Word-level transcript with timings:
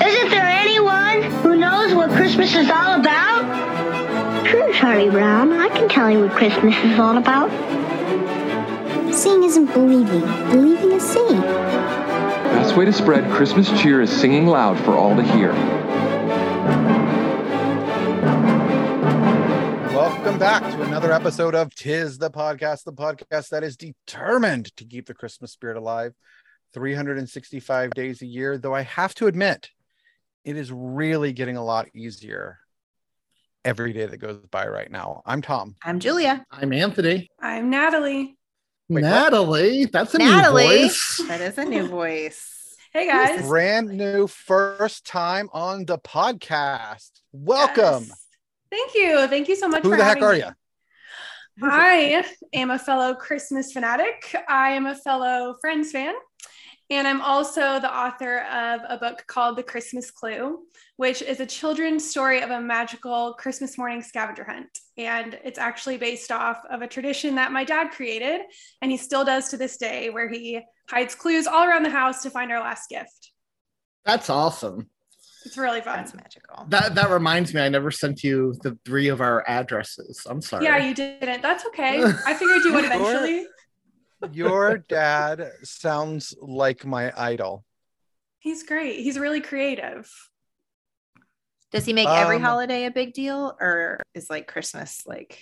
Isn't 0.00 0.28
there 0.30 0.44
anyone 0.46 1.22
who 1.42 1.56
knows 1.56 1.94
what 1.94 2.10
Christmas 2.10 2.54
is 2.54 2.68
all 2.68 3.00
about? 3.00 4.46
Sure, 4.46 4.72
Charlie 4.74 5.08
Brown. 5.08 5.52
I 5.52 5.68
can 5.70 5.88
tell 5.88 6.10
you 6.10 6.20
what 6.20 6.32
Christmas 6.32 6.76
is 6.84 6.98
all 6.98 7.16
about. 7.16 7.50
Seeing 9.14 9.42
isn't 9.44 9.72
believing. 9.72 10.20
Believing 10.50 10.92
is 10.92 11.02
seeing. 11.02 11.40
Best 11.40 12.76
way 12.76 12.84
to 12.84 12.92
spread 12.92 13.30
Christmas 13.32 13.68
cheer 13.80 14.02
is 14.02 14.10
singing 14.10 14.46
loud 14.46 14.78
for 14.80 14.92
all 14.92 15.16
to 15.16 15.22
hear. 15.22 15.52
Welcome 19.94 20.38
back 20.38 20.62
to 20.72 20.82
another 20.82 21.12
episode 21.12 21.54
of 21.54 21.74
Tis 21.74 22.18
the 22.18 22.30
Podcast, 22.30 22.84
the 22.84 22.92
podcast 22.92 23.48
that 23.48 23.64
is 23.64 23.78
determined 23.78 24.76
to 24.76 24.84
keep 24.84 25.06
the 25.06 25.14
Christmas 25.14 25.52
spirit 25.52 25.78
alive 25.78 26.12
365 26.74 27.92
days 27.92 28.20
a 28.20 28.26
year. 28.26 28.58
Though 28.58 28.74
I 28.74 28.82
have 28.82 29.14
to 29.14 29.28
admit, 29.28 29.70
it 30.46 30.56
is 30.56 30.70
really 30.70 31.32
getting 31.32 31.56
a 31.56 31.64
lot 31.64 31.88
easier 31.92 32.60
every 33.64 33.92
day 33.92 34.06
that 34.06 34.18
goes 34.18 34.38
by 34.48 34.68
right 34.68 34.88
now. 34.90 35.20
I'm 35.26 35.42
Thom. 35.42 35.74
I'm 35.82 35.98
Julia. 35.98 36.46
I'm 36.52 36.72
Anthony. 36.72 37.28
I'm 37.42 37.68
Natalie. 37.68 38.38
Wait, 38.88 39.02
Natalie, 39.02 39.86
that's 39.86 40.14
a 40.14 40.18
Natalie. 40.18 40.68
new 40.68 40.82
voice. 40.84 41.22
That 41.26 41.40
is 41.40 41.58
a 41.58 41.64
new 41.64 41.88
voice. 41.88 42.76
Hey 42.92 43.08
guys. 43.08 43.44
Brand 43.44 43.88
new 43.88 44.28
first 44.28 45.04
time 45.04 45.48
on 45.52 45.84
the 45.84 45.98
podcast. 45.98 47.10
Welcome. 47.32 48.04
Yes. 48.04 48.26
Thank 48.70 48.94
you. 48.94 49.26
Thank 49.26 49.48
you 49.48 49.56
so 49.56 49.66
much 49.66 49.82
Who 49.82 49.90
for 49.90 49.96
the 49.96 50.04
heck 50.04 50.22
are 50.22 50.32
me. 50.32 50.38
you? 50.38 50.50
I 51.68 52.24
am 52.52 52.70
a 52.70 52.78
fellow 52.78 53.14
Christmas 53.14 53.72
fanatic. 53.72 54.36
I 54.48 54.70
am 54.72 54.86
a 54.86 54.94
fellow 54.94 55.56
Friends 55.60 55.90
fan. 55.90 56.14
And 56.88 57.08
I'm 57.08 57.20
also 57.20 57.80
the 57.80 57.92
author 57.92 58.38
of 58.42 58.80
a 58.88 58.96
book 58.96 59.24
called 59.26 59.56
The 59.56 59.62
Christmas 59.64 60.12
Clue, 60.12 60.60
which 60.96 61.20
is 61.20 61.40
a 61.40 61.46
children's 61.46 62.08
story 62.08 62.40
of 62.40 62.50
a 62.50 62.60
magical 62.60 63.34
Christmas 63.34 63.76
morning 63.76 64.02
scavenger 64.02 64.44
hunt. 64.44 64.68
And 64.96 65.36
it's 65.44 65.58
actually 65.58 65.96
based 65.96 66.30
off 66.30 66.58
of 66.70 66.82
a 66.82 66.86
tradition 66.86 67.34
that 67.34 67.50
my 67.50 67.64
dad 67.64 67.90
created, 67.90 68.42
and 68.80 68.90
he 68.90 68.96
still 68.96 69.24
does 69.24 69.48
to 69.48 69.56
this 69.56 69.76
day, 69.76 70.10
where 70.10 70.28
he 70.28 70.60
hides 70.88 71.16
clues 71.16 71.48
all 71.48 71.64
around 71.64 71.82
the 71.82 71.90
house 71.90 72.22
to 72.22 72.30
find 72.30 72.52
our 72.52 72.60
last 72.60 72.88
gift. 72.88 73.32
That's 74.04 74.30
awesome. 74.30 74.88
It's 75.44 75.56
really 75.56 75.80
fun. 75.80 75.98
That's 75.98 76.14
magical. 76.14 76.66
That 76.68 76.94
that 76.96 77.10
reminds 77.10 77.54
me, 77.54 77.60
I 77.60 77.68
never 77.68 77.90
sent 77.90 78.24
you 78.24 78.54
the 78.62 78.76
three 78.84 79.08
of 79.08 79.20
our 79.20 79.44
addresses. 79.48 80.22
I'm 80.28 80.40
sorry. 80.42 80.64
Yeah, 80.64 80.78
you 80.78 80.94
didn't. 80.94 81.40
That's 81.40 81.64
okay. 81.66 82.02
I 82.26 82.34
figured 82.34 82.64
you 82.64 82.74
would 82.74 82.84
eventually. 82.84 83.46
Your 84.32 84.78
dad 84.88 85.50
sounds 85.62 86.34
like 86.40 86.84
my 86.84 87.12
idol. 87.16 87.64
He's 88.38 88.62
great. 88.62 89.00
He's 89.00 89.18
really 89.18 89.40
creative. 89.40 90.10
Does 91.72 91.84
he 91.84 91.92
make 91.92 92.08
every 92.08 92.36
Um, 92.36 92.42
holiday 92.42 92.84
a 92.86 92.90
big 92.90 93.12
deal 93.12 93.56
or 93.60 94.02
is 94.14 94.30
like 94.30 94.46
Christmas 94.46 95.02
like 95.04 95.38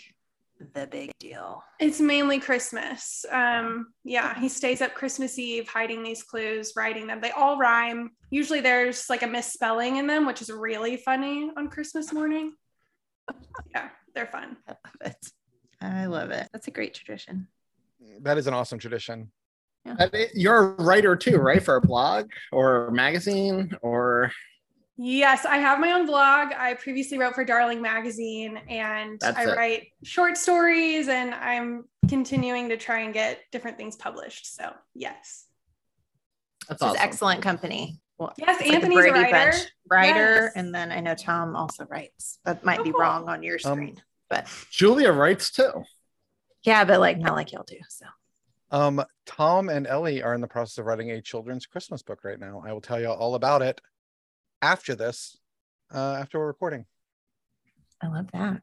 the 0.72 0.86
big 0.86 1.12
deal? 1.20 1.62
It's 1.78 2.00
mainly 2.00 2.41
Christmas. 2.41 3.27
Um, 3.30 3.92
yeah, 4.05 4.39
he 4.40 4.48
stays 4.48 4.80
up 4.80 4.95
Christmas 4.95 5.39
Eve 5.39 5.68
hiding 5.68 6.02
these 6.02 6.23
clues, 6.23 6.73
writing 6.77 7.07
them. 7.07 7.20
They 7.20 7.30
all 7.30 7.58
rhyme. 7.58 8.11
Usually 8.30 8.61
there's 8.61 9.11
like 9.11 9.23
a 9.23 9.27
misspelling 9.27 9.96
in 9.96 10.07
them, 10.07 10.27
which 10.27 10.40
is 10.40 10.51
really 10.51 10.96
funny 10.96 11.51
on 11.57 11.68
Christmas 11.68 12.13
morning. 12.13 12.55
Yeah, 13.70 13.90
they're 14.14 14.27
fun. 14.27 14.57
I 14.67 14.73
love 14.73 15.13
it. 15.13 15.27
I 15.80 16.07
love 16.07 16.30
it. 16.30 16.48
That's 16.52 16.68
a 16.68 16.73
great 16.73 16.95
tradition. 16.95 17.48
That 18.23 18.39
is 18.39 18.47
an 18.47 18.55
awesome 18.55 18.79
tradition. 18.79 19.31
Uh, 19.87 20.09
You're 20.35 20.59
a 20.59 20.83
writer 20.83 21.15
too, 21.17 21.37
right? 21.37 21.63
For 21.63 21.77
a 21.77 21.81
blog 21.81 22.31
or 22.53 22.87
a 22.87 22.92
magazine 22.92 23.77
or 23.83 24.33
Yes, 24.97 25.45
I 25.45 25.57
have 25.57 25.81
my 25.81 25.91
own 25.92 26.07
blog. 26.07 26.53
I 26.57 26.75
previously 26.75 27.19
wrote 27.19 27.35
for 27.35 27.45
Darling 27.45 27.83
Magazine 27.83 28.57
and 28.69 29.19
That's 29.20 29.37
I 29.37 29.51
it. 29.51 29.57
write 29.57 29.89
short 30.05 30.37
stories 30.39 31.09
and 31.09 31.35
I'm 31.35 31.85
continuing 32.09 32.69
to 32.69 32.77
try 32.77 33.01
and 33.01 33.13
get 33.13 33.41
different 33.51 33.77
things 33.77 33.97
published. 33.97 34.55
So, 34.55 34.70
yes. 34.95 35.47
that's 36.69 36.81
awesome. 36.81 36.97
excellent 37.01 37.43
company. 37.43 38.01
Well, 38.19 38.33
Yes, 38.39 38.59
it's 38.61 38.69
like 38.69 38.75
Anthony's 38.77 39.05
a 39.07 39.11
writer. 39.13 39.51
Bunch 39.51 39.73
writer, 39.91 40.35
Yes. 40.45 40.53
and 40.55 40.73
then 40.73 40.93
I 40.93 41.01
know 41.01 41.17
Thom 41.17 41.57
also 41.57 41.85
writes. 41.87 42.39
That 42.45 42.64
might 42.64 42.79
Oh, 42.79 42.85
be 42.85 42.93
wrong 42.93 43.29
on 43.29 43.43
your 43.43 43.59
Um, 43.64 43.73
screen, 43.75 44.03
but 44.31 44.47
Julia 44.70 45.11
writes 45.11 45.51
too. 45.51 45.83
Yeah, 46.64 46.85
but 46.85 47.01
like 47.01 47.19
not 47.19 47.35
like 47.35 47.52
y'all 47.52 47.64
do. 47.67 47.79
So 47.89 48.07
Um, 48.70 49.05
Thom 49.27 49.69
and 49.69 49.86
Ellie 49.86 50.23
are 50.23 50.35
in 50.35 50.41
the 50.41 50.48
process 50.48 50.79
of 50.79 50.86
writing 50.86 51.11
a 51.11 51.23
children's 51.23 51.67
Christmas 51.67 52.02
book 52.02 52.25
right 52.25 52.41
now. 52.41 52.63
I 52.67 52.73
will 52.73 52.80
tell 52.80 53.01
you 53.01 53.08
all 53.08 53.35
about 53.35 53.63
it 53.63 53.80
after 54.63 54.95
this, 54.95 55.36
uh, 55.95 56.17
after 56.19 56.39
we're 56.39 56.47
recording. 56.47 56.86
I 58.02 58.08
love 58.08 58.30
that. 58.33 58.63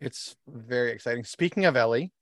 It's 0.00 0.36
very 0.46 0.90
exciting. 0.92 1.24
Speaking 1.24 1.64
of 1.64 1.76
Ellie, 1.76 2.12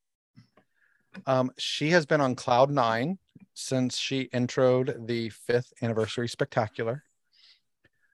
um, 1.26 1.50
she 1.58 1.90
has 1.90 2.06
been 2.06 2.20
on 2.20 2.34
cloud 2.34 2.70
nine 2.70 3.18
since 3.54 3.96
she 3.96 4.28
introed 4.28 5.06
the 5.06 5.30
fifth 5.30 5.72
anniversary 5.82 6.28
spectacular. 6.28 7.02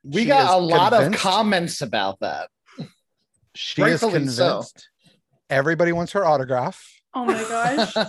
We 0.05 0.23
She 0.23 0.29
got 0.29 0.57
a 0.57 0.57
lot 0.57 0.93
of 0.93 1.13
comments 1.13 1.81
about 1.81 2.21
that. 2.21 2.49
She 3.55 3.83
is 3.83 4.01
convinced 4.01 4.37
so. 4.37 4.65
Everybody 5.51 5.93
wants 5.93 6.13
her 6.13 6.25
autograph. 6.25 6.83
Oh 7.15 7.25
my 7.25 7.43
gosh. 7.49 7.95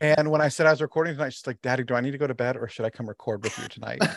And 0.00 0.32
when 0.32 0.40
I 0.40 0.48
said 0.48 0.66
I 0.66 0.70
was 0.72 0.82
recording 0.82 1.14
tonight, 1.14 1.32
she's 1.32 1.46
like, 1.46 1.62
Daddy, 1.62 1.84
do 1.84 1.94
I 1.94 2.00
need 2.00 2.10
to 2.10 2.18
go 2.18 2.26
to 2.26 2.34
bed 2.34 2.56
or 2.56 2.68
should 2.68 2.84
I 2.84 2.90
come 2.90 3.08
record 3.08 3.40
with 3.44 3.56
you 3.56 3.68
tonight? 3.68 4.00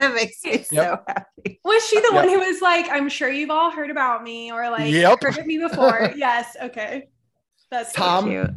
That 0.00 0.12
makes 0.14 0.44
me 0.44 0.62
so 0.64 0.98
happy. 1.08 1.60
Was 1.64 1.86
she 1.88 1.98
the 2.00 2.08
Yep. 2.12 2.14
one 2.14 2.28
who 2.28 2.40
was 2.40 2.60
like, 2.60 2.88
I'm 2.90 3.08
sure 3.08 3.30
you've 3.30 3.48
all 3.50 3.70
heard 3.70 3.90
about 3.90 4.22
me 4.22 4.52
or 4.52 4.68
like 4.68 4.92
Yep. 4.92 5.18
heard 5.22 5.38
of 5.38 5.46
me 5.46 5.56
before? 5.58 6.12
yes. 6.16 6.56
Okay. 6.62 7.08
That's 7.70 7.94
Thom, 7.94 8.28
cute. 8.28 8.50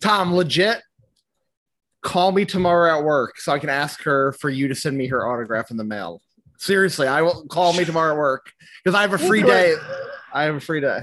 Thom, 0.00 0.32
legit. 0.32 0.80
Call 2.02 2.30
me 2.30 2.44
tomorrow 2.44 2.98
at 2.98 3.04
work 3.04 3.38
so 3.40 3.52
I 3.52 3.58
can 3.58 3.68
ask 3.68 4.02
her 4.04 4.32
for 4.34 4.48
you 4.48 4.68
to 4.68 4.74
send 4.76 4.96
me 4.96 5.08
her 5.08 5.26
autograph 5.26 5.72
in 5.72 5.76
the 5.76 5.84
mail. 5.84 6.20
Seriously, 6.58 7.08
I 7.08 7.22
will 7.22 7.46
call 7.48 7.72
me 7.72 7.84
tomorrow 7.84 8.12
at 8.12 8.18
work 8.18 8.52
because 8.84 8.96
I 8.96 9.00
have 9.02 9.12
a 9.12 9.18
free 9.18 9.42
day. 9.42 9.74
I 10.32 10.44
have 10.44 10.54
a 10.54 10.60
free 10.60 10.80
day. 10.80 11.00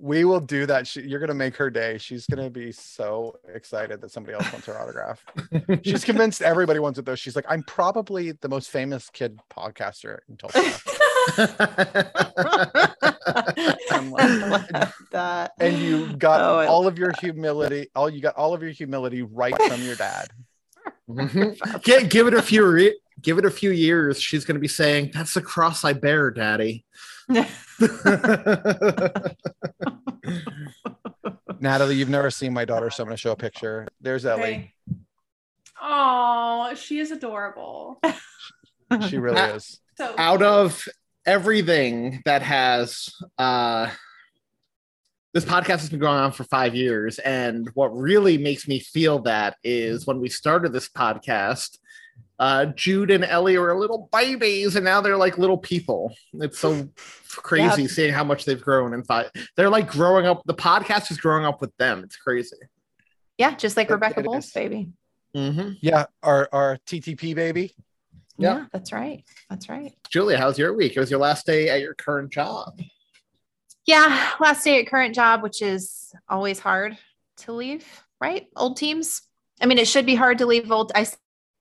We 0.00 0.24
will 0.24 0.40
do 0.40 0.66
that. 0.66 0.86
She, 0.86 1.02
you're 1.02 1.20
going 1.20 1.28
to 1.28 1.34
make 1.34 1.56
her 1.56 1.70
day. 1.70 1.98
She's 1.98 2.26
going 2.26 2.42
to 2.42 2.50
be 2.50 2.72
so 2.72 3.36
excited 3.54 4.00
that 4.00 4.10
somebody 4.10 4.34
else 4.34 4.50
wants 4.52 4.66
her 4.66 4.78
autograph. 4.78 5.24
She's 5.84 6.04
convinced 6.10 6.42
everybody 6.42 6.80
wants 6.80 6.98
it 6.98 7.04
though. 7.06 7.14
She's 7.14 7.36
like, 7.36 7.46
I'm 7.48 7.62
probably 7.62 8.32
the 8.32 8.48
most 8.48 8.70
famous 8.70 9.08
kid 9.10 9.38
podcaster 9.56 10.18
in 10.28 10.36
Tulsa. 10.36 10.80
I'm 13.90 14.10
like, 14.10 14.68
that. 15.12 15.52
and 15.60 15.78
you 15.78 16.14
got 16.16 16.40
Oh, 16.40 16.68
all 16.70 16.86
of 16.86 16.98
your 16.98 17.12
humility. 17.20 17.88
All 17.94 18.10
you 18.10 18.20
got 18.20 18.34
all 18.36 18.54
of 18.54 18.62
your 18.62 18.72
humility 18.72 19.22
right 19.22 19.54
from 19.62 19.80
your 19.82 19.96
dad. 19.96 20.28
Mhm. 21.08 21.82
Gi- 21.82 22.06
give 22.08 22.26
it 22.26 22.34
a 22.34 22.42
few 22.42 22.66
re- 22.66 22.98
give 23.20 23.38
it 23.38 23.44
a 23.44 23.50
few 23.50 23.70
years. 23.70 24.20
She's 24.20 24.44
going 24.44 24.54
to 24.56 24.60
be 24.60 24.68
saying, 24.68 25.10
"That's 25.14 25.34
the 25.34 25.42
cross 25.42 25.84
I 25.84 25.92
bear, 25.92 26.30
Daddy." 26.30 26.84
Natalie, 31.60 31.96
you've 31.96 32.08
never 32.08 32.30
seen 32.30 32.52
my 32.52 32.64
daughter, 32.64 32.90
so 32.90 33.02
I'm 33.02 33.08
going 33.08 33.16
to 33.16 33.20
show 33.20 33.32
a 33.32 33.36
picture. 33.36 33.86
There's 34.00 34.26
Ellie. 34.26 34.42
Okay. 34.42 34.72
Oh, 35.80 36.74
she 36.74 36.98
is 36.98 37.10
adorable. 37.10 38.00
She 39.08 39.18
really 39.18 39.40
is. 39.40 39.80
So 39.96 40.14
Out 40.18 40.42
of 40.42 40.84
everything 41.26 42.20
that 42.26 42.42
has 42.42 43.08
uh 43.38 43.88
this 45.32 45.44
podcast 45.44 45.80
has 45.80 45.90
been 45.90 45.98
going 45.98 46.18
on 46.18 46.30
for 46.30 46.44
five 46.44 46.76
years, 46.76 47.18
and 47.18 47.68
what 47.74 47.88
really 47.88 48.38
makes 48.38 48.68
me 48.68 48.78
feel 48.78 49.18
that 49.22 49.56
is 49.64 50.06
when 50.06 50.20
we 50.20 50.28
started 50.28 50.72
this 50.72 50.88
podcast, 50.88 51.78
uh, 52.38 52.66
Jude 52.66 53.10
and 53.10 53.24
Ellie 53.24 53.56
were 53.58 53.78
little 53.78 54.08
babies, 54.12 54.76
and 54.76 54.84
now 54.84 55.00
they're 55.00 55.16
like 55.16 55.38
little 55.38 55.58
people. 55.58 56.14
It's 56.34 56.58
so 56.58 56.88
crazy 57.30 57.82
Yeah. 57.82 57.88
seeing 57.88 58.12
how 58.12 58.24
much 58.24 58.44
they've 58.44 58.60
grown 58.60 58.94
and 58.94 59.06
five. 59.06 59.30
They're 59.56 59.70
like 59.70 59.88
growing 59.90 60.26
up. 60.26 60.42
The 60.46 60.54
podcast 60.54 61.10
is 61.10 61.18
growing 61.18 61.44
up 61.44 61.60
with 61.60 61.76
them. 61.76 62.02
It's 62.04 62.16
crazy. 62.16 62.56
Yeah, 63.38 63.54
just 63.56 63.76
like 63.76 63.88
It- 63.88 63.92
Rebecca 63.94 64.20
it 64.20 64.26
Bowles, 64.26 64.50
baby. 64.52 64.90
Mm-hmm. 65.36 65.72
Yeah, 65.80 66.06
our 66.22 66.48
our 66.52 66.78
TTP 66.86 67.34
baby. 67.34 67.74
Yep. 68.38 68.56
Yeah, 68.58 68.66
that's 68.72 68.92
right. 68.92 69.24
That's 69.48 69.68
right. 69.68 69.92
Julia, 70.10 70.38
how's 70.38 70.58
your 70.58 70.74
week? 70.74 70.96
It 70.96 71.00
was 71.00 71.10
your 71.10 71.20
last 71.20 71.46
day 71.46 71.68
at 71.68 71.80
your 71.80 71.94
current 71.94 72.32
job. 72.32 72.80
Yeah, 73.86 74.30
last 74.40 74.64
day 74.64 74.80
at 74.80 74.86
current 74.88 75.14
job, 75.14 75.42
which 75.42 75.60
is 75.62 76.12
always 76.28 76.58
hard 76.58 76.96
to 77.38 77.52
leave, 77.52 77.86
right? 78.20 78.46
Old 78.56 78.76
teams. 78.76 79.22
I 79.60 79.66
mean, 79.66 79.78
it 79.78 79.86
should 79.86 80.06
be 80.06 80.14
hard 80.14 80.38
to 80.38 80.46
leave 80.46 80.70
old. 80.72 80.90
I 80.94 81.06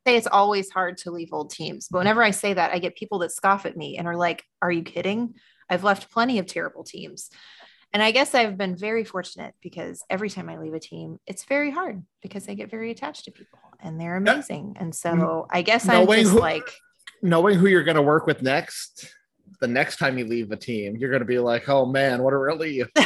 say 0.05 0.15
it's 0.15 0.27
always 0.27 0.69
hard 0.69 0.97
to 0.99 1.11
leave 1.11 1.29
old 1.31 1.51
teams, 1.51 1.87
but 1.89 1.99
whenever 1.99 2.23
I 2.23 2.31
say 2.31 2.53
that, 2.53 2.73
I 2.73 2.79
get 2.79 2.95
people 2.95 3.19
that 3.19 3.31
scoff 3.31 3.65
at 3.65 3.77
me 3.77 3.97
and 3.97 4.07
are 4.07 4.15
like, 4.17 4.43
"Are 4.61 4.71
you 4.71 4.83
kidding? 4.83 5.35
I've 5.69 5.83
left 5.83 6.11
plenty 6.11 6.39
of 6.39 6.45
terrible 6.45 6.83
teams." 6.83 7.29
And 7.93 8.01
I 8.01 8.09
guess 8.09 8.33
I've 8.33 8.57
been 8.57 8.75
very 8.75 9.03
fortunate 9.03 9.53
because 9.61 10.03
every 10.09 10.29
time 10.31 10.49
I 10.49 10.57
leave 10.57 10.73
a 10.73 10.79
team, 10.79 11.19
it's 11.27 11.43
very 11.43 11.69
hard 11.69 12.03
because 12.23 12.49
I 12.49 12.55
get 12.55 12.71
very 12.71 12.89
attached 12.89 13.25
to 13.25 13.31
people 13.31 13.59
and 13.79 14.01
they're 14.01 14.15
amazing. 14.15 14.77
And 14.79 14.95
so 14.95 15.11
mm-hmm. 15.11 15.55
I 15.55 15.61
guess 15.61 15.87
I'm 15.87 16.05
Knowing 16.05 16.21
just 16.21 16.31
who- 16.33 16.39
like, 16.39 16.73
Knowing 17.21 17.57
who 17.57 17.67
you're 17.67 17.83
going 17.83 17.95
to 17.95 18.01
work 18.01 18.25
with 18.25 18.41
next, 18.41 19.13
the 19.61 19.67
next 19.67 19.97
time 19.97 20.17
you 20.17 20.25
leave 20.25 20.51
a 20.51 20.57
team, 20.57 20.97
you're 20.97 21.11
going 21.11 21.21
to 21.21 21.25
be 21.25 21.39
like, 21.39 21.69
oh 21.69 21.85
man, 21.85 22.21
what 22.23 22.33
a 22.33 22.37
relief. 22.37 22.87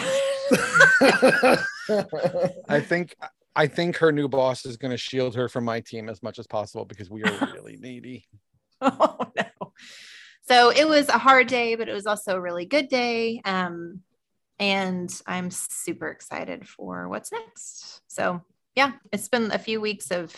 I 2.68 2.80
think 2.80 3.16
I 3.57 3.65
think 3.65 3.98
her 3.98 4.12
new 4.12 4.27
boss 4.27 4.68
is 4.68 4.77
going 4.77 4.92
to 4.92 4.98
shield 4.98 5.33
her 5.36 5.50
from 5.50 5.65
my 5.65 5.80
team 5.80 6.09
as 6.09 6.21
much 6.21 6.38
as 6.38 6.45
possible 6.45 6.86
because 6.86 7.09
we 7.09 7.24
are 7.24 7.50
really 7.56 7.75
needy. 7.81 8.25
oh 8.81 9.18
no. 9.36 9.74
So 10.48 10.69
it 10.69 10.88
was 10.88 11.09
a 11.09 11.18
hard 11.18 11.48
day, 11.48 11.74
but 11.74 11.89
it 11.89 11.94
was 11.94 12.06
also 12.06 12.36
a 12.36 12.42
really 12.42 12.65
good 12.65 12.88
day. 12.88 13.42
Um, 13.44 14.01
and 14.59 15.09
I'm 15.25 15.50
super 15.50 16.07
excited 16.09 16.68
for 16.68 17.09
what's 17.09 17.31
next. 17.31 18.01
So 18.07 18.42
yeah, 18.75 18.92
it's 19.12 19.27
been 19.27 19.51
a 19.51 19.57
few 19.57 19.81
weeks 19.81 20.12
of 20.12 20.36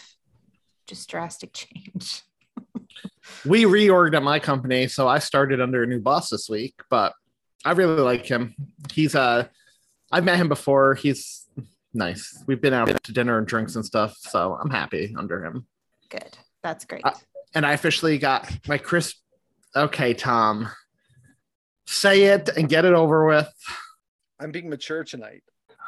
just 0.87 1.09
drastic 1.09 1.51
change. 1.53 2.23
we 3.45 3.65
reorged 3.65 4.15
at 4.15 4.23
my 4.23 4.39
company, 4.39 4.87
so 4.87 5.09
I 5.09 5.19
started 5.19 5.59
under 5.59 5.83
a 5.83 5.87
new 5.87 5.99
boss 5.99 6.29
this 6.29 6.47
week, 6.49 6.75
but 6.89 7.13
I 7.65 7.71
really 7.73 8.01
like 8.01 8.25
him. 8.25 8.55
He's 8.93 9.13
uh 9.13 9.47
I've 10.09 10.23
met 10.23 10.37
him 10.37 10.47
before. 10.47 10.95
He's 10.95 11.38
nice. 11.93 12.43
We've 12.47 12.61
been 12.61 12.73
out 12.73 13.03
to 13.03 13.11
dinner 13.11 13.37
and 13.37 13.47
drinks 13.47 13.75
and 13.75 13.85
stuff, 13.85 14.15
so 14.19 14.57
I'm 14.61 14.69
happy 14.69 15.13
under 15.17 15.43
him. 15.43 15.65
Good. 16.09 16.37
That's 16.63 16.85
great. 16.85 17.05
Uh, 17.05 17.13
and 17.53 17.65
I 17.65 17.73
officially 17.73 18.17
got 18.17 18.49
my 18.67 18.77
crisp. 18.77 19.17
Okay, 19.75 20.13
Thom, 20.13 20.69
say 21.85 22.23
it 22.25 22.49
and 22.49 22.67
get 22.67 22.85
it 22.85 22.93
over 22.93 23.25
with. 23.25 23.51
I'm 24.39 24.51
being 24.51 24.69
mature 24.69 25.03
tonight. 25.03 25.43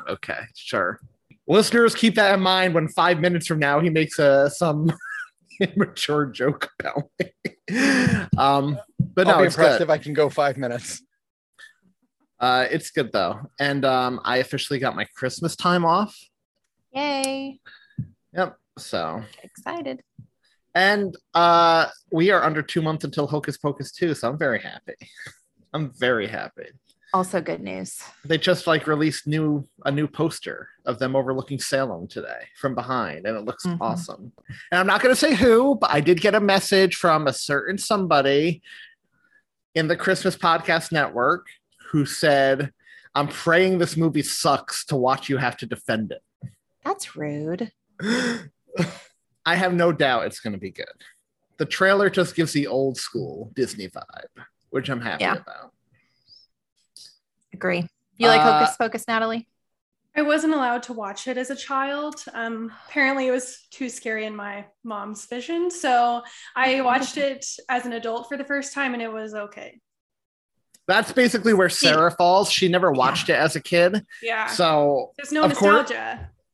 Okay, 0.08 0.40
sure. 0.56 1.00
Listeners, 1.48 1.96
keep 1.96 2.16
that 2.16 2.34
in 2.34 2.40
mind 2.42 2.74
when 2.74 2.88
five 2.88 3.20
minutes 3.20 3.48
from 3.48 3.60
now 3.60 3.80
he 3.80 3.90
makes 3.90 4.20
uh, 4.20 4.50
some 4.50 4.92
immature 5.60 6.26
joke 6.28 6.70
about 6.80 7.04
me. 7.20 7.32
um, 8.38 8.78
but 9.00 9.28
I'll 9.28 9.36
no, 9.36 9.40
be 9.40 9.48
it's 9.48 9.56
impressed 9.56 9.80
good. 9.80 9.84
if 9.84 9.90
I 9.90 9.98
can 9.98 10.14
go 10.14 10.30
five 10.30 10.58
minutes. 10.58 11.02
Uh, 12.42 12.66
it's 12.72 12.90
good 12.90 13.12
though, 13.14 13.40
and 13.60 13.86
um, 13.86 14.20
I 14.26 14.38
officially 14.38 14.80
got 14.80 14.96
my 14.96 15.06
Christmas 15.16 15.56
time 15.56 15.86
off. 15.86 16.18
Yay. 16.92 17.60
Yep. 18.34 18.58
So 18.80 19.22
Excited. 19.44 20.02
And 20.74 21.16
uh, 21.34 21.88
we 22.12 22.32
are 22.32 22.44
under 22.44 22.62
two 22.62 22.82
months 22.82 23.04
until 23.04 23.28
Hocus 23.28 23.58
Pocus 23.58 23.92
2, 23.92 24.14
so 24.16 24.30
I'm 24.30 24.38
very 24.38 24.60
happy. 24.60 24.96
I'm 25.74 25.92
very 25.92 26.28
happy. 26.28 26.66
Also 27.14 27.42
good 27.42 27.62
news. 27.62 28.00
They 28.24 28.38
just 28.38 28.68
like 28.68 28.88
released 28.88 29.28
new 29.28 29.68
a 29.86 29.92
new 29.92 30.08
poster 30.08 30.70
of 30.86 30.98
them 30.98 31.14
overlooking 31.16 31.60
Salem 31.60 32.08
today 32.08 32.48
from 32.60 32.74
behind, 32.74 33.28
and 33.28 33.38
it 33.38 33.44
looks 33.46 33.66
Mhm. 33.66 33.78
awesome. 33.82 34.32
And 34.72 34.80
I'm 34.80 34.88
not 34.88 35.02
going 35.02 35.14
to 35.14 35.20
say 35.20 35.36
who, 35.36 35.76
but 35.76 35.92
I 35.94 36.00
did 36.00 36.22
get 36.22 36.36
a 36.36 36.40
message 36.40 36.96
from 36.96 37.28
a 37.28 37.34
certain 37.34 37.78
somebody 37.78 38.62
in 39.76 39.88
the 39.90 39.96
Christmas 39.98 40.36
Podcast 40.38 40.92
Network 40.94 41.48
who 41.92 42.06
said, 42.06 42.72
"I'm 43.16 43.28
praying 43.28 43.78
this 43.78 43.98
movie 43.98 44.24
sucks 44.24 44.86
to 44.86 44.96
watch 44.96 45.30
you 45.30 45.38
have 45.38 45.58
to 45.58 45.66
defend 45.66 46.12
it." 46.12 46.24
That's 46.84 47.16
rude. 47.16 47.72
I 49.46 49.56
have 49.56 49.74
no 49.74 49.92
doubt 49.92 50.26
it's 50.26 50.40
going 50.40 50.54
to 50.54 50.60
be 50.60 50.72
good. 50.72 50.86
The 51.58 51.66
trailer 51.66 52.10
just 52.10 52.36
gives 52.36 52.54
the 52.54 52.68
old 52.68 52.98
school 52.98 53.52
Disney 53.56 53.88
vibe, 53.88 54.46
which 54.70 54.90
I'm 54.90 55.02
happy 55.02 55.24
Yeah. 55.26 55.34
about. 55.38 55.74
Agree. 57.54 57.88
You 58.18 58.28
like 58.28 58.42
Uh, 58.42 58.54
Hocus 58.60 58.76
Pocus, 58.78 59.08
Natalie? 59.08 59.48
I 60.16 60.22
wasn't 60.24 60.54
allowed 60.54 60.84
to 60.84 60.94
watch 60.94 61.28
it 61.28 61.38
as 61.38 61.50
a 61.52 61.56
child. 61.56 62.24
Um, 62.34 62.72
apparently, 62.88 63.28
it 63.28 63.32
was 63.32 63.66
too 63.72 63.90
scary 63.90 64.26
in 64.26 64.36
my 64.36 64.66
mom's 64.84 65.26
vision. 65.26 65.72
So 65.72 66.22
I 66.56 66.82
watched 66.90 67.18
it 67.18 67.46
as 67.70 67.86
an 67.86 67.94
adult 67.94 68.28
for 68.28 68.38
the 68.38 68.44
first 68.44 68.74
time, 68.74 68.94
and 68.94 69.02
it 69.02 69.12
was 69.12 69.34
okay. 69.34 69.80
That's 70.92 71.14
basically 71.14 71.54
where 71.54 71.70
Sarah 71.70 72.12
falls. 72.12 72.52
She 72.52 72.68
never 72.68 72.92
watched 72.92 73.30
it 73.30 73.36
as 73.36 73.56
a 73.56 73.62
kid. 73.62 74.06
Yeah. 74.22 74.48
So, 74.48 75.12
There's 75.18 75.32
no 75.32 75.44
of 75.44 75.56
course, 75.56 75.90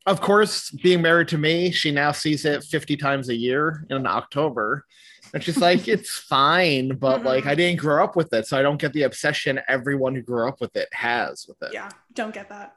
of 0.06 0.22
course, 0.22 0.70
being 0.70 1.02
married 1.02 1.28
to 1.30 1.40
me, 1.40 1.72
she 1.72 1.90
now 1.92 2.12
sees 2.12 2.46
it 2.46 2.64
50 2.64 2.98
times 2.98 3.30
a 3.30 3.36
year 3.36 3.84
in 3.90 4.06
October. 4.06 4.86
And 5.34 5.44
she's 5.44 5.58
like, 5.58 5.88
it's 5.96 6.16
fine, 6.16 6.98
but 6.98 7.24
like 7.24 7.42
Mm-hmm. 7.42 7.50
I 7.50 7.56
didn't 7.56 7.80
grow 7.80 8.04
up 8.04 8.16
with 8.16 8.32
it. 8.32 8.46
So 8.46 8.60
I 8.60 8.62
don't 8.62 8.80
get 8.80 8.94
the 8.94 9.04
obsession 9.04 9.60
everyone 9.68 10.14
who 10.14 10.22
grew 10.22 10.48
up 10.48 10.62
with 10.62 10.76
it 10.76 10.88
has 10.94 11.46
with 11.48 11.62
it. 11.64 11.74
Yeah. 11.74 11.90
Don't 12.14 12.34
get 12.34 12.50
that. 12.50 12.76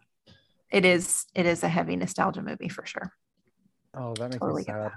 It 0.70 0.86
is 0.86 1.26
it 1.34 1.44
is 1.44 1.62
a 1.62 1.68
heavy 1.68 1.94
nostalgia 1.96 2.40
movie 2.40 2.70
for 2.70 2.86
sure. 2.86 3.12
Oh, 3.92 4.14
that 4.14 4.30
makes 4.30 4.38
Totally 4.38 4.62
me 4.62 4.66
sad. 4.66 4.92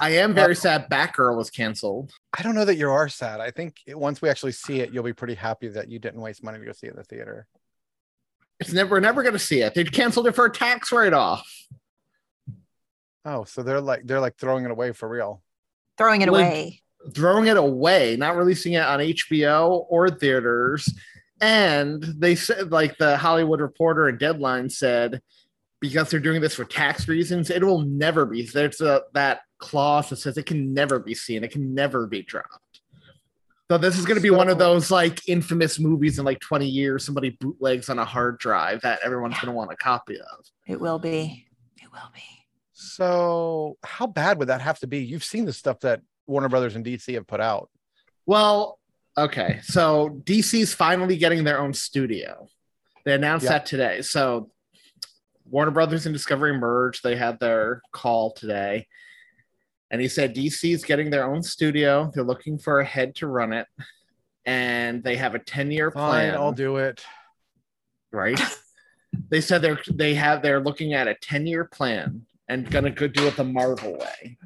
I 0.00 0.10
am 0.10 0.34
very 0.34 0.56
sad 0.56 0.88
Batgirl 0.90 1.36
was 1.36 1.50
canceled. 1.50 2.10
I 2.36 2.42
don't 2.42 2.54
know 2.54 2.64
that 2.64 2.76
you 2.76 2.90
are 2.90 3.08
sad. 3.08 3.40
I 3.40 3.50
think 3.50 3.76
it- 3.86 3.98
once 3.98 4.20
we 4.22 4.28
actually 4.28 4.52
see 4.52 4.80
it, 4.80 4.90
you'll 4.92 5.04
be 5.04 5.12
pretty 5.12 5.34
happy 5.34 5.68
that 5.68 5.88
you 5.88 5.98
didn't 5.98 6.20
waste 6.20 6.42
money 6.42 6.58
to 6.58 6.64
go 6.64 6.72
see 6.72 6.86
it 6.86 6.90
in 6.90 6.96
the 6.96 7.04
theater. 7.04 7.46
It's 8.60 8.72
never 8.72 8.92
we're 8.92 9.00
never 9.00 9.22
gonna 9.22 9.38
see 9.38 9.60
it. 9.62 9.74
They 9.74 9.84
canceled 9.84 10.26
it 10.26 10.34
for 10.34 10.46
a 10.46 10.50
tax 10.50 10.90
write-off. 10.92 11.46
Oh, 13.24 13.44
so 13.44 13.62
they're 13.62 13.80
like 13.80 14.02
they're 14.06 14.20
like 14.20 14.36
throwing 14.38 14.64
it 14.64 14.70
away 14.70 14.92
for 14.92 15.08
real. 15.08 15.42
Throwing 15.96 16.22
it 16.22 16.28
Like, 16.30 16.46
away. 16.46 16.82
throwing 17.14 17.46
it 17.46 17.56
away, 17.56 18.16
not 18.16 18.36
releasing 18.36 18.74
it 18.74 18.82
on 18.82 19.00
HBO 19.00 19.86
or 19.88 20.10
theaters. 20.10 20.92
And 21.40 22.02
they 22.02 22.34
said, 22.34 22.70
like 22.72 22.96
the 22.98 23.16
Hollywood 23.16 23.60
Reporter 23.60 24.08
and 24.08 24.18
Deadline 24.18 24.70
said, 24.70 25.20
because 25.80 26.10
they're 26.10 26.20
doing 26.20 26.40
this 26.40 26.54
for 26.54 26.64
tax 26.64 27.06
reasons, 27.08 27.50
it 27.50 27.62
will 27.62 27.82
never 27.82 28.24
be. 28.24 28.42
There's 28.46 28.80
a, 28.80 29.02
that 29.14 29.40
clause 29.64 30.10
that 30.10 30.16
says 30.16 30.36
it 30.36 30.46
can 30.46 30.74
never 30.74 30.98
be 30.98 31.14
seen, 31.14 31.42
it 31.42 31.50
can 31.50 31.74
never 31.74 32.06
be 32.06 32.22
dropped. 32.22 32.80
So 33.70 33.78
this 33.78 33.98
is 33.98 34.04
going 34.04 34.16
to 34.16 34.22
be 34.22 34.30
one 34.30 34.50
of 34.50 34.58
those 34.58 34.90
like 34.90 35.26
infamous 35.26 35.80
movies 35.80 36.18
in 36.18 36.24
like 36.24 36.38
20 36.40 36.66
years, 36.66 37.04
somebody 37.04 37.30
bootlegs 37.40 37.88
on 37.88 37.98
a 37.98 38.04
hard 38.04 38.38
drive 38.38 38.82
that 38.82 39.00
everyone's 39.02 39.34
going 39.36 39.46
to 39.46 39.52
want 39.52 39.72
a 39.72 39.76
copy 39.76 40.16
of. 40.16 40.44
It 40.66 40.78
will 40.78 40.98
be. 40.98 41.46
It 41.82 41.90
will 41.90 42.10
be. 42.14 42.20
So 42.74 43.78
how 43.82 44.06
bad 44.06 44.38
would 44.38 44.48
that 44.48 44.60
have 44.60 44.78
to 44.80 44.86
be? 44.86 44.98
You've 44.98 45.24
seen 45.24 45.46
the 45.46 45.52
stuff 45.52 45.80
that 45.80 46.02
Warner 46.26 46.50
Brothers 46.50 46.76
and 46.76 46.84
DC 46.84 47.14
have 47.14 47.26
put 47.26 47.40
out. 47.40 47.70
Well, 48.26 48.78
okay. 49.16 49.60
So 49.62 50.20
DC's 50.24 50.74
finally 50.74 51.16
getting 51.16 51.44
their 51.44 51.58
own 51.58 51.72
studio. 51.72 52.48
They 53.04 53.14
announced 53.14 53.44
Yeah. 53.44 53.52
that 53.52 53.66
today. 53.66 54.02
So 54.02 54.50
Warner 55.46 55.70
Brothers 55.70 56.04
and 56.06 56.14
Discovery 56.14 56.56
merged. 56.58 57.02
They 57.02 57.16
had 57.16 57.40
their 57.40 57.80
call 57.92 58.32
today. 58.32 58.88
And 59.94 60.00
he 60.00 60.08
said 60.08 60.34
DC 60.34 60.74
is 60.74 60.84
getting 60.84 61.08
their 61.08 61.24
own 61.24 61.40
studio. 61.40 62.10
They're 62.12 62.24
looking 62.24 62.58
for 62.58 62.80
a 62.80 62.84
head 62.84 63.14
to 63.14 63.28
run 63.28 63.52
it. 63.52 63.68
And 64.44 65.04
they 65.04 65.14
have 65.14 65.36
a 65.36 65.38
10 65.38 65.70
year 65.70 65.92
Fine, 65.92 66.10
plan. 66.10 66.34
I'll 66.34 66.50
do 66.50 66.78
it. 66.78 67.04
right? 68.10 68.40
they 69.28 69.40
said 69.40 69.62
they're 69.62 69.78
they 69.88 70.14
have 70.14 70.42
they're 70.42 70.58
looking 70.58 70.94
at 70.94 71.06
a 71.06 71.14
10 71.14 71.46
year 71.46 71.64
plan 71.64 72.26
and 72.48 72.68
gonna 72.68 72.90
go 72.90 73.06
do 73.06 73.28
it 73.28 73.36
the 73.36 73.44
Marvel 73.44 73.96
way. 73.96 74.36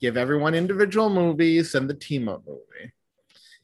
Give 0.00 0.16
everyone 0.16 0.56
individual 0.56 1.08
movies 1.08 1.76
and 1.76 1.88
the 1.88 1.94
team 1.94 2.28
up 2.28 2.42
movie. 2.44 2.90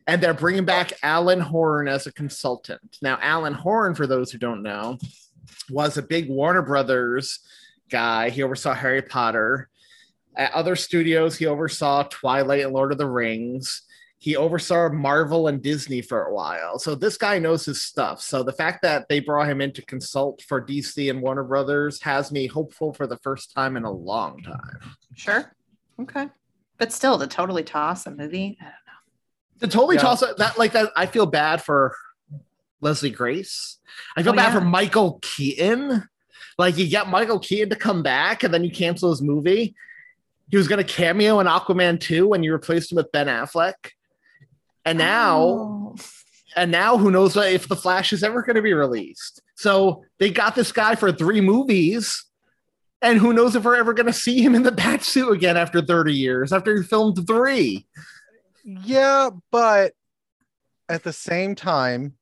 And 0.07 0.23
they're 0.23 0.35
bringing 0.35 0.65
back 0.65 0.93
Alan 1.03 1.41
Horn 1.41 1.89
as 1.89 2.07
a 2.07 2.13
consultant. 2.13 2.99
Now, 3.03 3.19
Alan 3.21 3.55
Horn, 3.55 3.97
for 3.97 4.07
those 4.07 4.31
who 4.31 4.39
don't 4.39 4.63
know, 4.63 4.97
was 5.69 5.97
a 5.99 6.03
big 6.03 6.29
Warner 6.29 6.63
Brothers 6.63 7.41
guy. 7.91 8.31
He 8.31 8.45
oversaw 8.45 8.75
Harry 8.75 9.03
Potter. 9.03 9.69
At 10.37 10.53
other 10.53 10.77
studios, 10.77 11.37
he 11.37 11.47
oversaw 11.47 12.05
Twilight 12.05 12.65
and 12.65 12.73
Lord 12.73 12.93
of 12.93 12.99
the 12.99 13.09
Rings. 13.09 13.83
He 14.19 14.37
oversaw 14.37 14.89
Marvel 14.89 15.49
and 15.49 15.61
Disney 15.61 16.01
for 16.01 16.23
a 16.25 16.33
while. 16.33 16.79
So 16.79 16.95
this 16.95 17.17
guy 17.19 17.39
knows 17.39 17.65
his 17.65 17.83
stuff. 17.83 18.23
So 18.23 18.43
the 18.43 18.53
fact 18.53 18.81
that 18.83 19.09
they 19.09 19.19
brought 19.21 19.49
him 19.49 19.61
in 19.61 19.73
to 19.73 19.85
consult 19.85 20.43
for 20.43 20.65
DC 20.65 21.11
and 21.11 21.21
Warner 21.21 21.43
Brothers 21.43 22.01
has 22.03 22.31
me 22.31 22.47
hopeful 22.47 22.93
for 22.95 23.07
the 23.07 23.17
first 23.19 23.53
time 23.53 23.77
in 23.77 23.83
a 23.85 23.91
long 23.91 24.41
time. 24.43 24.81
Sure. 25.17 25.53
Okay. 26.01 26.29
But 26.79 26.93
still, 26.93 27.19
to 27.19 27.27
totally 27.27 27.65
toss 27.65 28.07
a 28.07 28.11
movie. 28.13 28.57
I 28.61 28.65
don't 28.65 28.73
know. 28.73 29.67
To 29.67 29.69
totally 29.69 29.97
Yeah. 29.97 30.03
toss 30.03 30.23
it, 30.23 30.37
that 30.39 30.57
like 30.57 30.73
that, 30.73 30.93
I 30.97 31.07
feel 31.07 31.27
bad 31.27 31.63
for 31.63 31.95
Leslie 32.81 33.11
Grace. 33.11 33.79
I 34.17 34.23
feel 34.23 34.33
Oh, 34.33 34.37
bad 34.37 34.53
yeah. 34.53 34.61
for 34.61 34.65
Michael 34.65 35.19
Keaton. 35.21 36.09
Like 36.59 36.79
you 36.79 36.89
get 36.89 37.09
Michael 37.09 37.39
Keaton 37.41 37.71
to 37.71 37.77
come 37.77 38.03
back 38.03 38.45
and 38.45 38.55
then 38.55 38.63
you 38.65 38.71
cancel 38.71 39.11
his 39.11 39.21
movie. 39.23 39.75
He 40.53 40.59
was 40.59 40.69
going 40.69 40.85
to 40.85 40.93
cameo 40.93 41.41
in 41.41 41.47
Aquaman 41.47 41.99
2 41.99 42.29
when 42.29 42.43
you 42.43 42.53
replaced 42.53 42.93
him 42.93 42.97
with 42.97 43.11
Ben 43.11 43.27
Affleck. 43.27 43.73
And 44.85 44.99
now, 44.99 45.39
Oh. 45.41 45.97
and 46.55 46.71
now 46.71 46.99
who 46.99 47.11
knows 47.11 47.35
if 47.39 47.67
The 47.69 47.75
Flash 47.75 48.13
is 48.13 48.23
ever 48.23 48.43
going 48.43 48.57
to 48.57 48.63
be 48.63 48.75
released. 48.75 49.41
So 49.57 50.05
they 50.19 50.29
got 50.31 50.55
this 50.55 50.71
guy 50.71 50.95
for 50.95 51.11
three 51.11 51.41
movies. 51.41 52.27
And 53.01 53.19
who 53.19 53.33
knows 53.33 53.57
if 53.57 53.65
we're 53.65 53.77
ever 53.77 53.95
going 53.95 54.07
to 54.07 54.13
see 54.13 54.43
him 54.43 54.55
in 54.55 54.63
the 54.63 54.71
bat 54.73 55.03
suit 55.03 55.31
again 55.33 55.57
after 55.57 55.81
30 55.81 56.13
years, 56.15 56.53
after 56.53 56.77
he 56.77 56.83
filmed 56.83 57.27
three. 57.27 57.87
Yeah, 58.63 59.31
but 59.51 59.95
at 60.87 61.03
the 61.03 61.15
same 61.15 61.55
time, 61.55 62.13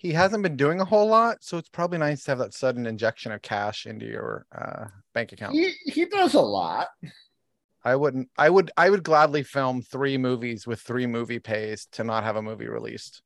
he 0.00 0.12
hasn't 0.14 0.42
been 0.42 0.56
doing 0.56 0.80
a 0.80 0.84
whole 0.86 1.06
lot, 1.06 1.44
so 1.44 1.58
it's 1.58 1.68
probably 1.68 1.98
nice 1.98 2.24
to 2.24 2.30
have 2.30 2.38
that 2.38 2.54
sudden 2.54 2.86
injection 2.86 3.32
of 3.32 3.42
cash 3.42 3.84
into 3.84 4.06
your 4.06 4.46
uh, 4.50 4.86
bank 5.12 5.32
account. 5.32 5.52
He, 5.52 5.74
he 5.84 6.06
does 6.06 6.32
a 6.32 6.40
lot. 6.40 6.88
I 7.84 7.96
wouldn't. 7.96 8.30
I 8.38 8.48
would. 8.48 8.70
I 8.78 8.88
would 8.88 9.02
gladly 9.02 9.42
film 9.42 9.82
three 9.82 10.16
movies 10.16 10.66
with 10.66 10.80
three 10.80 11.06
movie 11.06 11.38
pays 11.38 11.84
to 11.92 12.04
not 12.04 12.24
have 12.24 12.36
a 12.36 12.40
movie 12.40 12.66
released. 12.66 13.20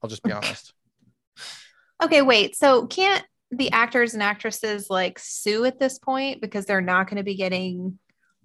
I'll 0.00 0.08
just 0.08 0.22
be 0.22 0.30
honest. 0.38 0.72
Okay, 2.00 2.22
wait. 2.22 2.54
So 2.54 2.86
can't 2.86 3.24
the 3.50 3.72
actors 3.72 4.14
and 4.14 4.22
actresses 4.22 4.88
like 4.90 5.18
sue 5.18 5.64
at 5.64 5.80
this 5.80 5.98
point 5.98 6.40
because 6.40 6.66
they're 6.66 6.80
not 6.80 7.08
going 7.08 7.16
to 7.16 7.24
be 7.24 7.34
getting 7.34 7.98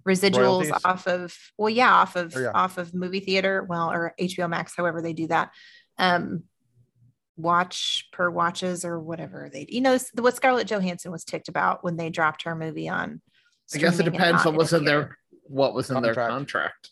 residuals 0.04 0.36
Royalties? 0.68 0.72
off 0.84 1.06
of 1.06 1.36
well 1.58 1.68
yeah 1.70 1.92
off 1.92 2.16
of 2.16 2.32
Oh, 2.34 2.40
yeah. 2.40 2.50
off 2.54 2.78
of 2.78 2.94
movie 2.94 3.20
theater 3.20 3.66
well 3.68 3.90
or 3.90 4.14
hbo 4.18 4.48
max 4.48 4.72
however 4.74 5.02
they 5.02 5.12
do 5.12 5.26
that 5.26 5.50
um 5.98 6.44
watch 7.42 8.08
per 8.12 8.30
watches 8.30 8.84
or 8.84 8.98
whatever 9.00 9.48
they 9.52 9.66
you 9.68 9.80
know 9.80 9.98
what 10.14 10.36
scarlett 10.36 10.66
johansson 10.68 11.10
was 11.10 11.24
ticked 11.24 11.48
about 11.48 11.82
when 11.84 11.96
they 11.96 12.10
dropped 12.10 12.42
her 12.42 12.54
movie 12.54 12.88
on 12.88 13.20
I 13.74 13.78
guess 13.78 13.98
it 14.00 14.04
depends 14.04 14.44
not 14.44 14.46
what 14.46 14.56
was 14.56 14.72
in 14.72 14.84
their 14.84 15.16
what 15.44 15.74
was 15.74 15.90
in 15.90 16.02
their 16.02 16.14
Contract. 16.14 16.30
contract. 16.32 16.90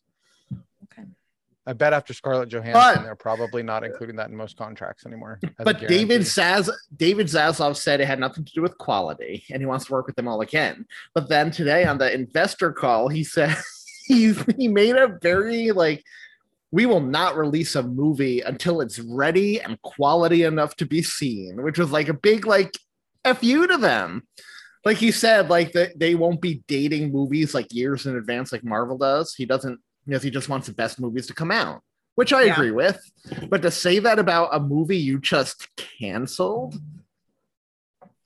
I 1.66 1.74
bet 1.74 1.92
after 1.92 2.14
Scarlett 2.14 2.48
Johansson, 2.48 2.72
But- 2.72 3.02
they're 3.02 3.14
probably 3.14 3.62
not 3.62 3.84
including 3.84 4.16
that 4.16 4.30
in 4.30 4.36
most 4.36 4.56
contracts 4.56 5.04
anymore. 5.04 5.38
But 5.58 5.80
David 5.80 6.24
guarantee. 6.24 6.24
Zaz 6.24 6.70
David 6.96 7.26
Zaslav 7.26 7.76
said 7.76 8.00
it 8.00 8.06
had 8.06 8.18
nothing 8.18 8.44
to 8.46 8.52
do 8.54 8.62
with 8.62 8.78
quality, 8.78 9.44
and 9.52 9.60
he 9.60 9.66
wants 9.66 9.84
to 9.86 9.92
work 9.92 10.06
with 10.06 10.16
them 10.16 10.28
all 10.28 10.40
again. 10.40 10.86
But 11.14 11.28
then 11.28 11.50
today 11.50 11.84
on 11.84 11.98
the 11.98 12.10
investor 12.10 12.72
call, 12.72 13.08
he 13.08 13.22
said 13.22 13.54
he 14.06 14.32
he 14.56 14.66
made 14.68 14.96
a 14.96 15.18
very 15.20 15.72
like 15.72 16.04
we 16.70 16.84
will 16.86 17.00
not 17.00 17.36
release 17.36 17.74
a 17.76 17.82
movie 17.82 18.40
until 18.42 18.80
it's 18.80 18.98
ready 18.98 19.60
and 19.60 19.80
quality 19.82 20.42
enough 20.42 20.76
to 20.76 20.86
be 20.86 21.02
seen, 21.02 21.62
which 21.62 21.78
was 21.78 21.90
like 21.90 22.08
a 22.08 22.14
big 22.14 22.46
like 22.46 22.72
fu 23.36 23.66
to 23.66 23.76
them. 23.78 24.26
Like 24.84 24.98
he 24.98 25.10
said, 25.10 25.48
like 25.50 25.72
that 25.72 25.98
they 25.98 26.14
won't 26.14 26.40
be 26.40 26.62
dating 26.68 27.10
movies 27.12 27.54
like 27.54 27.72
years 27.72 28.06
in 28.06 28.16
advance 28.16 28.52
like 28.52 28.64
Marvel 28.64 28.98
does. 28.98 29.34
He 29.34 29.44
doesn't 29.46 29.80
because 30.06 30.22
he 30.22 30.30
just 30.30 30.48
wants 30.48 30.66
the 30.66 30.74
best 30.74 31.00
movies 31.00 31.26
to 31.26 31.34
come 31.34 31.50
out, 31.50 31.82
which 32.14 32.32
I 32.32 32.44
Yeah. 32.44 32.52
agree 32.52 32.70
with. 32.70 32.98
But 33.50 33.62
to 33.62 33.70
say 33.70 33.98
that 33.98 34.18
about 34.18 34.50
a 34.54 34.60
movie 34.60 34.96
you 34.98 35.18
just 35.18 35.68
canceled, 35.76 36.76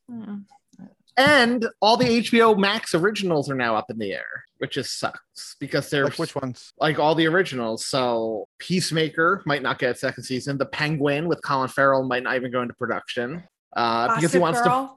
Hmm. 0.09 0.39
and 1.17 1.67
all 1.81 1.97
the 1.97 2.07
HBO 2.21 2.55
Max 2.59 2.95
originals 2.95 3.51
are 3.51 3.55
now 3.55 3.77
up 3.77 3.91
in 3.91 3.99
the 3.99 4.13
air, 4.13 4.45
which 4.63 4.75
just 4.75 5.01
sucks 5.01 5.57
because 5.59 5.91
they're 5.91 6.05
like 6.05 6.21
which 6.21 6.37
ones? 6.37 6.73
like 6.79 7.01
all 7.01 7.17
the 7.17 7.27
originals. 7.27 7.85
So 7.85 8.47
Peacemaker 8.61 9.43
might 9.45 9.61
not 9.61 9.81
get 9.81 9.97
a 9.97 9.99
second 9.99 10.23
season. 10.23 10.57
The 10.57 10.67
Penguin 10.67 11.27
with 11.27 11.43
Colin 11.43 11.69
Farrell 11.69 12.05
might 12.05 12.23
not 12.23 12.37
even 12.37 12.53
go 12.53 12.63
into 12.63 12.73
production. 12.75 13.43
Uh, 13.75 14.15
because 14.15 14.33
he 14.33 14.39
Gossip 14.39 14.41
wants 14.41 14.61
to 14.61 14.91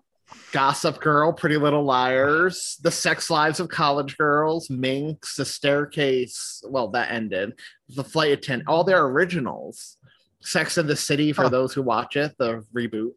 Gossip 0.51 1.01
Girl, 1.01 1.34
Pretty 1.34 1.57
Little 1.57 1.84
Liars, 1.84 2.77
The 2.84 2.91
Sex 2.91 3.31
Lives 3.31 3.60
of 3.60 3.67
College 3.69 4.15
Girls, 4.17 4.69
Minx, 4.69 5.36
The 5.36 5.45
Staircase. 5.45 6.62
Well, 6.67 6.89
that 6.89 7.10
ended. 7.10 7.53
The 7.89 8.03
Flight 8.03 8.34
Attendant, 8.34 8.69
all 8.69 8.84
their 8.84 9.03
originals. 9.05 9.98
Sex 10.41 10.77
in 10.77 10.86
the 10.86 10.95
City 10.95 11.34
for 11.34 11.41
Huh. 11.43 11.50
those 11.50 11.74
who 11.74 11.81
watch 11.81 12.15
it, 12.17 12.36
the 12.38 12.63
reboot. 12.72 13.13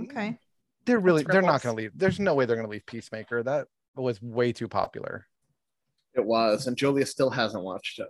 okay 0.00 0.38
They're 0.86 0.98
really. 0.98 1.24
They're 1.24 1.42
not 1.42 1.60
going 1.60 1.76
to 1.76 1.82
leave. 1.82 1.92
There's 1.94 2.18
no 2.18 2.34
way 2.34 2.46
they're 2.46 2.56
going 2.56 2.66
to 2.66 2.70
leave 2.72 2.86
Peacemaker. 2.86 3.42
That 3.42 3.66
was 3.96 4.20
way 4.22 4.52
too 4.52 4.68
popular. 4.68 5.26
It 6.14 6.24
was, 6.24 6.66
and 6.66 6.76
Julia 6.76 7.06
still 7.06 7.30
hasn't 7.30 7.62
watched 7.64 7.98
it. 7.98 8.08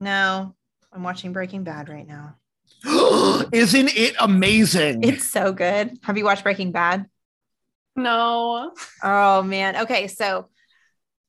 no 0.00 0.54
i'm 0.92 1.02
watching 1.02 1.32
breaking 1.32 1.62
bad 1.64 1.88
right 1.88 2.06
now 2.08 2.34
Isn't 3.52 3.96
it 3.96 4.14
amazing? 4.20 5.02
it's 5.04 5.24
so 5.26 5.52
good 5.52 5.98
have 6.02 6.16
you 6.18 6.24
watched 6.24 6.42
breaking 6.44 6.72
bad 6.72 7.06
No. 7.96 8.72
Oh 9.02 9.42
man. 9.42 9.76
Okay, 9.82 10.06
so 10.08 10.48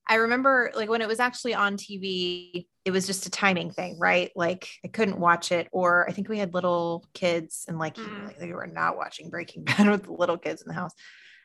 I 0.08 0.16
remember 0.16 0.72
like 0.76 0.90
when 0.90 1.02
it 1.02 1.08
was 1.08 1.20
actually 1.20 1.54
on 1.56 1.78
TV, 1.78 2.68
it 2.86 2.92
was 2.92 3.06
just 3.08 3.26
a 3.26 3.30
timing 3.32 3.72
thing, 3.72 3.98
right? 4.00 4.32
Like 4.36 4.68
I 4.86 4.88
couldn't 4.88 5.20
watch 5.20 5.52
it, 5.52 5.68
or 5.72 6.08
I 6.08 6.12
think 6.14 6.28
we 6.30 6.38
had 6.40 6.54
little 6.54 7.06
kids 7.14 7.66
and 7.68 7.78
like, 7.80 7.96
Mm. 7.96 8.38
they 8.40 8.52
were 8.54 8.68
not 8.68 8.98
watching 8.98 9.30
Breaking 9.30 9.64
Bad 9.70 9.90
with 9.90 10.04
the 10.04 10.14
little 10.14 10.38
kids 10.38 10.62
in 10.62 10.68
the 10.68 10.74
house. 10.74 10.94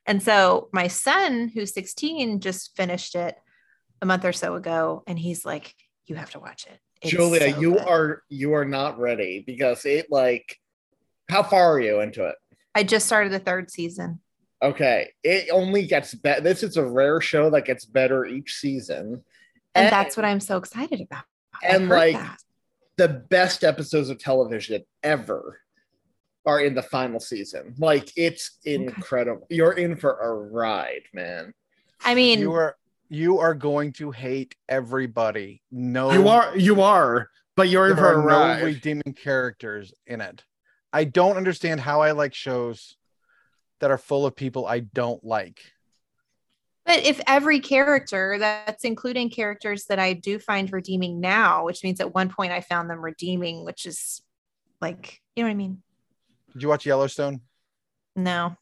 And 0.06 0.22
so 0.22 0.68
my 0.72 0.86
son, 0.86 1.48
who's 1.52 1.75
16, 1.75 2.40
just 2.40 2.76
finished 2.76 3.14
it 3.14 3.36
a 4.00 4.06
month 4.06 4.25
or 4.25 4.32
so 4.32 4.54
ago, 4.54 5.02
and 5.06 5.18
he's 5.18 5.44
like, 5.44 5.75
You 6.06 6.16
have 6.16 6.30
to 6.30 6.40
watch 6.40 6.66
it. 6.66 6.78
It's 7.02 7.10
Julia, 7.10 7.40
so 7.52 7.60
you 7.60 7.72
good." 7.72 7.86
are 7.86 8.22
you 8.28 8.52
are 8.54 8.64
not 8.64 8.98
ready 8.98 9.42
because 9.46 9.84
it 9.84 10.06
like 10.10 10.56
how 11.28 11.42
far 11.42 11.72
are 11.75 11.80
you 11.80 12.00
into 12.00 12.25
it? 12.25 12.36
I 12.75 12.84
just 12.84 13.06
started 13.06 13.32
the 13.32 13.38
third 13.38 13.70
season. 13.70 14.20
Okay, 14.62 15.10
it 15.22 15.50
only 15.50 15.86
gets 15.86 16.14
better. 16.14 16.40
This 16.40 16.62
is 16.62 16.76
a 16.76 16.84
rare 16.84 17.20
show 17.20 17.50
that 17.50 17.64
gets 17.66 17.84
better 17.84 18.25
each 18.25 18.54
season, 18.54 19.22
And, 19.75 19.92
that's 19.92 20.16
what 20.16 20.25
I'm 20.25 20.40
so 20.40 20.56
excited 20.56 21.00
about. 21.00 21.25
I 21.62 21.75
and 21.75 21.88
like 21.88 22.14
that. 22.14 22.38
the 22.96 23.08
best 23.08 23.64
episodes 23.64 24.08
of 24.08 24.18
television 24.18 24.82
ever 25.02 25.60
are 26.46 26.60
in 26.60 26.74
the 26.74 26.82
final 26.82 27.20
season. 27.20 27.74
Like 27.78 28.10
it's 28.16 28.58
incredible. 28.64 29.46
You're 29.50 29.72
in 29.72 29.96
for 29.96 30.18
a 30.20 30.32
ride, 30.32 31.02
man. 31.12 31.52
I 32.04 32.14
mean, 32.14 32.38
You 32.38 32.52
are. 32.52 32.76
You 33.08 33.38
are 33.38 33.54
going 33.54 33.92
to 33.94 34.10
hate 34.10 34.56
everybody. 34.68 35.62
No, 35.70 36.10
You 36.10 36.26
are 36.28 36.56
you 36.56 36.80
are, 36.82 37.28
but 37.54 37.68
you're 37.68 37.90
in 37.90 37.96
for 37.96 38.12
a 38.12 38.16
are 38.16 38.20
ride. 38.20 38.58
no 38.58 38.64
redeeming 38.64 39.14
characters 39.16 39.94
in 40.08 40.20
it. 40.20 40.42
I 40.92 41.04
don't 41.04 41.36
understand 41.36 41.80
how 41.80 42.00
I 42.00 42.12
like 42.12 42.34
shows 42.34 42.96
that 43.78 43.92
are 43.92 43.98
full 43.98 44.26
of 44.26 44.34
people 44.34 44.66
I 44.66 44.80
don't 44.80 45.22
like. 45.24 45.60
But 46.84 47.04
if 47.04 47.20
every 47.28 47.60
character, 47.60 48.38
that's 48.38 48.84
including 48.84 49.30
characters 49.30 49.84
that 49.86 49.98
I 50.00 50.12
do 50.12 50.38
find 50.40 50.72
redeeming 50.72 51.20
now, 51.20 51.64
which 51.64 51.84
means 51.84 52.00
at 52.00 52.14
one 52.14 52.28
point 52.28 52.52
I 52.52 52.60
found 52.60 52.88
them 52.90 53.04
redeeming, 53.04 53.64
which 53.64 53.86
is 53.86 54.22
like, 54.80 55.20
you 55.36 55.42
know 55.42 55.48
what 55.48 55.52
I 55.52 55.56
mean? 55.56 55.82
Did 56.56 56.62
you 56.62 56.68
watch 56.70 56.86
Yellowstone? 56.86 57.42
No. 58.16 58.56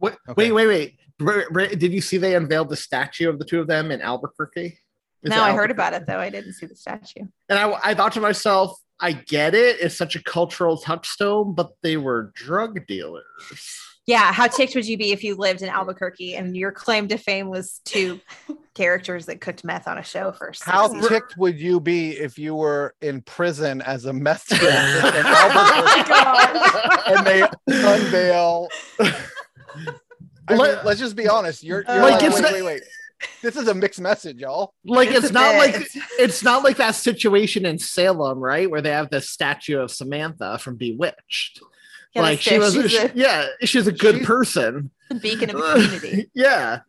Wait, 0.00 0.16
Okay. 0.28 0.50
wait, 0.50 0.52
wait, 0.52 0.66
wait. 0.66 0.98
Br- 1.18 1.50
Br- 1.50 1.74
Did 1.74 1.94
you 1.94 2.02
see 2.02 2.18
they 2.18 2.34
unveiled 2.34 2.68
the 2.68 2.76
statue 2.76 3.30
of 3.30 3.38
the 3.38 3.44
two 3.46 3.58
of 3.58 3.66
them 3.68 3.90
in 3.90 4.02
Albuquerque? 4.02 4.78
Is 5.22 5.30
no, 5.30 5.36
it 5.36 5.40
I 5.40 5.54
heard 5.54 5.70
about 5.70 5.94
it 5.94 6.06
though. 6.06 6.18
I 6.18 6.28
didn't 6.28 6.52
see 6.52 6.66
the 6.66 6.76
statue. 6.76 7.22
And 7.48 7.58
I, 7.58 7.72
I 7.82 7.94
thought 7.94 8.12
to 8.12 8.20
myself, 8.20 8.78
I 9.00 9.12
get 9.12 9.54
it. 9.54 9.76
It's 9.80 9.96
such 9.96 10.16
a 10.16 10.22
cultural 10.22 10.78
touchstone, 10.78 11.54
but 11.54 11.70
they 11.82 11.96
were 11.96 12.32
drug 12.34 12.86
dealers. 12.86 13.24
Yeah. 14.06 14.32
How 14.32 14.46
ticked 14.46 14.74
would 14.74 14.86
you 14.86 14.96
be 14.96 15.12
if 15.12 15.22
you 15.24 15.34
lived 15.34 15.62
in 15.62 15.68
Albuquerque 15.68 16.34
and 16.36 16.56
your 16.56 16.70
claim 16.72 17.08
to 17.08 17.18
fame 17.18 17.48
was 17.50 17.80
two 17.84 18.20
characters 18.74 19.26
that 19.26 19.40
cooked 19.40 19.64
meth 19.64 19.88
on 19.88 19.98
a 19.98 20.02
show 20.02 20.32
for 20.32 20.52
six 20.52 20.64
How 20.64 20.86
seasons? 20.88 21.08
ticked 21.08 21.34
would 21.38 21.58
you 21.58 21.80
be 21.80 22.10
if 22.12 22.38
you 22.38 22.54
were 22.54 22.94
in 23.00 23.20
prison 23.22 23.82
as 23.82 24.04
a 24.04 24.12
meth 24.12 24.46
dealer 24.48 24.68
in 24.70 25.26
Albuquerque 25.26 26.12
oh 26.14 27.02
and 27.16 27.26
they 27.26 27.42
unveil? 27.66 28.68
I 29.00 29.04
mean, 30.50 30.58
Let- 30.58 30.84
let's 30.86 31.00
just 31.00 31.16
be 31.16 31.26
honest. 31.28 31.64
You're, 31.64 31.84
you're 31.88 32.00
Like, 32.02 32.22
like, 32.22 32.32
wait, 32.32 32.42
not- 32.42 32.52
wait, 32.52 32.62
wait. 32.62 32.82
This 33.42 33.56
is 33.56 33.68
a 33.68 33.74
mixed 33.74 34.00
message, 34.00 34.38
y'all. 34.38 34.74
like 34.84 35.08
It's 35.10 35.24
it's 35.26 35.32
not 35.32 35.52
bit. 35.62 35.74
like 35.74 35.88
it's 36.18 36.42
not 36.42 36.64
like 36.64 36.76
that 36.78 36.94
situation 36.94 37.64
in 37.66 37.78
Salem, 37.78 38.38
right, 38.38 38.70
where 38.70 38.80
they 38.80 38.90
have 38.90 39.10
the 39.10 39.20
statue 39.20 39.78
of 39.78 39.90
Samantha 39.90 40.58
from 40.58 40.76
Bewitched. 40.76 41.60
Yeah, 42.14 42.22
like 42.22 42.40
she 42.40 42.58
was, 42.58 42.74
She's 42.74 42.90
she- 42.90 42.96
a- 42.98 43.12
yeah, 43.14 43.46
she's 43.62 43.86
a 43.86 43.92
good 43.92 44.16
She's- 44.16 44.26
person. 44.26 44.90
the 45.10 45.16
beacon 45.16 45.50
of 45.50 45.56
uh, 45.56 45.74
community. 45.74 46.30
yeah. 46.34 46.80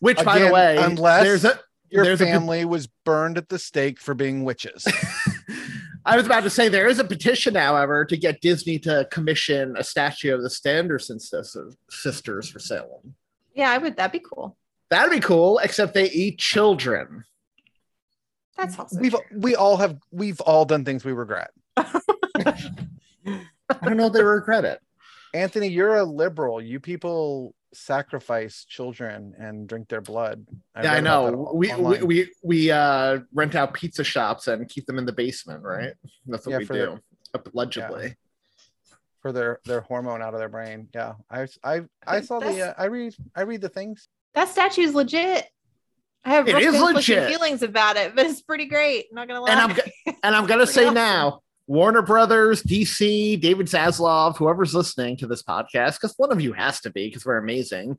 Which, 0.00 0.22
by 0.22 0.38
the 0.38 0.52
way, 0.52 0.76
unless 0.76 1.22
there's 1.24 1.44
a 1.46 1.58
Your 1.90 2.04
There's 2.04 2.20
a- 2.20 2.26
family 2.26 2.64
was 2.64 2.86
burned 3.04 3.38
at 3.38 3.48
the 3.48 3.58
stake 3.58 3.98
for 4.00 4.14
being 4.14 4.44
witches. 4.44 4.86
I 6.06 6.16
was 6.16 6.26
about 6.26 6.42
to 6.42 6.50
say 6.50 6.68
there 6.68 6.86
is 6.88 6.98
a 6.98 7.04
petition, 7.04 7.54
however, 7.54 8.04
to 8.04 8.16
get 8.16 8.42
Disney 8.42 8.78
to 8.80 9.08
commission 9.10 9.74
a 9.78 9.82
statue 9.84 10.34
of 10.34 10.42
the 10.42 10.50
Sanderson 10.50 11.18
sisters, 11.18 11.76
sisters 11.88 12.50
for 12.50 12.58
Salem. 12.58 13.14
Yeah, 13.54 13.70
I 13.70 13.78
would. 13.78 13.96
That'd 13.96 14.12
be 14.12 14.26
cool. 14.28 14.56
That'd 14.90 15.10
be 15.12 15.20
cool, 15.20 15.58
except 15.58 15.94
they 15.94 16.10
eat 16.10 16.38
children. 16.38 17.24
That's 18.56 18.78
also 18.78 18.98
we've 19.00 19.16
we 19.34 19.56
all 19.56 19.76
have 19.78 19.98
we've 20.12 20.40
all 20.40 20.64
done 20.64 20.84
things 20.84 21.04
we 21.04 21.12
regret. 21.12 21.50
I 21.76 22.54
don't 23.82 23.96
know 23.96 24.06
if 24.06 24.12
they 24.12 24.22
regret 24.22 24.64
it. 24.64 24.80
Anthony, 25.32 25.68
you're 25.68 25.96
a 25.96 26.04
liberal. 26.04 26.62
You 26.62 26.78
people 26.78 27.54
sacrifice 27.72 28.64
children 28.64 29.34
and 29.36 29.66
drink 29.66 29.88
their 29.88 30.00
blood. 30.00 30.46
yeah, 30.80 30.92
I 30.92 30.94
read 30.94 31.06
about 31.06 31.24
that 31.24 31.32
know. 31.32 31.52
We, 31.54 31.74
we 31.74 32.02
we 32.02 32.32
we 32.44 32.70
uh 32.70 33.20
rent 33.32 33.54
out 33.56 33.74
pizza 33.74 34.04
shops 34.04 34.46
and 34.46 34.68
keep 34.68 34.86
them 34.86 34.98
in 34.98 35.06
the 35.06 35.12
basement, 35.12 35.62
right? 35.64 35.94
That's 36.26 36.46
what 36.46 36.52
Yeah, 36.52 36.58
we 36.58 36.64
do. 36.66 37.00
the- 37.32 37.50
allegedly. 37.52 38.16
for 39.20 39.32
their 39.32 39.58
their 39.64 39.80
hormone 39.80 40.22
out 40.22 40.34
of 40.34 40.38
their 40.38 40.48
brain. 40.48 40.88
Yeah, 40.94 41.14
I 41.28 41.48
I 41.64 41.80
I 42.06 42.20
saw 42.20 42.38
the 42.38 42.68
uh, 42.68 42.74
I 42.78 42.84
read 42.84 43.14
I 43.34 43.42
read 43.42 43.60
the 43.62 43.68
things. 43.68 44.08
That 44.34 44.48
statue's 44.48 44.94
legit. 44.94 45.46
I 46.24 46.30
have 46.34 46.48
It 46.48 46.56
is 46.56 46.80
legit. 46.80 47.28
feelings 47.28 47.62
about 47.62 47.96
it, 47.96 48.14
but 48.16 48.26
it's 48.26 48.40
pretty 48.42 48.66
great. 48.66 49.06
I'm 49.10 49.14
not 49.16 49.28
gonna 49.28 49.40
lie. 49.42 49.50
And 49.50 49.60
I'm 49.60 50.16
and 50.22 50.34
I'm 50.36 50.46
gonna 50.46 50.66
say 50.66 50.84
awesome. 50.84 50.94
now, 50.94 51.40
Warner 51.66 52.02
Brothers, 52.02 52.62
DC, 52.62 53.40
David 53.40 53.66
Zaslav, 53.66 54.36
whoever's 54.36 54.74
listening 54.74 55.16
to 55.18 55.26
this 55.26 55.42
podcast, 55.42 55.94
because 56.00 56.14
one 56.16 56.32
of 56.32 56.40
you 56.40 56.52
has 56.54 56.80
to 56.82 56.90
be, 56.90 57.08
because 57.08 57.24
we're 57.26 57.36
amazing. 57.38 57.98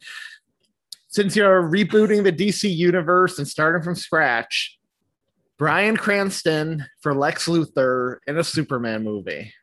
Since 1.07 1.35
you're 1.35 1.63
rebooting 1.63 2.23
the 2.23 2.31
DC 2.33 2.73
universe 2.75 3.37
and 3.39 3.47
starting 3.47 3.81
from 3.83 3.95
scratch, 3.95 4.77
Bryan 5.57 5.95
Cranston 5.95 6.85
for 7.01 7.13
Lex 7.13 7.47
Luthor 7.47 8.17
in 8.27 8.37
a 8.37 8.43
Superman 8.43 9.03
movie. 9.03 9.53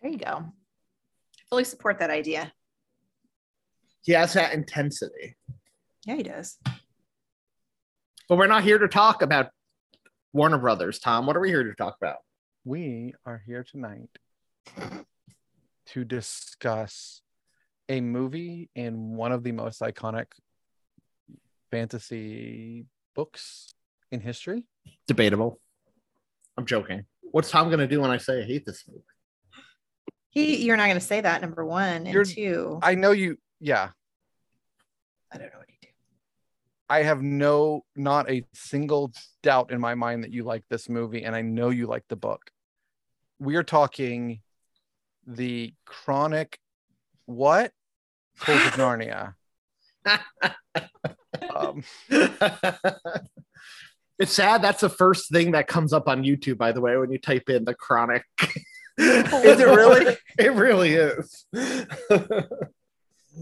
there 0.00 0.10
you 0.10 0.16
go. 0.18 0.44
Fully 1.50 1.64
support 1.64 1.98
that 1.98 2.08
idea. 2.10 2.52
He 4.02 4.12
has 4.12 4.32
that 4.34 4.54
intensity. 4.54 5.36
Yeah, 6.08 6.16
he 6.16 6.22
does. 6.22 6.56
But 8.30 8.38
we're 8.38 8.46
not 8.46 8.64
here 8.64 8.78
to 8.78 8.88
talk 8.88 9.20
about 9.20 9.50
Warner 10.32 10.56
Brothers, 10.56 10.98
Thom. 11.00 11.26
What 11.26 11.36
are 11.36 11.40
we 11.40 11.50
here 11.50 11.64
to 11.64 11.74
talk 11.74 11.96
about? 12.00 12.16
We 12.64 13.12
are 13.26 13.42
here 13.46 13.62
tonight 13.62 14.08
to 15.88 16.04
discuss 16.06 17.20
a 17.90 18.00
movie 18.00 18.70
in 18.74 19.16
one 19.16 19.32
of 19.32 19.44
the 19.44 19.52
most 19.52 19.82
iconic 19.82 20.28
fantasy 21.70 22.86
books 23.14 23.74
in 24.10 24.20
history. 24.20 24.64
Debatable. 25.06 25.60
I'm 26.56 26.64
joking. 26.64 27.04
What's 27.32 27.50
Thom 27.50 27.66
going 27.68 27.80
to 27.80 27.86
do 27.86 28.00
when 28.00 28.10
I 28.10 28.16
say 28.16 28.40
I 28.40 28.44
hate 28.46 28.64
this 28.64 28.84
movie? 28.88 29.02
He, 30.30 30.64
you're 30.64 30.76
not 30.78 30.88
gonna 30.88 31.00
say 31.00 31.20
that. 31.22 31.40
Number 31.40 31.64
one 31.66 32.06
and 32.06 32.12
You're- 32.12 32.24
2 32.24 32.80
I 32.82 32.94
know 32.94 33.12
you. 33.12 33.38
Yeah, 33.60 33.90
I 35.32 35.38
don't 35.38 35.46
know 35.52 35.58
what 35.58 35.67
you 35.67 35.67
do. 35.67 35.67
I 36.88 37.02
have 37.02 37.22
no, 37.22 37.84
not 37.94 38.30
a 38.30 38.44
single 38.54 39.12
doubt 39.42 39.70
in 39.70 39.80
my 39.80 39.94
mind 39.94 40.24
that 40.24 40.32
you 40.32 40.44
like 40.44 40.64
this 40.68 40.88
movie, 40.88 41.24
and 41.24 41.36
I 41.36 41.42
know 41.42 41.70
you 41.70 41.86
like 41.86 42.04
the 42.08 42.16
book. 42.16 42.50
We 43.38 43.56
are 43.56 43.62
talking 43.62 44.40
the 45.26 45.74
chronic 45.84 46.58
what? 47.26 47.72
Tales 48.40 48.66
of 48.66 48.72
Narnia. 48.72 49.34
Um, 51.54 51.82
it's 54.18 54.32
sad. 54.32 54.62
That's 54.62 54.80
the 54.80 54.88
first 54.88 55.30
thing 55.30 55.52
that 55.52 55.66
comes 55.66 55.92
up 55.92 56.08
on 56.08 56.22
YouTube, 56.22 56.56
by 56.56 56.72
the 56.72 56.80
way, 56.80 56.96
when 56.96 57.10
you 57.10 57.18
type 57.18 57.48
in 57.48 57.64
the 57.64 57.74
chronic. 57.74 58.24
Is 58.96 59.60
it 59.60 59.66
really? 59.66 60.16
It 60.38 60.52
really 60.52 60.94
is. 60.94 61.46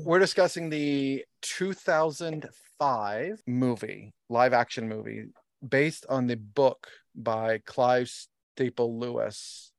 We're 0.05 0.19
discussing 0.19 0.71
the 0.71 1.25
2005 1.43 3.43
movie, 3.47 4.15
live 4.29 4.53
action 4.53 4.89
movie, 4.89 5.27
based 5.67 6.07
on 6.09 6.27
the 6.27 6.37
book 6.37 6.89
by 7.15 7.59
Clive 7.65 8.13
Staple 8.57 8.99
Lewis, 8.99 9.73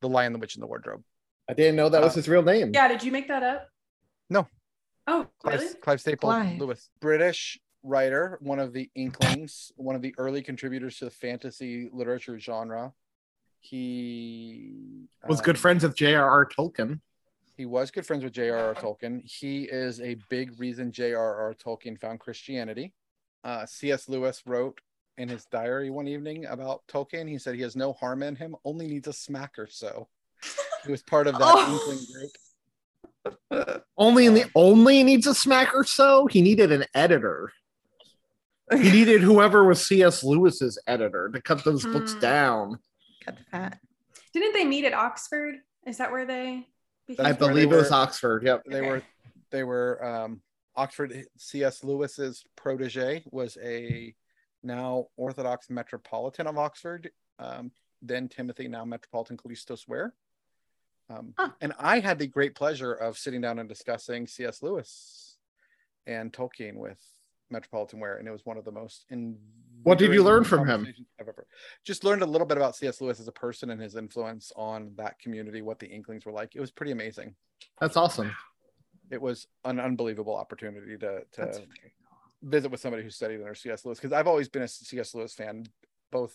The 0.00 0.08
Lion, 0.08 0.32
the 0.32 0.38
Witch, 0.38 0.56
and 0.56 0.62
the 0.62 0.66
Wardrobe. 0.66 1.02
I 1.48 1.54
didn't 1.54 1.76
know 1.76 1.88
that 1.88 2.02
was 2.02 2.14
his 2.14 2.28
real 2.28 2.42
name. 2.42 2.70
Yeah, 2.72 2.88
did 2.88 3.02
you 3.02 3.12
make 3.12 3.28
that 3.28 3.42
up? 3.42 3.68
No. 4.30 4.48
Oh, 5.06 5.26
Clive, 5.42 5.60
really? 5.60 5.74
Clive 5.74 6.00
Staple 6.00 6.30
Clive. 6.30 6.58
Lewis, 6.58 6.88
British 7.00 7.58
writer, 7.82 8.38
one 8.40 8.58
of 8.58 8.72
the 8.72 8.90
Inklings, 8.94 9.72
one 9.76 9.94
of 9.94 10.02
the 10.02 10.14
early 10.16 10.42
contributors 10.42 10.98
to 10.98 11.04
the 11.04 11.10
fantasy 11.10 11.90
literature 11.92 12.38
genre. 12.38 12.92
He 13.60 15.06
Was 15.26 15.40
um, 15.40 15.44
good 15.44 15.58
friends 15.58 15.84
with 15.84 15.96
J.R.R. 15.96 16.46
Tolkien. 16.46 17.00
He 17.56 17.66
was 17.66 17.90
good 17.90 18.04
friends 18.06 18.24
with 18.24 18.32
J.R.R. 18.32 18.74
Tolkien. 18.82 19.22
He 19.24 19.64
is 19.64 20.00
a 20.00 20.16
big 20.28 20.58
reason 20.58 20.90
J.R.R. 20.92 21.54
Tolkien 21.54 21.98
found 21.98 22.20
Christianity. 22.20 22.92
Uh, 23.44 23.66
C.S. 23.66 24.08
Lewis 24.08 24.42
wrote 24.46 24.80
in 25.18 25.28
his 25.28 25.44
diary 25.46 25.90
one 25.90 26.08
evening 26.08 26.46
about 26.46 26.82
Tolkien. 26.88 27.28
He 27.28 27.38
said 27.38 27.54
he 27.54 27.60
has 27.62 27.76
no 27.76 27.92
harm 27.92 28.22
in 28.22 28.34
him, 28.36 28.56
only 28.64 28.86
needs 28.88 29.06
a 29.06 29.12
smack 29.12 29.58
or 29.58 29.66
so. 29.68 30.08
He 30.84 30.90
was 30.90 31.02
part 31.02 31.26
of 31.26 31.34
that 31.34 31.42
Oh. 31.44 31.72
Inkling 31.72 32.06
group. 32.12 33.82
Only 33.96 34.26
in 34.26 34.34
the 34.34 34.44
only 34.54 35.02
needs 35.02 35.26
a 35.26 35.34
smack 35.34 35.74
or 35.74 35.82
so. 35.84 36.26
He 36.26 36.42
needed 36.42 36.70
an 36.72 36.84
editor. 36.94 37.52
He 38.70 38.90
needed 38.92 39.22
whoever 39.22 39.64
was 39.64 39.86
C.S. 39.86 40.22
Lewis's 40.22 40.78
editor 40.86 41.30
to 41.32 41.40
cut 41.40 41.64
those 41.64 41.84
books 41.86 42.12
Hmm. 42.14 42.20
down. 42.20 42.78
Cut 43.24 43.38
the 43.38 43.44
fat. 43.44 43.78
Didn't 44.34 44.52
they 44.52 44.66
meet 44.66 44.84
at 44.84 44.92
Oxford? 44.92 45.54
Is 45.86 45.96
that 45.98 46.10
where 46.12 46.26
they? 46.26 46.66
I 47.18 47.32
believe 47.32 47.72
it 47.72 47.76
was 47.76 47.90
were- 47.90 47.96
Oxford. 47.96 48.42
Yep. 48.44 48.64
They 48.66 48.78
Okay. 48.80 48.88
were 48.88 49.02
they 49.50 49.62
were 49.64 50.04
um, 50.04 50.40
Oxford. 50.76 51.26
C.S. 51.36 51.84
Lewis's 51.84 52.44
protege 52.56 53.22
was 53.30 53.56
a 53.62 54.14
now 54.62 55.06
Orthodox 55.16 55.70
Metropolitan 55.70 56.46
of 56.46 56.58
Oxford. 56.58 57.10
Um, 57.38 57.70
then 58.02 58.28
Timothy, 58.28 58.68
now 58.68 58.84
Metropolitan 58.84 59.36
Kallistos 59.36 59.86
Ware. 59.88 60.14
Um, 61.10 61.34
Huh. 61.38 61.50
And 61.60 61.72
I 61.78 62.00
had 62.00 62.18
the 62.18 62.26
great 62.26 62.54
pleasure 62.54 62.92
of 62.92 63.18
sitting 63.18 63.40
down 63.40 63.58
and 63.58 63.68
discussing 63.68 64.26
C.S. 64.26 64.62
Lewis 64.62 65.36
and 66.06 66.32
Tolkien 66.32 66.74
with 66.76 66.98
Metropolitan 67.54 67.98
Ware, 68.00 68.16
and 68.18 68.28
it 68.28 68.30
was 68.30 68.44
one 68.44 68.58
of 68.58 68.64
the 68.66 68.72
most. 68.72 69.06
In 69.10 69.38
what 69.82 69.98
did 69.98 70.12
you 70.12 70.22
learn 70.22 70.44
from 70.44 70.66
him? 70.66 70.86
I've 71.20 71.28
ever. 71.28 71.46
Just 71.84 72.04
learned 72.04 72.22
a 72.22 72.26
little 72.26 72.46
bit 72.46 72.56
about 72.56 72.74
C.S. 72.76 73.00
Lewis 73.00 73.20
as 73.20 73.28
a 73.28 73.32
person 73.32 73.70
and 73.70 73.80
his 73.80 73.96
influence 73.96 74.52
on 74.56 74.92
that 74.96 75.18
community, 75.18 75.60
what 75.62 75.78
the 75.78 75.86
Inklings 75.86 76.24
were 76.26 76.32
like. 76.32 76.54
It 76.56 76.60
was 76.60 76.70
pretty 76.70 76.92
amazing 76.92 77.34
That's 77.80 77.96
awesome. 77.96 78.34
it 79.10 79.20
was 79.20 79.46
an 79.64 79.78
unbelievable 79.80 80.34
opportunity 80.36 80.96
to 80.98 81.20
to 81.20 81.24
That's 81.36 81.58
very 81.58 81.68
cool. 81.82 82.50
visit 82.50 82.70
with 82.70 82.80
somebody 82.80 83.02
who 83.02 83.10
studied 83.10 83.40
under 83.40 83.54
C.S. 83.54 83.84
Lewis 83.84 83.98
because 83.98 84.12
I've 84.12 84.26
always 84.26 84.48
been 84.48 84.62
a 84.62 84.68
C.S. 84.68 85.14
Lewis 85.14 85.34
fan. 85.34 85.64
Both, 86.10 86.34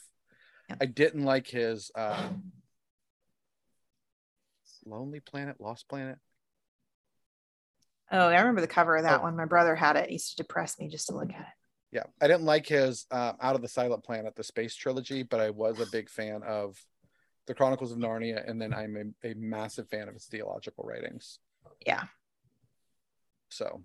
Yeah. 0.70 0.76
I 0.82 0.86
didn't 0.86 1.24
like 1.24 1.48
his 1.48 1.90
um, 1.96 2.52
Lonely 4.86 5.20
Planet, 5.20 5.60
Lost 5.60 5.88
Planet. 5.90 6.18
Oh, 8.12 8.28
I 8.28 8.40
remember 8.40 8.62
the 8.62 8.68
cover 8.68 8.96
of 8.98 9.04
that 9.04 9.20
Oh. 9.20 9.24
one. 9.24 9.36
My 9.36 9.46
brother 9.46 9.76
had 9.76 9.96
it. 9.96 10.06
It 10.10 10.12
used 10.14 10.32
to 10.32 10.36
depress 10.38 10.80
me 10.80 10.88
just 10.88 11.08
to 11.08 11.16
look 11.16 11.32
at 11.32 11.42
it. 11.42 11.46
Yeah, 11.92 12.04
I 12.22 12.28
didn't 12.28 12.46
like 12.46 12.68
his 12.68 13.06
um, 13.12 13.36
Out 13.42 13.56
of 13.56 13.62
the 13.62 13.68
Silent 13.68 14.04
Planet, 14.04 14.36
the 14.36 14.44
space 14.44 14.76
trilogy, 14.76 15.24
but 15.24 15.40
I 15.40 15.50
was 15.50 15.80
a 15.80 15.86
big 15.88 16.10
fan 16.10 16.42
of 16.44 16.78
the 17.48 17.56
Chronicles 17.56 17.92
of 17.92 17.98
Narnia, 17.98 18.48
and 18.48 18.62
then 18.62 18.74
I'm 18.74 19.14
a, 19.24 19.28
a 19.32 19.34
massive 19.36 19.90
fan 19.90 20.08
of 20.08 20.14
his 20.14 20.26
theological 20.26 20.84
writings. 20.84 21.40
Yeah. 21.86 22.04
So 23.50 23.84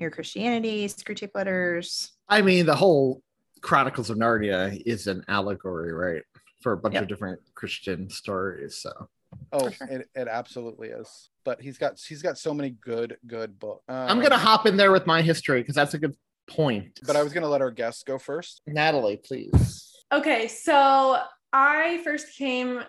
Mere 0.00 0.10
Christianity, 0.10 0.86
Screwtape 0.88 1.30
Letters. 1.34 2.12
I 2.28 2.42
mean, 2.42 2.66
the 2.66 2.74
whole 2.74 3.22
Chronicles 3.62 4.10
of 4.10 4.18
Narnia 4.18 4.80
is 4.84 5.06
an 5.06 5.24
allegory, 5.28 5.92
right? 5.92 6.22
For 6.62 6.72
a 6.72 6.76
bunch 6.76 6.94
Yep. 6.94 7.02
of 7.04 7.08
different 7.08 7.40
Christian 7.54 8.10
stories. 8.10 8.76
So 8.76 9.08
Oh, 9.56 9.70
sure. 9.70 9.88
it, 9.88 10.08
it 10.14 10.28
absolutely 10.28 10.88
is. 10.88 11.30
But 11.44 11.60
he's 11.60 11.78
got 11.78 11.98
he's 11.98 12.22
got 12.22 12.38
so 12.38 12.52
many 12.52 12.70
good 12.70 13.16
good 13.26 13.58
books. 13.58 13.84
I'm 13.88 14.20
gonna 14.20 14.38
hop 14.38 14.66
in 14.66 14.76
there 14.76 14.92
with 14.92 15.06
my 15.06 15.22
history 15.22 15.60
because 15.60 15.74
that's 15.74 15.94
a 15.94 15.98
good 15.98 16.16
point. 16.46 17.00
But 17.06 17.16
I 17.16 17.22
was 17.22 17.32
gonna 17.32 17.48
let 17.48 17.62
our 17.62 17.70
guests 17.70 18.02
go 18.02 18.18
first. 18.18 18.62
Natalie, 18.66 19.16
please. 19.16 19.92
Okay, 20.12 20.48
so 20.48 21.18
I 21.52 22.00
first 22.04 22.36
came 22.36 22.82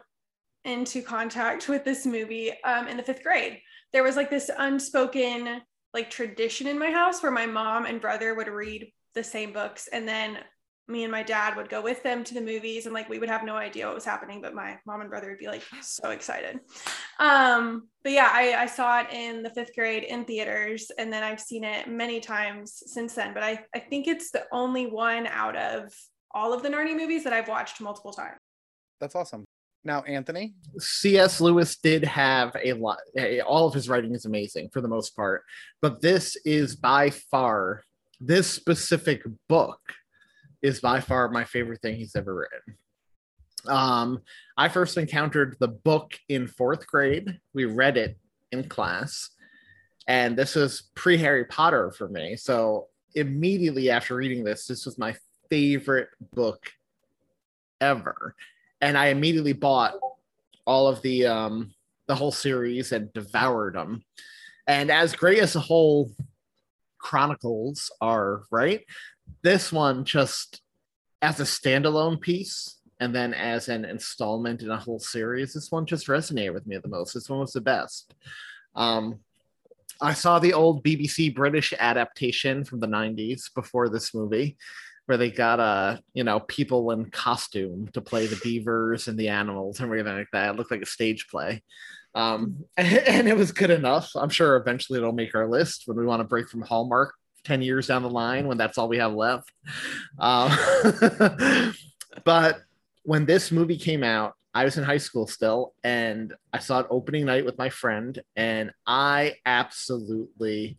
into 0.65 1.01
contact 1.01 1.69
with 1.69 1.86
this 1.86 2.06
movie 2.06 2.51
um, 2.63 2.88
in 2.88 2.97
the 2.97 3.03
fifth 3.03 3.23
grade. 3.23 3.62
There 3.93 4.03
was 4.03 4.15
like 4.15 4.30
this 4.30 4.51
unspoken 4.56 5.62
like 5.93 6.10
tradition 6.10 6.67
in 6.67 6.77
my 6.77 6.91
house 6.91 7.23
where 7.23 7.32
my 7.32 7.45
mom 7.45 7.86
and 7.86 8.01
brother 8.01 8.36
would 8.36 8.47
read 8.47 8.91
the 9.15 9.23
same 9.23 9.53
books, 9.53 9.88
and 9.91 10.08
then 10.08 10.38
me 10.88 11.04
and 11.04 11.12
my 11.12 11.23
dad 11.23 11.56
would 11.58 11.69
go 11.69 11.82
with 11.82 12.02
them 12.04 12.23
to 12.23 12.34
the 12.34 12.41
movies, 12.41 12.86
and 12.86 12.93
like 12.93 13.10
we 13.10 13.19
would 13.19 13.30
have 13.30 13.43
no 13.43 13.56
idea 13.56 13.86
what 13.86 13.95
was 13.95 14.06
happening, 14.06 14.41
but 14.41 14.54
my 14.54 14.78
mom 14.86 15.02
and 15.02 15.10
brother 15.10 15.30
would 15.30 15.39
be 15.39 15.47
like 15.47 15.63
so 15.82 16.12
excited. 16.12 16.60
Um, 17.19 17.88
but 18.04 18.13
yeah, 18.13 18.30
I, 18.32 18.54
I 18.54 18.65
saw 18.65 19.02
it 19.02 19.08
in 19.12 19.43
the 19.43 19.50
fifth 19.50 19.76
grade 19.76 20.04
in 20.04 20.26
theaters, 20.26 20.91
and 20.97 21.12
then 21.12 21.23
I've 21.23 21.41
seen 21.41 21.63
it 21.63 21.89
many 21.89 22.19
times 22.19 22.84
since 22.86 23.15
then. 23.15 23.34
But 23.34 23.43
I, 23.43 23.60
I 23.76 23.80
think 23.80 24.08
it's 24.08 24.32
the 24.32 24.45
only 24.52 24.88
one 24.88 25.28
out 25.28 25.58
of 25.58 25.93
all 26.32 26.54
of 26.54 26.63
the 26.63 26.69
Narnia 26.69 26.95
movies 26.95 27.23
that 27.23 27.34
I've 27.34 27.47
watched 27.47 27.82
multiple 27.82 28.13
times. 28.13 28.38
That's 29.00 29.15
awesome. 29.15 29.45
Now, 29.84 30.02
Anthony, 30.02 30.56
C.S. 30.80 31.39
Lewis 31.39 31.78
did 31.78 32.04
have 32.04 32.56
a 32.62 32.73
lot. 32.73 32.97
All 33.45 33.67
of 33.67 33.73
his 33.73 33.88
writing 33.88 34.13
is 34.13 34.26
amazing 34.26 34.69
for 34.73 34.82
the 34.82 34.88
most 34.88 35.15
part, 35.15 35.43
but 35.82 36.02
this 36.02 36.36
is 36.45 36.76
by 36.76 37.10
far 37.10 37.84
this 38.19 38.50
specific 38.50 39.21
book 39.47 39.80
is 40.62 40.80
by 40.80 41.00
far 41.00 41.30
my 41.30 41.43
favorite 41.43 41.82
thing 41.82 41.96
he's 41.96 42.15
ever 42.15 42.36
written. 42.36 42.78
Um, 43.67 44.22
I 44.56 44.70
first 44.70 44.98
encountered 44.98 45.58
the 45.60 45.67
book 45.67 46.17
in 46.30 46.48
fourth 46.48 46.88
grade. 46.88 47.39
We 47.54 47.65
read 47.65 47.98
it 47.98 48.17
in 48.52 48.67
class, 48.70 49.30
and 50.08 50.38
this 50.38 50.56
was 50.56 50.89
pre 50.96 51.17
Harry 51.17 51.46
Potter 51.46 51.91
for 51.91 52.08
me. 52.08 52.38
So 52.38 52.88
immediately 53.15 53.89
after 53.89 54.15
reading 54.15 54.43
this, 54.43 54.67
this 54.67 54.86
was 54.86 54.98
my 54.98 55.15
favorite 55.50 56.10
book 56.34 56.72
ever, 57.82 58.36
and 58.82 58.98
I 58.98 59.08
immediately 59.08 59.54
bought 59.54 59.96
all 60.65 60.88
of 60.88 61.02
the 61.02 61.26
um, 61.26 61.74
the 62.08 62.15
whole 62.15 62.32
series 62.32 62.91
and 62.91 63.12
devoured 63.13 63.76
them. 63.76 64.04
And 64.65 64.91
as 64.91 65.15
great 65.15 65.39
as 65.39 65.54
the 65.54 65.60
whole 65.60 66.12
chronicles 66.98 67.91
are, 68.02 68.43
right? 68.52 68.82
This 69.41 69.71
one 69.71 70.05
just 70.05 70.61
as 71.21 71.39
a 71.39 71.43
standalone 71.43 72.19
piece 72.19 72.79
and 72.99 73.13
then 73.13 73.33
as 73.33 73.69
an 73.69 73.85
installment 73.85 74.61
in 74.61 74.71
a 74.71 74.77
whole 74.77 74.99
series, 74.99 75.53
this 75.53 75.71
one 75.71 75.85
just 75.85 76.07
resonated 76.07 76.53
with 76.53 76.65
me 76.65 76.77
the 76.77 76.87
most. 76.87 77.13
This 77.13 77.29
one 77.29 77.39
was 77.39 77.53
the 77.53 77.61
best. 77.61 78.13
Um, 78.75 79.19
I 80.01 80.13
saw 80.13 80.39
the 80.39 80.53
old 80.53 80.83
BBC 80.83 81.33
British 81.33 81.73
adaptation 81.77 82.63
from 82.63 82.79
the 82.79 82.87
90s 82.87 83.53
before 83.53 83.89
this 83.89 84.13
movie, 84.13 84.57
where 85.05 85.17
they 85.17 85.31
got 85.31 85.59
uh, 85.59 85.97
you 86.13 86.23
know, 86.23 86.39
people 86.41 86.91
in 86.91 87.09
costume 87.09 87.87
to 87.93 88.01
play 88.01 88.27
the 88.27 88.39
beavers 88.43 89.07
and 89.07 89.17
the 89.17 89.29
animals 89.29 89.79
and 89.79 89.87
everything 89.87 90.15
like 90.15 90.27
that. 90.33 90.51
It 90.51 90.57
looked 90.57 90.71
like 90.71 90.81
a 90.81 90.87
stage 90.87 91.27
play. 91.29 91.63
Um, 92.13 92.65
and 92.77 93.27
it 93.27 93.37
was 93.37 93.51
good 93.51 93.71
enough. 93.71 94.11
I'm 94.15 94.29
sure 94.29 94.55
eventually 94.55 94.97
it'll 94.97 95.13
make 95.13 95.35
our 95.35 95.47
list 95.47 95.83
when 95.85 95.97
we 95.97 96.05
want 96.05 96.19
to 96.19 96.27
break 96.27 96.49
from 96.49 96.61
Hallmark 96.61 97.13
10 97.47 97.62
years 97.62 97.88
down 97.88 98.03
the 98.03 98.10
line 98.10 98.45
when 98.45 98.57
that's 98.57 98.77
all 98.77 98.89
we 98.89 98.97
have 98.97 99.13
left. 99.13 99.51
Um, 100.19 100.51
but 102.25 102.60
when 103.03 103.25
this 103.25 103.51
movie 103.51 103.77
came 103.77 104.03
out, 104.03 104.36
I 104.53 104.65
was 104.65 104.77
in 104.77 104.83
high 104.83 104.97
school 104.97 105.27
still, 105.27 105.73
and 105.83 106.33
I 106.51 106.60
saw 106.60 106.79
it 106.79 106.88
opening 106.89 107.25
night 107.25 107.45
with 107.45 107.57
my 107.57 107.69
friend, 107.69 108.19
and 108.36 108.71
I 108.86 109.36
absolutely 109.45 110.77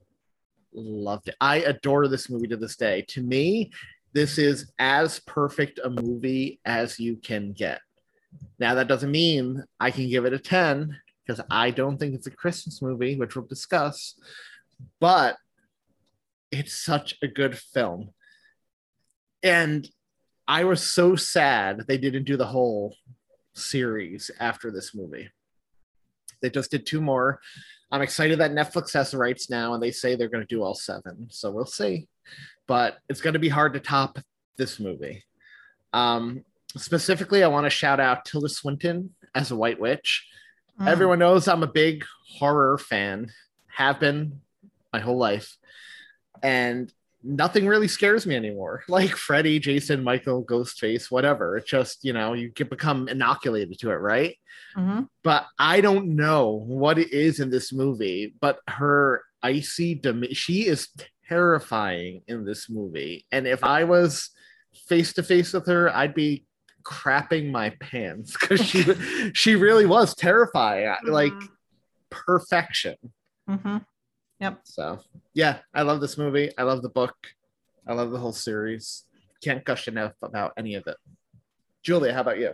loved 0.74 1.28
it. 1.28 1.36
I 1.40 1.58
adore 1.58 2.06
this 2.08 2.28
movie 2.28 2.48
to 2.48 2.56
this 2.56 2.76
day. 2.76 3.02
To 3.08 3.22
me, 3.22 3.70
this 4.12 4.36
is 4.36 4.72
as 4.78 5.20
perfect 5.20 5.80
a 5.82 5.88
movie 5.88 6.60
as 6.64 6.98
you 7.00 7.16
can 7.16 7.52
get. 7.52 7.80
Now, 8.58 8.74
that 8.74 8.88
doesn't 8.88 9.10
mean 9.10 9.64
I 9.80 9.90
can 9.90 10.08
give 10.08 10.26
it 10.26 10.32
a 10.34 10.38
10 10.38 10.94
because 11.24 11.42
I 11.50 11.70
don't 11.70 11.98
think 11.98 12.14
it's 12.14 12.26
a 12.26 12.32
Christmas 12.32 12.82
movie, 12.82 13.16
which 13.16 13.36
we'll 13.36 13.46
discuss, 13.46 14.14
but 15.00 15.36
it's 16.50 16.74
such 16.74 17.16
a 17.22 17.28
good 17.28 17.58
film. 17.58 18.10
And 19.42 19.88
I 20.46 20.64
was 20.64 20.82
so 20.82 21.14
sad 21.14 21.84
they 21.86 21.98
didn't 21.98 22.24
do 22.24 22.36
the 22.36 22.46
whole 22.46 22.94
series 23.54 24.30
after 24.40 24.70
this 24.70 24.94
movie. 24.94 25.30
They 26.40 26.50
just 26.50 26.70
did 26.70 26.86
two 26.86 27.00
more. 27.00 27.40
I'm 27.90 28.02
excited 28.02 28.38
that 28.38 28.52
Netflix 28.52 28.92
has 28.92 29.10
the 29.10 29.18
rights 29.18 29.50
now, 29.50 29.74
and 29.74 29.82
they 29.82 29.90
say 29.90 30.14
they're 30.14 30.28
going 30.28 30.46
to 30.46 30.54
do 30.54 30.62
all 30.62 30.74
seven. 30.74 31.28
So 31.30 31.50
we'll 31.50 31.66
see. 31.66 32.06
But 32.66 32.98
it's 33.08 33.20
going 33.20 33.32
to 33.32 33.40
be 33.40 33.48
hard 33.48 33.72
to 33.74 33.80
top 33.80 34.18
this 34.56 34.78
movie. 34.78 35.24
Um, 35.92 36.44
specifically, 36.76 37.42
I 37.42 37.48
want 37.48 37.64
to 37.64 37.70
shout 37.70 37.98
out 37.98 38.24
Tilda 38.24 38.48
Swinton 38.48 39.14
as 39.34 39.50
a 39.50 39.56
White 39.56 39.80
Witch. 39.80 40.26
Mm. 40.80 40.88
Everyone 40.88 41.18
knows 41.18 41.48
I'm 41.48 41.62
a 41.62 41.68
big 41.68 42.04
horror 42.38 42.78
fan, 42.78 43.32
have 43.68 43.98
been 44.00 44.40
my 44.92 45.00
whole 45.00 45.18
life. 45.18 45.56
And 46.42 46.92
nothing 47.22 47.66
really 47.66 47.88
scares 47.88 48.26
me 48.26 48.36
anymore. 48.36 48.82
Like 48.88 49.16
Freddy, 49.16 49.58
Jason, 49.58 50.02
Michael, 50.02 50.44
Ghostface, 50.44 51.10
whatever. 51.10 51.56
It's 51.56 51.70
just, 51.70 52.04
you 52.04 52.12
know, 52.12 52.32
you 52.32 52.48
get 52.50 52.70
become 52.70 53.08
inoculated 53.08 53.78
to 53.80 53.90
it, 53.90 53.96
right? 53.96 54.36
Mm-hmm. 54.76 55.02
But 55.22 55.46
I 55.58 55.80
don't 55.80 56.16
know 56.16 56.64
what 56.66 56.98
it 56.98 57.12
is 57.12 57.40
in 57.40 57.50
this 57.50 57.72
movie, 57.72 58.34
but 58.40 58.60
her 58.68 59.22
icy, 59.42 59.94
dem- 59.94 60.32
she 60.32 60.66
is 60.66 60.88
terrifying 61.28 62.22
in 62.26 62.44
this 62.44 62.68
movie. 62.70 63.26
And 63.30 63.46
if 63.46 63.62
I 63.62 63.84
was 63.84 64.30
face 64.86 65.12
to 65.14 65.22
face 65.22 65.52
with 65.52 65.66
her, 65.66 65.94
I'd 65.94 66.14
be 66.14 66.46
crapping 66.84 67.50
my 67.50 67.70
pants 67.80 68.36
because 68.40 68.64
she 68.64 68.84
she 69.34 69.56
really 69.56 69.86
was 69.86 70.14
terrifying, 70.14 70.86
mm-hmm. 70.86 71.10
like 71.10 71.32
perfection. 72.10 72.96
Mm-hmm. 73.48 73.78
Yep. 74.40 74.60
So 74.64 75.00
yeah, 75.34 75.58
I 75.74 75.82
love 75.82 76.00
this 76.00 76.18
movie. 76.18 76.50
I 76.56 76.62
love 76.62 76.82
the 76.82 76.88
book. 76.88 77.16
I 77.86 77.94
love 77.94 78.10
the 78.10 78.18
whole 78.18 78.32
series. 78.32 79.04
Can't 79.42 79.64
gush 79.64 79.88
enough 79.88 80.14
about 80.22 80.52
any 80.56 80.74
of 80.74 80.86
it. 80.86 80.96
Julia, 81.82 82.12
how 82.12 82.20
about 82.20 82.38
you? 82.38 82.52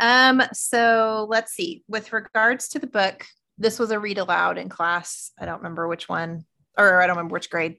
Um, 0.00 0.42
so 0.52 1.26
let's 1.28 1.52
see. 1.52 1.84
With 1.88 2.12
regards 2.12 2.68
to 2.68 2.78
the 2.78 2.86
book, 2.86 3.26
this 3.58 3.78
was 3.78 3.90
a 3.90 3.98
read 3.98 4.18
aloud 4.18 4.58
in 4.58 4.68
class. 4.68 5.32
I 5.38 5.46
don't 5.46 5.58
remember 5.58 5.86
which 5.88 6.08
one, 6.08 6.44
or 6.76 7.00
I 7.00 7.06
don't 7.06 7.16
remember 7.16 7.34
which 7.34 7.50
grade. 7.50 7.76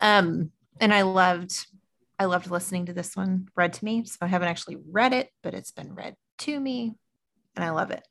Um, 0.00 0.50
and 0.80 0.92
I 0.92 1.02
loved, 1.02 1.66
I 2.18 2.24
loved 2.24 2.50
listening 2.50 2.86
to 2.86 2.92
this 2.92 3.16
one 3.16 3.48
read 3.54 3.74
to 3.74 3.84
me. 3.84 4.04
So 4.04 4.18
I 4.22 4.26
haven't 4.26 4.48
actually 4.48 4.78
read 4.90 5.12
it, 5.12 5.30
but 5.42 5.54
it's 5.54 5.70
been 5.70 5.94
read 5.94 6.16
to 6.38 6.58
me, 6.58 6.94
and 7.54 7.64
I 7.64 7.70
love 7.70 7.90
it. 7.90 8.06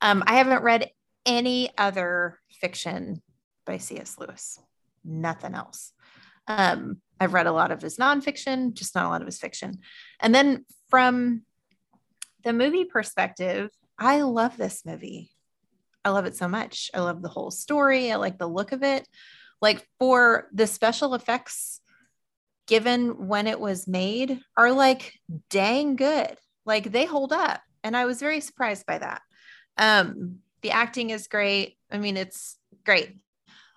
Um, 0.00 0.22
I 0.26 0.34
haven't 0.34 0.62
read 0.62 0.90
any 1.24 1.70
other 1.78 2.38
fiction 2.50 3.22
by 3.64 3.78
C.S. 3.78 4.16
Lewis. 4.18 4.58
Nothing 5.04 5.54
else. 5.54 5.92
Um, 6.48 6.98
I've 7.20 7.34
read 7.34 7.46
a 7.46 7.52
lot 7.52 7.70
of 7.70 7.82
his 7.82 7.98
nonfiction, 7.98 8.74
just 8.74 8.94
not 8.94 9.06
a 9.06 9.08
lot 9.08 9.20
of 9.20 9.26
his 9.26 9.38
fiction. 9.38 9.78
And 10.20 10.34
then 10.34 10.64
from 10.88 11.42
the 12.44 12.52
movie 12.52 12.84
perspective, 12.84 13.70
I 13.98 14.22
love 14.22 14.56
this 14.56 14.84
movie. 14.84 15.30
I 16.04 16.10
love 16.10 16.26
it 16.26 16.36
so 16.36 16.48
much. 16.48 16.90
I 16.92 17.00
love 17.00 17.22
the 17.22 17.28
whole 17.28 17.50
story. 17.50 18.10
I 18.10 18.16
like 18.16 18.38
the 18.38 18.48
look 18.48 18.72
of 18.72 18.82
it. 18.82 19.06
Like 19.60 19.86
for 19.98 20.48
the 20.52 20.66
special 20.66 21.14
effects 21.14 21.80
given 22.66 23.28
when 23.28 23.46
it 23.46 23.60
was 23.60 23.86
made 23.86 24.40
are 24.56 24.72
like 24.72 25.14
dang 25.48 25.94
good. 25.94 26.36
Like 26.64 26.90
they 26.90 27.04
hold 27.04 27.32
up. 27.32 27.60
And 27.84 27.96
I 27.96 28.04
was 28.04 28.20
very 28.20 28.40
surprised 28.40 28.86
by 28.86 28.98
that. 28.98 29.22
Um, 29.76 30.38
the 30.62 30.70
acting 30.70 31.10
is 31.10 31.26
great. 31.26 31.76
I 31.90 31.98
mean, 31.98 32.16
it's 32.16 32.58
great. 32.84 33.16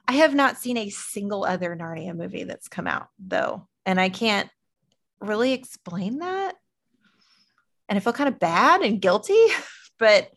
I 0.08 0.14
have 0.14 0.36
not 0.36 0.58
seen 0.58 0.78
a 0.78 0.90
single 0.90 1.46
other 1.46 1.76
Narnia 1.76 2.16
movie 2.16 2.44
that's 2.44 2.68
come 2.68 2.88
out 2.88 3.08
though, 3.20 3.68
and 3.86 4.00
I 4.00 4.10
can't 4.10 4.50
really 5.20 5.54
explain 5.54 6.20
that. 6.20 6.56
And 7.90 7.98
I 7.98 8.00
feel 8.00 8.14
kind 8.14 8.30
of 8.30 8.40
bad 8.40 8.82
and 8.82 9.02
guilty, 9.02 9.40
but 10.00 10.30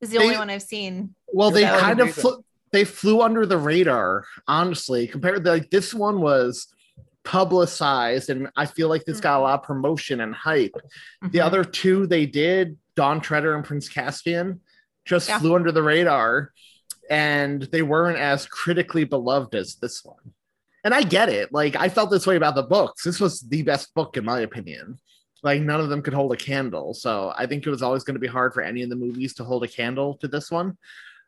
it's 0.00 0.12
the 0.12 0.18
they, 0.18 0.24
only 0.24 0.36
one 0.36 0.50
I've 0.50 0.62
seen. 0.62 1.14
Well, 1.28 1.50
they 1.50 1.64
kind 1.64 2.00
of 2.00 2.18
they 2.72 2.84
flew 2.84 3.20
under 3.22 3.46
the 3.46 3.58
radar, 3.58 4.24
honestly. 4.46 5.06
Compared 5.06 5.44
to 5.44 5.50
like 5.50 5.70
this 5.70 5.92
one 5.92 6.20
was 6.20 6.68
publicized, 7.24 8.30
and 8.30 8.48
I 8.56 8.66
feel 8.66 8.88
like 8.88 9.04
this 9.04 9.18
mm-hmm. 9.18 9.24
got 9.24 9.32
a 9.32 9.36
mm-hmm. 9.36 9.42
lot 9.44 9.60
of 9.60 9.66
promotion 9.66 10.20
and 10.20 10.34
hype. 10.34 10.72
Mm-hmm. 10.72 11.30
The 11.30 11.40
other 11.40 11.64
two 11.64 12.06
they 12.06 12.26
did, 12.26 12.78
Dawn 12.96 13.20
Treader 13.20 13.54
and 13.54 13.64
Prince 13.64 13.88
Caspian, 13.88 14.60
just 15.04 15.28
yeah. 15.28 15.38
flew 15.38 15.54
under 15.54 15.72
the 15.72 15.82
radar 15.82 16.52
and 17.10 17.62
they 17.62 17.82
weren't 17.82 18.18
as 18.18 18.46
critically 18.46 19.04
beloved 19.04 19.56
as 19.56 19.74
this 19.74 20.04
one. 20.04 20.32
And 20.84 20.94
I 20.94 21.02
get 21.02 21.28
it. 21.28 21.52
Like 21.52 21.76
I 21.76 21.88
felt 21.88 22.10
this 22.10 22.26
way 22.26 22.36
about 22.36 22.54
the 22.54 22.62
books. 22.62 23.02
This 23.02 23.20
was 23.20 23.40
the 23.40 23.62
best 23.62 23.92
book 23.94 24.16
in 24.16 24.24
my 24.24 24.40
opinion. 24.40 24.98
Like 25.42 25.60
none 25.60 25.80
of 25.80 25.88
them 25.88 26.02
could 26.02 26.14
hold 26.14 26.32
a 26.32 26.36
candle. 26.36 26.94
So 26.94 27.34
I 27.36 27.46
think 27.46 27.66
it 27.66 27.70
was 27.70 27.82
always 27.82 28.04
going 28.04 28.14
to 28.14 28.20
be 28.20 28.28
hard 28.28 28.54
for 28.54 28.62
any 28.62 28.82
of 28.82 28.88
the 28.88 28.96
movies 28.96 29.34
to 29.34 29.44
hold 29.44 29.64
a 29.64 29.68
candle 29.68 30.14
to 30.18 30.28
this 30.28 30.50
one. 30.50 30.78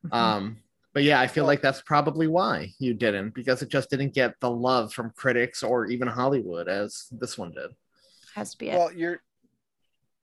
Mm-hmm. 0.07 0.14
Um, 0.14 0.57
but 0.95 1.03
yeah, 1.03 1.21
I 1.21 1.27
feel 1.27 1.47
like 1.47 1.62
that's 1.62 1.83
probably 1.83 2.29
why 2.29 2.73
you 2.79 2.95
didn't 2.95 3.35
because 3.35 3.61
it 3.62 3.68
just 3.68 3.90
didn't 3.90 4.14
get 4.14 4.38
the 4.40 4.51
love 4.51 4.92
from 4.92 5.12
critics 5.16 5.62
or 5.62 5.87
even 5.87 6.07
Hollywood 6.07 6.68
as 6.68 7.09
this 7.11 7.37
one 7.37 7.53
did. 7.53 7.71
Has 8.35 8.53
to 8.53 8.59
be 8.59 8.71
it. 8.71 8.79
Well, 8.79 8.92
you're 8.92 9.21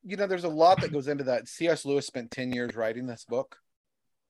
you 0.05 0.15
know, 0.15 0.27
there's 0.27 0.45
a 0.45 0.49
lot 0.49 0.79
that 0.79 0.93
goes 0.93 1.09
into 1.09 1.25
that. 1.25 1.49
C.S. 1.49 1.83
Lewis 1.83 2.07
spent 2.07 2.31
10 2.31 2.53
years 2.53 2.73
writing 2.73 3.05
this 3.05 3.25
book. 3.25 3.57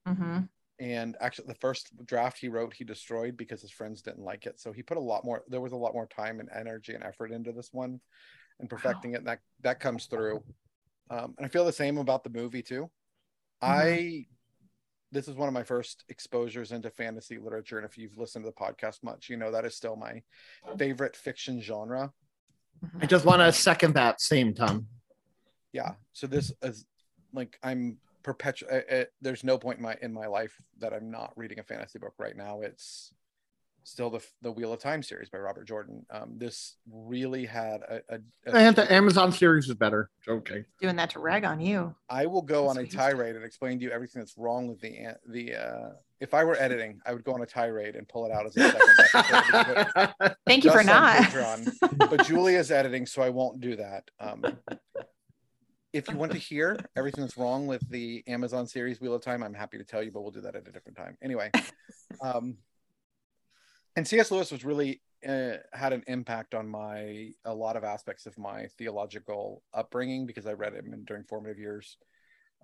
Mm-hmm 0.08 0.40
and 0.80 1.14
actually 1.20 1.46
the 1.46 1.54
first 1.56 1.92
draft 2.06 2.38
he 2.38 2.48
wrote 2.48 2.72
he 2.72 2.84
destroyed 2.84 3.36
because 3.36 3.60
his 3.60 3.70
friends 3.70 4.00
didn't 4.00 4.24
like 4.24 4.46
it. 4.46 4.58
So 4.58 4.72
he 4.72 4.82
put 4.82 4.96
a 4.96 5.00
lot 5.00 5.24
more 5.24 5.44
there 5.46 5.60
was 5.60 5.72
a 5.72 5.76
lot 5.76 5.92
more 5.92 6.06
time 6.06 6.40
and 6.40 6.48
energy 6.54 6.94
and 6.94 7.04
effort 7.04 7.30
into 7.30 7.52
this 7.52 7.68
one 7.70 8.00
and 8.58 8.68
perfecting 8.68 9.12
wow. 9.12 9.16
it 9.16 9.18
and 9.18 9.26
that 9.26 9.40
that 9.60 9.80
comes 9.80 10.06
through. 10.06 10.42
Um, 11.10 11.34
and 11.36 11.44
i 11.44 11.48
feel 11.48 11.64
the 11.64 11.72
same 11.72 11.98
about 11.98 12.24
the 12.24 12.30
movie 12.30 12.62
too. 12.62 12.90
Mm-hmm. 13.62 13.72
i 13.72 14.26
this 15.12 15.28
is 15.28 15.34
one 15.34 15.48
of 15.48 15.54
my 15.54 15.64
first 15.64 16.04
exposures 16.08 16.72
into 16.72 16.88
fantasy 16.88 17.36
literature 17.36 17.76
and 17.76 17.84
if 17.84 17.98
you've 17.98 18.16
listened 18.16 18.44
to 18.44 18.50
the 18.50 18.64
podcast 18.64 19.02
much 19.02 19.28
you 19.28 19.36
know 19.36 19.50
that 19.50 19.66
is 19.66 19.76
still 19.76 19.96
my 19.96 20.22
favorite 20.78 21.14
fiction 21.14 21.60
genre. 21.60 22.12
I 23.02 23.06
just 23.06 23.26
want 23.26 23.40
to 23.40 23.52
second 23.52 23.94
that 23.94 24.20
same 24.20 24.54
time 24.54 24.86
yeah 25.72 25.92
so 26.14 26.26
this 26.26 26.52
is 26.62 26.86
like 27.34 27.58
i'm 27.62 27.98
perpetual 28.22 28.68
there's 29.20 29.44
no 29.44 29.56
point 29.58 29.78
in 29.78 29.82
my 29.82 29.96
in 30.02 30.12
my 30.12 30.26
life 30.26 30.60
that 30.78 30.92
i'm 30.92 31.10
not 31.10 31.32
reading 31.36 31.58
a 31.58 31.62
fantasy 31.62 31.98
book 31.98 32.14
right 32.18 32.36
now 32.36 32.60
it's 32.60 33.12
still 33.82 34.10
the 34.10 34.22
the 34.42 34.52
Wheel 34.52 34.72
of 34.74 34.78
Time 34.78 35.02
series 35.02 35.30
by 35.30 35.38
Robert 35.38 35.66
Jordan. 35.66 36.04
Um, 36.10 36.34
this 36.36 36.76
really 36.92 37.46
had 37.46 37.80
a. 37.80 38.00
a, 38.10 38.18
a 38.46 38.54
And 38.54 38.76
the 38.76 38.92
Amazon 38.92 39.32
series 39.32 39.68
is 39.68 39.74
better. 39.74 40.10
Okay. 40.28 40.64
Doing 40.82 40.96
that 40.96 41.10
to 41.10 41.18
rag 41.18 41.44
on 41.44 41.60
you. 41.60 41.94
I 42.08 42.26
will 42.26 42.42
go 42.42 42.66
That's 42.66 42.78
on 42.78 42.84
a 42.84 42.86
tirade 42.86 43.36
and 43.36 43.44
explain 43.44 43.78
to 43.78 43.84
you 43.86 43.90
everything 43.90 44.20
that's 44.20 44.36
wrong 44.36 44.68
with 44.68 44.80
the 44.80 44.94
an- 44.96 45.16
the. 45.26 45.54
Uh, 45.56 45.88
if 46.20 46.34
I 46.34 46.44
were 46.44 46.56
editing, 46.60 47.00
I 47.06 47.14
would 47.14 47.24
go 47.24 47.32
on 47.32 47.40
a 47.40 47.46
tirade 47.46 47.96
and 47.96 48.06
pull 48.06 48.26
it 48.26 48.32
out 48.32 48.44
as 48.44 48.54
a 48.56 48.68
second 49.08 49.34
episode. 49.54 49.88
and 49.96 50.14
put 50.20 50.26
it 50.30 50.36
Thank 50.46 50.64
you 50.64 50.72
for 50.72 50.84
not. 50.84 51.22
Patreon. 51.22 52.10
but 52.10 52.26
Julia's 52.26 52.70
editing, 52.70 53.06
so 53.06 53.22
I 53.22 53.30
won't 53.30 53.60
do 53.62 53.76
that. 53.76 54.04
Um, 54.20 54.44
if 55.92 56.08
you 56.08 56.16
want 56.16 56.32
to 56.32 56.38
hear 56.38 56.78
everything 56.96 57.22
that's 57.22 57.36
wrong 57.36 57.66
with 57.66 57.88
the 57.88 58.22
Amazon 58.26 58.66
series 58.66 59.00
Wheel 59.00 59.14
of 59.14 59.22
Time, 59.22 59.42
I'm 59.42 59.54
happy 59.54 59.78
to 59.78 59.84
tell 59.84 60.02
you, 60.02 60.10
but 60.10 60.22
we'll 60.22 60.30
do 60.30 60.40
that 60.42 60.54
at 60.54 60.68
a 60.68 60.72
different 60.72 60.96
time. 60.96 61.16
Anyway, 61.22 61.50
um, 62.22 62.56
and 63.96 64.06
C.S. 64.06 64.30
Lewis 64.30 64.52
was 64.52 64.64
really 64.64 65.00
uh, 65.26 65.54
had 65.72 65.92
an 65.92 66.04
impact 66.06 66.54
on 66.54 66.68
my 66.68 67.30
a 67.44 67.54
lot 67.54 67.76
of 67.76 67.84
aspects 67.84 68.26
of 68.26 68.38
my 68.38 68.66
theological 68.78 69.62
upbringing 69.74 70.26
because 70.26 70.46
I 70.46 70.52
read 70.52 70.74
him 70.74 70.92
in, 70.92 71.04
during 71.04 71.24
formative 71.24 71.58
years. 71.58 71.96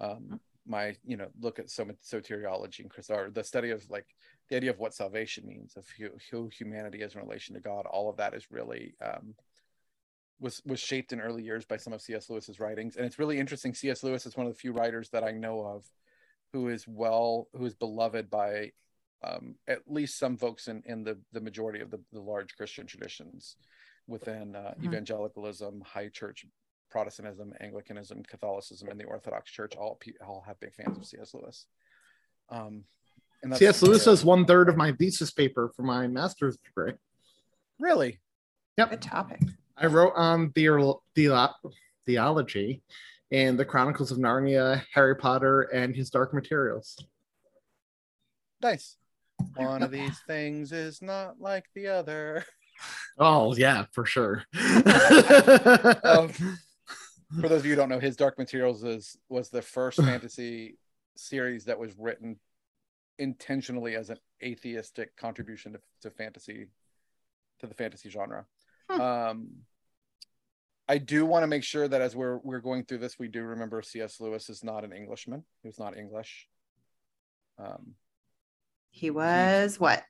Um, 0.00 0.40
my 0.68 0.96
you 1.04 1.16
know 1.16 1.28
look 1.40 1.58
at 1.58 1.70
so 1.70 1.84
much 1.84 1.96
soteriology 2.04 2.80
and 2.80 2.90
Chris 2.90 3.08
or 3.08 3.30
the 3.30 3.44
study 3.44 3.70
of 3.70 3.88
like 3.88 4.06
the 4.48 4.56
idea 4.56 4.70
of 4.70 4.78
what 4.78 4.94
salvation 4.94 5.46
means 5.46 5.76
of 5.76 5.86
who, 5.96 6.08
who 6.30 6.48
humanity 6.48 7.02
is 7.02 7.14
in 7.14 7.20
relation 7.20 7.54
to 7.54 7.60
God. 7.60 7.86
All 7.86 8.08
of 8.08 8.16
that 8.16 8.34
is 8.34 8.50
really 8.50 8.94
um, 9.04 9.34
was 10.38 10.60
was 10.66 10.80
shaped 10.80 11.12
in 11.12 11.20
early 11.20 11.42
years 11.42 11.64
by 11.64 11.76
some 11.76 11.92
of 11.92 12.00
C.S. 12.02 12.28
Lewis's 12.28 12.60
writings, 12.60 12.96
and 12.96 13.06
it's 13.06 13.18
really 13.18 13.38
interesting. 13.38 13.72
C.S. 13.74 14.02
Lewis 14.02 14.26
is 14.26 14.36
one 14.36 14.46
of 14.46 14.52
the 14.52 14.58
few 14.58 14.72
writers 14.72 15.08
that 15.10 15.24
I 15.24 15.32
know 15.32 15.60
of 15.60 15.84
who 16.52 16.68
is 16.68 16.86
well 16.86 17.48
who 17.54 17.64
is 17.64 17.74
beloved 17.74 18.28
by 18.30 18.72
um, 19.24 19.56
at 19.66 19.80
least 19.86 20.18
some 20.18 20.36
folks 20.36 20.68
in, 20.68 20.82
in 20.84 21.02
the, 21.02 21.18
the 21.32 21.40
majority 21.40 21.80
of 21.80 21.90
the, 21.90 21.98
the 22.12 22.20
large 22.20 22.54
Christian 22.54 22.86
traditions 22.86 23.56
within 24.06 24.54
uh, 24.54 24.74
Mhm. 24.78 24.84
evangelicalism, 24.84 25.80
high 25.80 26.08
church 26.08 26.44
Protestantism, 26.90 27.52
Anglicanism, 27.60 28.22
Catholicism, 28.22 28.88
and 28.88 29.00
the 29.00 29.04
Orthodox 29.04 29.50
Church 29.50 29.74
all 29.76 29.98
all 30.24 30.44
have 30.46 30.60
big 30.60 30.74
fans 30.74 30.96
of 30.98 31.04
C.S. 31.06 31.34
Lewis. 31.34 31.66
Um, 32.50 32.84
and 33.42 33.50
that's 33.50 33.58
C.S. 33.58 33.82
Lewis 33.82 34.06
is 34.06 34.24
one 34.24 34.44
third 34.44 34.68
of 34.68 34.76
my 34.76 34.92
thesis 34.92 35.30
paper 35.32 35.72
for 35.74 35.82
my 35.82 36.06
master's 36.06 36.56
degree. 36.58 36.92
really 37.80 38.20
Yep. 38.78 38.90
Good 38.90 39.02
topic. 39.02 39.40
I 39.76 39.86
wrote 39.86 40.12
on 40.16 40.52
theo- 40.52 41.02
theo- 41.14 41.54
theology 42.06 42.82
and 43.30 43.58
the 43.58 43.64
Chronicles 43.64 44.10
of 44.10 44.18
Narnia, 44.18 44.82
Harry 44.94 45.16
Potter, 45.16 45.62
and 45.62 45.94
his 45.94 46.10
Dark 46.10 46.32
Materials. 46.32 46.96
nice. 48.62 48.96
One 49.54 49.82
of 49.82 49.90
these 49.90 50.18
things 50.26 50.72
is 50.72 51.02
not 51.02 51.40
like 51.40 51.66
the 51.74 51.88
other. 51.88 52.44
Oh 53.18 53.54
yeah, 53.56 53.86
for 53.92 54.04
sure. 54.04 54.44
Um, 54.54 56.28
for 57.40 57.48
those 57.48 57.60
of 57.60 57.64
you 57.64 57.72
who 57.72 57.76
don't 57.76 57.88
know, 57.88 57.98
his 57.98 58.16
Dark 58.16 58.36
Materials 58.38 58.84
is 58.84 59.16
was 59.30 59.48
the 59.48 59.62
first 59.62 59.98
fantasy 59.98 60.76
series 61.16 61.64
that 61.64 61.78
was 61.78 61.94
written 61.98 62.38
intentionally 63.18 63.94
as 63.94 64.10
an 64.10 64.18
atheistic 64.44 65.16
contribution 65.16 65.72
to, 65.72 65.80
to 66.02 66.10
fantasy 66.10 66.66
to 67.60 67.66
the 67.66 67.72
fantasy 67.72 68.10
genre. 68.10 68.44
Um, 68.88 69.48
I 70.88 70.98
do 70.98 71.26
want 71.26 71.42
to 71.42 71.46
make 71.48 71.64
sure 71.64 71.86
that 71.88 72.00
as 72.00 72.14
we're 72.14 72.38
we're 72.38 72.60
going 72.60 72.84
through 72.84 72.98
this, 72.98 73.18
we 73.18 73.28
do 73.28 73.42
remember 73.42 73.82
C.S. 73.82 74.20
Lewis 74.20 74.48
is 74.48 74.62
not 74.62 74.84
an 74.84 74.92
Englishman. 74.92 75.44
He 75.62 75.68
was 75.68 75.78
not 75.78 75.96
English. 75.96 76.46
Um, 77.58 77.94
He 78.90 79.10
was 79.10 79.80
what? 79.80 80.04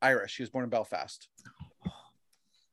Irish. 0.00 0.36
He 0.36 0.42
was 0.42 0.50
born 0.50 0.64
in 0.64 0.70
Belfast. 0.70 1.26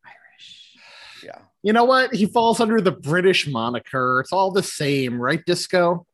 Irish. 0.06 0.76
Yeah. 1.24 1.39
you 1.63 1.74
know 1.74 1.86
what? 1.86 2.13
He 2.13 2.26
falls 2.26 2.60
under 2.60 2.82
the 2.82 2.91
British 2.91 3.48
moniker. 3.48 4.19
It's 4.19 4.34
all 4.34 4.52
the 4.52 4.62
same, 4.63 5.19
right, 5.22 5.43
Disco? 5.46 6.06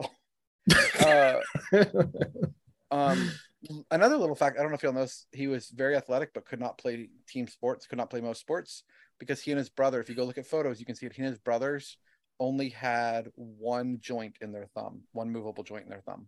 Uh, 1.04 1.40
um, 2.90 3.30
another 3.90 4.16
little 4.16 4.34
fact 4.34 4.58
I 4.58 4.62
don't 4.62 4.70
know 4.70 4.76
if 4.76 4.82
you'll 4.82 4.92
notice 4.92 5.26
he 5.32 5.46
was 5.46 5.68
very 5.70 5.96
athletic 5.96 6.32
but 6.34 6.44
could 6.44 6.60
not 6.60 6.78
play 6.78 7.08
team 7.28 7.46
sports, 7.46 7.86
could 7.86 7.98
not 7.98 8.10
play 8.10 8.20
most 8.20 8.40
sports 8.40 8.82
because 9.18 9.40
he 9.40 9.50
and 9.52 9.58
his 9.58 9.68
brother, 9.68 10.00
if 10.00 10.08
you 10.08 10.14
go 10.14 10.24
look 10.24 10.38
at 10.38 10.46
photos, 10.46 10.80
you 10.80 10.86
can 10.86 10.94
see 10.94 11.06
that 11.06 11.14
He 11.14 11.22
and 11.22 11.30
his 11.30 11.38
brothers 11.38 11.96
only 12.40 12.68
had 12.68 13.28
one 13.36 13.98
joint 14.00 14.36
in 14.40 14.52
their 14.52 14.66
thumb, 14.74 15.02
one 15.12 15.30
movable 15.30 15.62
joint 15.62 15.84
in 15.84 15.90
their 15.90 16.02
thumb. 16.02 16.26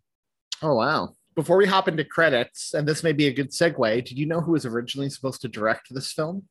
Oh 0.63 0.75
wow. 0.75 1.15
Before 1.35 1.57
we 1.59 1.67
hop 1.67 1.87
into 1.89 2.05
credits, 2.05 2.73
and 2.75 2.89
this 2.89 3.03
may 3.03 3.13
be 3.13 3.27
a 3.27 3.33
good 3.33 3.51
segue, 3.51 4.05
did 4.05 4.19
you 4.19 4.25
know 4.27 4.41
who 4.41 4.53
was 4.53 4.65
originally 4.65 5.11
supposed 5.11 5.43
to 5.43 5.49
direct 5.49 5.89
this 5.93 6.13
film? 6.13 6.45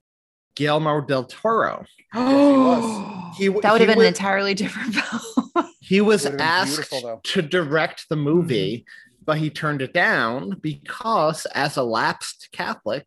Guillermo 0.55 1.01
del 1.01 1.23
Toro. 1.25 1.83
was. 2.13 3.11
He, 3.37 3.49
That 3.49 3.73
would 3.73 3.81
he 3.81 3.87
have 3.87 3.87
been 3.87 3.97
was- 3.97 4.05
an 4.05 4.13
entirely 4.13 4.53
different 4.63 4.95
film. 4.95 5.65
He 5.81 5.99
was 6.01 6.25
asked 6.25 6.93
to 7.23 7.41
direct 7.41 8.07
the 8.09 8.15
movie, 8.15 8.85
but 9.25 9.37
he 9.37 9.49
turned 9.49 9.81
it 9.81 9.93
down 9.93 10.51
because, 10.61 11.45
as 11.47 11.77
a 11.77 11.83
lapsed 11.83 12.49
Catholic, 12.51 13.05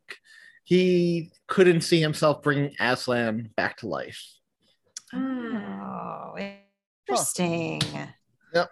he 0.65 1.31
couldn't 1.47 1.81
see 1.83 2.01
himself 2.01 2.43
bringing 2.43 2.75
Aslan 2.81 3.51
back 3.57 3.79
to 3.79 3.89
life. 3.89 4.23
oh, 5.15 6.37
interesting. 7.09 7.81
Yep. 8.55 8.71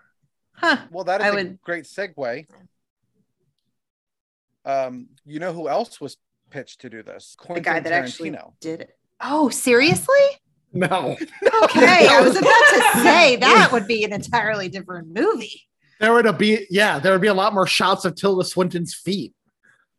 Huh. 0.53 0.77
Well, 0.91 1.05
that 1.05 1.21
is 1.21 1.27
I 1.27 1.29
a 1.31 1.35
would- 1.35 1.63
great 1.63 1.85
segue. 1.85 2.47
Um, 4.65 5.09
you 5.25 5.39
know 5.39 5.53
who 5.53 5.69
else 5.69 6.01
was 6.01 6.17
pitched 6.51 6.81
to 6.81 6.91
do 6.91 7.03
this? 7.03 7.37
The 7.49 7.61
guy 7.61 7.81
that 7.81 7.93
actually 7.93 8.33
Tarantino. 8.33 8.53
did 8.61 8.81
it. 8.83 8.99
Oh, 9.21 9.49
seriously? 9.49 10.15
No, 10.73 11.17
Okay, 11.65 12.09
I 12.09 12.21
was 12.21 12.37
about 12.37 12.43
to 12.51 12.99
say 13.03 13.37
that 13.37 13.71
would 13.73 13.87
be 13.87 14.05
an 14.05 14.13
entirely 14.13 14.69
different 14.69 15.09
movie. 15.09 15.63
There 16.01 16.13
would 16.13 16.39
be 16.39 16.67
yeah, 16.71 16.99
there 16.99 17.13
would 17.13 17.21
be 17.21 17.27
a 17.29 17.35
lot 17.35 17.55
more 17.55 17.67
shots 17.67 18.05
of 18.05 18.15
Tilda 18.15 18.45
Swinton's 18.45 18.95
feet. 18.95 19.33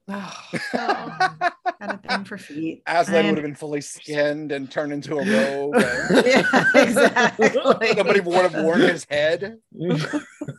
Oh, 0.09 0.41
got 0.71 1.51
a 1.81 1.97
thing 1.97 2.23
for 2.23 2.37
feet. 2.37 2.81
Aslan 2.87 3.15
And- 3.17 3.27
would 3.29 3.37
have 3.39 3.43
been 3.43 3.55
fully 3.55 3.81
skinned 3.81 4.53
and 4.53 4.71
turned 4.71 4.93
into 4.93 5.15
a 5.17 5.25
robe. 5.25 5.75
and 5.75 6.25
yeah, 6.25 6.63
exactly. 6.75 7.49
Somebody 7.93 8.21
would 8.21 8.49
have 8.51 8.63
worn 8.63 8.79
his 8.81 9.05
head. 9.09 9.57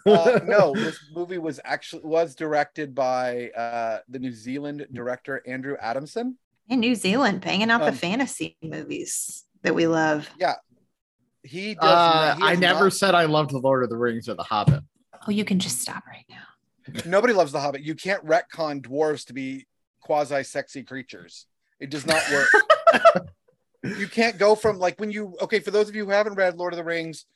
Uh, 0.06 0.38
no, 0.46 0.74
this 0.74 0.98
movie 1.14 1.38
was 1.38 1.60
actually 1.64 2.02
was 2.02 2.34
directed 2.34 2.94
by 2.94 3.48
uh, 3.56 3.98
the 4.08 4.18
New 4.18 4.32
Zealand 4.32 4.86
director 4.92 5.42
Andrew 5.46 5.76
Adamson. 5.80 6.36
In 6.68 6.80
New 6.80 6.94
Zealand, 6.94 7.40
banging 7.40 7.70
out 7.70 7.82
Um, 7.82 7.90
the 7.90 7.98
fantasy 7.98 8.56
movies 8.62 9.44
that 9.62 9.74
we 9.74 9.86
love. 9.86 10.28
Yeah, 10.38 10.54
he 11.42 11.74
does. 11.74 11.84
Uh, 11.84 12.36
he 12.36 12.42
I 12.42 12.54
never 12.56 12.84
not- 12.84 12.92
said 12.94 13.14
I 13.14 13.24
loved 13.24 13.50
The 13.50 13.58
Lord 13.58 13.82
of 13.82 13.90
the 13.90 13.96
Rings 13.96 14.28
or 14.28 14.34
The 14.34 14.44
Hobbit. 14.44 14.82
Oh, 15.28 15.30
you 15.30 15.44
can 15.44 15.58
just 15.58 15.82
stop 15.82 16.06
right 16.06 16.24
now. 16.30 17.02
nobody 17.04 17.34
loves 17.34 17.52
the 17.52 17.60
Hobbit. 17.60 17.82
You 17.82 17.94
can't 17.94 18.24
retcon 18.24 18.80
dwarves 18.80 19.26
to 19.26 19.34
be 19.34 19.66
quasi 20.00 20.42
sexy 20.42 20.82
creatures. 20.82 21.44
It 21.78 21.90
does 21.90 22.06
not 22.06 22.22
work. 22.32 23.28
you 23.98 24.08
can't 24.08 24.38
go 24.38 24.54
from 24.54 24.78
like 24.78 24.98
when 24.98 25.10
you 25.10 25.36
okay 25.42 25.60
for 25.60 25.70
those 25.70 25.90
of 25.90 25.94
you 25.94 26.06
who 26.06 26.10
haven't 26.12 26.36
read 26.36 26.56
Lord 26.56 26.72
of 26.72 26.78
the 26.78 26.84
Rings, 26.84 27.26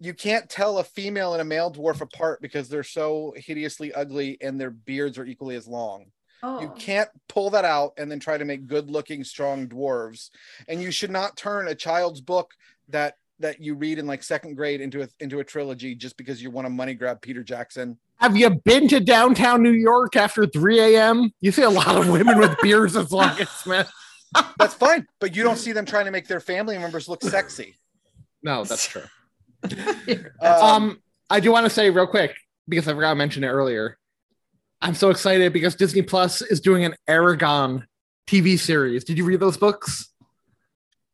you 0.00 0.14
can't 0.14 0.50
tell 0.50 0.78
a 0.78 0.84
female 0.84 1.32
and 1.32 1.40
a 1.40 1.44
male 1.44 1.72
dwarf 1.72 2.00
apart 2.00 2.42
because 2.42 2.68
they're 2.68 2.82
so 2.82 3.32
hideously 3.36 3.92
ugly 3.94 4.36
and 4.40 4.60
their 4.60 4.70
beards 4.70 5.16
are 5.16 5.24
equally 5.24 5.54
as 5.54 5.68
long. 5.68 6.06
Oh. 6.42 6.60
You 6.60 6.72
can't 6.76 7.08
pull 7.28 7.50
that 7.50 7.64
out 7.64 7.92
and 7.98 8.10
then 8.10 8.18
try 8.18 8.36
to 8.36 8.44
make 8.44 8.66
good-looking, 8.66 9.24
strong 9.24 9.68
dwarves. 9.68 10.30
And 10.68 10.82
you 10.82 10.90
should 10.90 11.10
not 11.10 11.36
turn 11.36 11.66
a 11.66 11.74
child's 11.74 12.20
book 12.20 12.52
that 12.88 13.14
that 13.38 13.60
you 13.60 13.74
read 13.74 13.98
in 13.98 14.06
like 14.06 14.22
second 14.22 14.54
grade 14.54 14.80
into 14.80 15.02
a 15.02 15.08
into 15.20 15.40
a 15.40 15.44
trilogy 15.44 15.94
just 15.94 16.16
because 16.16 16.42
you 16.42 16.50
want 16.50 16.66
to 16.66 16.70
money 16.70 16.94
grab 16.94 17.20
Peter 17.20 17.42
Jackson. 17.42 17.98
Have 18.16 18.36
you 18.36 18.50
been 18.64 18.88
to 18.88 19.00
downtown 19.00 19.62
New 19.62 19.72
York 19.72 20.16
after 20.16 20.46
3 20.46 20.80
a.m.? 20.80 21.32
You 21.40 21.52
see 21.52 21.62
a 21.62 21.70
lot 21.70 21.96
of 21.96 22.08
women 22.08 22.38
with 22.38 22.56
beards 22.62 22.96
as 22.96 23.12
long 23.12 23.38
as 23.38 23.48
Smith. 23.62 23.90
That's 24.58 24.74
fine, 24.74 25.06
but 25.20 25.36
you 25.36 25.42
don't 25.42 25.58
see 25.58 25.72
them 25.72 25.84
trying 25.84 26.06
to 26.06 26.10
make 26.10 26.26
their 26.26 26.40
family 26.40 26.78
members 26.78 27.08
look 27.08 27.22
sexy. 27.22 27.76
No, 28.42 28.64
that's 28.64 28.86
true. 28.86 29.02
Um, 30.40 30.62
Um, 30.62 31.02
I 31.28 31.40
do 31.40 31.50
want 31.50 31.64
to 31.66 31.70
say 31.70 31.90
real 31.90 32.06
quick 32.06 32.34
because 32.68 32.86
I 32.86 32.94
forgot 32.94 33.10
to 33.10 33.14
mention 33.16 33.42
it 33.44 33.48
earlier. 33.48 33.98
I'm 34.80 34.94
so 34.94 35.10
excited 35.10 35.52
because 35.52 35.74
Disney 35.74 36.02
Plus 36.02 36.42
is 36.42 36.60
doing 36.60 36.84
an 36.84 36.94
Eragon 37.08 37.84
TV 38.28 38.58
series. 38.58 39.04
Did 39.04 39.18
you 39.18 39.24
read 39.24 39.40
those 39.40 39.56
books? 39.56 40.10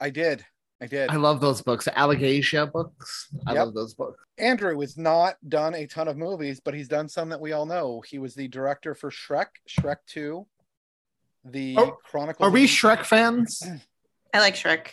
I 0.01 0.11
did. 0.11 0.45
I 0.83 0.87
did. 0.87 1.11
I 1.11 1.16
love 1.16 1.40
those 1.40 1.62
books, 1.62 1.85
the 1.85 1.92
Alagaësia 1.92 2.73
books. 2.73 3.29
I 3.47 3.53
Yep. 3.55 3.66
love 3.66 3.75
those 3.75 3.95
books. 3.95 4.18
Andrew 4.38 4.79
has 4.81 4.99
not 4.99 5.37
done 5.49 5.75
a 5.77 5.87
ton 5.87 6.09
of 6.09 6.16
movies, 6.16 6.59
but 6.59 6.75
he's 6.75 6.88
done 6.88 7.09
some 7.09 7.29
that 7.29 7.40
we 7.40 7.53
all 7.53 7.66
know. 7.66 8.01
He 8.01 8.18
was 8.18 8.35
the 8.35 8.49
director 8.49 8.92
for 8.97 9.09
Shrek, 9.09 9.47
Shrek 9.68 9.99
2, 10.07 10.45
the 11.45 11.77
Oh, 11.79 11.99
Chronicles. 12.05 12.45
Are 12.45 12.51
we 12.51 12.64
of- 12.64 12.71
Shrek 12.71 13.05
fans? 13.05 13.62
I 14.35 14.40
like 14.40 14.55
Shrek. 14.57 14.88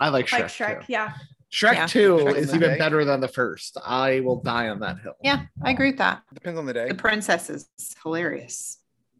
I 0.00 0.08
like 0.08 0.26
Shrek. 0.26 0.40
like 0.40 0.46
Shrek, 0.46 0.80
too. 0.86 0.92
yeah. 0.92 1.12
Shrek 1.52 1.74
Yeah. 1.74 1.86
2 1.86 2.16
Back 2.24 2.36
in 2.36 2.42
is 2.42 2.54
even 2.54 2.70
day. 2.70 2.78
better 2.78 3.04
than 3.04 3.20
the 3.20 3.28
first. 3.28 3.76
I 3.84 4.20
will 4.20 4.40
die 4.40 4.68
on 4.70 4.80
that 4.80 5.00
hill. 5.00 5.16
Yeah, 5.22 5.42
I 5.62 5.70
agree 5.72 5.90
with 5.90 5.98
that. 5.98 6.22
Depends 6.32 6.58
on 6.58 6.64
the 6.64 6.72
day. 6.72 6.88
The 6.88 6.94
princess 6.94 7.50
is 7.50 7.68
hilarious. 8.02 8.78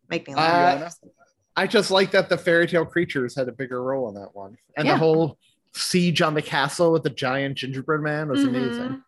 Make 0.09 0.26
me 0.29 0.33
Uh, 0.35 0.38
laugh. 0.38 0.94
I 1.57 1.66
just 1.66 1.90
like 1.90 2.11
that 2.12 2.31
the 2.31 2.38
fairy 2.38 2.66
tale 2.66 2.87
creatures 2.87 3.35
had 3.37 3.48
a 3.48 3.52
bigger 3.52 3.83
role 3.83 4.09
in 4.09 4.14
that 4.14 4.35
one, 4.35 4.57
and 4.79 4.87
Yeah. 4.87 4.92
the 4.94 4.98
whole 4.98 5.38
siege 5.76 6.22
on 6.22 6.34
the 6.34 6.42
castle 6.42 6.92
with 6.92 7.02
the 7.02 7.10
giant 7.10 7.58
gingerbread 7.58 8.00
man 8.00 8.28
was 8.28 8.44
amazing. 8.44 9.02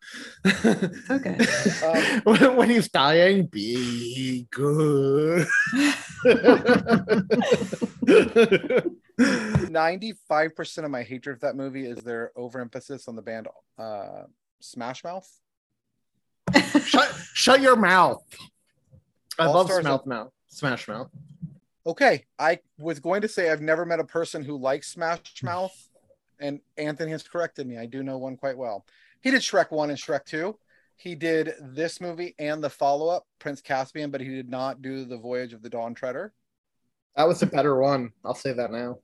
Okay. 1.11 1.38
Um, 1.78 2.02
when, 2.24 2.57
when 2.57 2.70
he's 2.70 2.88
dying, 2.88 3.46
be 3.46 4.46
good. 4.50 5.46
95% 9.18 10.85
of 10.85 10.90
my 10.90 11.02
hatred 11.02 11.37
of 11.37 11.40
that 11.40 11.57
movie 11.57 11.87
is 11.87 11.98
their 11.98 12.33
overemphasis 12.37 13.07
on 13.09 13.16
the 13.16 13.22
band 13.22 13.48
uh, 13.78 14.24
Smash 14.61 15.04
Mouth. 15.04 15.31
shut, 16.85 17.14
shut 17.33 17.61
your 17.61 17.76
mouth. 17.76 18.24
I 19.38 19.46
All 19.46 19.54
love 19.54 19.70
Smash 19.70 20.04
Mouth. 20.07 20.33
Smash 20.48 20.88
Mouth. 20.88 21.11
Okay, 21.87 22.24
I 22.38 22.59
was 22.78 22.98
going 23.00 23.22
to 23.22 23.28
say 23.28 23.50
I've 23.50 23.62
never 23.62 23.87
met 23.87 24.00
a 24.00 24.04
person 24.04 24.44
who 24.44 24.59
likes 24.59 24.90
Smash 24.90 25.42
Mouth, 25.42 25.88
and 26.40 26.61
Anthony 26.77 27.11
has 27.12 27.22
corrected 27.22 27.66
me. 27.66 27.79
I 27.79 27.87
do 27.87 28.03
know 28.03 28.18
one 28.18 28.37
quite 28.37 28.57
well. 28.57 28.85
He 29.20 29.31
did 29.31 29.42
Shrek 29.42 29.70
1 29.70 29.90
and 29.90 29.98
Shrek 29.98 30.24
2. 30.27 30.57
He 30.96 31.14
did 31.14 31.53
this 31.61 32.01
movie 32.01 32.35
and 32.38 32.62
the 32.62 32.70
follow 32.70 33.09
up, 33.09 33.27
Prince 33.38 33.61
Caspian, 33.61 34.11
but 34.11 34.20
he 34.20 34.29
did 34.29 34.48
not 34.48 34.83
do 34.83 35.05
The 35.05 35.16
Voyage 35.16 35.53
of 35.53 35.62
the 35.62 35.70
Dawn 35.70 35.94
Treader. 35.94 36.33
That 37.16 37.27
was 37.29 37.42
a 37.42 37.46
better 37.46 37.77
one. 37.81 38.12
I'll 38.24 38.35
say 38.35 38.53
that 38.53 38.70
now. 38.72 38.98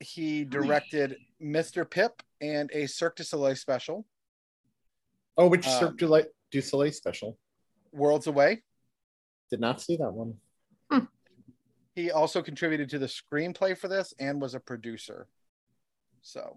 He 0.00 0.44
directed 0.44 1.16
Mr. 1.40 1.88
Pip 1.88 2.22
and 2.40 2.70
a 2.72 2.86
Cirque 2.86 3.16
du 3.16 3.24
Soleil 3.24 3.54
special, 3.56 4.04
Oh, 5.38 5.48
which 5.48 5.66
Um, 5.66 5.78
Cirque 5.80 5.96
du, 5.98 6.06
Soleil- 6.06 6.26
du 6.50 6.60
Soleil 6.60 6.92
special? 6.92 7.38
Worlds 7.92 8.26
Away. 8.26 8.62
Did 9.50 9.60
not 9.60 9.80
see 9.80 9.96
that 9.96 10.10
one. 10.12 10.38
He 11.94 12.10
also 12.10 12.40
contributed 12.42 12.88
to 12.90 12.98
the 12.98 13.04
screenplay 13.06 13.76
for 13.76 13.86
this 13.86 14.14
and 14.18 14.40
was 14.40 14.54
a 14.54 14.60
producer. 14.60 15.26
So 16.22 16.56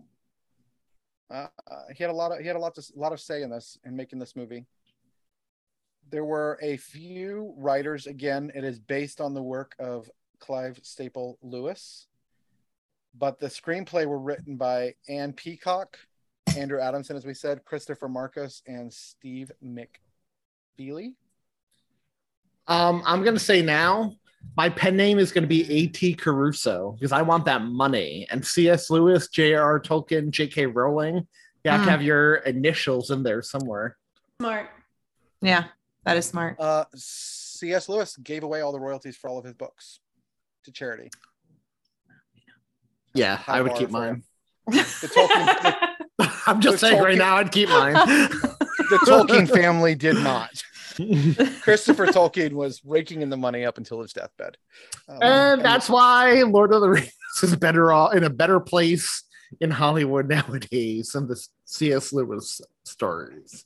uh, 1.30 1.48
he 1.96 2.04
had 2.04 2.12
a 2.12 2.14
lot 2.14 2.32
of 2.32 2.40
he 2.40 2.48
had 2.48 2.56
a 2.56 2.60
lot 2.60 2.76
to, 2.76 2.82
a 2.96 3.00
lot 3.00 3.12
of 3.12 3.20
say 3.20 3.42
in 3.42 3.50
this 3.50 3.78
in 3.84 3.96
making 3.96 4.20
this 4.20 4.36
movie. 4.36 4.66
There 6.12 6.24
were 6.24 6.60
a 6.62 6.78
few 6.78 7.54
writers. 7.58 8.06
Again, 8.06 8.52
it 8.54 8.64
is 8.64 8.80
based 8.80 9.20
on 9.20 9.34
the 9.34 9.42
work 9.42 9.76
of 9.80 10.10
Clive 10.40 10.80
Staples 10.84 11.38
Lewis, 11.42 12.08
but 13.18 13.40
the 13.40 13.48
screenplay 13.48 14.06
were 14.06 14.20
written 14.20 14.56
by 14.56 14.94
Ann 15.10 15.34
Peacock, 15.34 15.98
Andrew 16.56 16.80
Adamson, 16.80 17.16
as 17.16 17.26
we 17.26 17.34
said, 17.34 17.66
Christopher 17.66 18.08
Markus, 18.08 18.62
and 18.68 18.94
Steve 18.94 19.52
McFeely. 19.64 21.16
Um, 22.68 23.02
I'm 23.04 23.24
gonna 23.24 23.40
say 23.40 23.64
now 23.64 24.16
my 24.58 24.70
pen 24.70 24.96
name 24.96 25.20
is 25.20 25.32
gonna 25.32 25.48
be 25.48 25.70
A.T. 25.72 26.16
Caruso 26.16 26.92
because 26.94 27.12
I 27.12 27.22
want 27.22 27.46
that 27.46 27.62
money. 27.64 28.26
And 28.32 28.46
C.S. 28.46 28.90
Lewis, 28.90 29.28
J.R.R. 29.28 29.80
Tolkien, 29.82 30.30
J.K. 30.32 30.66
Rowling, 30.68 31.28
you 31.64 31.72
have 31.72 31.82
Hmm. 31.82 31.86
to 31.86 31.92
have 31.92 32.02
your 32.02 32.36
initials 32.36 33.12
in 33.12 33.24
there 33.24 33.42
somewhere. 33.42 33.98
Smart. 34.40 34.70
Yeah, 35.42 35.66
that 36.06 36.18
is 36.18 36.26
smart. 36.26 36.60
Uh, 36.60 36.86
C.S. 36.96 37.90
Lewis 37.90 38.16
gave 38.18 38.44
away 38.44 38.62
all 38.62 38.72
the 38.72 38.80
royalties 38.80 39.18
for 39.18 39.30
all 39.30 39.38
of 39.38 39.46
his 39.46 39.54
books 39.54 40.00
to 40.64 40.72
charity. 40.72 41.10
Yeah, 43.14 43.38
High 43.38 43.58
I 43.58 43.62
would 43.62 43.76
keep 43.76 43.90
mine. 43.92 44.24
The 44.68 44.74
Tolkien, 45.14 45.76
the, 46.18 46.32
I'm 46.48 46.60
just 46.60 46.82
The 46.82 46.88
saying 46.90 47.02
right 47.04 47.18
now, 47.18 47.36
I'd 47.38 47.52
keep 47.52 47.70
mine. 47.70 47.94
the 48.90 49.00
Tolkien 49.08 49.50
family 49.50 49.96
did 49.96 50.16
not. 50.18 50.52
Christopher 51.62 52.08
Tolkien 52.08 52.54
was 52.54 52.82
raking 52.86 53.22
in 53.22 53.30
the 53.30 53.38
money 53.38 53.66
up 53.66 53.78
until 53.78 54.02
his 54.02 54.14
deathbed. 54.14 54.58
Um, 55.10 55.20
and 55.22 55.62
that's 55.62 55.90
why 55.90 56.42
Lord 56.44 56.74
of 56.74 56.82
the 56.82 56.90
Rings 56.90 57.12
is 57.42 57.56
better 57.56 57.92
off 57.92 58.14
in 58.14 58.24
a 58.24 58.30
better 58.30 58.60
place 58.60 59.24
in 59.60 59.72
Hollywood 59.72 60.28
nowadays 60.30 61.12
than 61.14 61.28
the 61.28 61.40
C.S. 61.66 62.14
Lewis 62.14 62.62
stories. 62.84 63.66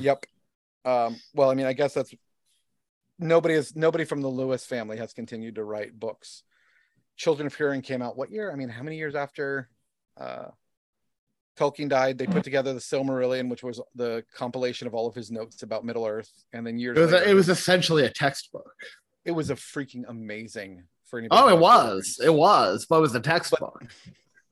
Yep. 0.00 0.26
Um, 0.84 1.16
well, 1.34 1.50
I 1.50 1.54
mean, 1.54 1.66
I 1.66 1.72
guess 1.72 1.94
that's 1.94 2.12
nobody 3.18 3.54
is 3.54 3.76
nobody 3.76 4.04
from 4.04 4.20
the 4.20 4.28
Lewis 4.28 4.64
family 4.64 4.96
has 4.96 5.12
continued 5.12 5.56
to 5.56 5.64
write 5.64 5.98
books. 5.98 6.42
Children 7.16 7.46
of 7.46 7.56
Hurin 7.56 7.82
came 7.82 8.02
out 8.02 8.16
what 8.16 8.30
year? 8.30 8.52
I 8.52 8.56
mean, 8.56 8.68
how 8.68 8.82
many 8.82 8.96
years 8.96 9.14
after 9.14 9.68
uh, 10.16 10.48
Tolkien 11.58 11.88
died? 11.88 12.18
They 12.18 12.26
put 12.26 12.36
mm-hmm. 12.36 12.42
together 12.42 12.72
the 12.72 12.80
Silmarillion, 12.80 13.48
which 13.48 13.62
was 13.62 13.80
the 13.94 14.24
compilation 14.34 14.86
of 14.86 14.94
all 14.94 15.06
of 15.06 15.14
his 15.14 15.30
notes 15.30 15.62
about 15.62 15.84
Middle 15.84 16.06
Earth, 16.06 16.30
and 16.52 16.66
then 16.66 16.78
years 16.78 16.96
It 16.96 17.00
was, 17.00 17.12
later, 17.12 17.24
a, 17.24 17.30
it 17.30 17.34
was 17.34 17.48
essentially 17.48 18.04
a 18.04 18.10
textbook. 18.10 18.74
it 19.24 19.32
was 19.32 19.50
a 19.50 19.54
freaking 19.54 20.04
amazing 20.08 20.84
for 21.04 21.18
anybody. 21.18 21.40
Oh, 21.40 21.48
it 21.48 21.52
likes 21.52 21.62
Lord 21.62 21.94
was. 21.94 22.20
It 22.24 22.34
was, 22.34 22.86
but 22.88 22.98
it 22.98 23.00
was 23.00 23.14
a 23.14 23.20
textbook. 23.20 23.84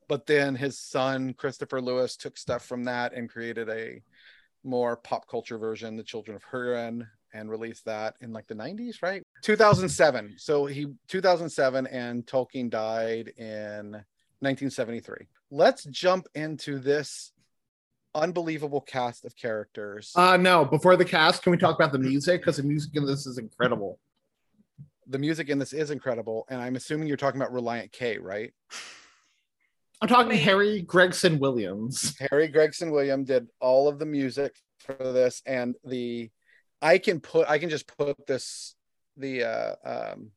but 0.07 0.25
then 0.25 0.55
his 0.55 0.79
son 0.79 1.33
Christopher 1.33 1.81
Lewis 1.81 2.17
took 2.17 2.37
stuff 2.37 2.65
from 2.65 2.83
that 2.85 3.13
and 3.13 3.29
created 3.29 3.69
a 3.69 4.01
more 4.63 4.97
pop 4.97 5.27
culture 5.27 5.57
version, 5.57 5.95
The 5.95 6.03
Children 6.03 6.35
of 6.35 6.43
Hurin, 6.43 7.07
and 7.33 7.49
released 7.49 7.85
that 7.85 8.15
in 8.21 8.33
like 8.33 8.47
the 8.47 8.55
90s, 8.55 9.01
right? 9.01 9.23
2007. 9.43 10.35
So 10.37 10.65
he 10.65 10.87
2007 11.07 11.87
and 11.87 12.25
Tolkien 12.25 12.69
died 12.69 13.29
in 13.37 13.91
1973. 14.39 15.27
Let's 15.49 15.83
jump 15.85 16.27
into 16.35 16.79
this 16.79 17.31
unbelievable 18.15 18.81
cast 18.81 19.25
of 19.25 19.35
characters. 19.35 20.11
Uh 20.15 20.37
no, 20.37 20.65
before 20.65 20.95
the 20.95 21.05
cast, 21.05 21.43
can 21.43 21.51
we 21.51 21.57
talk 21.57 21.75
about 21.75 21.91
the 21.91 21.99
music? 21.99 22.41
Because 22.41 22.57
the 22.57 22.63
music 22.63 22.91
in 22.95 23.05
this 23.05 23.25
is 23.25 23.37
incredible. 23.37 23.99
the 25.07 25.19
music 25.19 25.49
in 25.49 25.57
this 25.59 25.71
is 25.73 25.89
incredible, 25.91 26.45
and 26.49 26.59
I'm 26.61 26.75
assuming 26.75 27.07
you're 27.07 27.15
talking 27.17 27.39
about 27.39 27.53
Relient 27.53 27.91
K, 27.91 28.17
right? 28.17 28.53
I'm 30.01 30.07
talking 30.09 30.29
Wait. 30.29 30.41
Harry 30.41 30.81
Gregson 30.81 31.39
Williams. 31.39 32.15
Harry 32.31 32.47
Gregson 32.49 32.91
William 32.91 33.23
did 33.23 33.47
all 33.59 33.87
of 33.87 33.99
the 33.99 34.05
music 34.05 34.55
for 34.79 34.95
this, 35.13 35.41
and 35.45 35.75
the 35.85 36.29
I 36.81 36.97
can 36.97 37.19
put 37.19 37.49
I 37.49 37.57
can 37.57 37.69
just 37.69 37.87
put 37.97 38.27
this 38.27 38.75
the 39.15 39.43
uh 39.43 39.75
um 39.85 40.31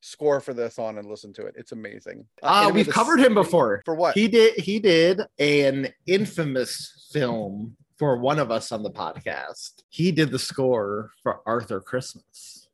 score 0.00 0.40
for 0.40 0.54
this 0.54 0.78
on 0.78 0.98
and 0.98 1.08
listen 1.08 1.32
to 1.34 1.46
it. 1.46 1.54
It's 1.56 1.72
amazing. 1.72 2.26
Uh, 2.42 2.66
it 2.68 2.74
we've 2.74 2.88
covered 2.88 3.20
him 3.20 3.34
before. 3.34 3.82
For 3.84 3.94
what? 3.94 4.14
He 4.14 4.28
did 4.28 4.54
he 4.58 4.78
did 4.78 5.20
an 5.38 5.88
infamous 6.06 7.08
film 7.12 7.76
for 7.98 8.16
one 8.18 8.38
of 8.38 8.50
us 8.50 8.70
on 8.72 8.82
the 8.82 8.90
podcast. 8.90 9.82
He 9.88 10.12
did 10.12 10.30
the 10.30 10.38
score 10.38 11.10
for 11.22 11.40
Arthur 11.46 11.80
Christmas. 11.80 12.68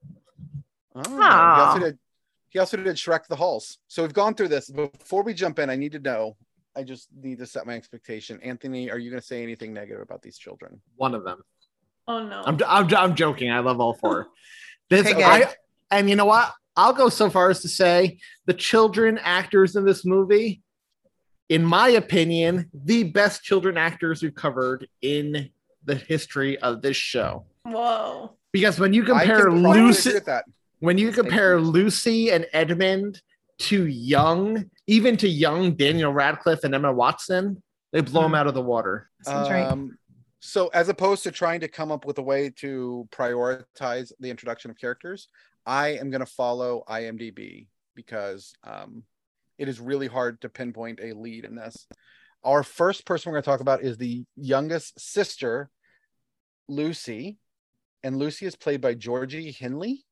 Oh, 0.94 1.02
he 1.02 1.22
also 1.22 1.78
did 1.80 1.98
he 2.50 2.58
also 2.58 2.76
did 2.76 2.96
Shrek 2.96 3.26
the 3.26 3.36
Halls. 3.36 3.78
So 3.88 4.02
we've 4.02 4.12
gone 4.12 4.34
through 4.34 4.48
this. 4.48 4.70
Before 4.70 5.22
we 5.22 5.34
jump 5.34 5.58
in, 5.58 5.70
I 5.70 5.76
need 5.76 5.92
to 5.92 5.98
know. 5.98 6.36
I 6.76 6.82
just 6.82 7.08
need 7.20 7.38
to 7.38 7.46
set 7.46 7.66
my 7.66 7.74
expectation. 7.74 8.40
Anthony, 8.42 8.90
are 8.90 8.98
you 8.98 9.10
going 9.10 9.20
to 9.20 9.26
say 9.26 9.42
anything 9.42 9.72
negative 9.72 10.02
about 10.02 10.22
these 10.22 10.38
children? 10.38 10.80
One 10.96 11.14
of 11.14 11.24
them. 11.24 11.42
Oh 12.06 12.24
no. 12.24 12.42
I'm, 12.44 12.58
I'm, 12.66 12.94
I'm 12.94 13.14
joking. 13.14 13.50
I 13.50 13.60
love 13.60 13.80
all 13.80 13.94
four. 13.94 14.28
This, 14.90 15.06
Okay, 15.06 15.14
good. 15.14 15.24
I, 15.24 15.54
and 15.90 16.10
you 16.10 16.14
know 16.14 16.26
what? 16.26 16.52
I'll 16.76 16.92
go 16.92 17.08
so 17.08 17.30
far 17.30 17.50
as 17.50 17.60
to 17.62 17.68
say 17.68 18.18
the 18.46 18.54
children 18.54 19.18
actors 19.22 19.76
in 19.76 19.84
this 19.84 20.04
movie, 20.04 20.62
in 21.48 21.64
my 21.64 21.90
opinion, 21.90 22.70
the 22.72 23.04
best 23.04 23.42
children 23.42 23.76
actors 23.76 24.22
we've 24.22 24.34
covered 24.34 24.88
in 25.02 25.50
the 25.84 25.94
history 25.94 26.58
of 26.58 26.82
this 26.82 26.96
show. 26.96 27.44
Whoa. 27.64 28.32
Because 28.52 28.78
when 28.78 28.92
you 28.92 29.04
compare 29.04 29.50
Lucy, 29.50 30.18
that. 30.20 30.44
when 30.80 30.98
you 30.98 31.12
compare 31.12 31.60
Lucy 31.60 32.30
and 32.30 32.46
Edmund 32.52 33.20
to 33.58 33.86
young, 33.86 34.70
even 34.86 35.16
to 35.18 35.28
young 35.28 35.74
Daniel 35.74 36.12
Radcliffe 36.12 36.64
and 36.64 36.74
Emma 36.74 36.92
Watson, 36.92 37.62
they 37.92 38.00
blow 38.00 38.22
them 38.22 38.34
out 38.34 38.46
of 38.46 38.54
the 38.54 38.62
water. 38.62 39.08
Sounds 39.22 39.48
right. 39.48 39.66
Um, 39.66 39.96
so 40.40 40.68
as 40.68 40.88
opposed 40.88 41.22
to 41.22 41.30
trying 41.30 41.60
to 41.60 41.68
come 41.68 41.90
up 41.90 42.04
with 42.04 42.18
a 42.18 42.22
way 42.22 42.50
to 42.56 43.08
prioritize 43.10 44.12
the 44.20 44.28
introduction 44.28 44.70
of 44.70 44.78
characters, 44.78 45.28
I 45.66 45.88
am 45.88 46.10
going 46.10 46.20
to 46.20 46.26
follow 46.26 46.84
IMDb 46.88 47.66
because 47.94 48.54
um, 48.64 49.04
it 49.58 49.68
is 49.68 49.80
really 49.80 50.06
hard 50.06 50.40
to 50.42 50.48
pinpoint 50.48 51.00
a 51.02 51.12
lead 51.14 51.44
in 51.44 51.54
this. 51.54 51.86
Our 52.42 52.62
first 52.62 53.06
person 53.06 53.30
we're 53.30 53.36
going 53.36 53.44
to 53.44 53.50
talk 53.50 53.60
about 53.60 53.82
is 53.82 53.96
the 53.96 54.24
youngest 54.36 55.00
sister, 55.00 55.70
Lucy, 56.68 57.38
and 58.02 58.18
Lucy 58.18 58.44
is 58.44 58.56
played 58.56 58.80
by 58.80 58.94
Georgie 58.94 59.52
Henley. 59.52 60.04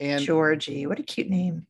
And 0.00 0.24
Georgie, 0.24 0.86
what 0.86 0.98
a 0.98 1.02
cute 1.02 1.28
name. 1.28 1.66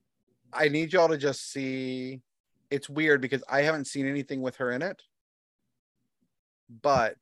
I 0.53 0.69
need 0.69 0.93
y'all 0.93 1.09
to 1.09 1.19
just 1.19 1.51
see. 1.51 2.23
It's 2.71 2.89
weird 2.89 3.21
because 3.21 3.43
I 3.49 3.63
haven't 3.63 3.87
seen 3.87 4.07
anything 4.07 4.43
with 4.43 4.57
her 4.57 4.71
in 4.73 4.83
it, 4.83 5.03
but 6.83 7.17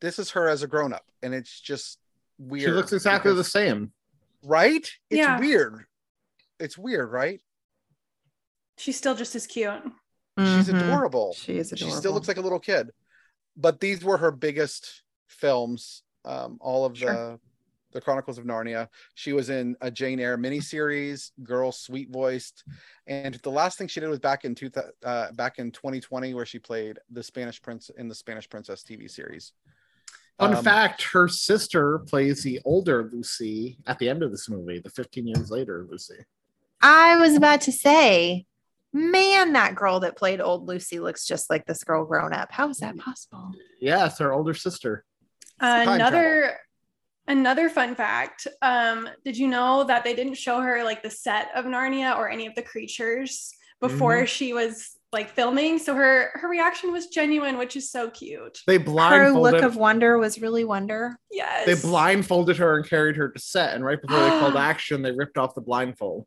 this 0.00 0.18
is 0.18 0.30
her 0.30 0.48
as 0.48 0.62
a 0.62 0.66
grown 0.66 0.92
up, 0.92 1.04
and 1.22 1.34
it's 1.34 1.60
just 1.60 1.98
weird. 2.38 2.64
She 2.64 2.70
looks 2.70 2.92
exactly 2.92 3.34
the 3.34 3.44
same. 3.44 3.92
Right. 4.42 4.82
It's 5.10 5.18
Yeah. 5.18 5.38
weird. 5.38 5.84
It's 6.58 6.76
weird, 6.78 7.10
right? 7.10 7.40
She's 8.78 8.96
still 8.96 9.14
just 9.14 9.34
as 9.34 9.46
cute. 9.46 9.82
She's 10.38 10.68
Mhm. 10.68 10.82
adorable. 10.82 11.34
She 11.34 11.58
is 11.58 11.72
adorable. 11.72 11.94
She 11.94 11.98
still 11.98 12.12
looks 12.12 12.28
like 12.28 12.38
a 12.38 12.42
little 12.42 12.60
kid. 12.60 12.90
But 13.56 13.80
these 13.80 14.02
were 14.04 14.16
her 14.18 14.30
biggest 14.30 15.02
films. 15.26 16.02
Um, 16.24 16.58
all 16.60 16.84
of 16.84 16.96
Sure. 16.96 17.12
the 17.12 17.40
The 17.92 18.00
Chronicles 18.00 18.38
of 18.38 18.44
Narnia. 18.44 18.88
She 19.16 19.32
was 19.32 19.50
in 19.50 19.76
a 19.80 19.90
Jane 19.90 20.20
Eyre 20.20 20.38
miniseries, 20.38 21.32
Girl 21.42 21.72
Sweet 21.72 22.08
Voiced, 22.08 22.62
and 23.08 23.34
the 23.34 23.50
last 23.50 23.78
thing 23.78 23.88
she 23.88 23.98
did 23.98 24.08
was 24.08 24.20
back 24.20 24.44
in 24.44 24.54
two, 24.54 24.70
uh, 25.02 25.32
back 25.32 25.58
in 25.58 25.72
2020, 25.72 26.32
where 26.32 26.46
she 26.46 26.60
played 26.60 27.00
the 27.10 27.20
Spanish 27.24 27.60
Prince 27.60 27.90
in 27.90 28.06
the 28.06 28.14
Spanish 28.14 28.48
Princess 28.48 28.84
TV 28.84 29.08
series. 29.10 29.54
Fun 30.40 30.54
Um, 30.56 30.64
fact: 30.64 31.02
her 31.02 31.28
sister 31.28 31.98
plays 32.00 32.42
the 32.42 32.60
older 32.64 33.08
Lucy 33.12 33.78
at 33.86 33.98
the 33.98 34.08
end 34.08 34.22
of 34.22 34.30
this 34.30 34.48
movie, 34.48 34.78
the 34.80 34.88
15 34.90 35.26
years 35.26 35.50
later 35.50 35.86
Lucy. 35.88 36.24
I 36.80 37.16
was 37.18 37.34
about 37.36 37.60
to 37.62 37.72
say, 37.72 38.46
man, 38.92 39.52
that 39.52 39.74
girl 39.74 40.00
that 40.00 40.16
played 40.16 40.40
old 40.40 40.66
Lucy 40.66 40.98
looks 40.98 41.26
just 41.26 41.50
like 41.50 41.66
this 41.66 41.84
girl 41.84 42.06
grown 42.06 42.32
up. 42.32 42.50
How 42.50 42.70
is 42.70 42.78
that 42.78 42.96
possible? 42.96 43.52
Yeah, 43.80 44.06
it's 44.06 44.18
her 44.18 44.32
older 44.32 44.54
sister. 44.54 45.04
Time 45.60 45.88
another 45.88 46.56
another 47.28 47.68
fun 47.68 47.94
fact 47.94 48.46
um 48.62 49.06
did 49.26 49.36
you 49.36 49.46
know 49.46 49.84
that 49.84 50.02
they 50.02 50.14
didn't 50.14 50.34
show 50.34 50.60
her 50.60 50.82
like 50.82 51.02
the 51.02 51.10
set 51.10 51.48
of 51.54 51.66
narnia 51.66 52.16
or 52.16 52.30
any 52.30 52.46
of 52.46 52.54
the 52.54 52.62
creatures 52.62 53.52
before 53.78 54.22
Mhm. 54.22 54.26
she 54.26 54.52
was 54.54 54.96
like 55.12 55.28
filming 55.30 55.78
so 55.78 55.94
her 55.94 56.30
her 56.34 56.48
reaction 56.48 56.92
was 56.92 57.06
genuine 57.08 57.58
which 57.58 57.74
is 57.76 57.90
so 57.90 58.08
cute 58.10 58.60
They 58.66 58.78
Her 58.78 59.30
look 59.30 59.62
of 59.62 59.76
wonder 59.76 60.18
was 60.18 60.40
really 60.40 60.64
wonder. 60.64 61.16
yes 61.30 61.66
they 61.66 61.74
blindfolded 61.88 62.56
her 62.58 62.76
and 62.76 62.88
carried 62.88 63.16
her 63.16 63.28
to 63.28 63.38
set, 63.38 63.74
and 63.74 63.84
right 63.84 64.00
before 64.00 64.20
they 64.20 64.30
called 64.30 64.56
action, 64.72 65.02
they 65.02 65.12
ripped 65.12 65.36
off 65.38 65.54
the 65.54 65.60
blindfold. 65.60 66.26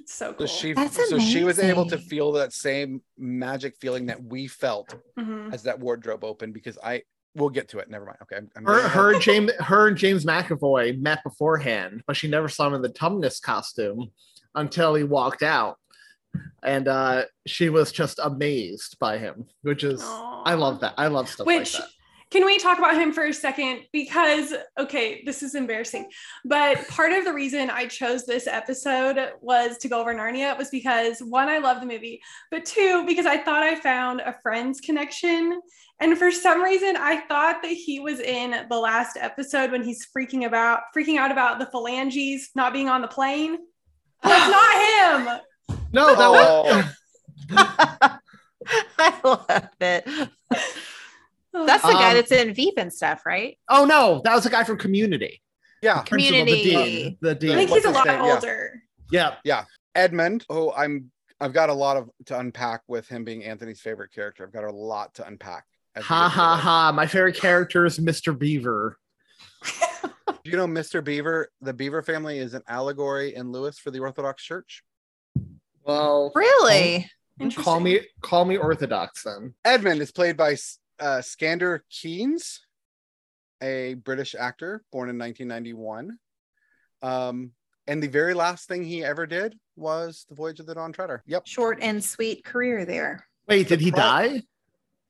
It's 0.00 0.14
so 0.14 0.34
So 0.38 0.46
she, 0.46 0.72
That's 0.72 1.08
so 1.08 1.18
she 1.18 1.44
was 1.44 1.58
able 1.58 1.86
to 1.86 1.98
feel 1.98 2.32
that 2.32 2.52
same 2.52 3.02
magic 3.16 3.76
feeling 3.80 4.06
that 4.06 4.22
we 4.22 4.46
felt 4.46 4.94
Mhm. 5.18 5.52
as 5.52 5.62
that 5.64 5.78
wardrobe 5.80 6.22
opened. 6.24 6.54
Because 6.54 6.78
I, 6.82 7.02
we'll 7.34 7.50
get 7.50 7.68
to 7.70 7.78
it. 7.78 7.90
Never 7.90 8.04
mind. 8.06 8.18
Okay, 8.22 8.36
I'm, 8.36 8.48
I'm 8.56 8.64
Her, 8.64 8.88
her, 8.88 9.12
and 9.14 9.22
James, 9.22 9.52
her 9.60 9.88
and 9.88 9.96
James 9.96 10.24
McAvoy 10.24 10.98
met 11.00 11.22
beforehand, 11.24 12.02
but 12.06 12.16
she 12.16 12.28
never 12.28 12.48
saw 12.48 12.66
him 12.68 12.74
in 12.74 12.82
the 12.82 12.88
Tumnus 12.90 13.40
costume 13.42 14.10
until 14.54 14.94
he 14.94 15.02
walked 15.04 15.42
out, 15.42 15.76
and 16.62 16.88
uh, 16.88 17.24
she 17.46 17.68
was 17.70 17.92
just 17.92 18.18
amazed 18.22 18.98
by 18.98 19.18
him, 19.18 19.46
which 19.62 19.84
is 19.84 20.02
I 20.04 20.54
love 20.54 20.80
that. 20.80 20.94
I 20.96 21.08
love 21.08 21.28
stuff 21.28 21.46
Which 21.46 21.74
like 21.74 21.82
that. 21.82 21.90
can 22.30 22.44
we 22.46 22.58
talk 22.58 22.78
about 22.78 22.94
him 22.94 23.12
for 23.12 23.24
a 23.24 23.32
second? 23.32 23.82
Because, 23.92 24.54
okay, 24.78 25.22
this 25.24 25.42
is 25.42 25.54
embarrassing. 25.54 26.08
But 26.44 26.86
part 26.88 27.12
of 27.12 27.24
the 27.24 27.32
reason 27.32 27.70
I 27.70 27.86
chose 27.86 28.24
this 28.24 28.46
episode 28.46 29.32
was 29.40 29.78
to 29.78 29.88
go 29.88 30.00
over 30.00 30.14
Narnia 30.14 30.56
was 30.56 30.70
because 30.70 31.20
one, 31.20 31.48
I 31.48 31.58
love 31.58 31.80
the 31.80 31.86
movie, 31.86 32.20
but 32.50 32.64
two, 32.64 33.04
because 33.06 33.26
I 33.26 33.38
thought 33.38 33.62
I 33.62 33.74
found 33.74 34.20
a 34.20 34.36
friend's 34.42 34.80
connection. 34.80 35.60
And 36.00 36.16
for 36.16 36.30
some 36.30 36.62
reason, 36.62 36.96
I 36.96 37.22
thought 37.26 37.60
that 37.62 37.72
he 37.72 37.98
was 37.98 38.20
in 38.20 38.66
the 38.70 38.78
last 38.78 39.16
episode 39.20 39.72
when 39.72 39.82
he's 39.82 40.06
freaking 40.16 40.46
about 40.46 40.80
freaking 40.96 41.18
out 41.18 41.32
about 41.32 41.58
the 41.58 41.66
phalanges 41.66 42.50
not 42.54 42.72
being 42.72 42.88
on 42.88 43.02
the 43.02 43.08
plane. 43.08 43.58
That's 44.22 44.50
not 45.26 45.26
him. 45.26 45.40
No, 45.92 46.14
that 46.14 46.28
was 46.30 46.94
Oh, 47.50 48.18
I 48.98 49.20
love 49.24 49.68
it. 49.80 50.04
That's 51.52 51.82
the 51.82 51.92
guy 51.92 52.08
Um, 52.10 52.14
that's 52.14 52.30
in 52.32 52.54
Veep 52.54 52.74
and 52.76 52.92
stuff, 52.92 53.24
right? 53.26 53.58
oh 53.68 53.84
no, 53.84 54.20
that 54.24 54.34
was 54.34 54.46
a 54.46 54.50
guy 54.50 54.64
from 54.64 54.78
Community. 54.78 55.40
yeah. 55.82 56.02
Principal, 56.02 56.44
the 56.44 56.52
Community. 56.62 57.02
dean, 57.02 57.18
the 57.20 57.30
I 57.30 57.34
think 57.56 57.70
What's 57.70 57.84
he's 57.84 57.92
a 57.92 57.96
lot 57.96 58.06
name? 58.06 58.24
Yeah. 58.24 58.34
older. 58.34 58.82
Yeah, 59.44 59.64
Edmund. 59.94 60.44
Oh, 60.50 60.72
I'm. 60.72 61.10
I've 61.40 61.52
got 61.52 61.68
a 61.70 61.74
lot 61.74 61.96
of 61.96 62.10
to 62.26 62.38
unpack 62.38 62.82
with 62.88 63.06
him 63.08 63.24
being 63.24 63.44
Anthony's 63.44 63.80
favorite 63.80 64.12
character. 64.12 64.44
I've 64.44 64.52
got 64.52 64.64
a 64.64 64.72
lot 64.72 65.14
to 65.14 65.26
unpack. 65.26 65.64
ha 65.96 66.28
ha 66.28 66.56
ha. 66.56 66.92
My 66.92 67.06
favorite 67.06 67.36
character 67.36 67.86
is 67.86 67.98
Mr. 67.98 68.36
Beaver. 68.38 68.98
Do 69.64 70.50
you 70.50 70.56
know 70.56 70.66
Mr. 70.66 71.02
Beaver? 71.02 71.48
The 71.60 71.72
Beaver 71.72 72.02
family 72.02 72.38
is 72.38 72.54
an 72.54 72.62
allegory 72.68 73.34
in 73.34 73.50
Lewis 73.52 73.78
for 73.78 73.90
the 73.90 74.00
Orthodox 74.00 74.42
Church. 74.42 74.82
Well, 75.92 76.30
Really? 76.34 77.10
call 77.56 77.80
me 77.80 78.00
call 78.20 78.44
me 78.44 78.58
Orthodox 78.58 79.22
then. 79.22 79.54
Edmund 79.64 80.02
is 80.02 80.12
played 80.12 80.36
by 80.36 80.52
uh, 81.00 81.22
Skander 81.22 81.80
Keynes, 81.90 82.60
a 83.62 83.94
British 83.94 84.34
actor 84.38 84.82
born 84.92 85.08
in 85.08 85.18
1991. 85.18 86.18
Um, 87.00 87.52
and 87.86 88.02
the 88.02 88.08
very 88.08 88.34
last 88.34 88.68
thing 88.68 88.84
he 88.84 89.02
ever 89.02 89.24
did 89.26 89.56
was 89.76 90.26
The 90.28 90.34
Voyage 90.34 90.60
of 90.60 90.66
the 90.66 90.74
Dawn 90.74 90.92
Treader. 90.92 91.22
Yep. 91.26 91.46
Short 91.46 91.78
and 91.80 92.04
sweet 92.04 92.44
career 92.44 92.84
there. 92.84 93.26
Wait, 93.48 93.66
did 93.68 93.80
he 93.80 93.90
die, 93.90 94.42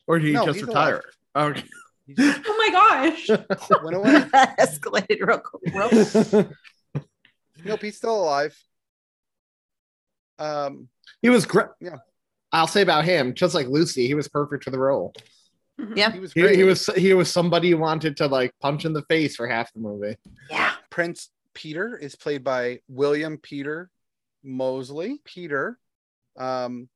or 0.07 0.21
did 0.21 0.29
he 0.29 0.33
No, 0.35 0.47
just 0.47 0.59
he's 0.61 0.67
retire? 0.69 1.03
Okay. 1.35 1.65
Oh 2.21 2.55
my 2.57 2.71
gosh. 2.73 3.29
Went 3.83 3.97
away. 3.97 4.13
that 4.33 4.57
escalated 4.61 5.27
real 5.27 5.41
quick. 5.41 5.75
Real 5.75 7.05
nope, 7.67 7.83
he's 7.83 7.97
still 7.99 8.23
alive. 8.23 8.57
Um, 10.39 10.89
he 11.23 11.31
was 11.31 11.45
great. 11.47 11.69
Yeah. 11.81 11.97
I'll 12.53 12.67
say 12.67 12.81
about 12.83 13.05
him, 13.05 13.35
just 13.35 13.55
like 13.55 13.67
Lucy, 13.67 14.07
he 14.07 14.15
was 14.15 14.29
perfect 14.29 14.65
for 14.65 14.71
the 14.71 14.79
role. 14.79 15.13
Yeah. 15.95 16.11
he 16.11 16.19
was 16.21 16.33
He, 16.33 16.41
great. 16.41 16.57
he 16.57 16.65
was 16.65 16.87
he 16.97 17.15
was 17.15 17.31
somebody 17.31 17.69
you 17.69 17.79
wanted 17.79 18.17
to 18.19 18.27
like 18.27 18.53
punch 18.61 18.85
in 18.85 18.93
the 18.93 19.03
face 19.03 19.37
for 19.37 19.47
half 19.47 19.73
the 19.73 19.81
movie. 19.81 20.17
Yeah. 20.51 20.73
Prince 20.91 21.31
Peter 21.55 21.97
is 21.97 22.17
played 22.17 22.43
by 22.43 22.81
William 22.89 23.37
Peter 23.39 23.91
Moseley. 24.43 25.21
Peter 25.25 25.79
um, 26.37 26.89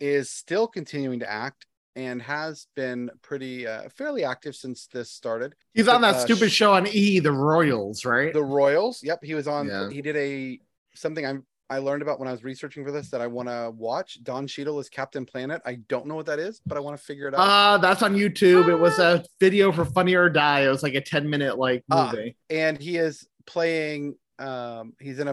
is 0.00 0.30
still 0.30 0.66
continuing 0.66 1.20
to 1.20 1.30
act 1.30 1.66
and 1.96 2.20
has 2.22 2.66
been 2.74 3.08
pretty 3.22 3.66
uh, 3.68 3.88
fairly 3.90 4.24
active 4.24 4.56
since 4.56 4.88
this 4.88 5.10
started. 5.10 5.54
He's 5.74 5.86
on 5.86 6.00
that 6.00 6.16
Uh, 6.16 6.18
stupid 6.20 6.50
show 6.50 6.72
on 6.72 6.88
E, 6.88 7.20
The 7.20 7.30
Royals, 7.30 8.04
right? 8.04 8.32
The 8.32 8.42
Royals. 8.42 9.00
Yep, 9.02 9.22
he 9.22 9.34
was 9.34 9.46
on. 9.46 9.68
Yeah. 9.68 9.90
He 9.90 10.02
did 10.02 10.16
a 10.16 10.58
something 10.94 11.24
I'm 11.24 11.44
I 11.70 11.78
learned 11.78 12.02
about 12.02 12.18
when 12.18 12.28
I 12.28 12.32
was 12.32 12.44
researching 12.44 12.84
for 12.84 12.92
this 12.92 13.08
that 13.10 13.20
I 13.22 13.26
want 13.26 13.48
to 13.48 13.72
watch. 13.74 14.22
Don 14.22 14.46
Cheadle 14.46 14.78
is 14.80 14.88
Captain 14.90 15.24
Planet. 15.24 15.62
I 15.64 15.76
don't 15.88 16.06
know 16.06 16.14
what 16.14 16.26
that 16.26 16.38
is, 16.38 16.60
but 16.66 16.76
I 16.76 16.80
want 16.80 16.96
to 16.98 17.02
figure 17.02 17.26
it 17.28 17.34
out. 17.34 17.40
Uh, 17.40 17.78
that's 17.78 18.02
on 18.02 18.14
YouTube. 18.14 18.68
It 18.68 18.76
was 18.76 18.98
a 18.98 19.24
video 19.40 19.72
for 19.72 19.84
Funny 19.86 20.14
or 20.14 20.28
Die. 20.28 20.60
It 20.60 20.68
was 20.68 20.82
like 20.82 20.94
a 20.94 21.00
10 21.00 21.28
minute 21.28 21.58
like 21.58 21.82
Ah. 21.90 22.10
movie. 22.12 22.36
and 22.50 22.78
he 22.78 22.96
is 22.96 23.26
playing 23.46 24.16
um 24.38 24.94
he's 25.00 25.18
in 25.20 25.28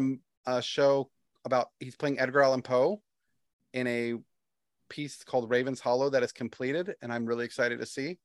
a, 0.46 0.52
a 0.58 0.62
show 0.62 1.10
about 1.46 1.70
he's 1.80 1.96
playing 1.96 2.20
edgar 2.20 2.42
allan 2.42 2.62
poe 2.62 3.02
in 3.74 3.88
a 3.88 4.14
piece 4.90 5.24
called 5.24 5.50
raven's 5.50 5.80
hollow 5.80 6.10
that 6.10 6.22
is 6.22 6.32
completed 6.34 6.94
and 7.02 7.12
i'm 7.12 7.26
really 7.26 7.46
excited 7.46 7.80
to 7.80 7.86
see 7.86 8.20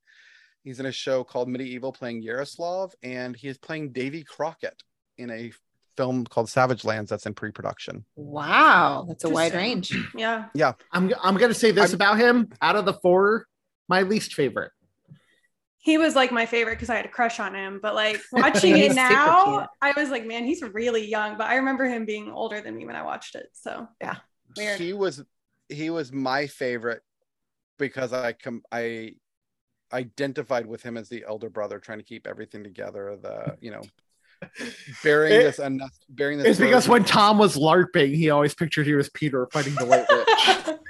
he's 0.65 0.81
in 0.81 0.87
a 0.87 0.93
show 0.93 1.23
called 1.25 1.49
medieval 1.49 1.93
playing 1.93 2.21
yaroslav 2.21 2.93
and 3.05 3.37
he 3.37 3.47
is 3.49 3.57
playing 3.59 3.93
davy 3.93 4.23
crockett 4.25 4.83
in 5.19 5.31
a 5.31 5.51
film 5.97 6.25
called 6.27 6.49
savage 6.49 6.85
lands 6.85 7.11
that's 7.11 7.27
in 7.27 7.35
pre-production 7.35 8.05
Wow. 8.17 9.05
That's 9.09 9.25
a 9.25 9.29
wide 9.29 9.55
range. 9.55 9.97
Yeah. 10.17 10.47
yeah 10.55 10.73
I'm 10.93 11.13
I'm 11.23 11.37
gonna 11.37 11.55
say 11.55 11.71
this 11.71 11.91
I'm- 11.91 11.95
about 11.95 12.19
him. 12.19 12.49
Out 12.61 12.77
of 12.77 12.85
the 12.85 12.95
four, 12.95 13.47
my 13.89 14.03
least 14.03 14.35
favorite. 14.35 14.73
He 15.79 15.99
was 15.99 16.17
like 16.17 16.33
my 16.33 16.47
favorite 16.47 16.75
because 16.75 16.91
I 16.91 16.97
had 16.97 17.05
a 17.07 17.09
crush 17.09 17.39
on 17.39 17.55
him. 17.55 17.79
But 17.81 17.95
like 17.95 18.21
watching 18.33 18.77
it 18.77 18.95
now. 18.95 19.69
I 19.81 19.93
was 19.97 20.11
like, 20.11 20.27
man, 20.27 20.45
he's 20.45 20.63
really 20.63 21.07
young. 21.07 21.37
But 21.39 21.47
I 21.47 21.57
remember 21.57 21.85
him 21.85 22.05
being 22.05 22.31
older 22.31 22.61
than 22.61 22.75
me 22.77 22.85
when 22.87 22.97
I 22.97 23.03
watched 23.03 23.37
it. 23.37 23.47
So 23.53 23.87
Weird. 24.57 24.81
he 24.81 24.93
was 24.93 25.23
he 25.69 25.91
was 25.91 26.13
my 26.13 26.47
favorite 26.47 27.03
because 27.79 28.13
i 28.13 28.33
com- 28.33 28.63
i 28.73 29.13
identified 29.93 30.65
with 30.67 30.83
him 30.83 30.97
as 30.97 31.09
the 31.09 31.25
elder 31.29 31.51
brother 31.51 31.79
trying 31.79 31.99
to 31.99 32.05
keep 32.05 32.27
everything 32.27 32.63
together 32.65 33.17
the 33.21 33.57
you 33.61 33.71
know 33.71 33.83
bearing 35.03 35.33
It- 35.33 35.43
this 35.45 35.59
and 35.59 35.83
bearing 36.11 36.39
this 36.39 36.47
It's 36.49 36.61
because 36.61 36.89
when 36.89 37.05
Tom 37.05 37.39
was 37.39 37.57
LARPing, 37.57 38.15
he 38.15 38.31
always 38.31 38.55
pictured 38.55 38.87
he 38.87 38.95
was 38.95 39.09
Peter 39.11 39.49
fighting 39.53 39.75
the 39.75 39.87
White 39.87 40.07
Witch. 40.11 40.77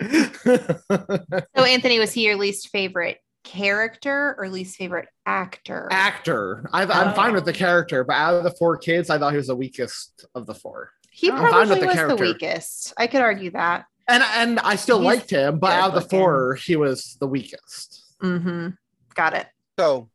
So, 1.56 1.64
Anthony, 1.64 1.98
was 1.98 2.12
he 2.12 2.24
your 2.26 2.36
least 2.36 2.68
favorite 2.68 3.18
character 3.44 4.36
or 4.38 4.48
least 4.48 4.76
favorite 4.76 5.08
actor? 5.26 5.88
Actor. 5.90 6.68
I, 6.72 6.84
I'm 6.84 7.14
fine 7.14 7.34
with 7.34 7.44
the 7.44 7.52
character, 7.52 8.04
but 8.04 8.14
out 8.14 8.34
of 8.34 8.44
the 8.44 8.52
four 8.52 8.76
kids, 8.76 9.10
I 9.10 9.18
thought 9.18 9.32
he 9.32 9.36
was 9.38 9.48
the 9.48 9.56
weakest 9.56 10.24
of 10.34 10.46
the 10.46 10.54
four. 10.54 10.90
he 11.10 11.30
I'm 11.30 11.38
fine 11.38 11.48
probably 11.50 11.70
with 11.70 11.80
the 11.80 11.86
was 11.86 12.16
the 12.18 12.22
weakest. 12.22 12.94
I 12.96 13.06
could 13.06 13.20
argue 13.22 13.50
that. 13.52 13.86
And 14.08 14.22
and 14.36 14.60
I 14.60 14.76
still 14.76 14.98
He's 14.98 15.06
liked 15.06 15.30
him, 15.30 15.58
but 15.58 15.72
out 15.72 15.88
of 15.88 15.94
the 15.94 16.00
good-looking. 16.00 16.18
four, 16.18 16.54
he 16.54 16.76
was 16.76 17.16
the 17.20 17.26
weakest. 17.26 18.04
Mm-hmm. 18.22 18.68
Got 19.14 19.34
it. 19.34 19.46
so 19.78 20.08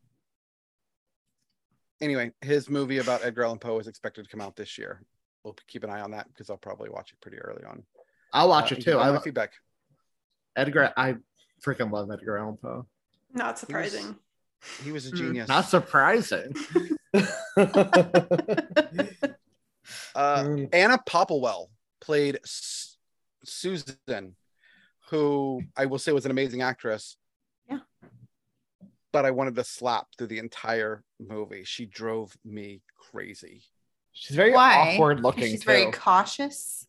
anyway 2.03 2.31
his 2.41 2.69
movie 2.69 2.97
about 2.99 3.23
edgar 3.23 3.43
allan 3.43 3.57
poe 3.59 3.79
is 3.79 3.87
expected 3.87 4.23
to 4.23 4.29
come 4.29 4.41
out 4.41 4.55
this 4.55 4.77
year 4.77 5.01
we'll 5.43 5.55
keep 5.67 5.83
an 5.83 5.89
eye 5.89 6.01
on 6.01 6.11
that 6.11 6.27
because 6.27 6.49
i'll 6.49 6.57
probably 6.57 6.89
watch 6.89 7.11
it 7.11 7.19
pretty 7.21 7.37
early 7.39 7.63
on 7.65 7.83
I'll 8.35 8.49
watch 8.49 8.71
Uh, 8.71 8.75
it 8.77 8.81
too. 8.83 8.97
I 8.97 9.05
my 9.05 9.09
lo- 9.09 9.19
feedback 9.19 9.51
Edgar, 10.55 10.91
I 10.97 11.15
freaking 11.65 11.91
love 11.91 12.09
Edgar 12.11 12.37
Allan 12.39 12.57
Poe. 12.57 12.85
not 13.33 13.57
surprising. 13.59 14.15
he 14.83 14.91
was 14.91 15.07
a 15.07 15.11
Mm, 15.11 15.17
genius 15.17 15.47
Not 15.47 15.65
surprising. 15.65 16.55
uh 20.15 20.43
Mm. 20.43 20.69
anna 20.73 20.97
popplewell 21.07 21.67
played 22.01 22.39
S- 22.43 22.97
susan 23.43 24.35
who 25.09 25.61
i 25.77 25.85
will 25.85 25.99
say 25.99 26.11
was 26.11 26.25
an 26.25 26.31
amazing 26.31 26.61
actress 26.61 27.17
Yeah. 27.17 27.22
But 29.14 29.26
I 29.26 29.32
wanted 29.32 29.55
to 29.55 29.64
slap 29.64 30.07
through 30.18 30.28
the 30.28 30.39
entire 30.39 31.03
movie. 31.26 31.64
She 31.64 31.86
drove 31.86 32.36
me 32.43 32.82
crazy. 32.97 33.61
She's 34.11 34.36
very 34.36 34.51
Why? 34.51 34.93
awkward 34.95 35.22
looking. 35.22 35.45
She's 35.45 35.61
too. 35.61 35.66
very 35.68 35.91
cautious. 35.91 36.86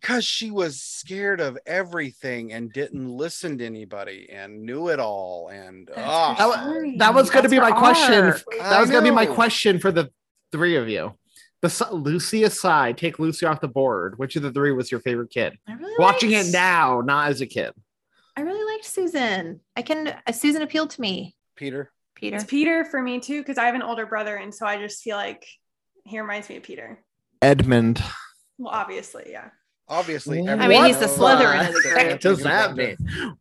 because 0.00 0.24
she 0.24 0.50
was 0.50 0.80
scared 0.80 1.38
of 1.40 1.58
everything 1.66 2.52
and 2.52 2.72
didn't 2.72 3.08
listen 3.08 3.58
to 3.58 3.66
anybody 3.66 4.26
and 4.32 4.62
knew 4.62 4.88
it 4.88 4.98
all 4.98 5.48
and 5.48 5.90
ah, 5.96 6.34
that, 6.38 6.94
that 6.98 7.14
was 7.14 7.28
going 7.28 7.42
to 7.42 7.48
be 7.50 7.60
my 7.60 7.70
her 7.70 7.76
question. 7.78 8.24
arc. 8.24 8.42
That 8.58 8.80
was 8.80 8.90
going 8.90 9.04
to 9.04 9.10
be 9.10 9.14
my 9.14 9.26
question 9.26 9.78
for 9.78 9.92
the 9.92 10.10
three 10.50 10.76
of 10.76 10.88
you. 10.88 11.12
Bes- 11.60 11.90
Lucy 11.92 12.44
aside, 12.44 12.96
take 12.96 13.18
Lucy 13.18 13.44
off 13.44 13.60
the 13.60 13.68
board. 13.68 14.18
Which 14.18 14.36
of 14.36 14.42
the 14.42 14.52
three 14.52 14.72
was 14.72 14.90
your 14.90 15.00
favorite 15.00 15.30
kid? 15.30 15.58
Really 15.68 15.92
Watching 15.98 16.32
liked- 16.32 16.48
it 16.48 16.52
now, 16.52 17.02
not 17.02 17.28
as 17.28 17.42
a 17.42 17.46
kid. 17.46 17.72
I 18.76 18.78
really 18.78 18.82
liked 18.82 18.84
Susan. 19.12 19.60
I 19.76 19.82
can. 19.82 20.08
Uh, 20.26 20.32
Susan 20.32 20.62
appealed 20.62 20.90
to 20.90 21.00
me. 21.00 21.34
Peter. 21.56 21.90
Peter. 22.14 22.36
It's 22.36 22.44
Peter 22.44 22.84
for 22.84 23.02
me 23.02 23.20
too, 23.20 23.40
because 23.40 23.58
I 23.58 23.66
have 23.66 23.74
an 23.74 23.82
older 23.82 24.06
brother, 24.06 24.36
and 24.36 24.54
so 24.54 24.66
I 24.66 24.78
just 24.78 25.02
feel 25.02 25.16
like 25.16 25.46
he 26.04 26.18
reminds 26.20 26.48
me 26.48 26.56
of 26.56 26.62
Peter. 26.62 26.98
Edmund. 27.42 28.02
Well, 28.58 28.72
obviously, 28.72 29.24
yeah. 29.30 29.50
Obviously, 29.88 30.46
I 30.48 30.54
I 30.54 30.66
mean, 30.66 30.84
he's 30.86 30.98
the 30.98 31.06
knows 31.06 31.18
Slytherin 31.18 31.68
of 31.68 31.74
the 31.74 31.80
that 31.84 31.94
group. 31.94 32.12
What 32.12 32.20
does 32.22 32.42
that 32.42 32.74
mean? 32.74 32.96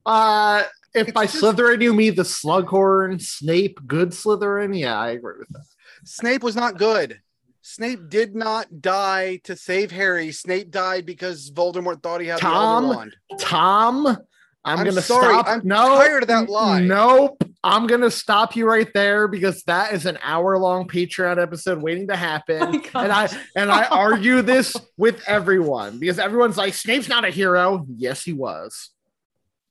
Uh, 0.05 0.63
if 0.93 1.13
by 1.13 1.23
It's 1.23 1.33
just- 1.33 1.43
Slytherin 1.43 1.81
you 1.81 1.93
mean 1.93 2.15
the 2.15 2.23
Slughorn, 2.23 3.21
Snape, 3.21 3.79
good 3.87 4.09
Slytherin, 4.09 4.77
yeah, 4.77 4.99
I 4.99 5.11
agree 5.11 5.39
with 5.39 5.49
that. 5.49 5.63
Snape 6.03 6.43
was 6.43 6.55
not 6.55 6.77
good. 6.77 7.19
Snape 7.61 8.09
did 8.09 8.35
not 8.35 8.81
die 8.81 9.37
to 9.45 9.55
save 9.55 9.89
Harry. 9.89 10.31
Snape 10.31 10.69
died 10.69 11.05
because 11.05 11.49
Voldemort 11.49 12.03
thought 12.03 12.21
he 12.21 12.27
had 12.27 12.37
Tom? 12.39 12.83
the 12.83 12.87
Elder 12.89 12.97
Wand. 12.97 13.15
Tom, 13.39 14.17
I'm, 14.65 14.79
I'm 14.79 14.85
gonna 14.85 15.01
sorry, 15.01 15.33
stop. 15.33 15.47
I'm 15.47 15.61
no, 15.63 15.95
tired 15.97 16.23
of 16.23 16.27
that 16.29 16.49
lie. 16.49 16.81
Nope. 16.81 17.41
I'm 17.63 17.87
gonna 17.87 18.11
stop 18.11 18.55
you 18.55 18.67
right 18.67 18.87
there 18.93 19.27
because 19.27 19.63
that 19.63 19.93
is 19.93 20.05
an 20.05 20.17
hour-long 20.21 20.87
Patreon 20.87 21.41
episode 21.41 21.81
waiting 21.81 22.07
to 22.09 22.15
happen. 22.15 22.61
Oh 22.93 22.99
and 22.99 23.11
I 23.11 23.29
and 23.55 23.71
I 23.71 23.85
argue 23.85 24.41
this 24.41 24.75
with 24.97 25.23
everyone 25.27 25.99
because 25.99 26.19
everyone's 26.19 26.57
like, 26.57 26.73
Snape's 26.73 27.07
not 27.07 27.25
a 27.25 27.29
hero. 27.29 27.85
Yes, 27.95 28.23
he 28.23 28.33
was. 28.33 28.89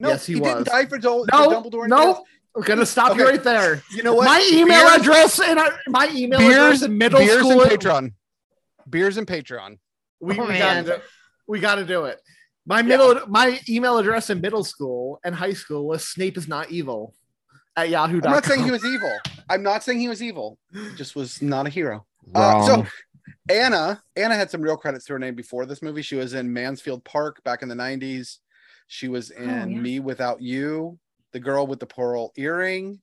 No, 0.00 0.08
Yes, 0.10 0.26
he 0.26 0.34
he, 0.34 0.40
was. 0.40 0.48
didn't 0.54 0.66
die 0.68 0.86
for, 0.86 0.98
Dol- 0.98 1.26
No, 1.30 1.62
for 1.62 1.70
Dumbledore. 1.70 1.82
and 1.82 1.90
no. 1.90 2.24
I'm 2.56 2.62
gonna 2.62 2.86
stop 2.86 3.16
you 3.16 3.24
right 3.26 3.42
there. 3.42 3.82
You 3.92 4.04
know 4.04 4.14
what? 4.14 4.26
My 4.26 4.48
email 4.52 4.88
Beers- 4.88 5.00
address 5.00 5.40
and 5.40 5.58
I, 5.58 5.70
my 5.88 6.08
email 6.14 6.38
Beers, 6.38 6.54
address 6.54 6.82
in 6.82 6.98
middle 6.98 7.18
beers 7.20 7.38
school. 7.40 7.62
and 7.62 7.70
Patreon. 7.70 8.12
Beers 8.88 9.16
and 9.16 9.26
Patreon. 9.26 9.78
We, 10.20 10.38
Oh, 10.38 10.46
we 10.46 10.58
gotta 10.58 10.82
do, 10.84 10.96
we 11.48 11.58
gotta 11.60 11.84
do 11.84 12.04
it. 12.04 12.20
My 12.66 12.82
middle 12.82 13.20
my 13.28 13.60
email 13.68 13.98
address 13.98 14.30
in 14.30 14.40
middle 14.40 14.64
school 14.64 15.20
and 15.24 15.34
high 15.34 15.52
school 15.52 15.86
was 15.86 16.08
Snape 16.08 16.36
is 16.38 16.48
not 16.48 16.70
evil 16.70 17.14
at 17.76 17.90
yahoo.com. 17.90 18.26
I'm 18.26 18.32
not 18.32 18.44
saying 18.44 18.64
he 18.64 18.70
was 18.70 18.84
evil. 18.84 19.16
I'm 19.48 19.62
not 19.62 19.82
saying 19.82 20.00
he 20.00 20.08
was 20.08 20.22
evil. 20.22 20.58
He 20.72 20.94
just 20.96 21.14
was 21.14 21.42
not 21.42 21.66
a 21.66 21.70
hero. 21.70 22.06
Uh, 22.34 22.66
so 22.66 22.86
Anna, 23.50 24.02
Anna 24.16 24.34
had 24.34 24.50
some 24.50 24.62
real 24.62 24.76
credits 24.76 25.04
to 25.06 25.12
her 25.14 25.18
name 25.18 25.34
before 25.34 25.66
this 25.66 25.82
movie. 25.82 26.02
She 26.02 26.16
was 26.16 26.34
in 26.34 26.52
Mansfield 26.52 27.04
Park 27.04 27.42
back 27.44 27.62
in 27.62 27.68
the 27.68 27.74
90s. 27.74 28.38
She 28.86 29.08
was 29.08 29.30
in 29.30 29.48
yeah. 29.48 29.64
Me 29.64 30.00
Without 30.00 30.40
You, 30.40 30.98
The 31.32 31.40
Girl 31.40 31.66
with 31.66 31.80
the 31.80 31.86
Pearl 31.86 32.32
Earring. 32.36 33.00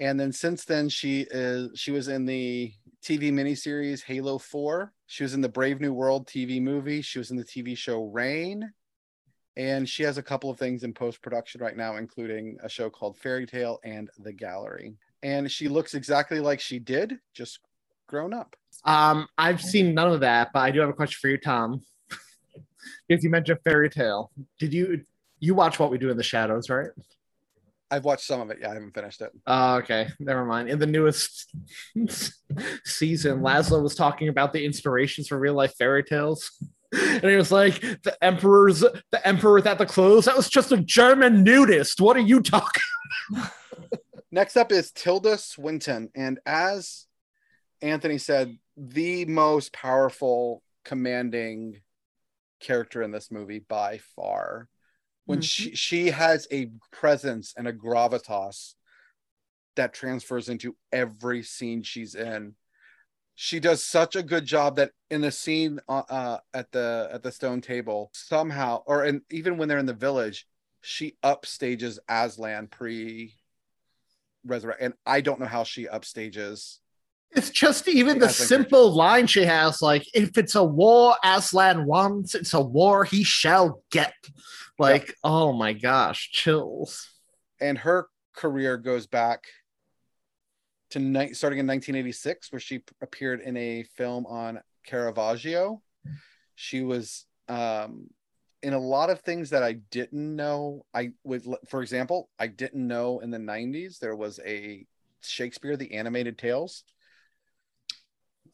And 0.00 0.20
then 0.20 0.32
since 0.32 0.64
then, 0.66 0.90
she 0.90 1.26
is 1.30 1.70
she 1.78 1.90
was 1.90 2.08
in 2.08 2.26
the 2.26 2.72
TV 3.02 3.32
miniseries 3.32 4.02
Halo 4.02 4.36
4. 4.36 4.92
She 5.06 5.22
was 5.22 5.34
in 5.34 5.40
the 5.40 5.48
Brave 5.48 5.80
New 5.80 5.92
World 5.92 6.26
TV 6.26 6.60
movie. 6.60 7.02
She 7.02 7.18
was 7.18 7.30
in 7.30 7.36
the 7.36 7.44
TV 7.44 7.76
show 7.76 8.04
Rain. 8.04 8.72
And 9.56 9.88
she 9.88 10.02
has 10.02 10.18
a 10.18 10.22
couple 10.22 10.50
of 10.50 10.58
things 10.58 10.82
in 10.82 10.92
post 10.92 11.22
production 11.22 11.62
right 11.62 11.76
now, 11.76 11.96
including 11.96 12.58
a 12.62 12.68
show 12.68 12.90
called 12.90 13.16
Fairy 13.16 13.46
Tale 13.46 13.80
and 13.84 14.10
The 14.18 14.32
Gallery. 14.32 14.94
And 15.22 15.50
she 15.50 15.68
looks 15.68 15.94
exactly 15.94 16.40
like 16.40 16.60
she 16.60 16.78
did, 16.78 17.18
just 17.32 17.60
grown 18.06 18.34
up. 18.34 18.54
Um, 18.84 19.26
I've 19.38 19.62
seen 19.62 19.94
none 19.94 20.12
of 20.12 20.20
that, 20.20 20.52
but 20.52 20.60
I 20.60 20.70
do 20.70 20.80
have 20.80 20.90
a 20.90 20.92
question 20.92 21.18
for 21.20 21.28
you, 21.28 21.38
Tom. 21.38 21.80
because 23.08 23.24
you 23.24 23.30
mentioned 23.30 23.60
fairy 23.64 23.88
tale. 23.88 24.30
Did 24.58 24.74
you 24.74 25.02
you 25.38 25.54
watch 25.54 25.78
what 25.78 25.90
we 25.90 25.98
do 25.98 26.10
in 26.10 26.16
the 26.16 26.22
shadows, 26.22 26.70
right? 26.70 26.90
I've 27.90 28.04
watched 28.04 28.24
some 28.24 28.40
of 28.40 28.50
it. 28.50 28.58
Yeah, 28.60 28.70
I 28.70 28.74
haven't 28.74 28.94
finished 28.94 29.20
it. 29.20 29.30
Oh, 29.46 29.76
okay. 29.76 30.08
Never 30.18 30.44
mind. 30.44 30.68
In 30.68 30.78
the 30.78 30.86
newest 30.86 31.54
season, 32.84 33.40
Laszlo 33.40 33.82
was 33.82 33.94
talking 33.94 34.28
about 34.28 34.52
the 34.52 34.64
inspirations 34.64 35.28
for 35.28 35.38
real 35.38 35.54
life 35.54 35.74
fairy 35.76 36.04
tales. 36.04 36.50
And 36.92 37.24
he 37.24 37.36
was 37.36 37.50
like, 37.50 37.80
the 37.80 38.16
emperor's 38.22 38.80
the 38.80 39.20
emperor 39.24 39.54
without 39.54 39.76
the 39.76 39.84
clothes. 39.84 40.26
That 40.26 40.36
was 40.36 40.48
just 40.48 40.70
a 40.70 40.76
German 40.76 41.42
nudist. 41.42 42.00
What 42.00 42.16
are 42.16 42.20
you 42.20 42.40
talking? 42.40 42.82
Next 44.30 44.56
up 44.56 44.70
is 44.70 44.92
Tilda 44.92 45.36
Swinton. 45.36 46.10
And 46.14 46.38
as 46.46 47.06
Anthony 47.82 48.18
said, 48.18 48.56
the 48.76 49.24
most 49.24 49.72
powerful, 49.72 50.62
commanding 50.84 51.80
character 52.60 53.02
in 53.02 53.10
this 53.10 53.30
movie 53.30 53.58
by 53.58 53.98
far. 54.14 54.68
When 55.26 55.40
she, 55.40 55.74
she 55.74 56.10
has 56.10 56.46
a 56.50 56.70
presence 56.92 57.52
and 57.56 57.68
a 57.68 57.72
gravitas 57.72 58.74
that 59.76 59.92
transfers 59.92 60.48
into 60.48 60.74
every 60.90 61.42
scene 61.42 61.82
she's 61.82 62.14
in. 62.14 62.54
She 63.34 63.60
does 63.60 63.84
such 63.84 64.16
a 64.16 64.22
good 64.22 64.46
job 64.46 64.76
that 64.76 64.92
in 65.10 65.20
the 65.20 65.30
scene 65.30 65.78
uh, 65.88 66.02
uh, 66.08 66.38
at 66.54 66.72
the 66.72 67.10
at 67.12 67.22
the 67.22 67.30
stone 67.30 67.60
table, 67.60 68.10
somehow, 68.14 68.82
or 68.86 69.04
in, 69.04 69.22
even 69.30 69.58
when 69.58 69.68
they're 69.68 69.78
in 69.78 69.86
the 69.86 69.92
village, 69.92 70.46
she 70.80 71.16
upstages 71.22 71.98
Aslan 72.08 72.68
pre 72.68 73.34
resurrect, 74.46 74.80
and 74.80 74.94
I 75.04 75.20
don't 75.20 75.38
know 75.38 75.46
how 75.46 75.64
she 75.64 75.86
upstages. 75.86 76.78
It's 77.32 77.50
just 77.50 77.86
even 77.88 78.18
the 78.18 78.28
simple 78.28 78.94
line 78.94 79.26
she 79.26 79.44
has, 79.44 79.82
like, 79.82 80.06
if 80.14 80.38
it's 80.38 80.54
a 80.54 80.64
war 80.64 81.16
Aslan 81.22 81.84
wants, 81.84 82.34
it's 82.34 82.54
a 82.54 82.60
war 82.60 83.04
he 83.04 83.24
shall 83.24 83.82
get. 83.90 84.14
Like, 84.78 85.14
oh 85.22 85.52
my 85.52 85.72
gosh, 85.72 86.30
chills. 86.32 87.10
and 87.60 87.78
her 87.78 88.08
career 88.34 88.76
goes 88.76 89.06
back 89.06 89.44
to 90.90 90.98
ni- 90.98 91.32
starting 91.34 91.58
in 91.58 91.66
1986 91.66 92.52
where 92.52 92.60
she 92.60 92.82
appeared 93.00 93.40
in 93.40 93.56
a 93.56 93.82
film 93.96 94.26
on 94.26 94.60
Caravaggio. 94.86 95.82
She 96.54 96.82
was 96.82 97.26
um, 97.48 98.08
in 98.62 98.72
a 98.72 98.78
lot 98.78 99.10
of 99.10 99.20
things 99.20 99.50
that 99.50 99.62
I 99.62 99.74
didn't 99.90 100.36
know. 100.36 100.84
I 100.94 101.12
would, 101.24 101.44
for 101.68 101.82
example, 101.82 102.28
I 102.38 102.46
didn't 102.46 102.86
know 102.86 103.20
in 103.20 103.30
the 103.30 103.38
90s 103.38 103.98
there 103.98 104.16
was 104.16 104.40
a 104.46 104.86
Shakespeare 105.22 105.76
the 105.76 105.94
animated 105.94 106.38
tales. 106.38 106.84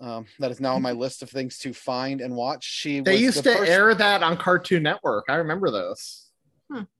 Um, 0.00 0.26
that 0.38 0.50
is 0.50 0.60
now 0.60 0.74
on 0.74 0.82
my 0.82 0.92
list 1.04 1.22
of 1.22 1.30
things 1.30 1.58
to 1.58 1.72
find 1.72 2.20
and 2.20 2.34
watch. 2.34 2.64
She 2.64 3.00
They 3.00 3.12
was 3.12 3.20
used 3.20 3.38
the 3.38 3.52
to 3.52 3.58
first- 3.58 3.70
air 3.70 3.94
that 3.94 4.22
on 4.22 4.36
Cartoon 4.36 4.82
Network. 4.82 5.26
I 5.28 5.36
remember 5.36 5.70
those. 5.70 6.30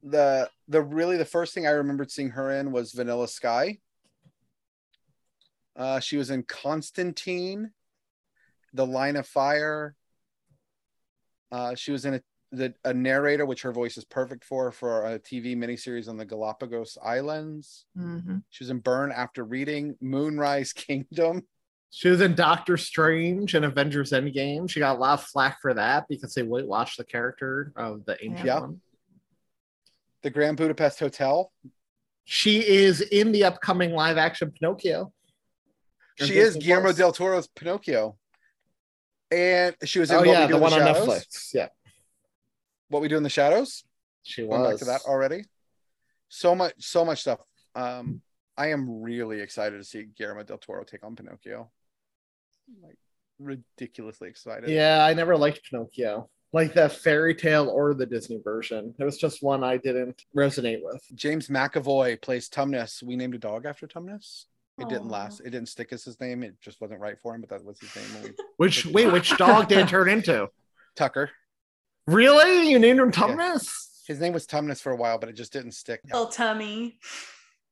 the 0.02 0.50
the 0.68 0.82
really 0.82 1.16
the 1.16 1.24
first 1.24 1.54
thing 1.54 1.66
I 1.66 1.70
remembered 1.70 2.10
seeing 2.10 2.30
her 2.30 2.50
in 2.50 2.72
was 2.72 2.92
Vanilla 2.92 3.26
Sky. 3.28 3.78
Uh, 5.74 5.98
she 6.00 6.16
was 6.18 6.30
in 6.30 6.42
Constantine, 6.42 7.70
The 8.74 8.86
Line 8.86 9.16
of 9.16 9.26
Fire. 9.26 9.94
Uh, 11.50 11.74
she 11.74 11.92
was 11.92 12.04
in 12.04 12.14
a 12.14 12.20
the, 12.54 12.74
a 12.84 12.92
narrator, 12.92 13.46
which 13.46 13.62
her 13.62 13.72
voice 13.72 13.96
is 13.96 14.04
perfect 14.04 14.44
for, 14.44 14.70
for 14.72 15.06
a 15.06 15.18
TV 15.18 15.56
miniseries 15.56 16.06
on 16.06 16.18
the 16.18 16.24
Galapagos 16.26 16.98
Islands. 17.02 17.86
Mm-hmm. 17.98 18.38
She 18.50 18.62
was 18.64 18.68
in 18.68 18.80
Burn 18.80 19.10
After 19.10 19.42
Reading, 19.42 19.96
Moonrise 20.02 20.72
Kingdom. 20.74 21.46
She 21.94 22.08
was 22.08 22.22
in 22.22 22.34
Doctor 22.34 22.78
Strange 22.78 23.52
and 23.54 23.66
Avengers 23.66 24.12
Endgame. 24.12 24.68
She 24.68 24.80
got 24.80 24.96
a 24.96 24.98
lot 24.98 25.18
of 25.20 25.26
flack 25.26 25.60
for 25.60 25.74
that 25.74 26.06
because 26.08 26.32
they 26.32 26.42
whitewashed 26.42 26.96
the 26.96 27.04
character 27.04 27.70
of 27.76 28.06
the 28.06 28.16
ancient 28.24 28.46
Yeah. 28.46 28.60
one. 28.60 28.80
The 30.22 30.30
Grand 30.30 30.56
Budapest 30.56 30.98
Hotel. 31.00 31.52
She 32.24 32.66
is 32.66 33.02
in 33.02 33.30
the 33.32 33.44
upcoming 33.44 33.92
live 33.92 34.16
action 34.16 34.52
Pinocchio. 34.52 35.12
She 36.16 36.38
is 36.38 36.56
Guillermo 36.56 36.92
del 36.92 37.12
Toro's 37.12 37.48
Pinocchio. 37.48 38.16
And 39.30 39.76
she 39.84 39.98
was 39.98 40.10
in 40.10 40.16
Oh 40.16 40.18
What 40.20 40.26
We 40.28 40.32
yeah, 40.32 40.46
Do 40.46 40.52
the 40.52 40.56
in 40.56 40.62
one 40.62 40.72
on 40.72 40.78
Shadows. 40.78 41.06
Netflix. 41.08 41.54
Yeah, 41.54 41.68
What 42.88 43.02
We 43.02 43.08
Do 43.08 43.16
in 43.18 43.22
the 43.22 43.28
Shadows. 43.30 43.84
she 44.22 44.46
going 44.46 44.62
back 44.62 44.72
was. 44.72 44.78
to 44.80 44.84
that 44.86 45.02
already. 45.02 45.44
So 46.30 46.54
much, 46.54 46.72
so 46.78 47.04
much 47.04 47.20
stuff. 47.20 47.40
Um, 47.74 48.22
I 48.56 48.68
am 48.68 49.02
really 49.02 49.40
excited 49.40 49.76
to 49.76 49.84
see 49.84 50.04
Guillermo 50.16 50.42
del 50.44 50.56
Toro 50.58 50.84
take 50.84 51.04
on 51.04 51.16
Pinocchio. 51.16 51.70
Like 52.82 52.96
ridiculously 53.38 54.28
excited. 54.28 54.70
Yeah, 54.70 55.04
I 55.04 55.14
never 55.14 55.36
liked 55.36 55.60
Pinocchio, 55.68 56.28
like 56.52 56.74
the 56.74 56.88
fairy 56.88 57.34
tale 57.34 57.68
or 57.68 57.94
the 57.94 58.06
Disney 58.06 58.40
version. 58.42 58.94
It 58.98 59.04
was 59.04 59.18
just 59.18 59.42
one 59.42 59.64
I 59.64 59.76
didn't 59.76 60.24
resonate 60.36 60.80
with. 60.82 61.02
James 61.14 61.48
McAvoy 61.48 62.20
plays 62.20 62.48
Tumnus. 62.48 63.02
We 63.02 63.16
named 63.16 63.34
a 63.34 63.38
dog 63.38 63.66
after 63.66 63.86
Tumnus. 63.86 64.44
It 64.78 64.88
didn't 64.88 65.08
last. 65.08 65.40
It 65.40 65.50
didn't 65.50 65.68
stick 65.68 65.92
as 65.92 66.02
his 66.02 66.18
name. 66.18 66.42
It 66.42 66.60
just 66.60 66.80
wasn't 66.80 67.00
right 67.00 67.16
for 67.22 67.34
him, 67.34 67.40
but 67.42 67.50
that 67.50 67.64
was 67.64 67.78
his 67.78 67.94
name. 67.94 68.34
Which 68.56 68.86
wait, 68.86 69.12
which 69.12 69.36
dog 69.36 69.68
did 69.68 69.78
it 69.78 69.88
turn 69.88 70.08
into? 70.08 70.48
Tucker. 70.96 71.30
Really? 72.06 72.70
You 72.70 72.78
named 72.78 72.98
him 72.98 73.12
Tumnus? 73.12 73.70
His 74.06 74.18
name 74.18 74.32
was 74.32 74.46
Tumnus 74.46 74.80
for 74.80 74.90
a 74.90 74.96
while, 74.96 75.18
but 75.18 75.28
it 75.28 75.34
just 75.34 75.52
didn't 75.52 75.72
stick. 75.72 76.00
Little 76.04 76.26
tummy. 76.26 76.98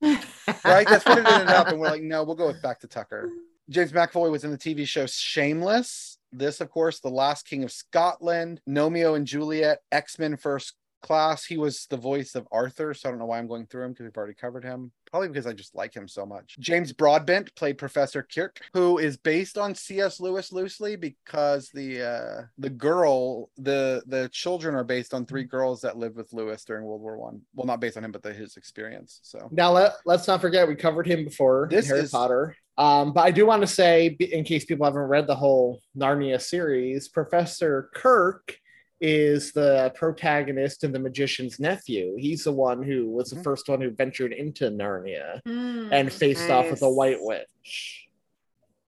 right? 0.02 0.86
That's 0.86 1.04
what 1.04 1.18
it 1.18 1.26
ended 1.26 1.48
up. 1.48 1.68
And 1.68 1.80
we're 1.80 1.88
like, 1.88 2.02
no, 2.02 2.22
we'll 2.22 2.36
go 2.36 2.46
with 2.46 2.62
Back 2.62 2.80
to 2.80 2.86
Tucker. 2.86 3.28
James 3.70 3.92
McAvoy 3.92 4.32
was 4.32 4.42
in 4.42 4.50
the 4.50 4.58
TV 4.58 4.84
show 4.84 5.06
Shameless. 5.06 6.18
This, 6.32 6.60
of 6.60 6.70
course, 6.70 6.98
The 6.98 7.08
Last 7.08 7.46
King 7.46 7.62
of 7.62 7.70
Scotland, 7.70 8.60
Gnomeo 8.68 9.14
and 9.14 9.24
Juliet, 9.24 9.78
X 9.92 10.18
Men 10.18 10.36
First 10.36 10.74
Class. 11.00 11.44
He 11.44 11.56
was 11.58 11.86
the 11.88 11.96
voice 11.96 12.34
of 12.34 12.46
Arthur, 12.52 12.94
so 12.94 13.08
I 13.08 13.12
don't 13.12 13.18
know 13.18 13.26
why 13.26 13.38
I'm 13.38 13.46
going 13.48 13.66
through 13.66 13.84
him 13.84 13.92
because 13.92 14.04
we've 14.04 14.16
already 14.16 14.34
covered 14.34 14.64
him. 14.64 14.92
Probably 15.10 15.28
because 15.28 15.46
I 15.46 15.52
just 15.52 15.74
like 15.74 15.92
him 15.94 16.06
so 16.06 16.24
much. 16.24 16.56
James 16.60 16.92
Broadbent 16.92 17.54
played 17.56 17.78
Professor 17.78 18.22
Kirk, 18.22 18.60
who 18.74 18.98
is 18.98 19.16
based 19.16 19.58
on 19.58 19.74
C.S. 19.74 20.20
Lewis 20.20 20.52
loosely 20.52 20.94
because 20.94 21.68
the 21.74 22.02
uh, 22.02 22.42
the 22.58 22.70
girl, 22.70 23.50
the 23.58 24.02
the 24.06 24.28
children 24.32 24.74
are 24.76 24.84
based 24.84 25.12
on 25.12 25.26
three 25.26 25.44
girls 25.44 25.80
that 25.80 25.96
lived 25.96 26.16
with 26.16 26.32
Lewis 26.32 26.64
during 26.64 26.84
World 26.84 27.00
War 27.02 27.18
One. 27.18 27.40
Well, 27.54 27.66
not 27.66 27.80
based 27.80 27.96
on 27.96 28.04
him, 28.04 28.12
but 28.12 28.22
the, 28.22 28.32
his 28.32 28.56
experience. 28.56 29.18
So 29.22 29.48
Now 29.50 29.72
let 29.72 29.94
let's 30.06 30.28
not 30.28 30.40
forget 30.40 30.68
we 30.68 30.76
covered 30.76 31.06
him 31.06 31.24
before 31.24 31.66
This 31.70 31.88
Harry 31.88 32.00
is- 32.00 32.10
Potter. 32.10 32.54
Um, 32.78 33.12
but 33.12 33.22
I 33.26 33.30
do 33.30 33.44
want 33.44 33.60
to 33.60 33.66
say, 33.66 34.06
in 34.06 34.42
case 34.42 34.64
people 34.64 34.86
haven't 34.86 35.02
read 35.02 35.26
the 35.26 35.34
whole 35.34 35.82
Narnia 35.94 36.40
series, 36.40 37.08
Professor 37.08 37.90
Kirk 37.94 38.56
is 39.00 39.52
the 39.52 39.90
protagonist 39.94 40.84
and 40.84 40.94
the 40.94 40.98
magician's 40.98 41.58
nephew. 41.58 42.16
He's 42.18 42.44
the 42.44 42.52
one 42.52 42.82
who 42.82 43.08
was 43.10 43.30
the 43.30 43.42
first 43.42 43.68
one 43.68 43.80
who 43.80 43.90
ventured 43.90 44.32
into 44.32 44.64
Narnia 44.70 45.40
Mm, 45.46 45.88
and 45.92 46.12
faced 46.12 46.50
off 46.50 46.70
with 46.70 46.82
a 46.82 46.86
nice. 46.86 46.94
white 46.94 47.18
witch. 47.20 48.06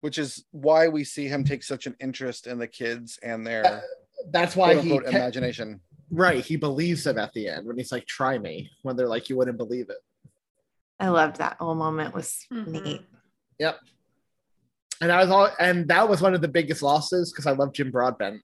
which 0.02 0.18
is 0.18 0.46
why 0.50 0.88
we 0.88 1.04
see 1.04 1.28
him 1.28 1.44
take 1.44 1.62
such 1.62 1.86
an 1.86 1.96
interest 2.00 2.48
in 2.48 2.58
the 2.58 2.66
kids 2.68 3.20
and 3.22 3.46
their 3.46 3.84
That's 4.32 4.56
why 4.56 4.74
he 4.74 4.80
unquote 4.92 5.04
te- 5.06 5.16
imagination. 5.16 5.80
right 6.10 6.44
he 6.44 6.56
believes 6.56 7.04
them 7.04 7.20
at 7.20 7.32
the 7.34 7.48
end 7.48 7.68
when 7.68 7.78
he's 7.78 7.92
like, 7.92 8.08
"Try 8.08 8.40
me," 8.40 8.72
when 8.82 8.96
they're 8.96 9.08
like, 9.08 9.30
"You 9.30 9.38
wouldn't 9.38 9.58
believe 9.58 9.90
it." 9.92 9.98
I 11.00 11.10
loved 11.10 11.36
that 11.38 11.58
whole 11.58 11.76
moment 11.76 12.16
was 12.16 12.46
Mhm. 12.52 12.84
neat. 12.84 13.02
Yep. 13.60 13.80
And 15.02 15.12
I 15.12 15.22
was 15.22 15.30
all, 15.30 15.50
and 15.60 15.88
that 15.90 16.10
was 16.10 16.20
one 16.20 16.34
of 16.34 16.42
the 16.42 16.48
biggest 16.48 16.82
losses 16.82 17.32
because 17.32 17.46
I 17.46 17.52
love 17.52 17.72
Jim 17.72 17.92
Broadbent, 17.92 18.42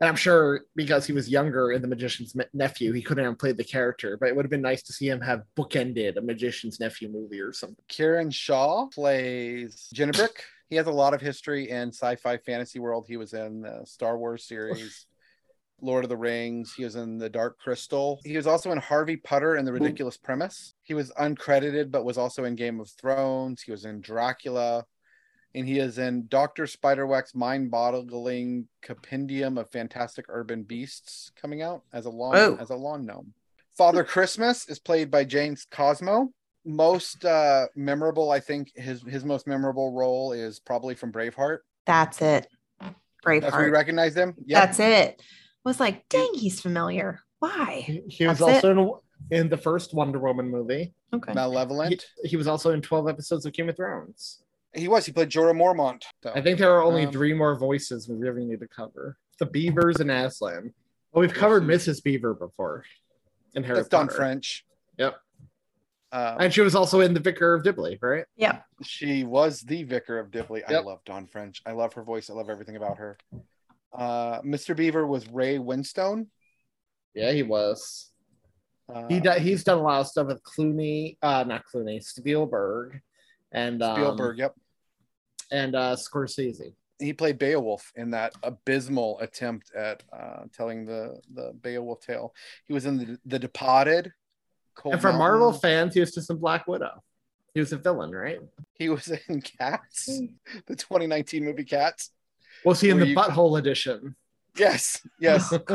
and 0.00 0.08
I'm 0.08 0.16
sure 0.16 0.62
because 0.74 1.06
he 1.06 1.12
was 1.12 1.28
younger 1.28 1.72
in 1.72 1.80
The 1.80 1.88
Magician's 1.88 2.36
Nephew, 2.52 2.92
he 2.92 3.02
couldn't 3.02 3.24
have 3.24 3.38
played 3.38 3.56
the 3.56 3.64
character. 3.64 4.16
But 4.18 4.28
it 4.28 4.36
would 4.36 4.44
have 4.44 4.50
been 4.50 4.60
nice 4.62 4.82
to 4.84 4.92
see 4.92 5.08
him 5.08 5.20
have 5.20 5.42
bookended 5.56 6.16
a 6.16 6.20
Magician's 6.20 6.78
Nephew 6.78 7.08
movie 7.08 7.40
or 7.40 7.52
something. 7.52 7.84
Kiran 7.88 8.32
Shah 8.32 8.86
plays 8.86 9.88
Ginarrbrik. 9.94 10.40
He 10.68 10.76
has 10.76 10.86
a 10.86 10.92
lot 10.92 11.14
of 11.14 11.20
history 11.20 11.70
in 11.70 11.88
sci-fi 11.88 12.36
fantasy 12.38 12.78
world. 12.78 13.06
He 13.08 13.16
was 13.16 13.32
in 13.32 13.62
the 13.62 13.82
Star 13.84 14.18
Wars 14.18 14.44
series, 14.48 15.06
Lord 15.80 16.04
of 16.04 16.10
the 16.10 16.16
Rings. 16.16 16.74
He 16.76 16.84
was 16.84 16.96
in 16.96 17.18
The 17.18 17.30
Dark 17.30 17.58
Crystal. 17.58 18.20
He 18.24 18.36
was 18.36 18.46
also 18.46 18.72
in 18.72 18.78
Harvey 18.78 19.16
Putter 19.16 19.54
and 19.54 19.66
The 19.66 19.72
Ridiculous 19.72 20.16
Premise. 20.16 20.74
He 20.82 20.92
was 20.92 21.12
uncredited, 21.12 21.90
but 21.90 22.04
was 22.04 22.18
also 22.18 22.44
in 22.44 22.56
Game 22.56 22.80
of 22.80 22.90
Thrones. 22.90 23.62
He 23.62 23.70
was 23.70 23.84
in 23.84 24.00
Dracula. 24.00 24.84
And 25.56 25.66
he 25.66 25.78
is 25.78 25.96
in 25.98 26.26
Dr. 26.28 26.64
Spiderwack's 26.64 27.34
mind-boggling 27.34 28.68
compendium 28.82 29.56
of 29.56 29.70
fantastic 29.70 30.26
urban 30.28 30.62
beasts 30.62 31.32
coming 31.40 31.62
out 31.62 31.82
as 31.94 32.04
a 32.04 32.10
lawn 32.10 32.34
Whoa. 32.34 32.58
as 32.60 32.68
a 32.68 32.76
lawn 32.76 33.06
gnome. 33.06 33.32
Father 33.76 34.04
Christmas 34.04 34.68
is 34.68 34.78
played 34.78 35.10
by 35.10 35.24
James 35.24 35.66
Cosmo. 35.70 36.30
Most 36.66 37.24
uh, 37.24 37.66
memorable, 37.74 38.30
I 38.30 38.40
think 38.40 38.70
his 38.74 39.02
his 39.02 39.24
most 39.24 39.46
memorable 39.46 39.92
role 39.92 40.32
is 40.32 40.58
probably 40.58 40.94
from 40.94 41.10
Braveheart. 41.10 41.58
That's 41.86 42.20
it. 42.20 42.48
That's 42.80 43.52
where 43.52 43.66
you 43.66 43.72
recognize 43.72 44.14
him. 44.14 44.34
Yep. 44.44 44.62
That's 44.62 44.80
it. 44.80 45.22
Was 45.64 45.80
like, 45.80 46.08
dang, 46.08 46.34
he's 46.34 46.60
familiar. 46.60 47.20
Why? 47.38 47.82
He, 47.84 48.02
he 48.08 48.26
was 48.26 48.38
That's 48.38 48.64
also 48.64 49.00
in, 49.30 49.38
in 49.38 49.48
the 49.48 49.56
first 49.56 49.94
Wonder 49.94 50.18
Woman 50.18 50.48
movie. 50.48 50.92
Okay. 51.12 51.32
Malevolent. 51.32 52.04
He, 52.22 52.28
he 52.30 52.36
was 52.36 52.46
also 52.46 52.72
in 52.72 52.82
12 52.82 53.08
episodes 53.08 53.46
of 53.46 53.52
Game 53.52 53.68
of 53.68 53.76
Thrones. 53.76 54.42
He, 54.76 54.88
was. 54.88 55.06
He 55.06 55.12
played 55.12 55.30
Jorah 55.30 55.56
Mormont. 55.56 56.02
So, 56.22 56.32
I 56.34 56.40
think 56.42 56.58
there 56.58 56.72
are 56.74 56.82
only 56.82 57.06
Um, 57.06 57.12
three 57.12 57.32
more 57.34 57.56
voices 57.58 58.08
we 58.08 58.16
really 58.16 58.44
need 58.44 58.60
to 58.60 58.68
cover: 58.68 59.16
the 59.38 59.46
Beavers 59.46 60.00
and 60.00 60.10
Aslan. 60.10 60.72
Well, 61.12 61.20
we've 61.22 61.32
covered 61.34 61.62
Mrs. 61.62 62.02
Beaver 62.02 62.34
before 62.34 62.84
in 63.54 63.62
Harry 63.64 63.78
that's 63.78 63.88
Dawn 63.88 64.08
French. 64.08 64.66
Yep. 64.98 65.16
Uh, 66.12 66.36
And 66.40 66.52
she 66.52 66.60
was 66.60 66.74
also 66.74 67.00
in 67.00 67.14
The 67.14 67.20
Vicar 67.20 67.54
of 67.54 67.62
Dibley, 67.64 67.98
right? 68.00 68.24
Yeah. 68.36 68.60
she 68.82 69.24
was 69.24 69.60
the 69.62 69.82
vicar 69.82 70.18
of 70.18 70.30
Dibley. 70.30 70.62
I 70.64 70.78
love 70.78 71.00
Dawn 71.04 71.26
French. 71.26 71.62
I 71.66 71.72
love 71.72 71.92
her 71.94 72.02
voice. 72.02 72.28
I 72.30 72.34
love 72.34 72.48
everything 72.50 72.76
about 72.76 72.98
her. 72.98 73.16
Uh, 73.92 74.40
Mr. 74.42 74.76
Beaver 74.76 75.06
was 75.06 75.26
Ray 75.28 75.58
Winstone. 75.58 76.26
Yeah, 77.14 77.32
he 77.32 77.42
was. 77.42 78.10
Uh, 78.92 79.06
He 79.08 79.20
do, 79.20 79.30
he's 79.32 79.64
done 79.64 79.78
a 79.78 79.82
lot 79.82 80.00
of 80.00 80.06
stuff 80.06 80.26
with 80.28 80.42
Clooney, 80.42 81.16
uh, 81.22 81.44
not 81.46 81.64
Clooney, 81.66 82.02
Spielberg, 82.02 83.00
and 83.52 83.82
um, 83.82 83.96
Spielberg. 83.96 84.38
Yep. 84.38 84.54
And 85.50 85.74
uh, 85.74 85.96
Scorsese. 85.96 86.74
He 86.98 87.12
played 87.12 87.38
Beowulf 87.38 87.92
in 87.94 88.10
that 88.12 88.32
abysmal 88.42 89.18
attempt 89.20 89.70
at 89.74 90.02
uh, 90.12 90.44
telling 90.56 90.86
the 90.86 91.20
the 91.34 91.52
Beowulf 91.60 92.00
tale. 92.00 92.34
He 92.66 92.72
was 92.72 92.86
in 92.86 92.96
the 92.98 93.18
The 93.26 93.38
Departed. 93.38 94.12
Cold 94.74 94.94
and 94.94 95.02
for 95.02 95.12
Marvel 95.12 95.52
fans, 95.52 95.94
he 95.94 96.00
was 96.00 96.12
just 96.14 96.28
in 96.30 96.36
Black 96.36 96.66
Widow. 96.68 97.02
He 97.54 97.60
was 97.60 97.72
a 97.72 97.78
villain, 97.78 98.10
right? 98.12 98.38
he 98.74 98.90
was 98.90 99.10
in 99.28 99.40
Cats, 99.40 100.06
the 100.66 100.76
2019 100.76 101.42
movie 101.44 101.64
Cats. 101.64 102.10
Was 102.64 102.80
he 102.80 102.90
in 102.90 102.98
the 102.98 103.06
you- 103.08 103.16
Butthole 103.16 103.58
edition? 103.58 104.14
Yes, 104.58 105.06
yes. 105.20 105.50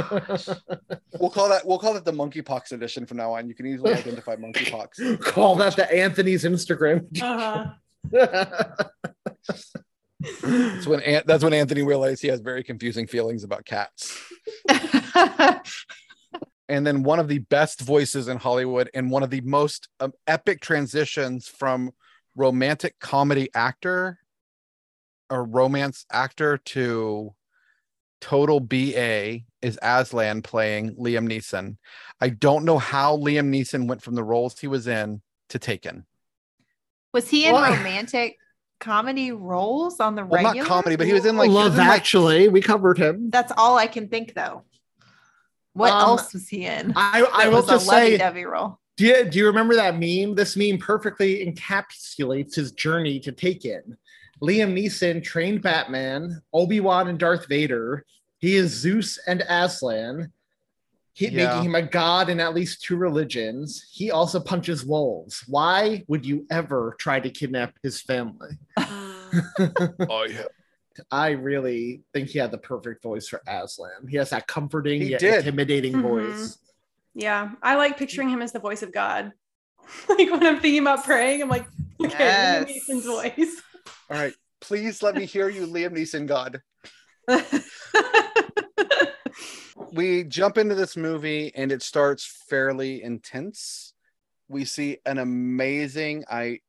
we'll 1.19 1.29
call 1.29 1.49
that 1.49 1.61
we'll 1.65 1.77
call 1.77 1.93
that 1.93 2.03
the 2.05 2.11
monkeypox 2.11 2.71
edition 2.71 3.05
from 3.05 3.17
now 3.17 3.33
on. 3.33 3.47
You 3.47 3.53
can 3.53 3.67
easily 3.67 3.93
identify 3.93 4.35
monkeypox. 4.37 5.19
Call 5.21 5.55
that 5.57 5.75
the 5.75 5.91
Anthony's 5.93 6.43
Instagram. 6.45 7.05
Uh-huh. 7.21 7.65
That's 10.41 10.85
when 10.85 11.01
An- 11.01 11.23
that's 11.25 11.43
when 11.43 11.53
Anthony 11.53 11.83
realized 11.83 12.21
he 12.21 12.27
has 12.27 12.41
very 12.41 12.63
confusing 12.63 13.07
feelings 13.07 13.43
about 13.43 13.65
cats. 13.65 14.17
and 16.69 16.85
then 16.85 17.03
one 17.03 17.19
of 17.19 17.27
the 17.27 17.39
best 17.39 17.81
voices 17.81 18.27
in 18.27 18.37
Hollywood 18.37 18.89
and 18.93 19.09
one 19.09 19.23
of 19.23 19.29
the 19.29 19.41
most 19.41 19.89
um, 19.99 20.13
epic 20.27 20.61
transitions 20.61 21.47
from 21.47 21.91
romantic 22.35 22.99
comedy 22.99 23.49
actor 23.53 24.19
or 25.29 25.43
romance 25.43 26.05
actor 26.11 26.57
to 26.57 27.33
total 28.19 28.59
BA 28.59 29.39
is 29.61 29.79
Aslan 29.81 30.41
playing 30.41 30.95
Liam 30.95 31.27
Neeson. 31.27 31.77
I 32.19 32.29
don't 32.29 32.65
know 32.65 32.77
how 32.77 33.17
Liam 33.17 33.49
Neeson 33.49 33.87
went 33.87 34.01
from 34.01 34.15
the 34.15 34.23
roles 34.23 34.59
he 34.59 34.67
was 34.67 34.87
in 34.87 35.21
to 35.49 35.59
Taken. 35.59 36.05
Was 37.13 37.29
he 37.29 37.45
in 37.45 37.53
What? 37.53 37.77
romantic 37.77 38.37
comedy 38.79 39.31
roles 39.31 39.99
on 39.99 40.15
the 40.15 40.25
Well, 40.25 40.43
regular? 40.43 40.67
not 40.67 40.67
comedy, 40.67 40.95
but 40.95 41.07
he 41.07 41.13
was 41.13 41.25
in 41.25 41.37
like 41.37 41.49
he 41.49 41.55
was 41.55 41.63
Love 41.65 41.73
in, 41.73 41.79
like, 41.87 41.97
Actually, 41.99 42.47
we 42.47 42.61
covered 42.61 42.97
him. 42.97 43.29
That's 43.29 43.51
all 43.57 43.77
I 43.77 43.87
can 43.87 44.07
think 44.07 44.33
though. 44.33 44.63
What 45.73 45.91
Um, 45.93 46.01
else 46.01 46.33
was 46.33 46.47
he 46.49 46.65
in? 46.65 46.93
I, 46.95 47.25
I 47.33 47.47
will 47.47 47.57
was 47.57 47.67
just 47.67 47.85
a 47.87 47.89
say, 47.89 48.03
lovey-dovey 48.03 48.45
role. 48.45 48.79
do 48.97 49.05
you, 49.05 49.23
do 49.25 49.39
you 49.39 49.45
remember 49.47 49.75
that 49.75 49.93
meme? 49.97 50.35
This 50.35 50.57
meme 50.57 50.77
perfectly 50.79 51.45
encapsulates 51.45 52.55
his 52.55 52.71
journey 52.71 53.19
to 53.21 53.31
take 53.31 53.63
in. 53.65 53.97
Liam 54.41 54.73
Neeson 54.73 55.23
trained 55.23 55.61
Batman, 55.61 56.41
Obi 56.53 56.79
Wan 56.79 57.07
and 57.07 57.19
Darth 57.19 57.47
Vader. 57.47 58.05
He 58.39 58.55
is 58.55 58.71
Zeus 58.71 59.19
and 59.27 59.43
Aslan, 59.47 60.33
he, 61.13 61.27
Yeah. 61.27 61.47
making 61.47 61.63
him 61.69 61.75
a 61.75 61.81
god 61.81 62.29
in 62.29 62.39
at 62.39 62.53
least 62.53 62.81
two 62.83 62.95
religions. 62.97 63.85
He 63.91 64.11
also 64.11 64.39
punches 64.39 64.85
wolves. 64.85 65.43
Why 65.47 66.03
would 66.07 66.25
you 66.25 66.45
ever 66.49 66.95
try 66.99 67.19
to 67.19 67.29
kidnap 67.29 67.73
his 67.83 68.01
family? 68.01 68.51
Oh 70.09 70.25
yeah. 70.29 70.43
I 71.09 71.29
really 71.31 72.01
think 72.13 72.27
he 72.29 72.39
had 72.39 72.51
the 72.51 72.57
perfect 72.57 73.01
voice 73.01 73.27
for 73.29 73.41
Aslan. 73.47 74.07
He 74.09 74.17
has 74.17 74.31
that 74.31 74.45
comforting 74.47 75.01
He 75.01 75.11
yet 75.11 75.21
did. 75.21 75.35
intimidating 75.39 75.93
Mhm. 75.93 76.01
voice. 76.01 76.57
Yeah, 77.13 77.51
I 77.63 77.75
like 77.75 77.97
picturing 77.97 78.29
him 78.29 78.41
as 78.41 78.51
the 78.51 78.59
voice 78.59 78.83
of 78.83 78.91
God. 78.91 79.31
like 80.09 80.29
when 80.29 80.45
I'm 80.45 80.59
thinking 80.59 80.81
about 80.81 81.05
praying, 81.05 81.41
I'm 81.41 81.47
like, 81.49 81.65
okay, 82.03 82.13
Yes. 82.19 82.65
Liam 82.65 82.75
Neeson's 82.97 83.05
voice. 83.05 83.61
All 84.09 84.17
right. 84.17 84.33
Please 84.59 85.01
let 85.01 85.15
me 85.15 85.25
hear 85.25 85.47
you, 85.49 85.65
Liam 85.65 85.91
Neeson 85.97 86.25
God. 86.27 86.61
we 89.93 90.23
jump 90.23 90.57
into 90.57 90.75
this 90.75 90.95
movie 90.95 91.51
and 91.55 91.71
it 91.71 91.81
starts 91.81 92.25
fairly 92.49 93.03
intense. 93.03 93.93
We 94.47 94.65
see 94.65 94.97
an 95.05 95.17
amazing, 95.17 96.25
I 96.29 96.59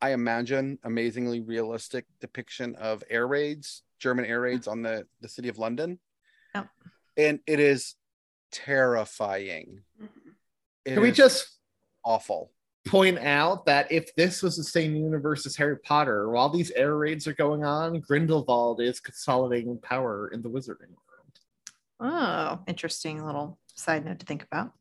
I 0.00 0.10
imagine 0.12 0.78
amazingly 0.84 1.40
realistic 1.40 2.04
depiction 2.20 2.74
of 2.76 3.02
air 3.08 3.26
raids, 3.26 3.82
German 3.98 4.26
air 4.26 4.42
raids 4.42 4.68
on 4.68 4.82
the, 4.82 5.06
the 5.22 5.28
city 5.28 5.48
of 5.48 5.58
London. 5.58 5.98
Yep. 6.54 6.68
And 7.16 7.40
it 7.46 7.60
is 7.60 7.94
terrifying. 8.52 9.80
It 10.84 10.94
Can 10.94 11.02
we 11.02 11.10
is 11.10 11.16
just 11.16 11.58
awful. 12.04 12.52
point 12.86 13.18
out 13.18 13.64
that 13.66 13.90
if 13.90 14.14
this 14.14 14.42
was 14.42 14.56
the 14.56 14.64
same 14.64 14.94
universe 14.94 15.46
as 15.46 15.56
Harry 15.56 15.78
Potter, 15.78 16.28
while 16.28 16.50
these 16.50 16.70
air 16.72 16.96
raids 16.96 17.26
are 17.26 17.34
going 17.34 17.64
on, 17.64 18.00
Grindelwald 18.00 18.80
is 18.80 19.00
consolidating 19.00 19.78
power 19.78 20.28
in 20.28 20.42
the 20.42 20.50
wizarding 20.50 20.90
world. 20.90 21.05
Oh, 22.00 22.60
interesting 22.66 23.24
little 23.24 23.58
side 23.74 24.04
note 24.04 24.18
to 24.20 24.26
think 24.26 24.44
about. 24.44 24.72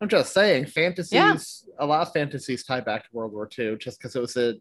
I'm 0.00 0.08
just 0.08 0.32
saying, 0.34 0.66
fantasies. 0.66 1.12
yeah. 1.12 1.36
A 1.78 1.86
lot 1.86 2.06
of 2.06 2.12
fantasies 2.12 2.64
tie 2.64 2.80
back 2.80 3.04
to 3.04 3.08
World 3.12 3.32
War 3.32 3.48
II, 3.56 3.76
just 3.76 3.98
because 3.98 4.16
it 4.16 4.20
was 4.20 4.34
the 4.34 4.60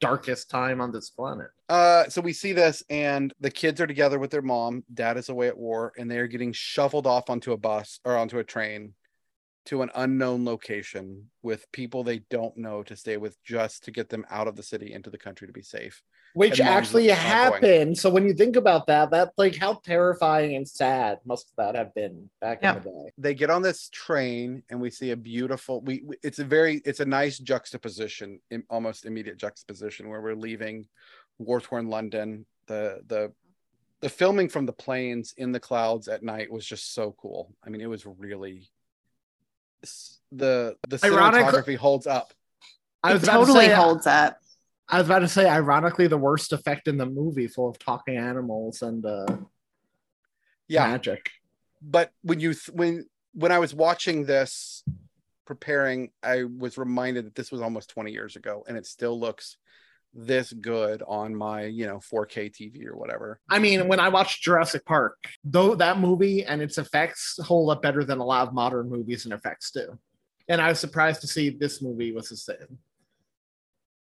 darkest 0.00 0.50
time 0.50 0.80
on 0.80 0.90
this 0.92 1.10
planet. 1.10 1.48
Uh, 1.68 2.08
so 2.08 2.20
we 2.20 2.32
see 2.32 2.52
this, 2.52 2.82
and 2.88 3.32
the 3.40 3.50
kids 3.50 3.80
are 3.80 3.86
together 3.86 4.18
with 4.18 4.30
their 4.30 4.42
mom. 4.42 4.82
Dad 4.92 5.16
is 5.16 5.28
away 5.28 5.48
at 5.48 5.56
war, 5.56 5.92
and 5.98 6.10
they 6.10 6.18
are 6.18 6.26
getting 6.26 6.52
shuffled 6.52 7.06
off 7.06 7.28
onto 7.28 7.52
a 7.52 7.56
bus 7.56 8.00
or 8.04 8.16
onto 8.16 8.38
a 8.38 8.44
train 8.44 8.94
to 9.66 9.82
an 9.82 9.90
unknown 9.94 10.44
location 10.44 11.30
with 11.42 11.70
people 11.72 12.02
they 12.02 12.18
don't 12.30 12.56
know 12.56 12.82
to 12.82 12.96
stay 12.96 13.16
with, 13.16 13.40
just 13.44 13.84
to 13.84 13.90
get 13.90 14.08
them 14.08 14.26
out 14.30 14.48
of 14.48 14.56
the 14.56 14.62
city 14.62 14.92
into 14.92 15.08
the 15.10 15.18
country 15.18 15.46
to 15.46 15.52
be 15.52 15.62
safe. 15.62 16.02
Which 16.34 16.60
actually 16.60 17.08
happened. 17.08 17.96
So 17.98 18.08
when 18.10 18.24
you 18.26 18.32
think 18.32 18.56
about 18.56 18.86
that, 18.86 19.10
that 19.10 19.32
like 19.36 19.54
how 19.54 19.74
terrifying 19.84 20.56
and 20.56 20.66
sad 20.66 21.18
must 21.24 21.52
that 21.58 21.74
have 21.76 21.94
been 21.94 22.28
back 22.40 22.60
Yeah. 22.62 22.76
in 22.78 22.82
the 22.82 22.88
day. 22.90 23.12
they 23.18 23.34
get 23.34 23.50
on 23.50 23.60
this 23.62 23.88
train 23.90 24.62
and 24.70 24.80
we 24.80 24.90
see 24.90 25.10
a 25.10 25.16
beautiful 25.16 25.82
we 25.82 26.02
we- 26.04 26.16
it's 26.22 26.38
a 26.38 26.44
very 26.44 26.80
it's 26.86 27.00
a 27.00 27.04
nice 27.04 27.38
juxtaposition 27.38 28.40
in 28.50 28.64
almost 28.70 29.04
immediate 29.04 29.36
juxtaposition 29.36 30.08
where 30.08 30.22
we're 30.22 30.34
leaving 30.34 30.86
war-torn 31.38 31.88
london 31.88 32.46
the 32.66 33.00
the 33.08 33.30
the 34.00 34.08
filming 34.08 34.48
from 34.48 34.64
the 34.66 34.72
planes 34.72 35.34
in 35.36 35.52
the 35.52 35.60
clouds 35.60 36.08
at 36.08 36.22
night 36.22 36.50
was 36.50 36.64
just 36.66 36.94
so 36.94 37.14
cool 37.20 37.54
i 37.64 37.68
mean 37.68 37.80
it 37.82 37.86
was 37.90 38.06
really 38.06 38.58
s- 38.60 38.70
the 40.30 40.76
the 40.88 40.98
Ironically- 41.04 41.42
cinematography 41.52 41.76
holds 41.76 42.06
up 42.06 42.32
I 43.04 43.12
was 43.12 43.22
about 43.24 43.32
totally 43.38 43.64
to 43.64 43.70
say, 43.70 43.74
holds 43.74 44.06
up. 44.06 44.38
I 44.88 44.98
was 44.98 45.08
about 45.08 45.18
to 45.20 45.28
say, 45.28 45.48
ironically, 45.48 46.06
the 46.06 46.18
worst 46.18 46.52
effect 46.52 46.86
in 46.86 46.96
the 46.98 47.06
movie, 47.06 47.48
full 47.48 47.68
of 47.68 47.76
talking 47.78 48.16
animals 48.16 48.82
and 48.82 49.04
uh, 49.04 49.26
yeah 50.68 50.86
magic. 50.88 51.30
but 51.80 52.12
when 52.22 52.38
you 52.40 52.54
th- 52.54 52.70
when 52.72 53.06
when 53.34 53.50
i 53.50 53.58
was 53.58 53.74
watching 53.74 54.24
this 54.24 54.84
preparing 55.44 56.10
i 56.22 56.44
was 56.44 56.78
reminded 56.78 57.26
that 57.26 57.34
this 57.34 57.50
was 57.50 57.60
almost 57.60 57.90
20 57.90 58.12
years 58.12 58.36
ago 58.36 58.64
and 58.68 58.76
it 58.76 58.86
still 58.86 59.18
looks 59.18 59.56
this 60.14 60.52
good 60.52 61.02
on 61.06 61.34
my 61.34 61.64
you 61.64 61.86
know 61.86 61.98
4k 61.98 62.52
tv 62.52 62.86
or 62.86 62.96
whatever 62.96 63.40
I 63.48 63.58
mean, 63.58 63.88
when 63.88 64.00
I 64.00 64.08
watched 64.08 64.42
Jurassic 64.42 64.84
Park, 64.84 65.18
though 65.44 65.74
that 65.74 65.98
movie 65.98 66.44
and 66.44 66.62
its 66.62 66.78
effects 66.78 67.38
hold 67.42 67.70
up 67.70 67.82
better 67.82 68.04
than 68.04 68.18
a 68.18 68.24
lot 68.24 68.48
of 68.48 68.54
modern 68.54 68.88
movies 68.88 69.24
and 69.24 69.34
effects 69.34 69.70
do. 69.70 69.98
And 70.48 70.60
I 70.60 70.68
was 70.68 70.80
surprised 70.80 71.20
to 71.20 71.26
see 71.26 71.50
this 71.50 71.82
movie 71.82 72.12
was 72.12 72.28
the 72.28 72.36
same. 72.36 72.78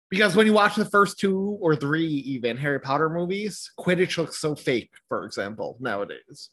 Because 0.10 0.36
when 0.36 0.46
you 0.46 0.54
watch 0.54 0.76
the 0.76 0.86
first 0.86 1.20
two 1.20 1.58
or 1.62 1.76
three, 1.76 2.08
even 2.08 2.58
Harry 2.58 2.80
Potter 2.80 3.10
movies, 3.10 3.72
Quidditch 3.80 4.18
looks 4.18 4.40
so 4.40 4.56
fake, 4.56 4.92
for 5.08 5.26
example, 5.26 5.78
nowadays. 5.80 6.50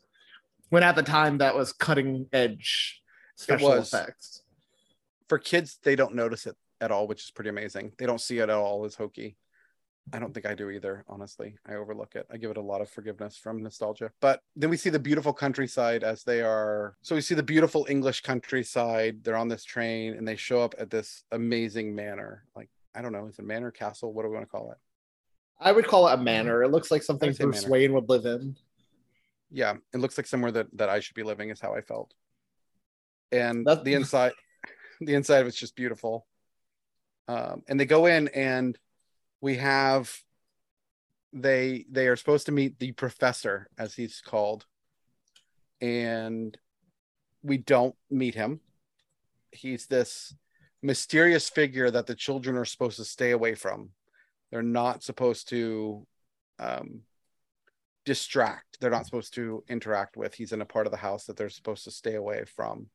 When 0.68 0.82
at 0.82 0.94
the 0.94 1.02
time 1.02 1.38
that 1.38 1.56
was 1.56 1.72
cutting 1.72 2.26
edge 2.32 3.02
special 3.36 3.72
effects. 3.72 4.42
for 5.28 5.38
kids 5.38 5.78
they 5.82 5.94
don't 5.94 6.14
notice 6.14 6.46
it 6.46 6.56
at 6.80 6.90
all 6.90 7.06
which 7.06 7.24
is 7.24 7.30
pretty 7.30 7.50
amazing. 7.50 7.92
They 7.98 8.06
don't 8.06 8.20
see 8.20 8.38
it 8.38 8.42
at 8.42 8.50
all 8.50 8.84
as 8.84 8.94
hokey. 8.94 9.36
I 10.12 10.20
don't 10.20 10.32
think 10.32 10.46
i 10.46 10.54
do 10.54 10.70
either 10.70 11.04
honestly. 11.08 11.56
I 11.66 11.74
overlook 11.74 12.14
it. 12.14 12.26
I 12.30 12.36
give 12.36 12.50
it 12.50 12.56
a 12.56 12.62
lot 12.62 12.80
of 12.80 12.88
forgiveness 12.88 13.36
from 13.36 13.62
nostalgia. 13.62 14.12
But 14.20 14.40
then 14.54 14.70
we 14.70 14.76
see 14.76 14.90
the 14.90 15.00
beautiful 15.00 15.32
countryside 15.32 16.04
as 16.04 16.22
they 16.22 16.42
are. 16.42 16.96
So 17.02 17.14
we 17.16 17.20
see 17.20 17.34
the 17.34 17.42
beautiful 17.42 17.86
english 17.88 18.20
countryside. 18.20 19.24
They're 19.24 19.36
on 19.36 19.48
this 19.48 19.64
train 19.64 20.14
and 20.14 20.26
they 20.26 20.36
show 20.36 20.60
up 20.60 20.74
at 20.78 20.90
this 20.90 21.24
amazing 21.32 21.94
manor. 21.94 22.44
Like 22.54 22.70
i 22.94 23.02
don't 23.02 23.12
know 23.12 23.26
is 23.26 23.38
it 23.38 23.44
manor 23.44 23.70
castle? 23.70 24.12
What 24.12 24.22
do 24.22 24.28
we 24.28 24.34
want 24.34 24.46
to 24.46 24.50
call 24.50 24.70
it? 24.70 24.78
I 25.58 25.72
would 25.72 25.86
call 25.86 26.06
it 26.06 26.12
a 26.12 26.16
mm-hmm. 26.16 26.24
manor. 26.24 26.62
It 26.62 26.70
looks 26.70 26.90
like 26.90 27.02
something 27.02 27.32
Bruce 27.32 27.62
manor. 27.62 27.72
Wayne 27.72 27.92
would 27.94 28.08
live 28.08 28.26
in. 28.26 28.56
yeah 29.50 29.74
it 29.92 29.98
looks 29.98 30.16
like 30.16 30.26
somewhere 30.26 30.52
that 30.52 30.66
that 30.74 30.88
i 30.88 31.00
should 31.00 31.14
be 31.14 31.22
living 31.24 31.50
is 31.50 31.60
how 31.60 31.74
i 31.74 31.80
felt. 31.80 32.14
And 33.32 33.66
That's- 33.66 33.84
the 33.84 33.94
inside 33.94 34.32
the 35.00 35.14
inside 35.14 35.38
of 35.38 35.48
it's 35.48 35.58
just 35.58 35.74
beautiful 35.74 36.26
um, 37.28 37.62
and 37.68 37.78
they 37.78 37.86
go 37.86 38.06
in 38.06 38.28
and 38.28 38.78
we 39.40 39.56
have 39.56 40.12
they 41.32 41.84
they 41.90 42.08
are 42.08 42.16
supposed 42.16 42.46
to 42.46 42.52
meet 42.52 42.78
the 42.78 42.92
professor 42.92 43.68
as 43.78 43.94
he's 43.94 44.20
called. 44.20 44.64
And 45.80 46.56
we 47.42 47.58
don't 47.58 47.94
meet 48.10 48.34
him. 48.34 48.60
He's 49.50 49.86
this 49.86 50.34
mysterious 50.82 51.48
figure 51.48 51.90
that 51.90 52.06
the 52.06 52.14
children 52.14 52.56
are 52.56 52.64
supposed 52.64 52.96
to 52.96 53.04
stay 53.04 53.32
away 53.32 53.54
from. 53.54 53.90
They're 54.50 54.62
not 54.62 55.02
supposed 55.02 55.48
to 55.50 56.06
um, 56.58 57.02
distract. 58.04 58.78
They're 58.80 58.90
not 58.90 59.04
supposed 59.04 59.34
to 59.34 59.64
interact 59.68 60.16
with. 60.16 60.34
He's 60.34 60.52
in 60.52 60.62
a 60.62 60.66
part 60.66 60.86
of 60.86 60.92
the 60.92 60.96
house 60.98 61.24
that 61.26 61.36
they're 61.36 61.50
supposed 61.50 61.84
to 61.84 61.90
stay 61.90 62.14
away 62.14 62.44
from 62.44 62.86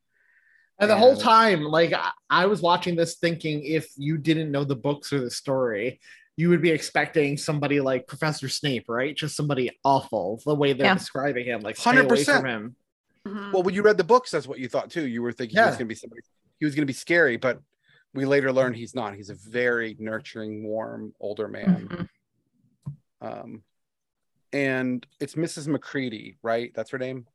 And 0.82 0.90
the 0.90 0.98
whole 0.98 1.16
time, 1.16 1.62
like 1.64 1.94
I, 1.94 2.10
I 2.30 2.46
was 2.48 2.62
watching 2.62 2.96
this 2.96 3.16
thinking 3.16 3.64
if 3.64 3.88
you 3.98 4.18
didn't 4.18 4.52
know 4.52 4.64
the 4.64 4.76
books 4.76 5.14
or 5.14 5.22
the 5.22 5.30
story, 5.30 6.00
you 6.38 6.50
would 6.50 6.62
be 6.62 6.72
expecting 6.72 7.38
somebody 7.38 7.80
like 7.80 8.08
Professor 8.08 8.50
Snape, 8.50 8.86
right? 8.90 9.16
Just 9.16 9.36
somebody 9.36 9.70
awful, 9.86 10.42
the 10.46 10.56
way 10.56 10.74
they're 10.74 10.88
Yeah. 10.88 10.96
describing 10.96 11.46
him, 11.46 11.62
like 11.62 11.78
stay 11.78 11.92
away 11.92 12.08
100%. 12.08 12.42
from 12.42 12.46
him. 12.46 12.76
Mhm. 13.28 13.54
Well, 13.54 13.62
when 13.62 13.76
you 13.76 13.84
read 13.84 13.98
the 13.98 14.04
books, 14.04 14.32
that's 14.32 14.48
what 14.48 14.58
you 14.58 14.68
thought 14.68 14.90
too. 14.90 15.08
You 15.08 15.22
were 15.22 15.32
thinking 15.32 15.56
he 15.58 15.62
was 15.64 15.76
going 15.76 15.86
to 15.88 15.94
be 15.94 15.94
somebody. 15.96 16.22
He 16.60 16.66
was 16.66 16.74
going 16.74 16.82
to 16.84 16.88
be 16.88 16.94
scary, 16.94 17.38
but 17.38 17.60
we 18.16 18.26
later 18.26 18.52
learned 18.52 18.76
he's 18.76 18.96
not. 18.96 19.14
He's 19.14 19.30
a 19.30 19.36
very 19.36 19.96
nurturing, 20.00 20.64
warm, 20.64 21.14
older 21.20 21.48
man. 21.48 21.88
Mhm. 21.88 22.10
Um, 23.22 23.64
and 24.52 25.06
it's 25.20 25.36
Mrs. 25.36 25.68
Macready, 25.68 26.38
right? 26.42 26.72
That's 26.74 26.90
her 26.90 26.98
name. 26.98 27.28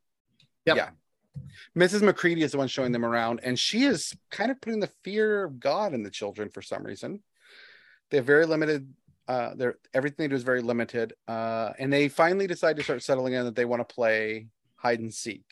Yep. 0.67 0.77
Yeah. 0.77 0.91
Mrs. 1.77 2.03
Macready 2.03 2.43
is 2.43 2.53
the 2.53 2.59
one 2.59 2.69
showing 2.69 2.93
them 2.93 3.05
around, 3.05 3.41
and 3.43 3.59
she 3.59 3.85
is 3.85 4.15
kind 4.31 4.51
of 4.51 4.61
putting 4.61 4.81
the 4.81 4.91
fear 5.03 5.45
of 5.45 5.61
God 5.61 5.95
in 5.95 6.03
the 6.03 6.11
children 6.11 6.49
for 6.49 6.63
some 6.63 6.83
reason. 6.83 7.23
They 8.11 8.19
have 8.19 8.27
very 8.27 8.47
limited. 8.47 8.93
Uh, 9.29 9.55
they're 9.55 9.79
everything 9.93 10.17
they 10.25 10.29
do 10.29 10.37
is 10.37 10.43
very 10.43 10.63
limited, 10.63 11.15
uh, 11.27 11.73
and 11.79 11.93
they 11.93 12.09
finally 12.09 12.47
decide 12.47 12.77
to 12.77 12.83
start 12.83 13.03
settling 13.03 13.33
in 13.35 13.45
that 13.45 13.57
they 13.57 13.65
want 13.65 13.87
to 13.87 13.95
play 13.95 14.49
hide 14.77 15.01
and 15.01 15.13
seek 15.13 15.45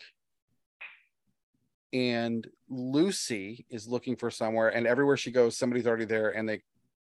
and 1.95 2.49
Lucy 2.68 3.64
is 3.70 3.87
looking 3.87 4.16
for 4.16 4.28
somewhere, 4.30 4.68
and 4.68 4.87
everywhere 4.87 5.16
she 5.16 5.30
goes, 5.30 5.57
somebody's 5.57 5.87
already 5.87 6.05
there, 6.05 6.30
and 6.30 6.49
they 6.49 6.61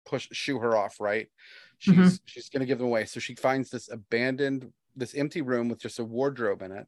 push 0.05 0.27
shoo 0.31 0.57
her 0.59 0.75
off. 0.75 0.99
Right? 0.99 1.29
She's 1.77 1.95
Mhm. 1.95 2.19
she's 2.25 2.49
gonna 2.49 2.65
give 2.65 2.79
them 2.79 2.87
away, 2.87 3.05
so 3.05 3.19
she 3.19 3.35
finds 3.35 3.69
this 3.69 3.89
abandoned, 3.89 4.73
this 4.95 5.13
empty 5.13 5.41
room 5.41 5.69
with 5.69 5.79
just 5.79 5.99
a 5.99 6.03
wardrobe 6.03 6.63
in 6.63 6.71
it. 6.71 6.87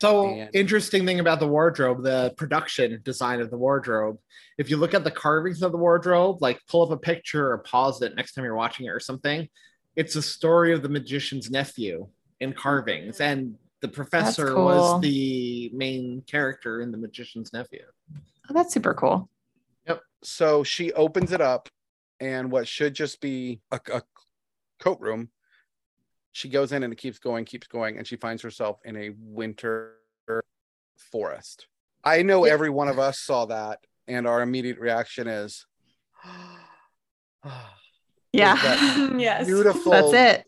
So 0.00 0.28
And- 0.28 0.50
interesting 0.54 1.04
thing 1.04 1.20
about 1.20 1.40
the 1.40 1.48
wardrobe, 1.48 2.02
the 2.02 2.32
production 2.36 3.00
design 3.04 3.40
of 3.40 3.50
the 3.50 3.58
wardrobe. 3.58 4.18
If 4.56 4.70
you 4.70 4.76
look 4.76 4.94
at 4.94 5.04
the 5.04 5.10
carvings 5.10 5.62
of 5.62 5.72
the 5.72 5.78
wardrobe, 5.78 6.40
like 6.40 6.60
pull 6.66 6.82
up 6.82 6.90
a 6.90 6.96
picture 6.96 7.50
or 7.52 7.58
pause 7.58 8.00
it 8.02 8.14
next 8.16 8.32
time 8.32 8.44
you're 8.44 8.54
watching 8.54 8.86
it 8.86 8.90
or 8.90 9.00
something, 9.00 9.48
it's 9.96 10.16
a 10.16 10.22
story 10.22 10.72
of 10.72 10.82
the 10.82 10.88
magician's 10.88 11.50
nephew 11.50 12.08
in 12.40 12.52
carvings, 12.54 13.16
mm-hmm. 13.16 13.22
and 13.22 13.54
the 13.80 13.88
professor 13.88 14.54
cool. 14.54 14.64
was 14.64 15.00
the 15.02 15.70
main 15.74 16.22
character 16.26 16.80
in 16.80 16.90
the 16.90 16.98
magician's 16.98 17.52
nephew. 17.52 17.82
Oh, 18.48 18.54
that's 18.54 18.72
super 18.72 18.94
cool. 18.94 19.28
Yep. 19.86 20.02
So 20.22 20.62
she 20.64 20.92
opens 20.92 21.32
it 21.32 21.40
up, 21.40 21.68
and 22.20 22.50
what 22.50 22.68
should 22.68 22.94
just 22.94 23.20
be 23.20 23.60
a, 23.70 23.80
a 23.92 24.02
coat 24.78 25.00
room, 25.00 25.30
she 26.32 26.48
goes 26.48 26.72
in 26.72 26.82
and 26.82 26.92
it 26.92 26.96
keeps 26.96 27.18
going, 27.18 27.44
keeps 27.44 27.66
going, 27.66 27.98
and 27.98 28.06
she 28.06 28.16
finds 28.16 28.42
herself 28.42 28.78
in 28.84 28.96
a 28.96 29.10
winter 29.18 29.96
forest. 30.96 31.66
I 32.04 32.22
know 32.22 32.46
Yeah. 32.46 32.52
every 32.52 32.70
one 32.70 32.88
of 32.88 32.98
us 32.98 33.18
saw 33.18 33.46
that, 33.46 33.80
and 34.06 34.26
our 34.26 34.42
immediate 34.42 34.78
reaction 34.78 35.26
is, 35.26 35.66
Yeah. 38.32 38.54
that 38.54 39.12
yes. 39.18 39.46
beautiful 39.46 39.90
That's 39.92 40.12
it. 40.40 40.46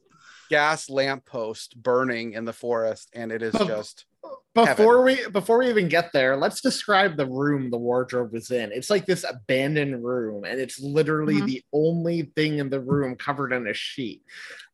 gas 0.49 0.89
lamppost 0.89 1.81
burning 1.83 2.33
in 2.35 2.45
the 2.45 2.53
forest, 2.53 3.11
and 3.13 3.33
it 3.33 3.43
is 3.43 3.53
just 3.55 4.05
Before 4.55 5.03
we 5.03 5.27
before 5.29 5.59
we 5.59 5.71
even 5.71 5.89
get 5.89 6.13
there, 6.13 6.37
let's 6.37 6.61
describe 6.61 7.17
the 7.17 7.27
room 7.27 7.71
the 7.71 7.79
wardrobe 7.79 8.33
was 8.33 8.51
in. 8.51 8.71
It's 8.71 8.91
like 8.91 9.07
this 9.07 9.25
abandoned 9.25 10.05
room, 10.05 10.45
and 10.45 10.61
it's 10.61 10.79
literally 10.79 11.37
Mhm. 11.37 11.47
the 11.47 11.63
only 11.73 12.23
thing 12.37 12.59
in 12.59 12.69
the 12.69 12.81
room 12.81 13.17
covered 13.17 13.53
in 13.55 13.67
a 13.67 13.73
sheet. 13.73 14.23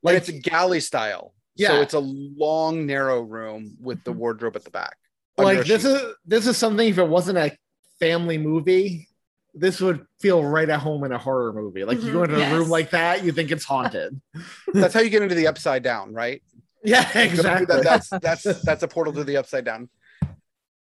like 0.03 0.15
Like 0.15 0.17
it's 0.23 0.29
a 0.29 0.33
galley 0.51 0.81
style. 0.81 1.33
Yeah. 1.55 1.69
So 1.69 1.81
it's 1.83 1.95
a 1.95 2.01
long, 2.01 2.87
narrow 2.87 3.21
room 3.21 3.77
with 3.81 4.03
the 4.05 4.13
wardrobe 4.13 4.57
at 4.57 4.65
the 4.65 4.71
back. 4.71 4.97
under 5.39 5.55
like 5.55 5.67
this 5.69 5.83
sheet. 5.83 5.89
is 5.93 6.15
this 6.27 6.47
is 6.49 6.57
something 6.57 6.89
if 6.89 6.99
it 6.99 7.07
wasn't 7.09 7.39
a 7.39 7.57
family 8.01 8.37
movie, 8.39 9.09
this 9.55 9.81
would 9.81 10.05
feel 10.21 10.43
right 10.45 10.69
at 10.69 10.81
home 10.81 11.05
in 11.05 11.13
a 11.13 11.19
horror 11.19 11.53
movie. 11.53 11.85
Like 11.85 12.03
you 12.03 12.11
go 12.13 12.19
Mhm. 12.21 12.25
into 12.31 12.45
a 12.45 12.59
room 12.59 12.69
like 12.69 12.91
that, 12.91 13.25
you 13.25 13.31
think 13.31 13.53
it's 13.53 13.65
haunted. 13.65 14.21
that's 14.75 14.93
how 14.95 15.01
you 15.01 15.11
get 15.11 15.23
into 15.23 15.37
the 15.37 15.47
upside 15.47 15.85
down, 15.85 16.13
right? 16.13 16.43
Yeah, 16.85 17.01
Exactly. 17.19 17.65
exactly. 17.65 17.83
that's 17.83 18.09
that's 18.09 18.63
that's 18.65 18.83
a 18.83 18.89
portal 18.89 19.13
to 19.15 19.25
the 19.25 19.37
upside 19.37 19.65
down. 19.65 19.89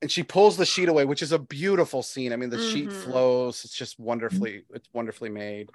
And 0.02 0.10
she 0.10 0.22
pulls 0.22 0.56
the 0.56 0.66
sheet 0.66 0.88
away, 0.88 1.04
which 1.04 1.22
is 1.22 1.32
a 1.32 1.38
beautiful 1.38 2.02
scene. 2.02 2.32
I 2.32 2.36
mean, 2.36 2.50
the 2.50 2.58
sheet 2.58 2.90
Mhm. 2.90 2.92
flows. 2.92 3.64
It's 3.64 3.74
just 3.74 3.98
wonderfully, 3.98 4.64
it's 4.74 4.88
wonderfully 4.92 5.30
made. 5.30 5.70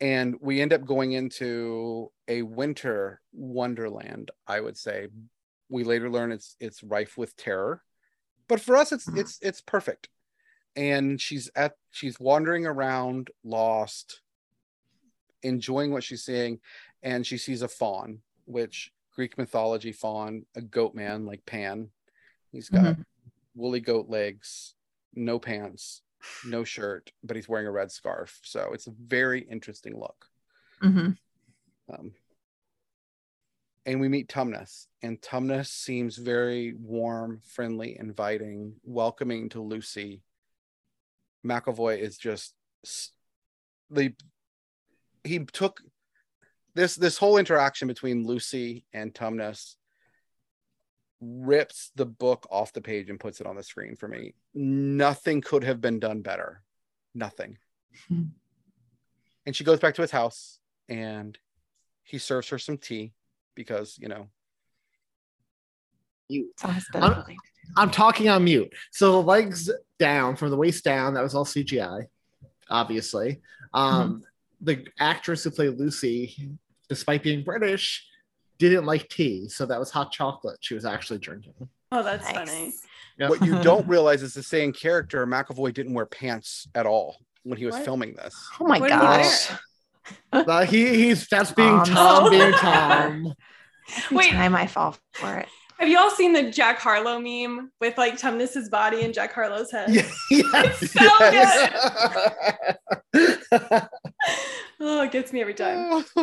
And 0.00 0.36
we 0.40 0.60
end 0.60 0.72
up 0.72 0.84
going 0.84 1.12
into 1.12 2.12
a 2.28 2.42
winter 2.42 3.20
wonderland, 3.32 4.30
I 4.46 4.60
would 4.60 4.76
say. 4.76 5.08
We 5.70 5.84
later 5.84 6.10
learn 6.10 6.30
it's 6.32 6.56
it's 6.60 6.82
rife 6.82 7.16
with 7.16 7.36
terror. 7.36 7.82
But 8.48 8.60
for 8.60 8.76
us, 8.76 8.92
it's 8.92 9.06
Mhm. 9.06 9.18
it's 9.20 9.38
it's 9.42 9.60
perfect. 9.60 10.08
and 10.76 11.20
she's 11.20 11.50
at 11.56 11.74
she's 11.90 12.20
wandering 12.20 12.64
around 12.66 13.30
lost 13.42 14.20
enjoying 15.42 15.90
what 15.92 16.04
she's 16.04 16.22
seeing 16.24 16.60
and 17.02 17.26
she 17.26 17.38
sees 17.38 17.62
a 17.62 17.68
faun 17.68 18.20
which 18.44 18.92
greek 19.18 19.36
mythology 19.36 19.90
faun 19.90 20.46
a 20.54 20.62
goat 20.62 20.94
man 20.94 21.26
like 21.26 21.44
pan 21.44 21.90
he's 22.52 22.68
got 22.68 22.94
Mhm. 22.94 23.04
woolly 23.56 23.80
goat 23.80 24.08
legs 24.08 24.76
no 25.12 25.40
pants 25.40 26.02
no 26.44 26.62
shirt 26.62 27.10
but 27.24 27.34
he's 27.34 27.48
wearing 27.48 27.66
a 27.66 27.70
red 27.72 27.90
scarf 27.90 28.38
so 28.44 28.70
it's 28.72 28.86
a 28.86 28.92
very 28.92 29.40
interesting 29.40 29.98
look 29.98 30.30
Mhm. 30.80 31.18
um, 31.88 32.14
and 33.86 34.00
we 34.00 34.08
meet 34.08 34.28
Tumnus, 34.28 34.86
and 35.02 35.20
Tumnus 35.20 35.68
seems 35.68 36.16
very 36.18 36.74
warm, 36.74 37.40
friendly, 37.40 37.98
inviting, 37.98 38.78
welcoming 38.84 39.48
to 39.48 39.62
Lucy. 39.62 40.22
McAvoy 41.42 41.98
is 41.98 42.18
just 42.18 42.54
the 43.90 44.14
he 45.24 45.38
took 45.38 45.82
this 46.78 46.94
this 46.94 47.18
whole 47.18 47.38
interaction 47.38 47.88
between 47.88 48.24
Lucy 48.24 48.84
and 48.92 49.12
Tumnus 49.12 49.74
rips 51.20 51.90
the 51.96 52.06
book 52.06 52.46
off 52.50 52.72
the 52.72 52.80
page 52.80 53.10
and 53.10 53.18
puts 53.18 53.40
it 53.40 53.46
on 53.48 53.56
the 53.56 53.62
screen 53.64 53.96
for 53.96 54.06
me. 54.06 54.34
Nothing 54.54 55.40
could 55.40 55.64
have 55.64 55.80
been 55.80 55.98
done 55.98 56.22
better. 56.22 56.62
Nothing. 57.14 57.58
And 59.46 59.56
she 59.56 59.64
goes 59.64 59.80
back 59.80 59.94
to 59.94 60.02
his 60.02 60.10
house 60.10 60.58
and 60.90 61.38
he 62.02 62.18
serves 62.18 62.50
her 62.50 62.58
some 62.58 62.76
tea 62.76 63.14
because, 63.54 63.96
you 63.98 64.08
know, 64.08 64.28
You, 66.28 66.50
It's 66.52 66.64
always 66.66 66.86
been 66.92 67.02
I'm- 67.02 67.24
I'm 67.78 67.90
talking 67.90 68.28
on 68.28 68.44
mute. 68.44 68.70
So 68.90 69.12
the 69.12 69.22
legs 69.26 69.70
down 69.98 70.36
from 70.36 70.50
the 70.50 70.56
waist 70.58 70.84
down, 70.84 71.14
that 71.14 71.22
was 71.22 71.34
all 71.34 71.46
CGI, 71.46 72.08
obviously. 72.68 73.40
Um, 73.72 74.22
The 74.60 74.86
actress 75.00 75.44
who 75.44 75.50
played 75.50 75.78
Lucy, 75.78 76.50
despite 76.88 77.22
being 77.22 77.44
British, 77.44 78.06
didn't 78.58 78.86
like 78.86 79.08
tea. 79.08 79.48
So 79.48 79.66
that 79.66 79.78
was 79.78 79.90
hot 79.90 80.10
chocolate 80.12 80.58
she 80.60 80.74
was 80.74 80.84
actually 80.84 81.18
drinking. 81.20 81.54
Oh, 81.92 82.02
that's 82.02 82.24
Nice. 82.24 82.34
funny. 82.34 82.72
Yep. 83.18 83.30
what 83.30 83.44
you 83.44 83.60
don't 83.62 83.86
realize 83.88 84.22
is 84.22 84.34
the 84.34 84.42
same 84.42 84.72
character, 84.72 85.26
McAvoy 85.26 85.72
didn't 85.74 85.94
wear 85.94 86.06
pants 86.06 86.66
at 86.74 86.86
all 86.86 87.16
when 87.44 87.58
he 87.58 87.66
was 87.66 87.74
What? 87.74 87.84
filming 87.84 88.14
this. 88.14 88.34
Oh 88.60 88.66
my 88.66 88.78
What 88.78 88.88
did 88.88 88.98
gosh. 89.00 89.50
Uh, 90.32 90.64
he, 90.64 90.88
he's 90.88 91.26
that's 91.28 91.52
being 91.52 91.68
Um, 91.68 91.84
Tom 91.84 92.30
being 92.30 92.52
Tom. 92.58 93.34
Wait. 94.10 94.30
time 94.30 94.54
I 94.56 94.66
fall 94.66 94.96
for 95.14 95.34
it. 95.36 95.48
Have 95.78 95.88
you 95.88 95.98
all 95.98 96.10
seen 96.10 96.32
the 96.32 96.50
Jack 96.50 96.78
Harlow 96.80 97.20
meme 97.20 97.70
with 97.80 97.96
like 97.98 98.18
Tumnus's 98.18 98.68
body 98.68 99.04
and 99.04 99.14
Jack 99.14 99.32
Harlow's 99.32 99.70
head? 99.70 99.90
Yeah, 99.90 100.10
yes, 100.30 100.90
so 100.90 101.08
Oh, 104.80 105.02
it 105.02 105.12
gets 105.12 105.32
me 105.32 105.40
every 105.40 105.54
time. 105.54 106.04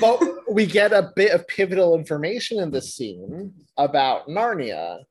but 0.00 0.20
we 0.50 0.66
get 0.66 0.92
a 0.92 1.12
bit 1.14 1.30
of 1.32 1.46
pivotal 1.46 1.94
information 1.94 2.58
in 2.58 2.70
this 2.70 2.94
scene 2.94 3.52
about 3.76 4.26
Narnia 4.28 5.04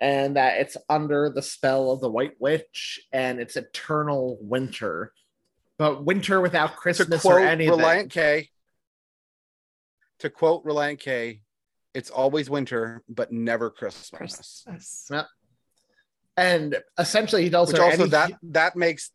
and 0.00 0.36
that 0.36 0.58
it's 0.58 0.76
under 0.88 1.30
the 1.30 1.42
spell 1.42 1.90
of 1.90 2.00
the 2.00 2.10
White 2.10 2.34
Witch 2.38 3.00
and 3.12 3.40
it's 3.40 3.56
eternal 3.56 4.38
winter. 4.40 5.12
But 5.78 6.04
winter 6.04 6.40
without 6.40 6.72
to 6.72 6.76
Christmas 6.76 7.24
or 7.24 7.34
quote 7.34 7.48
anything. 7.48 7.78
Relient 7.78 8.10
K, 8.10 8.48
to 10.20 10.30
quote 10.30 10.64
Relient 10.64 11.00
K, 11.00 11.40
it's 11.92 12.10
always 12.10 12.48
winter, 12.48 13.02
but 13.08 13.32
never 13.32 13.70
Christmas. 13.70 14.62
Christmas. 14.66 15.10
and 16.36 16.76
essentially 16.98 17.42
he 17.42 17.50
tells 17.50 17.68
Which 17.72 17.78
her 17.78 17.84
also 17.84 18.02
any- 18.02 18.10
that 18.10 18.32
that 18.42 18.76
makes 18.76 19.10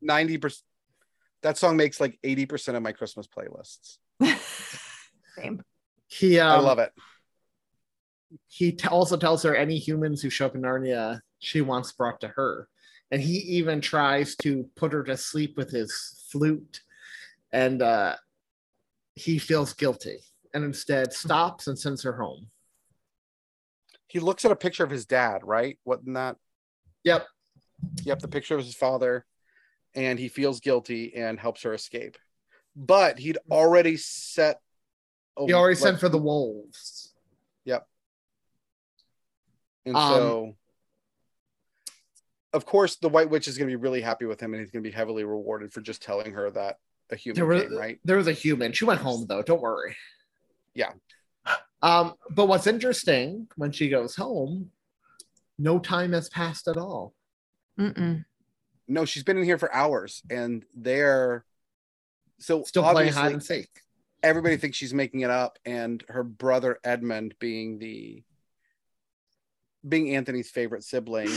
ninety 0.00 0.38
percent. 0.38 0.64
That 1.42 1.58
song 1.58 1.76
makes 1.76 2.00
like 2.00 2.18
eighty 2.22 2.46
percent 2.46 2.76
of 2.76 2.82
my 2.82 2.92
Christmas 2.92 3.26
playlists. 3.26 3.98
Same. 5.38 5.62
he 6.08 6.38
um, 6.38 6.60
I 6.60 6.62
love 6.62 6.78
it. 6.78 6.92
he 8.46 8.72
t- 8.72 8.88
also 8.88 9.16
tells 9.16 9.42
her 9.42 9.54
any 9.54 9.78
humans 9.78 10.20
who 10.20 10.30
show 10.30 10.46
up 10.46 10.54
in 10.54 10.62
Narnia 10.62 11.20
she 11.40 11.62
wants 11.62 11.90
brought 11.92 12.20
to 12.20 12.28
her. 12.28 12.68
And 13.10 13.20
he 13.20 13.38
even 13.38 13.80
tries 13.80 14.36
to 14.36 14.68
put 14.76 14.92
her 14.92 15.02
to 15.02 15.16
sleep 15.16 15.56
with 15.56 15.70
his 15.70 16.24
flute. 16.30 16.80
And 17.52 17.82
uh, 17.82 18.14
he 19.16 19.38
feels 19.38 19.72
guilty 19.72 20.18
and 20.54 20.64
instead 20.64 21.12
stops 21.12 21.66
and 21.66 21.76
sends 21.76 22.02
her 22.04 22.12
home. 22.12 22.46
He 24.06 24.20
looks 24.20 24.44
at 24.44 24.52
a 24.52 24.56
picture 24.56 24.84
of 24.84 24.90
his 24.90 25.06
dad, 25.06 25.40
right? 25.42 25.78
Wasn't 25.84 26.14
that? 26.14 26.36
Yep. 27.02 27.26
Yep, 28.04 28.18
the 28.20 28.28
picture 28.28 28.56
of 28.56 28.64
his 28.64 28.74
father, 28.74 29.24
and 29.94 30.18
he 30.18 30.28
feels 30.28 30.60
guilty 30.60 31.14
and 31.14 31.38
helps 31.38 31.62
her 31.62 31.74
escape. 31.74 32.16
But 32.76 33.18
he'd 33.18 33.38
already 33.50 33.96
set. 33.96 34.60
a- 35.36 35.46
He 35.46 35.52
already 35.52 35.74
like- 35.76 35.82
sent 35.82 36.00
for 36.00 36.08
the 36.08 36.18
wolves. 36.18 37.12
Yep. 37.64 37.86
And 39.86 39.96
Um, 39.96 40.12
so, 40.12 40.56
of 42.52 42.66
course, 42.66 42.96
the 42.96 43.08
White 43.08 43.30
Witch 43.30 43.48
is 43.48 43.56
going 43.56 43.68
to 43.68 43.76
be 43.76 43.80
really 43.82 44.00
happy 44.00 44.24
with 44.26 44.40
him, 44.40 44.52
and 44.54 44.60
he's 44.60 44.70
going 44.70 44.82
to 44.82 44.88
be 44.88 44.94
heavily 44.94 45.24
rewarded 45.24 45.72
for 45.72 45.80
just 45.80 46.02
telling 46.02 46.32
her 46.32 46.50
that 46.50 46.78
a 47.10 47.16
human 47.16 47.36
There 47.36 47.46
was, 47.46 47.62
came, 47.62 47.76
right? 47.76 48.00
there 48.04 48.16
was 48.16 48.28
a 48.28 48.32
human. 48.32 48.72
She 48.72 48.84
went 48.84 49.00
home 49.00 49.26
though. 49.26 49.42
Don't 49.42 49.60
worry. 49.60 49.96
Yeah. 50.74 50.92
Um, 51.82 52.14
but 52.30 52.46
what's 52.46 52.66
interesting 52.66 53.48
when 53.56 53.72
she 53.72 53.88
goes 53.88 54.14
home, 54.14 54.70
no 55.58 55.78
time 55.78 56.12
has 56.12 56.28
passed 56.28 56.68
at 56.68 56.76
all. 56.76 57.14
Mm-mm. 57.78 58.24
No, 58.90 59.04
she's 59.04 59.22
been 59.22 59.38
in 59.38 59.44
here 59.44 59.56
for 59.56 59.72
hours, 59.72 60.20
and 60.28 60.64
they're 60.74 61.44
so 62.40 62.64
Still 62.64 62.82
playing 62.82 63.12
hide 63.12 63.32
and 63.32 63.42
seek. 63.42 63.68
everybody 64.20 64.56
thinks 64.56 64.76
she's 64.76 64.92
making 64.92 65.20
it 65.20 65.30
up, 65.30 65.58
and 65.64 66.02
her 66.08 66.24
brother 66.24 66.80
Edmund, 66.82 67.34
being 67.38 67.78
the 67.78 68.24
being 69.88 70.14
Anthony's 70.14 70.50
favorite 70.50 70.82
sibling, 70.82 71.28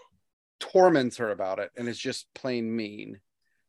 torments 0.60 1.16
her 1.16 1.30
about 1.30 1.58
it, 1.58 1.70
and 1.76 1.88
is 1.88 1.98
just 1.98 2.26
plain 2.34 2.74
mean. 2.76 3.18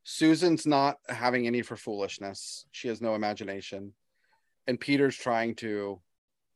Susan's 0.04 0.66
not 0.68 0.98
having 1.08 1.48
any 1.48 1.62
for 1.62 1.78
foolishness. 1.78 2.66
She 2.72 2.90
has 2.90 3.02
no 3.02 3.16
imagination, 3.16 3.94
and 4.68 4.80
Peter's 4.80 5.16
trying 5.16 5.56
to 5.56 6.02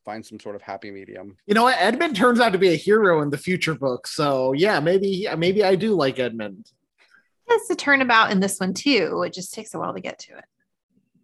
find 0.06 0.26
some 0.26 0.40
sort 0.40 0.56
of 0.56 0.62
happy 0.62 0.92
medium. 0.92 1.36
You 1.48 1.56
know 1.56 1.64
what? 1.64 1.76
Edmund 1.80 2.16
turns 2.16 2.40
out 2.40 2.52
to 2.54 2.58
be 2.60 2.70
a 2.72 2.76
hero 2.78 3.22
in 3.22 3.30
the 3.32 3.38
future 3.38 3.74
book. 3.76 4.08
So 4.08 4.54
yeah, 4.54 4.80
maybe 4.80 5.28
maybe 5.38 5.64
I 5.64 5.76
do 5.76 5.96
like 5.96 6.20
Edmund. 6.20 6.72
It's 7.48 7.70
a 7.70 7.76
turnabout 7.76 8.32
in 8.32 8.40
this 8.40 8.60
one 8.60 8.74
too. 8.74 9.24
It 9.26 9.34
just 9.34 9.54
takes 9.54 9.74
a 9.74 9.80
while 9.80 9.94
to 9.94 10.00
get 10.02 10.20
to 10.20 10.38
it. 10.38 10.46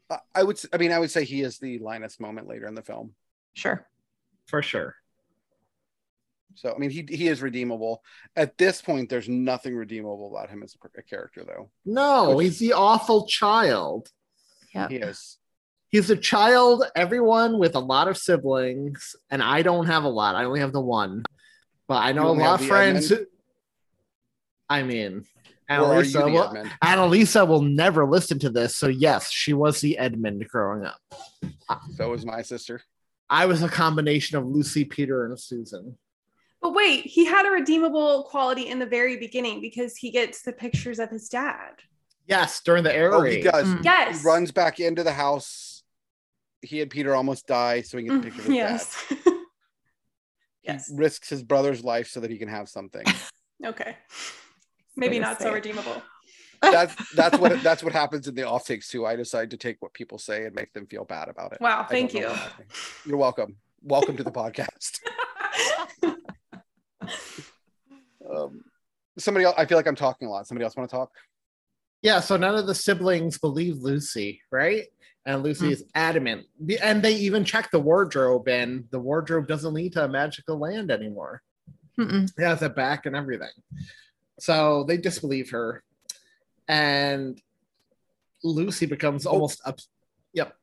I- 0.09 0.19
I 0.35 0.43
would, 0.43 0.59
I 0.73 0.77
mean, 0.77 0.91
I 0.91 0.99
would 0.99 1.09
say 1.11 1.23
he 1.23 1.41
is 1.41 1.57
the 1.59 1.79
Linus 1.79 2.19
moment 2.19 2.47
later 2.47 2.67
in 2.67 2.75
the 2.75 2.81
film. 2.81 3.13
Sure. 3.53 3.87
For 4.47 4.61
sure. 4.61 4.95
So 6.55 6.73
I 6.75 6.77
mean, 6.79 6.89
he 6.89 7.05
he 7.09 7.27
is 7.29 7.41
redeemable. 7.41 8.03
At 8.35 8.57
this 8.57 8.81
point, 8.81 9.09
there's 9.09 9.29
nothing 9.29 9.73
redeemable 9.75 10.35
about 10.35 10.49
him 10.49 10.63
as 10.63 10.75
a, 10.83 10.99
a 10.99 11.01
character, 11.03 11.43
though. 11.45 11.69
No, 11.85 12.35
Which- 12.35 12.45
he's 12.47 12.59
the 12.59 12.73
awful 12.73 13.25
child. 13.25 14.09
Yeah. 14.75 14.87
He 14.89 14.95
is. 14.97 15.37
He's 15.91 16.09
a 16.09 16.15
child, 16.15 16.85
everyone 16.95 17.59
with 17.59 17.75
a 17.75 17.79
lot 17.79 18.07
of 18.07 18.17
siblings, 18.17 19.15
and 19.29 19.43
I 19.43 19.61
don't 19.61 19.87
have 19.87 20.05
a 20.05 20.09
lot. 20.09 20.35
I 20.35 20.45
only 20.45 20.61
have 20.61 20.71
the 20.71 20.79
one. 20.81 21.23
But 21.87 21.97
I 21.97 22.13
know 22.13 22.29
a 22.29 22.31
lot 22.31 22.61
of 22.61 22.67
friends. 22.67 23.11
Edmund? 23.11 23.27
I 24.69 24.83
mean, 24.83 25.25
Or 25.69 25.75
are 25.75 26.03
you 26.03 26.17
Annalisa 26.17 26.31
will, 26.31 26.65
Annalisa 26.81 27.47
will 27.47 27.61
never 27.61 28.05
listen 28.05 28.39
to 28.39 28.49
this. 28.49 28.77
So 28.77 28.87
yes, 28.87 29.29
she 29.29 29.51
was 29.51 29.81
the 29.81 29.97
Edmund 29.97 30.47
growing 30.47 30.85
up. 30.85 31.01
So 31.97 32.09
was 32.09 32.25
my 32.25 32.41
sister. 32.41 32.81
I 33.29 33.45
was 33.45 33.61
a 33.61 33.67
combination 33.69 34.37
of 34.37 34.45
Lucy, 34.45 34.85
Peter, 34.85 35.25
and 35.25 35.37
Susan. 35.37 35.97
But 36.61 36.73
wait, 36.73 37.05
he 37.05 37.25
had 37.25 37.45
a 37.45 37.49
redeemable 37.51 38.23
quality 38.29 38.67
in 38.69 38.79
the 38.79 38.85
very 38.85 39.17
beginning 39.17 39.59
because 39.59 39.97
he 39.97 40.09
gets 40.11 40.41
the 40.41 40.53
pictures 40.53 40.99
of 40.99 41.09
his 41.09 41.27
dad. 41.27 41.71
Yes, 42.27 42.61
during 42.61 42.83
the 42.83 42.95
air 42.95 43.13
Oh, 43.13 43.21
raid. 43.21 43.37
he 43.37 43.41
does. 43.43 43.67
Mm. 43.67 43.83
Yes. 43.83 44.21
He 44.21 44.27
runs 44.27 44.51
back 44.51 44.79
into 44.79 45.03
the 45.03 45.11
house. 45.11 45.70
He 46.61 46.81
and 46.81 46.91
Peter 46.91 47.15
almost 47.15 47.47
die, 47.47 47.81
so 47.81 47.97
he 47.97 48.05
can 48.05 48.21
pick 48.21 48.33
up 48.33 48.41
his 48.41 48.53
yes. 48.53 49.05
dad. 49.09 49.17
yes. 50.63 50.87
He 50.87 50.95
risks 50.95 51.29
his 51.29 51.43
brother's 51.43 51.83
life 51.83 52.07
so 52.07 52.19
that 52.19 52.29
he 52.29 52.37
can 52.37 52.47
have 52.47 52.69
something. 52.69 53.05
Okay. 53.63 53.95
Maybe 54.95 55.19
not 55.19 55.37
so 55.37 55.49
say. 55.49 55.53
redeemable. 55.53 56.01
that's 56.63 56.95
that's 57.13 57.37
what 57.37 57.61
that's 57.63 57.83
what 57.83 57.93
happens 57.93 58.27
in 58.27 58.33
the 58.33 58.41
off 58.41 58.65
takes 58.65 58.87
too. 58.87 59.05
I 59.05 59.15
decide 59.15 59.51
to 59.51 59.57
take 59.57 59.79
what 59.81 59.93
people 59.93 60.17
say 60.17 60.45
and 60.47 60.55
make 60.55 60.73
them 60.73 60.87
feel 60.87 61.05
bad 61.05 61.29
about 61.29 61.53
it. 61.53 61.61
Wow, 61.61 61.85
thank 61.87 62.15
you. 62.15 62.33
You're 63.05 63.17
welcome. 63.17 63.57
Welcome 63.83 64.17
to 64.17 64.23
the 64.23 64.31
podcast. 64.31 64.97
Um, 68.33 68.63
somebody 69.17 69.45
else. 69.45 69.55
I 69.57 69.65
feel 69.65 69.77
like 69.77 69.87
I'm 69.87 69.95
talking 69.95 70.27
a 70.27 70.31
lot. 70.31 70.47
Somebody 70.47 70.63
else 70.65 70.75
want 70.75 70.89
to 70.89 70.95
talk? 70.95 71.11
Yeah, 72.01 72.19
so 72.19 72.37
none 72.37 72.55
of 72.55 72.65
the 72.65 72.75
siblings 72.75 73.37
believe 73.37 73.77
Lucy, 73.77 74.41
right? 74.51 74.85
And 75.25 75.43
Lucy 75.43 75.67
mm. 75.67 75.71
is 75.71 75.83
adamant. 75.93 76.47
And 76.81 77.01
they 77.03 77.13
even 77.13 77.45
check 77.45 77.69
the 77.69 77.79
wardrobe, 77.79 78.47
and 78.47 78.85
the 78.89 78.99
wardrobe 78.99 79.47
doesn't 79.47 79.73
lead 79.73 79.93
to 79.93 80.05
a 80.05 80.07
magical 80.07 80.57
land 80.57 80.89
anymore. 80.89 81.43
Mm-mm. 81.99 82.31
It 82.37 82.43
has 82.43 82.61
a 82.63 82.69
back 82.69 83.05
and 83.05 83.15
everything. 83.15 83.49
So 84.39 84.83
they 84.87 84.97
disbelieve 84.97 85.51
her, 85.51 85.83
and 86.67 87.39
Lucy 88.43 88.87
becomes 88.87 89.27
Oh. 89.27 89.31
almost 89.31 89.61
up. 89.65 89.79
Yep. 90.33 90.55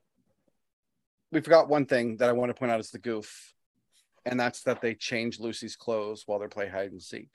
We 1.31 1.41
forgot 1.41 1.69
one 1.69 1.87
thing 1.87 2.17
that 2.17 2.29
I 2.29 2.33
want 2.33 2.51
to 2.51 2.55
point 2.55 2.73
out 2.73 2.81
is 2.81 2.91
the 2.91 2.99
goof, 2.99 3.55
and 4.25 4.41
that's 4.41 4.63
that 4.65 4.81
they 4.81 4.95
change 4.95 5.39
Lucy's 5.39 5.77
clothes 5.77 6.25
while 6.27 6.41
they're 6.41 6.49
play 6.49 6.67
hide 6.69 6.91
and 6.91 7.03
seek. 7.03 7.29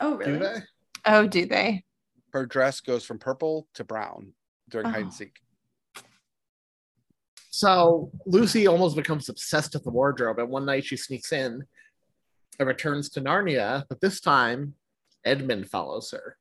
Oh, 0.00 0.18
Do 0.18 0.24
really? 0.24 0.38
they? 0.38 0.60
Oh, 1.06 1.26
do 1.28 1.46
they? 1.46 1.84
Her 2.32 2.46
dress 2.46 2.80
goes 2.80 3.04
from 3.04 3.18
purple 3.20 3.68
to 3.74 3.84
brown 3.84 4.32
during 4.68 4.88
hide 4.88 4.98
Oh. 4.98 5.02
and 5.02 5.14
seek. 5.14 5.38
So 7.62 8.10
Lucy 8.24 8.66
almost 8.66 8.96
becomes 8.96 9.28
obsessed 9.28 9.74
with 9.74 9.84
the 9.84 9.90
wardrobe, 9.90 10.38
and 10.38 10.48
one 10.48 10.64
night 10.64 10.86
she 10.86 10.96
sneaks 10.96 11.32
in 11.32 11.62
and 12.58 12.66
returns 12.66 13.10
to 13.10 13.20
Narnia, 13.20 13.84
but 13.90 14.00
this 14.00 14.20
time 14.22 14.74
Edmund 15.26 15.68
follows 15.68 16.10
her. 16.12 16.38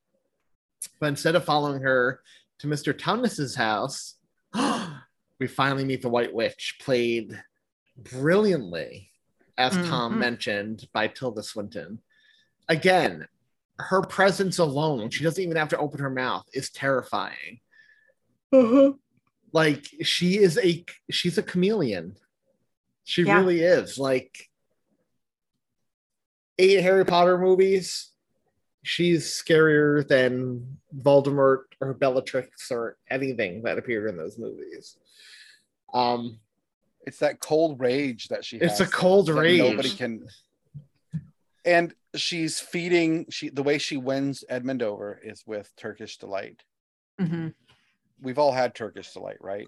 But 1.01 1.07
instead 1.07 1.35
of 1.35 1.43
following 1.43 1.81
her 1.81 2.21
to 2.59 2.67
Mr. 2.67 2.97
Tumnus's 2.97 3.55
house, 3.55 4.15
we 5.39 5.47
finally 5.47 5.83
meet 5.83 6.01
the 6.01 6.07
White 6.09 6.33
Witch, 6.33 6.77
played 6.81 7.43
brilliantly, 7.97 9.11
as 9.57 9.73
Tom 9.89 10.13
Mhm. 10.13 10.17
mentioned, 10.17 10.87
by 10.93 11.07
Tilda 11.09 11.43
Swinton. 11.43 12.01
Again, 12.69 13.27
her 13.79 14.01
presence 14.01 14.59
alone, 14.59 15.09
she 15.09 15.25
doesn't 15.25 15.43
even 15.43 15.57
have 15.57 15.69
to 15.69 15.77
open 15.77 15.99
her 15.99 16.09
mouth, 16.09 16.45
is 16.53 16.69
terrifying 16.69 17.59
like 19.53 19.85
she 20.01 20.37
is 20.37 20.57
a 20.57 20.85
she's 21.09 21.37
a 21.37 21.43
chameleon 21.43 22.15
she 23.03 23.23
Yeah. 23.23 23.37
really 23.37 23.61
is 23.61 23.97
like 23.97 24.49
eight 26.57 26.81
harry 26.81 27.05
potter 27.05 27.37
movies 27.37 28.11
she's 28.83 29.25
scarier 29.25 30.07
than 30.07 30.77
voldemort 30.97 31.63
or 31.79 31.93
bellatrix 31.93 32.71
or 32.71 32.97
anything 33.09 33.63
that 33.63 33.77
appeared 33.77 34.09
in 34.09 34.17
those 34.17 34.37
movies 34.37 34.97
um 35.93 36.39
It's 37.05 37.19
that 37.19 37.39
cold 37.39 37.79
rage 37.79 38.27
that 38.29 38.45
she 38.45 38.57
It's 38.57 38.79
has. 38.79 38.87
a 38.87 38.91
cold 38.91 39.27
that 39.27 39.33
rage. 39.33 39.59
Nobody 39.59 39.89
can. 39.89 40.27
And 41.65 41.93
she's 42.15 42.59
feeding. 42.59 43.25
She 43.29 43.49
the 43.49 43.63
way 43.63 43.77
she 43.77 43.97
wins 43.97 44.43
Edmund 44.49 44.81
over 44.83 45.19
is 45.23 45.43
with 45.45 45.71
Turkish 45.77 46.17
delight. 46.17 46.61
hmm 47.19 47.49
We've 48.21 48.37
all 48.37 48.51
had 48.51 48.75
Turkish 48.75 49.11
delight, 49.13 49.37
right? 49.41 49.67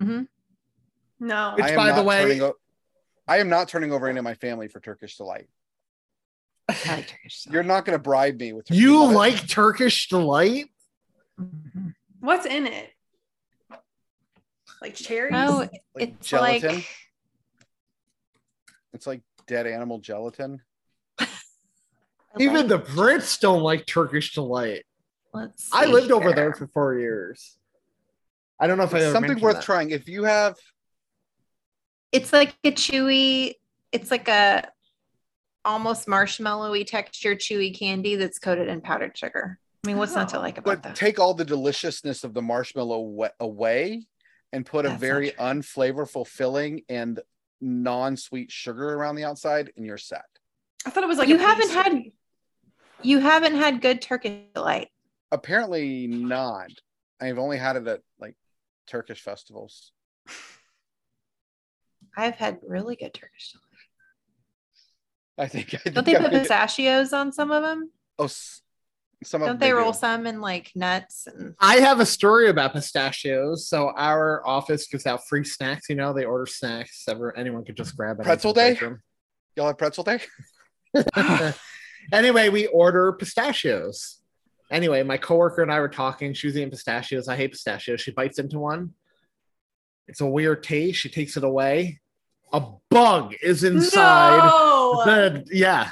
No. 0.00 1.54
Which, 1.56 1.74
by 1.76 1.92
the 1.92 2.02
way- 2.02 2.22
turning 2.22 2.42
o- 2.42 2.54
I 3.28 3.38
am 3.38 3.48
not 3.48 3.68
turning 3.68 3.92
over 3.92 4.08
any 4.08 4.18
of 4.18 4.24
my 4.24 4.34
family 4.34 4.68
for 4.68 4.80
Turkish 4.80 5.16
delight. 5.16 5.48
Like 6.86 7.08
Turkish 7.08 7.46
You're 7.50 7.62
not 7.64 7.84
going 7.84 7.98
to 7.98 8.02
bribe 8.02 8.38
me 8.38 8.52
with. 8.52 8.66
Turkish 8.66 8.80
you 8.80 8.92
delight. 8.98 9.14
like 9.14 9.48
turkish 9.48 10.08
delight 10.08 10.66
Mhm. 11.40 11.94
What's 12.20 12.46
in 12.46 12.66
it? 12.66 12.90
Like 14.80 14.94
cherries? 14.94 15.32
Oh, 15.34 15.56
Like 15.58 15.72
it's 15.96 16.28
gelatin? 16.28 16.76
like 16.76 16.86
It's 18.92 19.06
like 19.06 19.22
dead 19.46 19.66
animal 19.66 19.98
gelatin. 19.98 20.60
Even 22.38 22.68
the 22.68 22.78
brits 22.78 23.40
don't 23.40 23.62
like 23.62 23.84
turkish 23.86 24.32
delight 24.34 24.84
Let's 25.32 25.68
i 25.72 25.86
see 25.86 25.92
lived 25.92 26.10
over 26.12 26.32
there 26.32 26.52
for 26.54 26.66
four 26.68 26.94
years 26.98 27.56
i 28.60 28.66
don't 28.66 28.78
know 28.78 28.84
if 28.84 28.94
i 28.94 28.98
It's 28.98 29.04
ever 29.06 29.12
something 29.14 29.40
worth 29.40 29.56
that. 29.56 29.64
trying. 29.64 29.90
If 29.90 30.08
you 30.08 30.24
have, 30.24 30.56
It's 32.12 32.32
like 32.32 32.54
a 32.64 32.72
chewy. 32.72 33.54
It's 33.92 34.10
like 34.10 34.28
a 34.28 34.68
almost 35.64 36.06
marshmallowy 36.06 36.86
texture 36.86 37.34
chewy 37.34 37.76
candy 37.76 38.16
that's 38.16 38.38
coated 38.38 38.68
in 38.68 38.80
powdered 38.80 39.16
sugar. 39.16 39.58
I 39.84 39.86
mean, 39.88 39.96
what's 39.98 40.14
not 40.14 40.28
to 40.30 40.38
Oh. 40.38 40.40
like 40.40 40.58
about 40.58 40.64
but 40.76 40.82
that? 40.82 40.96
take 40.96 41.18
all 41.18 41.34
the 41.34 41.44
deliciousness 41.44 42.24
of 42.24 42.34
the 42.34 42.42
marshmallow 42.42 43.00
wa- 43.00 43.30
away 43.40 44.06
and 44.52 44.66
put 44.66 44.84
a 44.84 44.90
That's 44.90 45.00
not 45.00 45.06
very 45.06 45.30
unflavorful 45.32 46.26
filling 46.26 46.82
and 46.88 47.20
non-sweet 47.60 48.50
sugar 48.50 48.94
around 48.94 49.16
the 49.16 49.24
outside, 49.24 49.72
and 49.76 49.84
you're 49.86 49.96
set. 49.98 50.24
I 50.86 50.90
thought 50.90 51.04
it 51.04 51.08
was 51.08 51.18
like 51.18 51.28
you 51.28 51.38
haven't 51.38 51.70
had 51.70 52.02
you 53.02 53.18
haven't 53.20 53.54
had 53.56 53.80
good 53.80 54.02
Turkish 54.02 54.32
delight. 54.54 54.88
Apparently 55.30 56.06
not. 56.06 56.70
I've 57.20 57.38
only 57.38 57.56
had 57.58 57.76
it 57.76 57.86
at 57.86 58.00
like 58.18 58.34
Turkish 58.90 59.22
festivals. 59.22 59.92
I've 62.16 62.34
had 62.34 62.58
really 62.66 62.96
good 62.96 63.14
Turkish 63.14 63.52
delight. 63.52 63.64
I 65.38 65.46
think. 65.46 65.72
I 65.74 65.76
think 65.78 65.94
Don't 65.94 66.04
they 66.04 66.16
I 66.16 66.20
put 66.20 66.32
pistachios 66.32 67.12
on 67.12 67.32
some 67.32 67.52
of 67.52 67.62
them? 67.62 67.90
Oh, 68.18 68.26
some 68.26 68.62
of 69.22 69.30
them 69.32 69.40
Don't 69.40 69.46
them 69.46 69.68
they 69.68 69.72
roll 69.72 69.92
do. 69.92 69.98
some 69.98 70.26
in 70.26 70.40
like 70.40 70.72
nuts 70.74 71.26
and 71.26 71.54
I 71.60 71.76
have 71.76 72.00
a 72.00 72.06
story 72.06 72.48
about 72.48 72.72
pistachios. 72.72 73.68
So 73.68 73.92
our 73.96 74.46
office 74.46 74.86
gives 74.88 75.06
out 75.06 75.26
free 75.28 75.44
snacks. 75.44 75.88
You 75.88 75.94
know, 75.94 76.12
they 76.12 76.24
order 76.24 76.46
snacks. 76.46 77.04
Ever 77.08 77.36
anyone 77.36 77.64
could 77.64 77.76
just 77.76 77.96
grab 77.96 78.18
it. 78.18 78.24
Pretzel 78.24 78.52
day? 78.52 78.78
Y'all 79.56 79.68
have 79.68 79.78
pretzel 79.78 80.04
day? 80.04 80.20
anyway, 82.12 82.48
we 82.48 82.66
order 82.66 83.12
pistachios. 83.12 84.19
Anyway, 84.70 85.02
my 85.02 85.16
coworker 85.16 85.62
and 85.62 85.72
I 85.72 85.80
were 85.80 85.88
talking. 85.88 86.32
She 86.32 86.46
was 86.46 86.56
eating 86.56 86.70
pistachios. 86.70 87.28
I 87.28 87.36
hate 87.36 87.52
pistachios. 87.52 88.00
She 88.00 88.12
bites 88.12 88.38
into 88.38 88.58
one. 88.58 88.94
It's 90.06 90.20
a 90.20 90.26
weird 90.26 90.62
taste. 90.62 91.00
She 91.00 91.08
takes 91.08 91.36
it 91.36 91.44
away. 91.44 92.00
A 92.52 92.62
bug 92.88 93.34
is 93.42 93.64
inside. 93.64 94.38
No! 94.38 95.02
The, 95.04 95.44
yeah, 95.52 95.90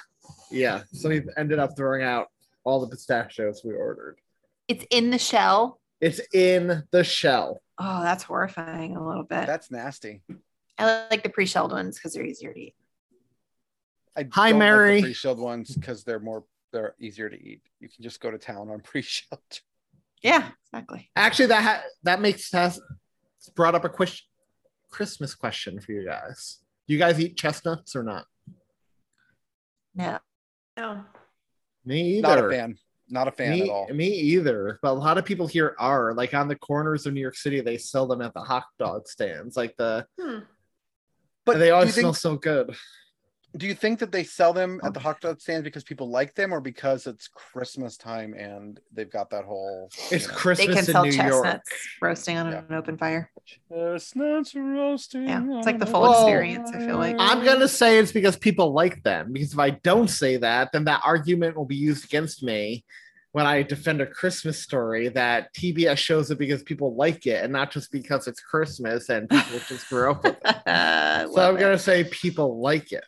yeah. 0.51 0.83
So 0.93 1.09
we 1.09 1.22
ended 1.37 1.59
up 1.59 1.76
throwing 1.76 2.03
out 2.03 2.26
all 2.64 2.81
the 2.81 2.89
pistachios 2.89 3.62
we 3.64 3.74
ordered. 3.74 4.18
it's 4.66 4.85
in 4.91 5.11
the 5.11 5.18
shell. 5.18 5.81
It's 6.01 6.20
in 6.33 6.85
the 6.91 7.03
shell. 7.05 7.61
Oh, 7.79 8.03
that's 8.03 8.24
horrifying 8.24 8.97
a 8.97 9.07
little 9.07 9.22
bit. 9.24 9.47
That's 9.47 9.70
nasty. 9.70 10.22
I 10.79 11.07
like 11.11 11.22
the 11.22 11.29
pre-shelled 11.29 11.72
ones 11.72 11.97
because 11.97 12.12
they're 12.12 12.24
easier 12.24 12.53
to 12.53 12.61
eat. 12.61 12.74
I 14.16 14.20
Hi, 14.20 14.24
don't 14.24 14.35
like 14.35 14.53
the 14.53 14.59
Mary. 14.59 15.01
pre-shelled 15.01 15.39
ones 15.39 15.74
because 15.74 16.03
they're 16.05 16.20
more 16.20 16.45
they're 16.73 16.95
easier 17.01 17.29
to 17.29 17.37
eat. 17.37 17.62
You 17.81 17.89
can 17.89 18.03
just 18.03 18.21
go 18.21 18.31
to 18.31 18.39
town 18.39 18.69
on 18.71 18.81
pre-shelled. 18.85 19.61
Yeah, 20.23 20.49
exactly. 20.73 21.11
Actually, 21.14 21.47
that 21.47 21.62
ha- 21.62 21.83
that 22.03 22.21
makes 22.21 22.51
has 22.53 22.81
brought 23.55 23.75
up 23.75 23.85
a 23.85 23.89
question, 23.89 24.27
Christmas 24.91 25.35
question 25.35 25.81
for 25.81 25.93
you 25.93 26.05
guys. 26.05 26.59
Do 26.87 26.95
you 26.95 26.99
guys 26.99 27.21
eat 27.21 27.37
chestnuts 27.37 27.95
or 27.95 28.03
not? 28.03 28.25
No. 29.95 30.19
No. 30.77 31.05
Me 31.85 32.19
either. 32.19 32.23
Not 32.23 32.45
a 32.45 32.51
fan. 32.51 32.79
Not 33.11 33.29
a 33.29 33.33
fan 33.33 33.51
me, 33.53 33.62
at 33.62 33.69
all. 33.69 33.89
me 33.89 34.09
either. 34.09 34.79
But 34.83 34.91
a 34.91 34.93
lot 34.93 35.19
of 35.19 35.25
people 35.25 35.47
here 35.47 35.75
are 35.79 36.12
like 36.14 36.35
on 36.35 36.49
the 36.49 36.57
corners 36.57 37.07
of 37.07 37.14
New 37.14 37.21
York 37.21 37.37
City. 37.37 37.61
They 37.61 37.79
sell 37.79 38.07
them 38.07 38.21
at 38.21 38.35
the 38.35 38.41
hot 38.41 38.64
dog 38.79 39.09
stands. 39.09 39.57
Like 39.57 39.75
the 39.77 40.07
Hmm. 40.21 40.41
But 41.45 41.55
and 41.55 41.62
they 41.62 41.69
do 41.69 41.75
always 41.75 41.97
you 41.97 42.03
smell 42.03 42.12
so 42.14 42.37
good. 42.37 42.77
Do 43.57 43.66
you 43.66 43.74
think 43.74 43.99
that 43.99 44.12
they 44.12 44.24
sell 44.24 44.53
them 44.53 44.80
at 44.84 44.92
the 44.92 45.01
oh. 45.01 45.03
hot 45.03 45.20
dog 45.20 45.40
stands 45.40 45.64
because 45.64 45.82
people 45.82 46.11
like 46.11 46.34
them 46.34 46.53
or 46.53 46.61
because 46.61 47.07
it's 47.07 47.28
Christmas 47.28 47.96
time 47.96 48.34
and 48.34 48.78
they've 48.92 49.11
got 49.11 49.30
that 49.30 49.44
whole 49.44 49.88
It's 50.11 50.26
you 50.26 50.28
know, 50.28 50.34
Christmas 50.34 50.66
they 50.66 50.72
can 50.72 50.78
in 50.78 50.84
sell 50.84 51.05
New 51.05 51.12
chestnuts 51.12 51.44
York. 51.44 51.62
roasting 52.03 52.36
on 52.36 52.53
Yeah. 52.53 52.62
an 52.68 52.74
open 52.74 52.99
fire. 52.99 53.30
chestnuts 53.70 54.55
roasting? 54.55 55.28
Yeah, 55.28 55.42
it's 55.57 55.66
like 55.66 55.78
the 55.78 55.86
full 55.86 56.03
Well, 56.03 56.12
experience. 56.26 56.70
I 56.74 56.78
feel 56.86 56.99
like. 56.99 57.16
I'm 57.18 57.44
gonna 57.44 57.68
say 57.68 57.99
it's 57.99 58.12
because 58.12 58.36
people 58.36 58.72
like 58.72 59.03
them. 59.03 59.32
Because 59.32 59.55
if 59.55 59.59
I 59.59 59.70
don't 59.70 60.09
say 60.09 60.36
that, 60.36 60.70
then 60.72 60.84
that 60.84 61.01
argument 61.05 61.57
will 61.57 61.64
be 61.64 61.76
used 61.76 62.05
against 62.05 62.42
me 62.42 62.84
when 63.32 63.46
I 63.46 63.62
defend 63.62 64.01
a 64.01 64.07
Christmas 64.07 64.59
story 64.62 65.09
that 65.11 65.55
TBS 65.55 65.96
shows 65.99 66.30
it 66.30 66.38
because 66.38 66.62
people 66.62 66.94
like 66.96 67.26
it 67.26 67.44
and 67.44 67.53
not 67.53 67.70
just 67.70 67.92
because 67.92 68.26
it's 68.26 68.40
Christmas 68.40 69.09
and 69.11 69.28
people 69.28 69.59
just 69.68 69.88
grew 69.88 70.11
up 70.11 70.22
with 70.24 70.36
it. 70.44 70.62
So 71.34 71.49
I'm 71.49 71.57
it. 71.57 71.61
gonna 71.61 71.78
say 71.78 72.05
people 72.05 72.61
like 72.61 72.92
it. 72.92 73.05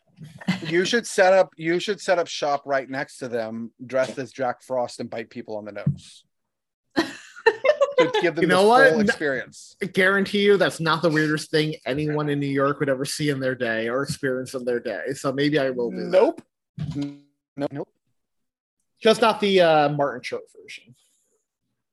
You 0.66 0.84
should 0.84 1.06
set 1.06 1.32
up 1.32 1.52
you 1.56 1.78
should 1.80 2.00
set 2.00 2.18
up 2.18 2.26
shop 2.28 2.62
right 2.66 2.88
next 2.88 3.18
to 3.18 3.28
them 3.28 3.70
dressed 3.84 4.18
as 4.18 4.32
Jack 4.32 4.62
Frost 4.62 5.00
and 5.00 5.08
bite 5.10 5.30
people 5.30 5.56
on 5.56 5.64
the 5.64 5.72
nose. 5.72 6.24
to 6.96 8.10
give 8.22 8.34
them 8.34 8.42
You 8.42 8.48
know 8.48 8.62
the 8.62 8.68
what? 8.68 8.90
full 8.92 9.00
experience. 9.00 9.76
I 9.82 9.86
guarantee 9.86 10.42
you 10.44 10.56
that's 10.56 10.80
not 10.80 11.02
the 11.02 11.10
weirdest 11.10 11.50
thing 11.50 11.76
anyone 11.86 12.28
in 12.28 12.40
New 12.40 12.46
York 12.46 12.80
would 12.80 12.88
ever 12.88 13.04
see 13.04 13.28
in 13.30 13.40
their 13.40 13.54
day 13.54 13.88
or 13.88 14.02
experience 14.02 14.54
in 14.54 14.64
their 14.64 14.80
day. 14.80 15.12
So 15.14 15.32
maybe 15.32 15.58
I 15.58 15.70
will 15.70 15.90
do 15.90 15.96
that. 15.98 16.10
Nope. 16.10 16.42
Nope. 16.96 17.72
Nope. 17.72 17.88
Just 19.02 19.20
not 19.20 19.40
the 19.40 19.60
uh, 19.60 19.88
Martin 19.90 20.22
Short 20.22 20.42
version. 20.60 20.94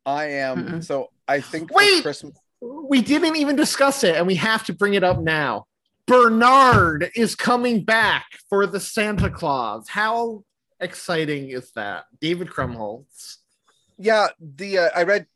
I 0.05 0.25
am 0.25 0.65
Mm-mm. 0.65 0.83
so 0.83 1.09
I 1.27 1.41
think 1.41 1.73
Wait! 1.73 2.01
Christmas 2.01 2.35
We 2.61 3.01
didn't 3.01 3.35
even 3.35 3.55
discuss 3.57 4.03
it, 4.05 4.15
and 4.15 4.25
we 4.25 4.35
have 4.35 4.65
to 4.65 4.73
bring 4.73 4.93
it 4.93 5.03
up 5.03 5.19
now. 5.19 5.66
Bernard 6.07 7.11
is 7.15 7.35
coming 7.35 7.83
back 7.83 8.25
for 8.49 8.65
the 8.65 8.79
Santa 8.79 9.29
Claus. 9.29 9.87
How 9.89 10.43
exciting 10.79 11.49
is 11.49 11.71
that? 11.71 12.05
David 12.21 12.47
Krumholtz. 12.47 13.37
yeah, 13.97 14.27
the 14.39 14.77
uh, 14.79 14.89
I 14.95 15.03
read 15.03 15.27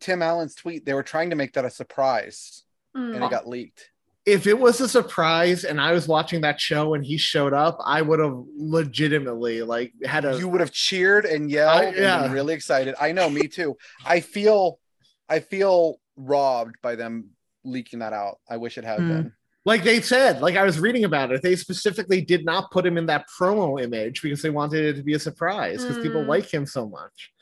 Tim 0.00 0.22
Allen's 0.22 0.54
tweet. 0.54 0.84
They 0.84 0.92
were 0.94 1.02
trying 1.02 1.30
to 1.30 1.36
make 1.36 1.54
that 1.54 1.64
a 1.64 1.70
surprise 1.70 2.62
and 2.94 3.14
Mm. 3.14 3.26
it 3.26 3.30
got 3.30 3.46
leaked. 3.48 3.90
if 4.26 4.46
it 4.46 4.58
was 4.58 4.80
a 4.80 4.88
surprise 4.88 5.64
and 5.64 5.80
I 5.80 5.92
was 5.92 6.08
watching 6.08 6.40
that 6.42 6.60
show 6.60 6.94
and 6.94 7.04
he 7.04 7.16
showed 7.16 7.52
up, 7.52 7.78
I 7.84 8.02
would 8.02 8.18
have 8.20 8.36
legitimately 8.56 9.62
like 9.62 9.92
had 10.04 10.24
a 10.24 10.36
you 10.38 10.48
would 10.48 10.60
have 10.60 10.72
cheered 10.72 11.24
and 11.24 11.50
yelled 11.50 11.80
I- 11.80 11.84
and 11.86 11.96
yeah. 11.96 12.22
been 12.22 12.32
really 12.32 12.54
excited. 12.54 12.94
I 13.00 13.12
know, 13.12 13.30
me 13.30 13.48
too. 13.48 13.76
I 14.04 14.20
feel 14.20 14.78
I 15.28 15.40
feel 15.40 16.00
robbed 16.16 16.76
by 16.82 16.96
them 16.96 17.30
leaking 17.64 17.98
that 18.00 18.12
out. 18.12 18.38
I 18.48 18.56
wish 18.58 18.78
it 18.78 18.84
had 18.84 18.98
Hmm. 19.00 19.08
been. 19.08 19.32
Like 19.66 19.82
they 19.82 20.00
said, 20.00 20.40
like 20.40 20.56
I 20.56 20.62
was 20.64 20.78
reading 20.78 21.04
about 21.04 21.32
it, 21.32 21.42
they 21.42 21.56
specifically 21.56 22.20
did 22.22 22.44
not 22.44 22.70
put 22.70 22.86
him 22.86 22.96
in 22.96 23.06
that 23.06 23.26
promo 23.28 23.82
image 23.82 24.22
because 24.22 24.40
they 24.40 24.48
wanted 24.50 24.84
it 24.84 24.94
to 24.96 25.02
be 25.02 25.14
a 25.14 25.18
surprise 25.18 25.82
because 25.82 25.98
people 26.02 26.22
Mm. 26.22 26.28
like 26.28 26.46
him 26.54 26.64
so 26.64 26.88
much. 26.88 27.32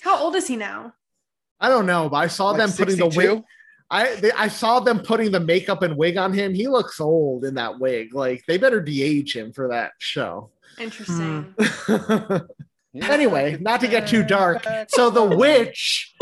How 0.00 0.16
old 0.22 0.36
is 0.36 0.46
he 0.46 0.56
now? 0.56 0.94
I 1.58 1.68
don't 1.68 1.86
know, 1.86 2.08
but 2.08 2.18
I 2.18 2.28
saw 2.28 2.50
Like 2.50 2.58
them 2.58 2.72
putting 2.72 2.96
the 2.96 3.08
wig. 3.08 3.42
I 3.90 4.14
they, 4.16 4.30
I 4.32 4.48
saw 4.48 4.78
them 4.80 5.00
putting 5.00 5.32
the 5.32 5.40
makeup 5.40 5.82
and 5.82 5.96
wig 5.96 6.16
on 6.16 6.32
him. 6.32 6.54
He 6.54 6.68
looks 6.68 7.00
old 7.00 7.44
in 7.44 7.54
that 7.54 7.78
wig. 7.80 8.14
Like 8.14 8.44
they 8.46 8.58
better 8.58 8.80
de-age 8.80 9.34
him 9.34 9.52
for 9.52 9.68
that 9.68 9.92
show. 9.98 10.50
Interesting. 10.78 11.54
anyway, 12.94 13.56
not 13.60 13.80
to 13.80 13.88
get 13.88 14.06
too 14.06 14.22
dark. 14.22 14.64
So 14.88 15.10
the 15.10 15.24
witch, 15.36 16.14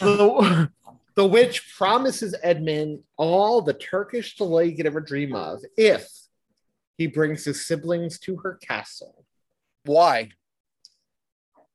the, 0.00 0.70
the 1.14 1.26
witch 1.26 1.74
promises 1.76 2.34
Edmund 2.42 3.00
all 3.16 3.60
the 3.62 3.74
Turkish 3.74 4.36
delight 4.36 4.70
he 4.70 4.74
could 4.76 4.86
ever 4.86 5.00
dream 5.00 5.34
of 5.34 5.62
if 5.76 6.10
he 6.96 7.06
brings 7.06 7.44
his 7.44 7.66
siblings 7.66 8.18
to 8.20 8.36
her 8.38 8.54
castle. 8.56 9.24
Why? 9.84 10.30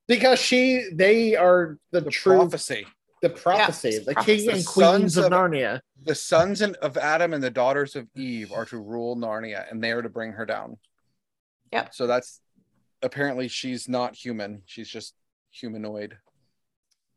Because 0.07 0.39
she, 0.39 0.89
they 0.93 1.35
are 1.35 1.77
the, 1.91 2.01
The 2.01 2.09
true 2.09 2.37
prophecy. 2.37 2.87
the 3.21 3.29
prophecy, 3.29 3.89
it's 3.89 4.05
the 4.05 4.13
prophecy. 4.13 4.37
king 4.45 4.49
and 4.51 4.59
The 4.61 4.65
queens 4.65 5.17
of 5.17 5.25
of- 5.25 5.31
Narnia. 5.31 5.81
The 6.03 6.15
sons 6.15 6.61
and- 6.61 6.75
of 6.77 6.95
Adam 6.97 7.33
and 7.33 7.43
the 7.43 7.49
daughters 7.51 7.95
of 7.95 8.07
Eve 8.15 8.51
are 8.53 8.65
to 8.65 8.77
rule 8.77 9.17
Narnia, 9.17 9.69
and 9.69 9.83
they 9.83 9.91
are 9.91 10.01
to 10.01 10.09
bring 10.09 10.31
her 10.33 10.45
down. 10.45 10.77
Yep. 11.73 11.93
So 11.93 12.07
that's 12.07 12.39
apparently 13.03 13.49
she's 13.49 13.89
not 13.89 14.15
human. 14.15 14.61
She's 14.65 14.87
just 14.87 15.13
humanoid. 15.51 16.17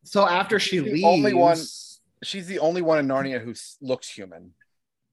So 0.03 0.27
after 0.27 0.59
she 0.59 0.79
The 0.79 0.91
leaves, 0.93 1.05
only 1.05 1.35
one- 1.35 1.57
She's 2.23 2.47
the 2.47 2.59
only 2.59 2.83
one 2.83 2.99
in 2.99 3.07
Narnia 3.09 3.43
who 3.43 3.55
looks 3.81 4.09
human. 4.09 4.53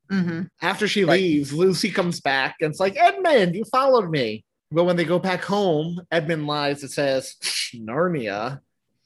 hmm 0.10 0.44
after 0.62 0.88
she 0.88 1.04
Right. 1.04 1.20
leaves, 1.22 1.52
Lucy 1.54 1.90
comes 1.92 2.22
back 2.22 2.56
and 2.62 2.72
it's 2.72 2.80
like, 2.80 2.96
Edmund, 2.98 3.56
you 3.56 3.66
followed 3.66 4.10
me. 4.10 4.44
But 4.72 4.84
when 4.86 4.96
they 4.98 5.06
go 5.06 5.20
back 5.20 5.44
home, 5.44 6.02
Edmund 6.12 6.48
lies. 6.48 6.82
and 6.84 6.92
says 6.92 7.36
Narnia. 7.76 8.60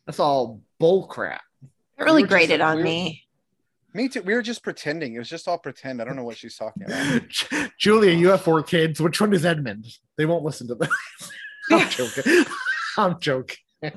That's 0.05 0.19
all 0.19 0.61
bull 0.79 1.05
crap. 1.07 1.41
It 1.97 2.03
really 2.03 2.17
We 2.17 2.21
were 2.23 2.27
just- 2.27 2.29
grated 2.31 2.61
on 2.61 2.77
we 2.77 2.81
were- 2.81 2.85
me. 2.85 3.23
Me 3.93 4.07
too. 4.07 4.21
We 4.21 4.33
were 4.33 4.41
just 4.41 4.63
pretending. 4.63 5.13
It 5.15 5.19
was 5.19 5.27
just 5.29 5.47
all 5.49 5.57
pretend. 5.57 6.01
I 6.01 6.05
don't 6.05 6.15
know 6.15 6.23
what 6.23 6.37
she's 6.37 6.55
talking 6.55 6.83
about. 6.85 7.21
Julia, 7.77 8.11
you 8.13 8.29
have 8.29 8.41
four 8.41 8.63
kids. 8.63 9.01
Which 9.01 9.19
one 9.19 9.33
is 9.33 9.45
Edmund? 9.45 9.85
They 10.17 10.25
won't 10.25 10.45
listen 10.45 10.67
to 10.69 10.75
this. 10.75 10.89
I'm 11.71 11.89
joking. 11.89 12.45
I'm 12.97 13.19
joking. 13.19 13.57
I 13.83 13.91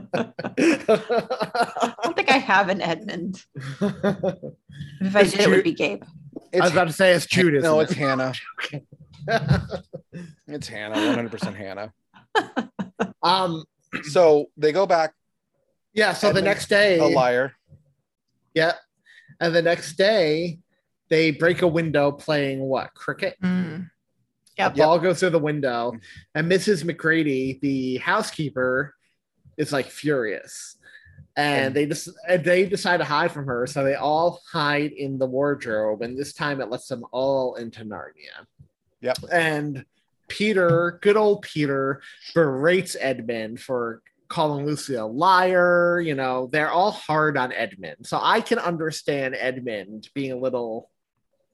don't 2.03 2.17
think 2.17 2.31
I 2.31 2.39
have 2.39 2.69
an 2.69 2.81
Edmund. 2.81 3.43
If 3.57 5.17
I 5.17 5.21
It's 5.21 5.33
did, 5.33 5.41
it 5.41 5.49
would 5.51 5.65
be 5.65 5.73
Gabe. 5.75 6.03
I 6.55 6.61
was 6.61 6.73
about 6.73 6.87
to 6.89 6.93
say 6.93 7.13
it's 7.13 7.27
Judas. 7.27 7.63
no, 7.63 7.81
isn't 7.81 7.91
it's 7.91 7.99
Hannah. 7.99 8.33
It's 10.47 10.69
Hannah. 10.69 10.95
100% 10.97 11.55
Hannah. 11.55 11.93
um. 13.23 13.65
So 14.11 14.47
they 14.57 14.71
go 14.73 14.87
back. 14.87 15.13
Yeah. 15.93 16.13
So 16.13 16.33
the 16.33 16.43
next 16.43 16.69
day, 16.69 16.99
A 16.99 17.05
liar. 17.07 17.53
yeah, 18.55 18.73
and 19.41 19.55
the 19.55 19.63
next 19.63 19.97
day, 19.97 20.59
they 21.09 21.31
break 21.31 21.63
a 21.63 21.69
window 21.69 22.13
playing 22.13 22.61
what 22.61 22.93
cricket. 22.95 23.37
Mm. 23.43 23.87
A 23.87 24.63
Yep. 24.63 24.77
ball 24.77 24.99
goes 25.01 25.19
through 25.21 25.31
the 25.31 25.39
window, 25.41 25.95
and 26.35 26.51
Mrs. 26.51 26.85
Macready, 26.85 27.59
the 27.61 27.97
housekeeper, 27.97 28.95
is 29.57 29.73
like 29.73 29.87
furious. 29.87 30.77
And 31.37 31.75
they 31.75 31.87
just 31.87 32.09
and 32.29 32.45
they 32.45 32.65
decide 32.65 32.99
to 32.99 33.05
hide 33.05 33.33
from 33.33 33.47
her, 33.47 33.67
so 33.67 33.83
they 33.83 33.97
all 33.97 34.41
hide 34.53 34.93
in 34.93 35.19
the 35.19 35.27
wardrobe, 35.27 36.03
and 36.03 36.17
this 36.17 36.33
time 36.33 36.61
it 36.61 36.71
lets 36.71 36.87
them 36.87 37.05
all 37.11 37.57
into 37.57 37.85
Narnia. 37.85 38.47
Yep. 39.01 39.19
And 39.33 39.85
Peter, 40.29 40.99
good 41.03 41.17
old 41.17 41.43
Peter, 41.43 42.01
berates 42.35 42.97
Edmund 43.01 43.61
for 43.61 44.01
calling 44.29 44.65
Lucy 44.65 44.95
a 44.95 45.05
liar. 45.05 46.01
You 46.01 46.15
know, 46.15 46.49
they're 46.53 46.71
all 46.71 46.93
hard 46.93 47.37
on 47.37 47.53
Edmund, 47.53 48.07
so 48.07 48.21
I 48.23 48.41
can 48.41 48.61
understand 48.61 49.35
Edmund 49.37 50.09
being 50.15 50.31
a 50.33 50.37
little 50.39 50.91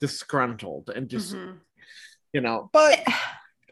disgruntled 0.01 0.91
and 0.95 1.09
just 1.09 1.35
Mhm. 1.35 1.59
you 2.33 2.41
know 2.41 2.71
But 2.73 3.03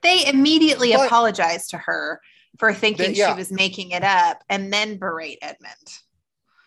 They 0.03 0.27
immediately 0.27 0.93
But- 0.93 1.07
apologized 1.07 1.71
to 1.71 1.79
her 1.79 2.21
for 2.59 2.73
thinking 2.75 3.15
yeah. 3.15 3.33
she 3.33 3.39
was 3.39 3.53
making 3.53 3.91
it 3.93 4.03
up 4.03 4.43
and 4.49 4.73
then 4.73 4.99
berate 4.99 5.39
Edmund. 5.43 5.75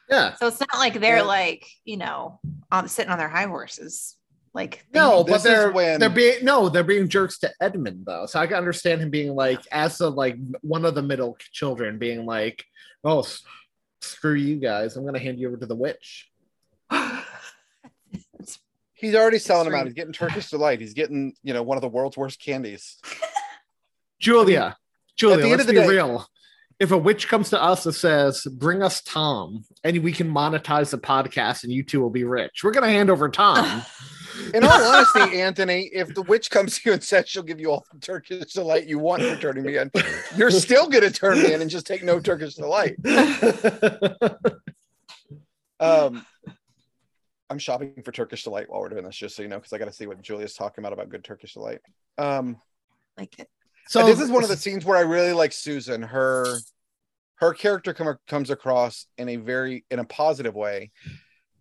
yeah. 0.09 0.35
So 0.35 0.47
it's 0.47 0.59
not 0.59 0.75
like 0.75 0.99
they're 0.99 1.17
Yeah. 1.17 1.21
like, 1.23 1.65
you 1.85 1.97
know, 1.97 2.39
on 2.71 2.87
sitting 2.87 3.11
on 3.11 3.17
their 3.17 3.29
high 3.29 3.45
horses. 3.47 4.15
Like 4.53 4.85
No, 4.93 5.23
but 5.23 5.43
they're 5.43 5.71
when- 5.71 5.99
they're 5.99 6.09
being 6.09 6.43
no, 6.43 6.67
they're 6.67 6.83
being 6.83 7.07
jerks 7.07 7.39
to 7.39 7.51
Edmund 7.61 8.03
though. 8.05 8.25
So 8.25 8.37
I 8.39 8.47
can 8.47 8.57
understand 8.57 9.01
him 9.01 9.09
being 9.09 9.33
like, 9.33 9.61
as 9.71 9.97
the 9.97 10.11
like 10.11 10.35
one 10.61 10.83
of 10.83 10.93
the 10.93 11.01
middle 11.01 11.37
children, 11.53 11.97
being 11.97 12.25
like, 12.25 12.65
"Oh, 13.05 13.25
screw 14.01 14.33
you 14.33 14.57
guys! 14.57 14.97
I'm 14.97 15.05
gonna 15.05 15.19
hand 15.19 15.39
you 15.39 15.47
over 15.47 15.55
to 15.55 15.65
the 15.65 15.75
witch." 15.75 16.29
he's 18.93 19.15
already 19.15 19.39
selling 19.39 19.69
them 19.69 19.79
out. 19.79 19.85
He's 19.85 19.93
getting 19.95 20.13
Turkish 20.13 20.49
delight. 20.49 20.81
He's 20.81 20.93
getting, 20.93 21.33
you 21.43 21.53
know, 21.53 21.63
one 21.63 21.77
of 21.77 21.81
the 21.81 21.87
world's 21.87 22.17
worst 22.17 22.41
candies. 22.43 22.97
Julia, 24.19 24.77
Julia, 25.29 25.37
the 25.37 25.43
end 25.43 25.51
let's 25.51 25.61
of 25.63 25.67
the 25.67 25.73
be 25.73 25.79
day- 25.79 25.87
real. 25.87 26.27
If 26.79 26.91
a 26.91 26.97
witch 26.97 27.27
comes 27.27 27.51
to 27.51 27.61
us 27.61 27.85
and 27.85 27.93
says, 27.93 28.43
"Bring 28.51 28.81
us 28.81 29.01
Thom," 29.01 29.63
and 29.83 29.99
we 29.99 30.11
can 30.11 30.27
monetize 30.27 30.89
the 30.89 30.97
podcast, 30.97 31.63
and 31.63 31.71
you 31.71 31.83
two 31.83 32.01
will 32.01 32.09
be 32.09 32.23
rich, 32.23 32.63
we're 32.63 32.71
gonna 32.71 32.89
hand 32.89 33.09
over 33.11 33.29
Thom. 33.29 33.83
In 34.55 34.63
all 34.63 34.71
honesty, 34.71 35.39
Anthony, 35.39 35.89
if 35.93 36.15
the 36.15 36.23
witch 36.23 36.49
comes 36.49 36.79
to 36.79 36.89
you 36.89 36.93
and 36.93 37.03
says 37.03 37.29
she'll 37.29 37.43
give 37.43 37.59
you 37.59 37.69
all 37.69 37.85
the 37.93 37.99
Turkish 37.99 38.53
delight 38.53 38.87
you 38.87 38.97
want 38.97 39.21
for 39.21 39.35
turning 39.35 39.63
me 39.63 39.77
in, 39.77 39.91
you're 40.35 40.49
still 40.49 40.87
going 40.87 41.03
to 41.03 41.11
turn 41.11 41.37
me 41.43 41.53
in 41.53 41.61
and 41.61 41.69
just 41.69 41.85
take 41.85 42.01
no 42.01 42.19
Turkish 42.19 42.55
delight. 42.55 42.95
Um, 45.79 46.25
I'm 47.49 47.57
shopping 47.57 48.01
for 48.05 48.11
Turkish 48.11 48.43
delight 48.43 48.69
while 48.69 48.81
we're 48.81 48.89
doing 48.89 49.03
this, 49.03 49.15
just 49.15 49.35
so 49.35 49.41
you 49.41 49.47
know, 49.49 49.57
because 49.57 49.73
I 49.73 49.79
got 49.79 49.85
to 49.85 49.93
see 49.93 50.05
what 50.05 50.21
Julia's 50.21 50.53
talking 50.53 50.83
about 50.83 50.93
about 50.93 51.09
good 51.09 51.23
Turkish 51.23 51.55
delight. 51.55 51.79
Um, 52.19 52.57
like 53.17 53.37
it. 53.39 53.49
So 53.91 54.05
this 54.05 54.19
is 54.19 54.29
one 54.29 54.43
of 54.43 54.49
the 54.49 54.57
scenes 54.57 54.85
where 54.85 54.97
I 54.97 55.01
really 55.01 55.33
like 55.33 55.51
Susan. 55.53 56.01
Her 56.01 56.57
her 57.35 57.53
character 57.53 57.93
come, 57.93 58.15
comes 58.27 58.49
across 58.49 59.07
in 59.17 59.27
a 59.29 59.35
very 59.35 59.85
in 59.89 59.99
a 59.99 60.05
positive 60.05 60.55
way. 60.55 60.91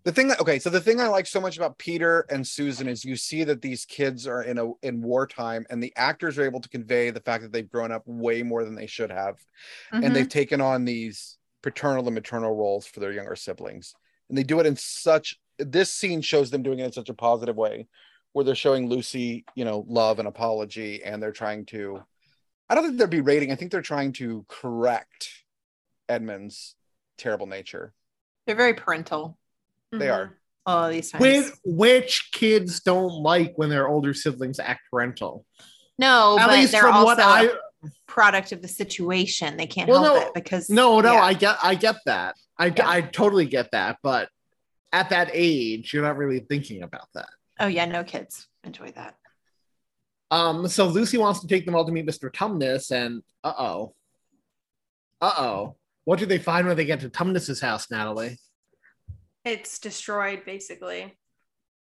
The 0.05 0.13
thing 0.13 0.29
that 0.29 0.41
okay, 0.41 0.59
so 0.59 0.71
the 0.71 0.81
thing 0.81 1.01
I 1.01 1.09
like 1.09 1.27
so 1.27 1.41
much 1.41 1.57
about 1.57 1.77
Peter 1.79 2.25
and 2.31 2.47
Susan 2.47 2.89
is 2.89 3.05
you 3.05 3.17
see 3.17 3.45
that 3.45 3.61
these 3.61 3.85
kids 3.85 4.27
are 4.27 4.43
in 4.43 4.59
a 4.59 4.73
in 4.83 5.03
wartime, 5.03 5.67
and 5.69 5.83
the 5.83 5.93
actors 5.97 6.39
are 6.39 6.45
able 6.45 6.61
to 6.61 6.69
convey 6.69 7.11
the 7.11 7.21
fact 7.21 7.43
that 7.43 7.53
they've 7.53 7.69
grown 7.69 7.93
up 7.93 8.03
way 8.07 8.43
more 8.43 8.65
than 8.65 8.75
they 8.75 8.87
should 8.87 9.11
have, 9.11 9.37
Mhm. 9.93 10.05
and 10.05 10.17
they've 10.17 10.29
taken 10.29 10.61
on 10.61 10.85
these 10.85 11.37
paternal 11.63 12.07
and 12.07 12.15
maternal 12.15 12.55
roles 12.55 12.87
for 12.87 13.01
their 13.01 13.13
younger 13.13 13.37
siblings, 13.37 13.95
and 14.29 14.39
they 14.39 14.43
do 14.43 14.61
it 14.61 14.67
in 14.67 14.77
such. 14.77 15.39
This 15.59 15.93
scene 15.93 16.23
shows 16.23 16.51
them 16.51 16.63
doing 16.63 16.79
it 16.79 16.85
in 16.87 16.93
such 16.93 17.11
a 17.11 17.15
positive 17.15 17.57
way, 17.57 17.87
where 18.33 18.45
they're 18.45 18.55
showing 18.55 18.89
Lucy, 18.89 19.45
you 19.55 19.67
know, 19.67 19.85
love 19.87 20.19
and 20.19 20.29
apology, 20.29 21.03
and 21.05 21.23
they're 21.23 21.33
trying 21.33 21.67
to. 21.67 22.03
I 22.71 22.75
don't 22.77 22.85
think 22.85 22.99
they're 22.99 23.09
berating. 23.09 23.51
I 23.51 23.57
think 23.57 23.73
they're 23.73 23.83
trying 23.83 24.13
to 24.15 24.47
correct 24.49 25.29
Edmund's 26.09 26.77
terrible 27.19 27.47
nature. 27.49 27.93
They're 28.47 28.55
very 28.57 28.75
parental. 28.75 29.37
They 29.91 30.07
Mhm. 30.07 30.15
are. 30.15 30.39
Oh, 30.67 30.89
these 30.89 31.11
times. 31.11 31.21
Which, 31.21 31.53
which 31.65 32.31
kids 32.33 32.81
don't 32.81 33.13
like 33.23 33.55
when 33.57 33.71
their 33.71 33.89
older 33.89 34.15
siblings 34.15 34.61
act 34.61 34.83
parental? 34.91 35.45
no, 35.99 36.39
At 36.39 36.47
but 36.47 36.55
least 36.59 36.73
they're 36.73 36.81
from 36.83 36.95
also 36.95 37.05
what 37.05 37.19
a 37.19 37.23
I 37.25 37.51
product 38.07 38.53
of 38.53 38.63
the 38.63 38.69
situation. 38.69 39.57
They 39.59 39.67
can't 39.67 39.89
Well, 39.89 40.03
help 40.03 40.17
no. 40.17 40.27
it 40.29 40.35
because 40.35 40.71
no, 40.71 41.01
no, 41.01 41.13
yeah. 41.15 41.23
I 41.23 41.35
get, 41.35 41.57
I 41.63 41.75
get 41.75 41.97
that. 42.07 42.37
I, 42.57 42.67
Yeah. 42.67 42.89
I 42.89 43.01
totally 43.03 43.45
get 43.47 43.71
that. 43.73 43.99
But 44.03 44.31
at 44.93 45.11
that 45.11 45.29
age, 45.35 45.93
you're 45.93 46.03
not 46.03 46.17
really 46.17 46.41
thinking 46.41 46.83
about 46.83 47.09
that. 47.15 47.29
Oh 47.59 47.67
yeah, 47.67 47.85
no 47.85 48.03
kids 48.05 48.47
enjoy 48.65 48.93
that. 48.93 49.17
Um, 50.31 50.69
so 50.69 50.87
Lucy 50.87 51.19
wants 51.19 51.41
to 51.41 51.47
take 51.49 51.67
them 51.67 51.75
all 51.75 51.85
to 51.85 51.93
meet 51.93 52.07
Mr. 52.07 52.31
Tumnus, 52.33 52.91
and 52.91 53.23
uh 53.43 53.53
oh, 53.59 53.95
uh 55.21 55.33
oh, 55.39 55.77
what 56.05 56.19
do 56.19 56.27
they 56.27 56.39
find 56.39 56.67
when 56.67 56.77
they 56.77 56.85
get 56.85 57.01
to 57.01 57.11
Tumnus's 57.11 57.61
house, 57.61 57.91
Natalie? 57.91 58.39
It's 59.45 59.79
destroyed 59.79 60.45
basically. 60.45 61.17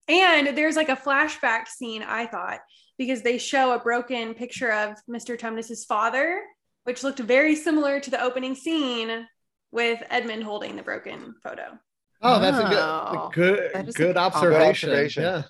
And 0.07 0.57
there's 0.57 0.77
like 0.77 0.87
a 0.89 0.95
flashback 0.95 1.67
scene, 1.67 2.01
I 2.03 2.27
thought, 2.27 2.59
because 2.97 3.21
they 3.23 3.37
show 3.37 3.73
a 3.73 3.79
broken 3.79 4.33
picture 4.33 4.71
of 4.71 4.95
Mr. 5.09 5.37
Tumnus's 5.37 5.83
father, 5.83 6.41
which 6.85 7.03
looked 7.03 7.19
very 7.19 7.55
similar 7.55 7.99
to 7.99 8.09
the 8.09 8.21
opening 8.21 8.55
scene 8.55 9.27
with 9.71 10.01
Edmund 10.09 10.43
holding 10.43 10.77
the 10.77 10.83
broken 10.83 11.35
photo. 11.43 11.77
Oh, 12.21 12.39
that's 12.39 12.57
a 12.57 12.65
Oh, 12.65 13.29
good, 13.33 13.59
a 13.59 13.59
good, 13.59 13.71
that 13.73 13.87
is 13.89 13.95
a 13.95 13.97
good 13.97 14.07
good 14.07 14.17
observation. 14.17 14.89
observation. 14.89 15.23
Yeah. 15.23 15.43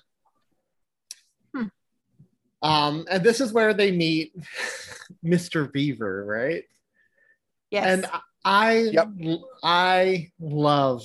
Um, 2.62 3.06
and 3.10 3.22
this 3.22 3.40
is 3.40 3.52
where 3.52 3.72
they 3.74 3.90
meet 3.90 4.32
Mr. 5.24 5.70
Beaver, 5.72 6.24
right? 6.24 6.64
Yes. 7.70 7.86
And 7.86 8.06
I 8.44 8.92
I 9.62 10.30
love 10.40 11.04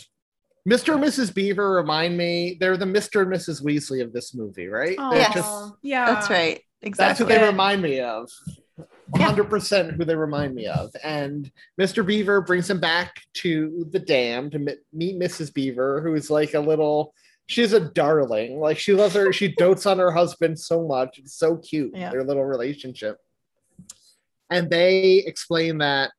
Mr. 0.67 0.93
and 0.95 1.03
Mrs. 1.03 1.33
Beaver 1.33 1.71
remind 1.71 2.17
me 2.17 2.55
they're 2.59 2.77
the 2.77 2.85
Mr. 2.85 3.21
and 3.23 3.31
Mrs. 3.31 3.61
Weasley 3.63 4.01
of 4.01 4.13
this 4.13 4.33
movie, 4.33 4.67
right? 4.67 4.95
Oh, 4.97 5.13
Yes. 5.13 5.33
just- 5.33 5.73
yeah. 5.81 6.05
That's 6.05 6.29
right. 6.29 6.61
Exactly. 6.81 6.91
That's 7.07 7.19
Exactly. 7.21 7.35
who 7.35 7.39
they 7.41 7.45
remind 7.47 7.81
me 7.81 7.99
of. 7.99 8.29
100% 9.11 9.91
who 9.95 10.05
they 10.05 10.15
remind 10.15 10.55
me 10.55 10.65
of. 10.67 10.89
And 11.03 11.51
Mr. 11.79 12.05
Beaver 12.05 12.41
brings 12.41 12.69
him 12.69 12.79
back 12.79 13.15
to 13.35 13.85
the 13.91 13.99
dam 13.99 14.49
to 14.51 14.59
meet 14.91 15.19
Mrs. 15.19 15.53
Beaver, 15.53 16.01
who 16.01 16.15
is 16.15 16.29
like 16.29 16.53
a 16.53 16.59
little, 16.59 17.13
she's 17.47 17.73
a 17.73 17.79
darling. 17.79 18.59
Like 18.59 18.77
she 18.77 18.93
loves 18.93 19.15
her, 19.15 19.31
she 19.33 19.53
dotes 19.55 19.85
on 19.85 19.99
her 19.99 20.11
husband 20.11 20.59
so 20.59 20.87
much. 20.87 21.19
It's 21.19 21.33
so 21.35 21.57
cute, 21.57 21.95
Yeah. 21.95 22.11
their 22.11 22.23
little 22.23 22.45
relationship. 22.45 23.17
And 24.49 24.69
they 24.69 25.17
explain 25.17 25.79
that, 25.79 26.11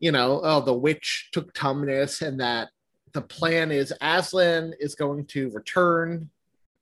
you 0.00 0.12
know, 0.12 0.40
oh, 0.42 0.60
the 0.60 0.74
witch 0.74 1.28
took 1.32 1.52
Tumnus 1.54 2.22
and 2.26 2.40
that 2.40 2.68
the 3.12 3.22
plan 3.22 3.70
is 3.72 3.92
Aslan 4.00 4.74
is 4.80 4.94
going 4.94 5.26
to 5.26 5.50
return 5.50 6.30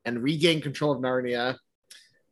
and 0.05 0.23
regain 0.23 0.61
control 0.61 0.93
of 0.93 1.01
Narnia 1.01 1.57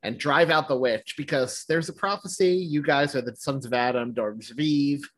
and 0.02 0.18
drive 0.18 0.50
out 0.50 0.68
the 0.68 0.76
witch 0.76 1.14
because 1.16 1.64
there's 1.68 1.88
a 1.88 1.92
prophecy. 1.92 2.52
You 2.54 2.82
guys 2.82 3.14
are 3.14 3.22
the 3.22 3.34
sons 3.36 3.64
of 3.64 3.72
Adam, 3.72 4.12
daughters 4.12 4.50
of 4.50 4.58
Eve, 4.60 5.08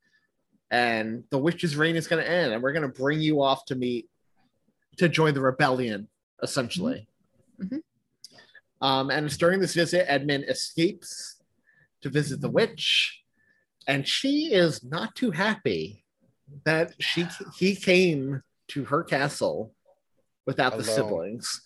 and 0.71 1.25
the 1.31 1.39
witch's 1.39 1.77
reign 1.77 1.97
is 1.97 2.07
going 2.07 2.23
to 2.25 2.31
end, 2.31 2.53
and 2.53 2.63
we're 2.63 2.73
going 2.73 2.83
to 2.91 3.01
bring 3.03 3.21
you 3.21 3.43
off 3.43 3.65
to 3.67 3.75
meet 3.75 4.09
to 4.97 5.09
join 5.09 5.35
the 5.35 5.41
rebellion, 5.41 6.09
essentially. 6.43 7.09
Mhm. 7.61 7.83
Um, 8.81 9.11
and 9.11 9.27
it's 9.27 9.37
during 9.37 9.61
this 9.61 9.75
visit, 9.75 10.11
Edmund 10.11 10.45
escapes 10.49 11.37
to 12.03 12.11
visit 12.11 12.41
the 12.41 12.51
witch, 12.51 13.23
and 13.87 14.07
she 14.07 14.53
is 14.53 14.85
not 14.85 15.15
too 15.15 15.31
happy 15.31 16.05
that 16.65 16.95
she 17.01 17.27
he 17.59 17.75
came 17.75 18.43
to 18.69 18.85
her 18.85 19.03
castle 19.03 19.75
without 20.45 20.77
the 20.77 20.85
siblings 20.85 21.61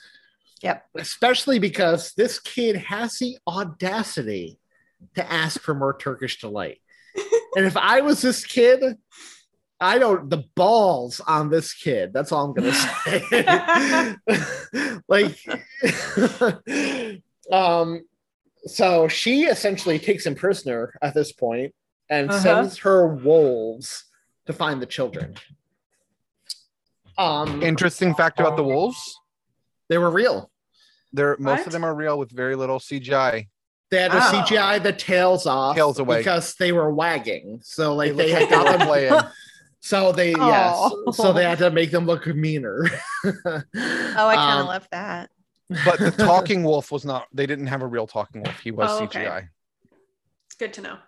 Yep. 0.63 0.87
especially 0.97 1.59
because 1.59 2.13
this 2.15 2.39
kid 2.39 2.77
has 2.77 3.19
the 3.19 3.39
audacity 3.49 4.59
to 5.15 5.33
ask 5.33 5.61
for 5.61 5.75
more 5.75 5.97
Turkish 5.97 6.39
delight. 6.41 6.81
and 7.57 7.65
if 7.65 7.77
I 7.77 8.03
was 8.03 8.21
this 8.21 8.45
kid, 8.45 8.99
I 9.81 9.99
don't 9.99 10.29
the 10.29 10.45
balls 10.57 11.21
on 11.27 11.49
this 11.51 11.73
kid. 11.73 12.13
That's 12.13 12.33
all 12.33 12.45
I'm 12.47 12.53
gonna 12.55 12.75
say. 12.75 14.17
like, 15.09 15.39
um, 17.53 18.03
so 18.67 19.09
she 19.09 19.45
essentially 19.45 19.99
takes 19.99 20.27
him 20.27 20.35
prisoner 20.35 20.95
at 21.03 21.15
this 21.15 21.33
point 21.33 21.75
and 22.09 22.31
Uh-huh. 22.31 22.41
sends 22.41 22.79
her 22.79 23.07
wolves 23.07 24.05
to 24.47 24.53
find 24.53 24.83
the 24.83 24.87
children. 24.87 25.37
Um, 27.17 27.63
Interesting 27.63 28.15
fact 28.15 28.41
about 28.41 28.57
the 28.57 28.65
wolves: 28.65 29.19
they 29.89 29.99
were 29.99 30.11
real. 30.11 30.51
they're 31.13 31.37
most 31.39 31.59
What? 31.61 31.67
of 31.67 31.73
them 31.73 31.85
are 31.85 31.95
real 31.95 32.19
with 32.19 32.31
very 32.31 32.55
little 32.55 32.79
CGI. 32.79 33.49
They 33.91 33.97
had 34.03 34.13
to 34.13 34.19
Oh. 34.19 34.31
CGI 34.45 34.81
the 34.83 34.93
tails 34.93 35.45
off 35.47 35.75
Tails 35.75 35.99
away. 35.99 36.19
because 36.19 36.55
they 36.55 36.71
were 36.71 36.93
wagging. 36.95 37.61
So 37.65 37.95
like 37.97 38.15
They 38.15 38.27
they, 38.27 38.31
had 38.31 38.41
like 38.43 38.51
they 38.51 38.57
were 38.57 38.63
got 38.65 38.79
them 38.79 38.87
playing. 38.87 39.21
So 39.81 40.13
they 40.13 40.35
Oh. 40.35 40.47
yes. 40.47 41.17
So 41.17 41.33
they 41.33 41.45
had 41.45 41.59
to 41.59 41.71
make 41.71 41.91
them 41.91 42.07
look 42.07 42.27
meaner. 42.27 42.87
Oh, 43.25 44.27
I 44.27 44.37
kind 44.37 44.53
of 44.53 44.61
Um, 44.61 44.67
love 44.67 44.89
that. 44.93 45.31
But 45.85 46.01
the 46.01 46.11
talking 46.27 46.65
wolf 46.65 46.91
was 46.93 47.05
not. 47.05 47.27
They 47.33 47.47
didn't 47.47 47.69
have 47.69 47.83
a 47.83 47.87
real 47.87 48.07
talking 48.07 48.43
wolf. 48.43 48.59
He 48.61 48.71
was 48.71 48.91
Oh, 48.91 49.05
okay. 49.05 49.21
CGI. 49.25 49.49
It's 50.47 50.57
good 50.59 50.73
to 50.75 50.81
know. 50.83 50.99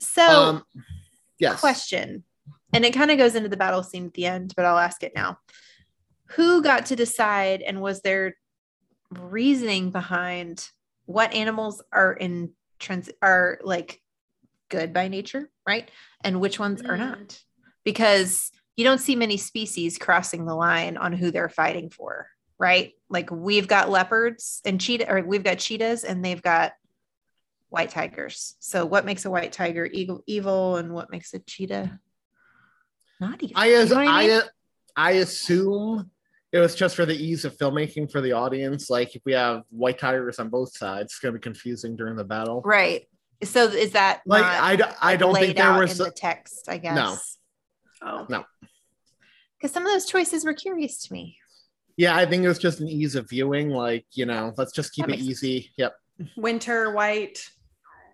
So, 0.00 0.22
um, 0.22 0.64
yes. 1.38 1.60
question, 1.60 2.24
and 2.72 2.84
it 2.84 2.92
kind 2.94 3.10
of 3.10 3.18
goes 3.18 3.34
into 3.34 3.48
the 3.48 3.56
battle 3.56 3.82
scene 3.82 4.06
at 4.06 4.14
the 4.14 4.26
end, 4.26 4.52
but 4.56 4.64
I'll 4.64 4.78
ask 4.78 5.02
it 5.02 5.12
now. 5.14 5.38
Who 6.30 6.62
got 6.62 6.86
to 6.86 6.96
decide, 6.96 7.62
and 7.62 7.80
was 7.80 8.00
there 8.02 8.36
reasoning 9.10 9.90
behind 9.90 10.68
what 11.04 11.32
animals 11.34 11.82
are 11.92 12.12
in 12.12 12.50
trans 12.80 13.08
are 13.22 13.58
like 13.62 14.00
good 14.68 14.92
by 14.92 15.08
nature, 15.08 15.50
right? 15.66 15.88
And 16.24 16.40
which 16.40 16.58
ones 16.58 16.80
are 16.82 16.96
Mm. 16.96 16.98
not? 16.98 17.42
Because 17.86 18.50
you 18.76 18.84
don't 18.84 19.00
see 19.00 19.16
many 19.16 19.38
species 19.38 19.96
crossing 19.96 20.44
the 20.44 20.54
line 20.54 20.98
on 20.98 21.14
who 21.14 21.30
they're 21.30 21.48
fighting 21.48 21.88
for, 21.88 22.28
right? 22.58 22.92
Like 23.08 23.30
we've 23.30 23.68
got 23.68 23.88
leopards 23.88 24.60
and 24.66 24.78
cheetah, 24.78 25.10
or 25.10 25.22
we've 25.22 25.44
got 25.44 25.58
cheetahs, 25.58 26.04
and 26.04 26.22
they've 26.22 26.42
got 26.42 26.72
white 27.70 27.90
tigers. 27.90 28.56
So 28.60 28.84
what 28.84 29.04
makes 29.04 29.24
a 29.24 29.30
white 29.30 29.52
tiger 29.52 29.86
evil, 29.86 30.22
evil 30.26 30.76
and 30.76 30.92
what 30.92 31.10
makes 31.10 31.32
a 31.34 31.38
cheetah 31.38 31.98
not 33.20 33.42
evil? 33.42 33.54
I 33.56 33.70
as 33.72 33.88
You 33.88 33.94
know 33.96 34.00
I 34.02 34.04
I, 34.04 34.26
mean? 34.26 34.42
I 34.96 35.10
assume 35.12 36.10
it 36.52 36.58
was 36.58 36.74
just 36.74 36.96
for 36.96 37.06
the 37.06 37.16
ease 37.16 37.44
of 37.44 37.56
filmmaking 37.56 38.10
for 38.10 38.20
the 38.20 38.32
audience. 38.32 38.88
Like 38.88 39.16
if 39.16 39.22
we 39.24 39.32
have 39.32 39.62
white 39.70 39.98
tigers 39.98 40.38
on 40.38 40.48
both 40.48 40.76
sides, 40.76 41.12
it's 41.12 41.18
gonna 41.18 41.32
be 41.32 41.40
confusing 41.40 41.96
during 41.96 42.16
the 42.16 42.24
battle. 42.24 42.62
right. 42.64 43.06
So 43.42 43.64
is 43.64 43.92
that 43.92 44.22
Like 44.26 44.44
I, 44.44 44.94
I 45.02 45.16
don't 45.16 45.34
think 45.34 45.56
there 45.56 45.78
was 45.78 45.98
in 46.00 46.06
the 46.06 46.12
text? 46.12 46.68
I 46.68 46.78
guess. 46.78 47.35
Oh, 48.06 48.26
no. 48.28 48.44
Because 49.58 49.72
some 49.72 49.84
of 49.86 49.92
those 49.92 50.06
choices 50.06 50.44
were 50.44 50.54
curious 50.54 51.02
to 51.06 51.12
me. 51.12 51.36
Yeah, 51.96 52.14
I 52.14 52.26
think 52.26 52.44
it 52.44 52.48
was 52.48 52.58
just 52.58 52.80
an 52.80 52.88
ease 52.88 53.14
of 53.14 53.28
viewing. 53.28 53.70
Like 53.70 54.06
you 54.12 54.26
know, 54.26 54.52
let's 54.56 54.72
just 54.72 54.92
keep 54.92 55.06
That 55.06 55.14
it 55.14 55.20
makes 55.20 55.42
easy. 55.42 55.72
Yep. 55.76 55.94
winter 56.36 56.92
white. 56.92 57.38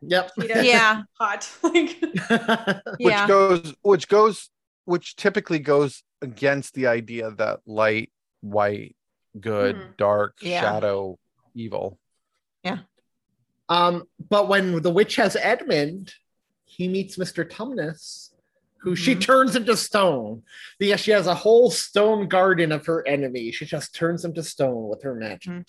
Yep. 0.02 0.30
cheetah, 0.40 0.64
Yeah. 0.64 1.02
hot. 1.18 1.48
Like 1.62 2.00
Which 2.00 3.00
yeah. 3.00 3.26
goes, 3.26 3.74
which 3.82 4.08
goes, 4.08 4.50
which 4.84 5.16
typically 5.16 5.58
goes 5.58 6.02
against 6.20 6.74
the 6.74 6.86
idea 6.86 7.30
that 7.32 7.60
light, 7.66 8.12
white, 8.40 8.96
good, 9.40 9.76
Mhm. 9.76 9.96
dark, 9.96 10.36
Yeah. 10.40 10.60
shadow, 10.60 11.18
evil. 11.54 11.98
Yeah. 12.64 12.78
Um, 13.68 14.04
but 14.28 14.48
when 14.48 14.80
the 14.82 14.90
witch 14.90 15.16
has 15.16 15.34
Edmund, 15.36 16.12
he 16.64 16.86
meets 16.88 17.16
Mr. 17.16 17.48
Tumnus, 17.48 18.31
who 18.82 18.96
she 18.96 19.14
Mhm. 19.14 19.20
turns 19.20 19.54
into 19.56 19.76
stone. 19.76 20.42
Yeah, 20.80 20.96
she 20.96 21.12
has 21.12 21.26
a 21.28 21.34
whole 21.36 21.70
stone 21.70 22.26
garden 22.28 22.72
of 22.72 22.86
her 22.86 23.06
enemy. 23.06 23.52
She 23.52 23.64
just 23.64 23.94
turns 23.94 24.22
them 24.22 24.34
to 24.34 24.42
stone 24.42 24.88
with 24.88 25.02
her 25.04 25.14
magic. 25.14 25.50
Mhm. 25.52 25.64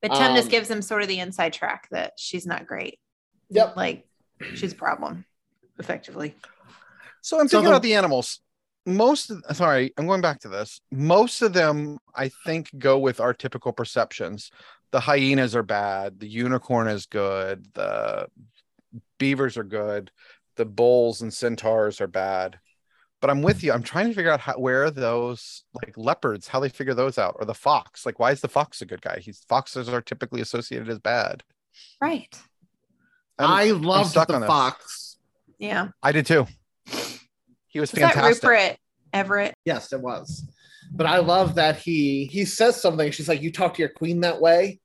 But 0.00 0.12
Tumnus 0.12 0.44
Um, 0.44 0.48
gives 0.48 0.70
him 0.70 0.80
sort 0.80 1.02
of 1.02 1.08
the 1.08 1.20
inside 1.20 1.52
track 1.52 1.88
that 1.90 2.14
she's 2.18 2.46
not 2.46 2.66
great. 2.66 2.98
Yep. 3.50 3.76
Like 3.76 4.06
she's 4.54 4.72
a 4.72 4.76
problem, 4.76 5.26
effectively. 5.78 6.36
So 7.20 7.38
I'm 7.40 7.48
So 7.48 7.60
the- 7.60 7.68
about 7.68 7.82
the 7.82 7.94
animals. 7.94 8.40
Most, 8.86 9.30
of, 9.30 9.44
sorry, 9.54 9.92
I'm 9.98 10.06
going 10.06 10.22
back 10.22 10.40
to 10.40 10.48
this. 10.48 10.80
Most 10.90 11.42
of 11.42 11.52
them, 11.52 11.98
I 12.14 12.30
think, 12.46 12.70
go 12.78 12.98
with 12.98 13.20
our 13.20 13.34
typical 13.34 13.72
perceptions. 13.72 14.50
The 14.92 15.00
hyenas 15.00 15.54
are 15.54 15.62
bad. 15.62 16.20
The 16.20 16.28
unicorn 16.28 16.88
is 16.88 17.04
good. 17.04 17.66
The 17.74 18.28
beavers 19.18 19.58
are 19.58 19.64
good. 19.64 20.10
The 20.58 20.66
bulls 20.66 21.22
and 21.22 21.32
centaurs 21.32 22.00
are 22.00 22.06
bad. 22.06 22.58
But 23.20 23.30
I'm 23.30 23.42
with 23.42 23.60
hmm. 23.60 23.66
you. 23.66 23.72
I'm 23.72 23.82
trying 23.82 24.08
to 24.08 24.14
figure 24.14 24.30
out 24.30 24.40
how, 24.40 24.54
where 24.54 24.90
those 24.90 25.64
like 25.72 25.94
leopards, 25.96 26.48
how 26.48 26.60
they 26.60 26.68
figure 26.68 26.94
those 26.94 27.16
out, 27.16 27.36
or 27.38 27.46
the 27.46 27.54
fox. 27.54 28.04
Like, 28.04 28.18
why 28.18 28.32
is 28.32 28.40
the 28.40 28.48
fox 28.48 28.82
a 28.82 28.86
good 28.86 29.00
guy? 29.00 29.20
He's 29.20 29.44
foxes 29.48 29.88
are 29.88 30.02
typically 30.02 30.40
associated 30.40 30.90
as 30.90 30.98
bad. 30.98 31.42
Right. 32.00 32.36
I'm- 33.38 33.50
I 33.50 33.70
loved 33.70 34.14
the 34.14 34.34
on 34.34 34.40
this. 34.40 34.48
fox. 34.48 35.18
Yeah. 35.58 35.88
I 36.02 36.12
did 36.12 36.26
too. 36.26 36.46
He 37.68 37.80
was 37.80 37.92
Was 37.92 38.00
that 38.00 38.14
fantastic. 38.14 38.42
Rupert 38.42 38.76
Everett? 39.12 39.54
Yes, 39.64 39.92
it 39.92 40.00
was. 40.00 40.44
But 40.90 41.06
I 41.06 41.18
love 41.18 41.56
that 41.56 41.76
he 41.76 42.24
he 42.26 42.44
says 42.44 42.80
something. 42.80 43.10
She's 43.10 43.28
like, 43.28 43.42
"You 43.42 43.52
talk 43.52 43.74
to 43.74 43.82
your 43.82 43.90
queen 43.90 44.20
that 44.22 44.40
way," 44.40 44.80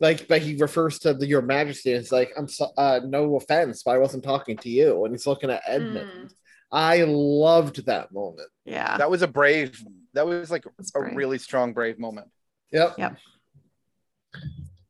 like, 0.00 0.28
but 0.28 0.42
he 0.42 0.56
refers 0.56 0.98
to 1.00 1.14
the, 1.14 1.26
your 1.26 1.42
Majesty. 1.42 1.92
and 1.92 2.00
It's 2.02 2.12
like, 2.12 2.32
"I'm 2.36 2.48
so, 2.48 2.68
uh, 2.76 3.00
no 3.04 3.36
offense, 3.36 3.82
but 3.82 3.92
I 3.92 3.98
wasn't 3.98 4.24
talking 4.24 4.56
to 4.58 4.68
you." 4.68 5.04
And 5.04 5.14
he's 5.14 5.26
looking 5.26 5.50
at 5.50 5.62
Edmund. 5.66 6.10
mm. 6.30 6.32
I 6.70 7.04
loved 7.04 7.86
that 7.86 8.12
moment. 8.12 8.48
Yeah. 8.64 8.98
that 8.98 9.10
was 9.10 9.22
a 9.22 9.26
brave 9.28 9.82
that 10.12 10.26
was 10.26 10.50
like 10.50 10.64
That's 10.76 10.94
a 10.94 10.98
brave. 11.00 11.16
really 11.16 11.38
strong 11.38 11.72
brave 11.72 11.98
moment 11.98 12.28
Yep. 12.72 12.96
Yep. 12.98 13.16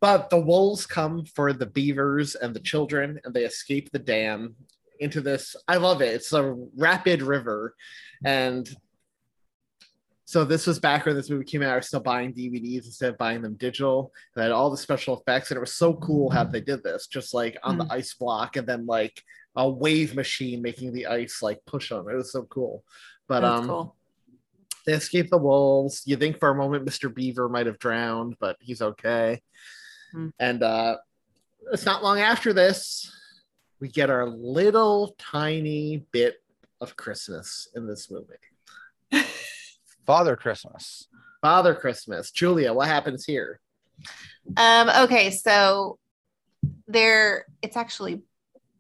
But 0.01 0.31
the 0.31 0.41
wolves 0.41 0.87
come 0.87 1.25
for 1.25 1.53
the 1.53 1.67
beavers 1.67 2.35
and 2.35 2.55
the 2.55 2.61
children, 2.61 3.21
and 3.25 3.35
they 3.35 3.45
escape 3.45 3.91
the 3.91 3.99
dam 3.99 4.55
into 5.01 5.21
this. 5.21 5.57
I 5.67 5.77
love 5.77 6.03
it. 6.03 6.15
It's 6.15 6.33
a 6.33 6.55
rapid 6.77 7.23
river, 7.23 7.75
and 8.25 8.69
so 10.29 10.45
this 10.45 10.67
was 10.67 10.79
back 10.79 11.07
when 11.07 11.17
this 11.17 11.31
movie 11.31 11.47
came 11.47 11.63
out. 11.63 11.73
I 11.73 11.77
was 11.77 11.87
still 11.87 12.01
buying 12.01 12.35
DVDs 12.35 12.85
instead 12.85 13.09
of 13.09 13.17
buying 13.17 13.41
them 13.41 13.55
digital. 13.55 14.13
And 14.37 14.43
had 14.43 14.53
all 14.53 14.69
the 14.69 14.77
special 14.77 15.19
effects, 15.19 15.51
and 15.51 15.57
it 15.57 15.61
was 15.61 15.73
so 15.73 15.95
cool 15.95 16.29
how 16.29 16.45
they 16.45 16.61
did 16.61 16.85
this, 16.85 17.07
just 17.07 17.33
like 17.33 17.57
on 17.63 17.79
the 17.79 17.87
ice 17.91 18.13
block, 18.13 18.57
and 18.57 18.67
then 18.67 18.85
like 18.85 19.25
a 19.57 19.67
wave 19.67 20.15
machine 20.15 20.61
making 20.61 20.93
the 20.93 21.07
ice 21.07 21.41
like 21.41 21.65
push 21.65 21.89
them. 21.89 22.11
It 22.11 22.15
was 22.15 22.31
so 22.31 22.43
cool. 22.43 22.85
But 23.27 23.41
That's 23.41 23.61
um, 23.61 23.67
cool. 23.69 23.97
they 24.85 24.93
escape 24.93 25.31
the 25.31 25.39
wolves. 25.39 26.03
You 26.05 26.19
think 26.19 26.39
for 26.39 26.51
a 26.51 26.55
moment 26.55 26.85
Mr. 26.85 27.13
Beaver 27.13 27.49
might 27.49 27.65
have 27.65 27.79
drowned, 27.79 28.37
but 28.39 28.59
he's 28.61 28.83
okay. 28.83 29.41
Hmm. 30.13 30.29
And 30.39 30.63
uh, 30.63 30.99
it's 31.73 31.87
not 31.87 32.05
long 32.05 32.21
after 32.21 32.53
this 32.53 33.11
we 33.81 33.89
get 33.89 34.11
our 34.11 34.29
little 34.29 35.15
tiny 35.19 36.05
bit 36.13 36.43
of 36.83 36.97
Christmas 36.97 37.69
in 37.75 37.87
this 37.87 38.11
movie. 38.11 38.35
Father 40.09 40.37
Christmas. 40.37 41.07
Father 41.43 41.75
Christmas. 41.75 42.31
Julia, 42.31 42.73
what 42.73 42.89
happens 42.89 43.27
here? 43.27 43.61
Um, 44.57 44.89
okay, 44.89 45.31
so 45.31 45.99
there 46.87 47.45
it's 47.61 47.77
actually 47.77 48.23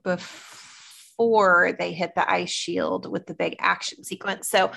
before 0.05 1.77
they 1.79 1.93
hit 1.93 2.15
the 2.15 2.29
ice 2.29 2.49
shield 2.49 3.13
with 3.13 3.27
the 3.27 3.35
big 3.35 3.57
action 3.59 4.05
sequence. 4.05 4.49
So 4.49 4.73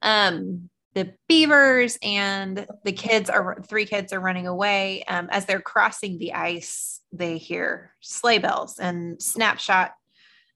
um 0.00 0.70
the 0.94 1.12
beavers 1.28 1.98
and 2.02 2.66
the 2.82 2.92
kids 2.92 3.28
are 3.28 3.62
three 3.68 3.84
kids 3.84 4.14
are 4.14 4.20
running 4.20 4.46
away 4.46 5.04
um, 5.06 5.28
as 5.30 5.44
they're 5.44 5.60
crossing 5.60 6.18
the 6.18 6.32
ice 6.32 7.02
they 7.12 7.36
hear 7.36 7.94
sleigh 8.00 8.38
bells 8.38 8.78
and 8.78 9.22
snapshot 9.22 9.92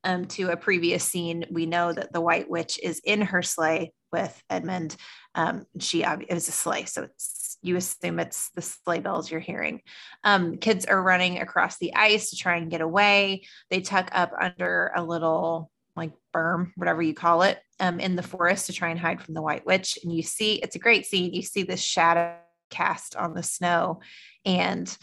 um, 0.05 0.25
to 0.25 0.49
a 0.49 0.57
previous 0.57 1.05
scene 1.05 1.45
we 1.51 1.67
know 1.67 1.93
that 1.93 2.13
the 2.13 2.21
white 2.21 2.51
witch 2.51 2.81
is 2.83 3.01
in 3.05 3.21
her 3.21 3.43
sleigh 3.43 3.93
with 4.15 4.43
edmund 4.49 4.97
um, 5.35 5.67
she 5.81 6.05
it 6.05 6.33
was 6.33 6.49
a 6.49 6.53
sleigh 6.53 6.85
so 6.85 7.03
it's 7.03 7.59
you 7.63 7.77
assume 7.77 8.21
it's 8.21 8.51
the 8.51 8.63
sleigh 8.63 9.01
bells 9.01 9.31
you're 9.31 9.41
hearing 9.41 9.81
um, 10.23 10.57
kids 10.57 10.85
are 10.87 11.03
running 11.03 11.41
across 11.41 11.79
the 11.79 11.95
ice 11.95 12.31
to 12.31 12.37
try 12.37 12.57
and 12.57 12.71
get 12.71 12.81
away 12.81 13.43
they 13.71 13.81
tuck 13.81 14.09
up 14.13 14.33
under 14.41 14.93
a 14.95 15.03
little 15.03 15.71
like 15.97 16.13
berm, 16.35 16.73
whatever 16.77 17.03
you 17.03 17.15
call 17.15 17.43
it, 17.43 17.59
um, 17.81 18.01
in 18.01 18.17
the 18.17 18.23
forest 18.23 18.67
to 18.67 18.73
try 18.73 18.89
and 18.91 18.99
hide 18.99 19.23
from 19.23 19.35
the 19.35 19.43
White 19.43 19.67
Witch. 19.67 19.99
And 20.03 20.13
you 20.13 20.23
see, 20.23 20.55
it's 20.57 20.77
a 20.77 20.81
great 20.81 21.07
scene. 21.07 21.33
You 21.33 21.43
see 21.43 21.63
this 21.63 21.81
shadow 21.81 22.35
cast 22.71 23.15
on 23.17 23.35
the 23.35 23.43
snow, 23.43 24.01
and 24.45 24.97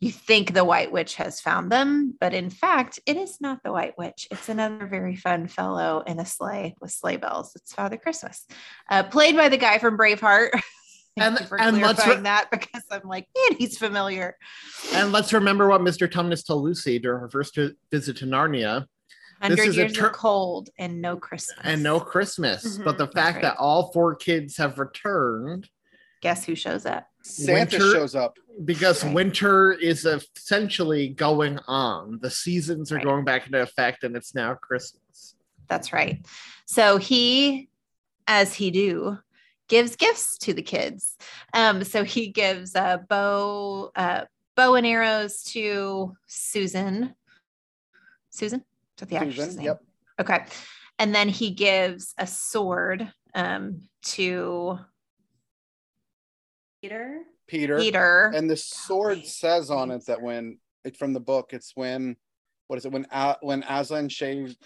you 0.00 0.10
think 0.10 0.54
the 0.54 0.64
White 0.64 0.90
Witch 0.90 1.16
has 1.16 1.42
found 1.42 1.70
them, 1.70 2.16
but 2.18 2.32
in 2.32 2.48
fact, 2.48 2.98
it 3.04 3.18
is 3.18 3.38
not 3.38 3.62
the 3.62 3.70
White 3.70 3.98
Witch. 3.98 4.26
It's 4.30 4.48
another 4.48 4.86
very 4.86 5.14
fun 5.14 5.46
fellow 5.46 6.02
in 6.06 6.18
a 6.18 6.24
sleigh 6.24 6.74
with 6.80 6.90
sleigh 6.90 7.18
bells. 7.18 7.52
It's 7.54 7.74
Father 7.74 7.98
Christmas, 7.98 8.46
uh, 8.88 9.02
played 9.02 9.36
by 9.36 9.50
the 9.50 9.58
guy 9.58 9.78
from 9.78 9.98
Braveheart. 9.98 10.58
and, 11.18 11.38
and 11.58 11.82
let's 11.82 12.06
re- 12.06 12.16
that 12.16 12.48
because 12.50 12.82
I'm 12.90 13.06
like, 13.06 13.28
man, 13.36 13.58
he's 13.58 13.76
familiar. 13.76 14.38
and 14.94 15.12
let's 15.12 15.34
remember 15.34 15.68
what 15.68 15.82
Mr. 15.82 16.10
Tumnus 16.10 16.46
told 16.46 16.64
Lucy 16.64 16.98
during 16.98 17.20
her 17.20 17.28
first 17.28 17.58
visit 17.90 18.16
to 18.16 18.24
Narnia. 18.24 18.86
This 19.42 19.48
Hundred 19.48 19.68
is 19.68 19.76
a 19.76 19.80
years 19.80 19.92
ter- 19.92 20.06
of 20.06 20.12
cold 20.12 20.70
and 20.78 21.02
no 21.02 21.16
Christmas. 21.16 21.58
and 21.62 21.82
no 21.82 22.00
Christmas. 22.00 22.78
Mhm, 22.78 22.84
but 22.84 22.96
the 22.96 23.06
fact 23.08 23.36
right. 23.36 23.42
that 23.42 23.56
all 23.58 23.90
four 23.92 24.14
kids 24.14 24.56
have 24.56 24.78
returned 24.78 25.68
Guess 26.20 26.44
who 26.44 26.54
shows 26.54 26.84
up? 26.84 27.06
Santa 27.22 27.76
Winter- 27.78 27.92
shows 27.92 28.14
up. 28.14 28.38
because 28.64 29.04
winter 29.04 29.72
is 29.72 30.04
essentially 30.04 31.08
going 31.08 31.58
on. 31.66 32.18
The 32.20 32.30
seasons 32.30 32.90
are 32.92 32.96
Right. 32.96 33.04
going 33.04 33.24
back 33.24 33.46
into 33.46 33.60
effect, 33.62 34.04
and 34.04 34.16
it's 34.16 34.34
now 34.34 34.54
Christmas. 34.54 35.34
That's 35.68 35.92
right. 35.92 36.24
So 36.66 36.96
he, 36.98 37.68
as 38.26 38.54
he 38.54 38.70
do, 38.70 39.18
gives 39.68 39.96
gifts 39.96 40.36
to 40.38 40.52
the 40.52 40.62
kids. 40.62 41.16
Um, 41.54 41.84
so 41.84 42.04
he 42.04 42.28
gives 42.28 42.74
a 42.74 43.04
bow, 43.08 43.92
uh, 43.94 44.24
bow 44.56 44.74
and 44.74 44.86
arrows 44.86 45.42
to 45.44 46.16
Susan. 46.26 47.14
Susan, 48.30 48.60
is 48.60 48.64
that 48.98 49.08
the 49.08 49.16
actress's 49.16 49.44
Susan, 49.44 49.56
name? 49.58 49.64
yep. 49.66 49.80
Okay, 50.20 50.44
and 50.98 51.14
then 51.14 51.28
he 51.28 51.50
gives 51.50 52.14
a 52.18 52.26
sword 52.26 53.10
um, 53.34 53.80
to 54.02 54.78
Peter. 56.80 57.20
Peter. 57.46 57.78
Peter. 57.78 58.32
And 58.34 58.48
the 58.48 58.56
sword 58.56 59.26
says 59.26 59.70
on 59.70 59.90
it 59.90 60.06
that 60.06 60.22
when 60.22 60.58
it's 60.84 60.98
from 60.98 61.12
the 61.12 61.20
book, 61.20 61.50
it's 61.52 61.72
when 61.74 62.16
what 62.68 62.78
is 62.78 62.84
it 62.86 62.92
when 62.92 63.06
A- 63.12 63.36
when 63.40 63.62
Aslan 63.68 64.08
shaves 64.08 64.56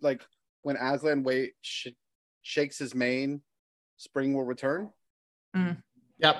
like 0.00 0.22
when 0.62 0.76
Aslan 0.76 1.22
wait 1.22 1.52
sh- 1.62 1.88
shakes 2.42 2.78
his 2.78 2.94
mane, 2.94 3.40
spring 3.96 4.34
will 4.34 4.44
return. 4.44 4.90
Yep. 6.18 6.36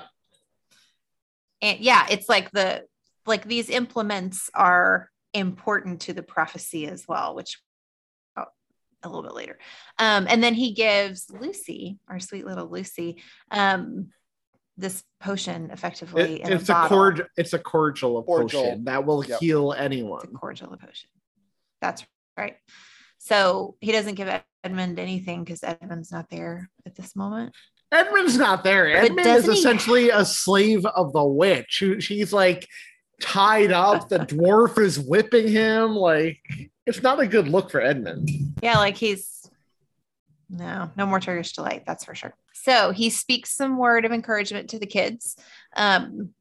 and 1.61 1.79
yeah 1.79 2.05
it's 2.09 2.27
like 2.29 2.51
the 2.51 2.85
like 3.25 3.45
these 3.45 3.69
implements 3.69 4.49
are 4.53 5.09
important 5.33 6.01
to 6.01 6.13
the 6.13 6.23
prophecy 6.23 6.85
as 6.87 7.05
well 7.07 7.33
which 7.35 7.59
oh, 8.37 8.45
a 9.03 9.07
little 9.07 9.23
bit 9.23 9.33
later 9.33 9.57
um 9.99 10.27
and 10.29 10.43
then 10.43 10.53
he 10.53 10.73
gives 10.73 11.29
lucy 11.29 11.97
our 12.09 12.19
sweet 12.19 12.45
little 12.45 12.69
lucy 12.69 13.21
um 13.51 14.09
this 14.77 15.03
potion 15.21 15.69
effectively 15.71 16.41
It- 16.41 16.47
in 16.47 16.53
it's 16.53 16.69
a, 16.69 16.73
a, 16.73 16.75
bottle. 16.75 16.97
cord. 16.97 17.27
It's 17.37 17.53
a 17.53 17.59
cordial 17.59 18.21
Cordial. 18.23 18.63
potion 18.63 18.83
that 18.85 19.05
will 19.05 19.23
Yep. 19.25 19.39
heal 19.39 19.71
it's 19.71 19.79
a 19.79 19.83
anyone. 19.83 20.27
cordial 20.33 20.67
potion 20.75 21.09
that's 21.81 22.05
right 22.37 22.57
so 23.17 23.75
he 23.79 23.91
doesn't 23.91 24.15
give 24.15 24.27
edmund 24.63 24.99
anything 24.99 25.43
because 25.43 25.63
edmund's 25.63 26.11
not 26.11 26.29
there 26.29 26.69
at 26.85 26.95
this 26.95 27.15
moment 27.15 27.53
Edmund's 27.91 28.35
not 28.37 28.63
there. 28.63 28.87
Edmund 28.89 29.19
is 29.19 29.25
doesn't 29.25 29.53
he- 29.53 29.59
essentially 29.59 30.09
a 30.09 30.25
slave 30.25 30.85
of 30.87 31.13
the 31.13 31.23
witch. 31.23 31.77
Who- 31.79 32.01
She's 32.01 32.33
like 32.33 32.67
tied 33.21 33.71
up. 33.71 34.09
The 34.09 34.17
dwarf 34.25 34.79
is 34.79 34.99
whipping 34.99 35.47
him. 35.47 35.95
Like 35.95 36.39
it's 36.87 37.01
not 37.03 37.19
a 37.21 37.27
good 37.27 37.47
look 37.47 37.69
for 37.71 37.79
Edmund. 37.79 38.29
Yeah, 38.61 38.79
like 38.79 38.97
he's 38.97 39.49
no, 40.49 40.89
no 40.97 41.05
more 41.05 41.19
Turkish 41.19 41.53
delight, 41.53 41.83
that's 41.85 42.03
for 42.03 42.15
sure. 42.15 42.33
So 42.65 42.89
he 42.89 43.11
speaks 43.11 43.51
some 43.51 43.77
word 43.77 44.05
of 44.05 44.11
encouragement 44.11 44.71
to 44.71 44.79
the 44.79 44.87
kids. 44.87 45.37
Um, 45.75 46.31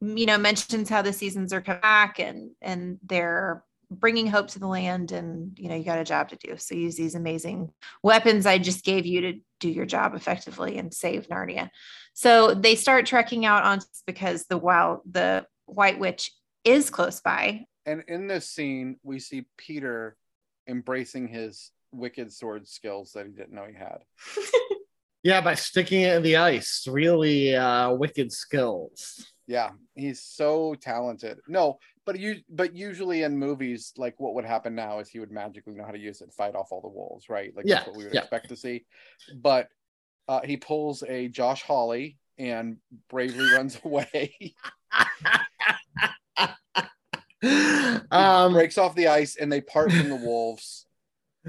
you 0.00 0.26
know, 0.26 0.38
mentions 0.38 0.88
how 0.88 1.02
the 1.02 1.12
seasons 1.12 1.52
are 1.52 1.60
coming 1.60 1.80
back 1.80 2.20
and 2.20 2.52
and 2.62 2.98
they're 3.02 3.64
bringing 3.90 4.28
hope 4.28 4.48
to 4.48 4.60
the 4.60 4.68
land, 4.68 5.10
and 5.10 5.58
you 5.58 5.68
know, 5.68 5.74
you 5.74 5.82
got 5.84 5.98
a 5.98 6.04
job 6.04 6.28
to 6.28 6.36
do. 6.36 6.56
So 6.56 6.76
use 6.76 6.94
these 6.94 7.16
amazing 7.16 7.72
weapons 8.00 8.46
I 8.46 8.58
just 8.58 8.84
gave 8.84 9.06
you 9.06 9.20
to 9.22 9.32
do 9.58 9.68
your 9.68 9.84
job 9.84 10.14
effectively 10.14 10.78
and 10.78 10.94
save 10.94 11.26
Narnia. 11.26 11.68
So 12.14 12.54
they 12.54 12.76
start 12.76 13.06
trekking 13.06 13.44
out 13.44 13.64
on 13.64 13.80
because 14.06 14.46
the 14.46 14.58
wild 14.58 15.00
the 15.10 15.46
White 15.66 15.98
Witch 15.98 16.30
is 16.62 16.90
close 16.90 17.20
by. 17.20 17.64
And 17.86 18.04
in 18.06 18.28
this 18.28 18.48
scene, 18.48 18.98
we 19.02 19.18
see 19.18 19.46
Peter 19.56 20.16
embracing 20.68 21.26
his 21.26 21.72
wicked 21.90 22.32
sword 22.32 22.68
skills 22.68 23.12
that 23.14 23.26
he 23.26 23.32
didn't 23.32 23.52
know 23.52 23.66
he 23.66 23.74
had. 23.74 23.98
Yeah, 25.22 25.40
by 25.40 25.54
sticking 25.54 26.02
it 26.02 26.16
in 26.16 26.22
the 26.22 26.36
ice. 26.36 26.86
Really 26.88 27.54
uh, 27.54 27.92
wicked 27.92 28.32
skills. 28.32 29.32
Yeah, 29.46 29.70
he's 29.94 30.22
so 30.22 30.74
talented. 30.80 31.38
No, 31.46 31.78
but 32.04 32.18
you 32.18 32.36
but 32.48 32.74
usually 32.74 33.22
in 33.22 33.38
movies, 33.38 33.92
like 33.96 34.18
what 34.18 34.34
would 34.34 34.44
happen 34.44 34.74
now 34.74 34.98
is 34.98 35.08
he 35.08 35.20
would 35.20 35.30
magically 35.30 35.74
know 35.74 35.84
how 35.84 35.92
to 35.92 35.98
use 35.98 36.20
it 36.20 36.24
and 36.24 36.34
fight 36.34 36.54
off 36.54 36.68
all 36.72 36.80
the 36.80 36.88
wolves, 36.88 37.28
right? 37.28 37.54
Like 37.54 37.66
Yeah, 37.66 37.76
that's 37.76 37.88
what 37.88 37.96
we 37.96 38.04
would 38.04 38.14
yeah. 38.14 38.20
expect 38.20 38.48
to 38.48 38.56
see. 38.56 38.84
But 39.34 39.68
uh, 40.28 40.40
he 40.42 40.56
pulls 40.56 41.02
a 41.02 41.28
Josh 41.28 41.62
Hawley 41.62 42.18
and 42.38 42.78
bravely 43.08 43.50
runs 43.54 43.78
away, 43.84 44.54
um, 48.10 48.52
breaks 48.52 48.78
off 48.78 48.94
the 48.94 49.08
ice, 49.08 49.36
and 49.36 49.52
they 49.52 49.60
part 49.60 49.92
from 49.92 50.08
the 50.08 50.16
wolves, 50.24 50.86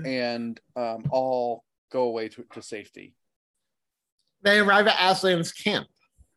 and 0.03 0.59
um, 0.75 1.05
all 1.09 1.63
go 1.91 2.03
away 2.03 2.27
to, 2.29 2.43
to 2.53 2.61
safety, 2.61 3.13
they 4.43 4.59
arrive 4.59 4.87
at 4.87 4.97
Aslan's 4.97 5.51
camp, 5.51 5.87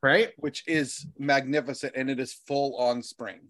right? 0.02 0.30
which 0.38 0.64
is 0.66 1.06
magnificent, 1.18 1.92
and 1.96 2.10
it 2.10 2.18
is 2.20 2.32
full 2.32 2.76
on 2.76 3.02
spring. 3.02 3.40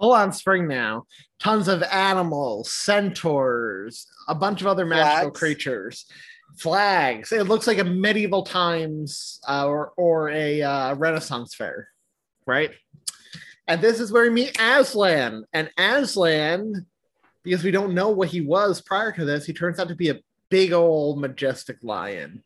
Full 0.00 0.12
on 0.12 0.32
spring 0.32 0.68
now. 0.68 1.04
Tons 1.38 1.68
of 1.68 1.82
animals, 1.84 2.72
centaurs, 2.72 4.06
a 4.28 4.34
bunch 4.34 4.60
of 4.60 4.66
other 4.66 4.84
magical 4.84 5.30
Flags. 5.30 5.38
creatures, 5.38 6.06
flags. 6.58 7.32
It 7.32 7.46
looks 7.46 7.66
like 7.66 7.78
a 7.78 7.84
medieval 7.84 8.42
times 8.42 9.40
uh, 9.48 9.66
or 9.66 9.92
or 9.96 10.30
a 10.30 10.62
uh, 10.62 10.94
Renaissance 10.94 11.54
fair, 11.54 11.88
right? 12.46 12.70
And 13.68 13.80
this 13.80 14.00
is 14.00 14.12
where 14.12 14.22
we 14.22 14.30
meet 14.30 14.56
Aslan. 14.60 15.44
And 15.52 15.70
Aslan, 15.76 16.86
because 17.42 17.64
we 17.64 17.70
don't 17.70 17.94
know 17.94 18.10
what 18.10 18.28
he 18.28 18.40
was 18.40 18.80
prior 18.80 19.12
to 19.12 19.24
this, 19.24 19.44
he 19.44 19.52
turns 19.52 19.78
out 19.78 19.88
to 19.88 19.96
be 19.96 20.10
a 20.10 20.20
big 20.50 20.72
old 20.72 21.20
majestic 21.20 21.78
lion. 21.82 22.42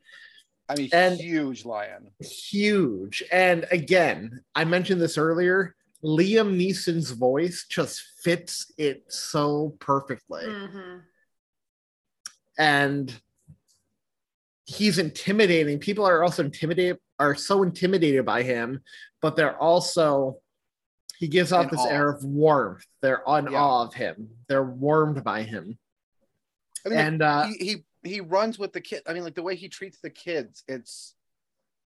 I 0.70 0.74
mean, 0.76 0.88
And- 0.92 1.18
huge 1.20 1.64
lion. 1.64 2.12
huge. 2.20 3.24
And 3.32 3.66
again, 3.72 4.44
I 4.54 4.64
mentioned 4.64 5.00
this 5.00 5.18
earlier. 5.18 5.74
Liam 6.04 6.56
Neeson's 6.56 7.10
voice 7.10 7.66
just 7.68 8.00
fits 8.22 8.72
it 8.78 9.12
so 9.12 9.76
perfectly. 9.80 10.44
Mhm. 10.44 11.02
And 12.58 13.20
he's 14.64 14.98
intimidating. 14.98 15.78
People 15.80 16.04
are 16.06 16.22
also 16.22 16.44
intimidated, 16.44 16.98
are 17.18 17.34
so 17.34 17.62
intimidated 17.64 18.24
by 18.24 18.42
him, 18.44 18.82
but 19.20 19.36
they're 19.36 19.58
also 19.58 20.40
he 21.18 21.28
gives 21.28 21.52
off 21.52 21.64
In 21.64 21.70
this 21.72 21.80
awe. 21.80 21.88
air 21.90 22.08
of 22.08 22.24
warmth. 22.24 22.86
They're 23.02 23.28
on 23.28 23.52
Yeah. 23.52 23.58
awe 23.62 23.82
of 23.84 23.92
him. 23.92 24.30
They're 24.48 24.64
warmed 24.64 25.22
by 25.22 25.42
him. 25.42 25.78
I 26.86 26.88
mean, 26.88 26.98
And 26.98 27.22
uh 27.22 27.46
he, 27.48 27.56
he 27.58 27.84
he 28.02 28.20
runs 28.20 28.58
with 28.58 28.72
the 28.72 28.80
kid. 28.80 29.02
I 29.06 29.12
mean, 29.12 29.24
like 29.24 29.34
the 29.34 29.42
way 29.42 29.56
he 29.56 29.68
treats 29.68 29.98
the 30.00 30.10
kids, 30.10 30.64
it's 30.68 31.14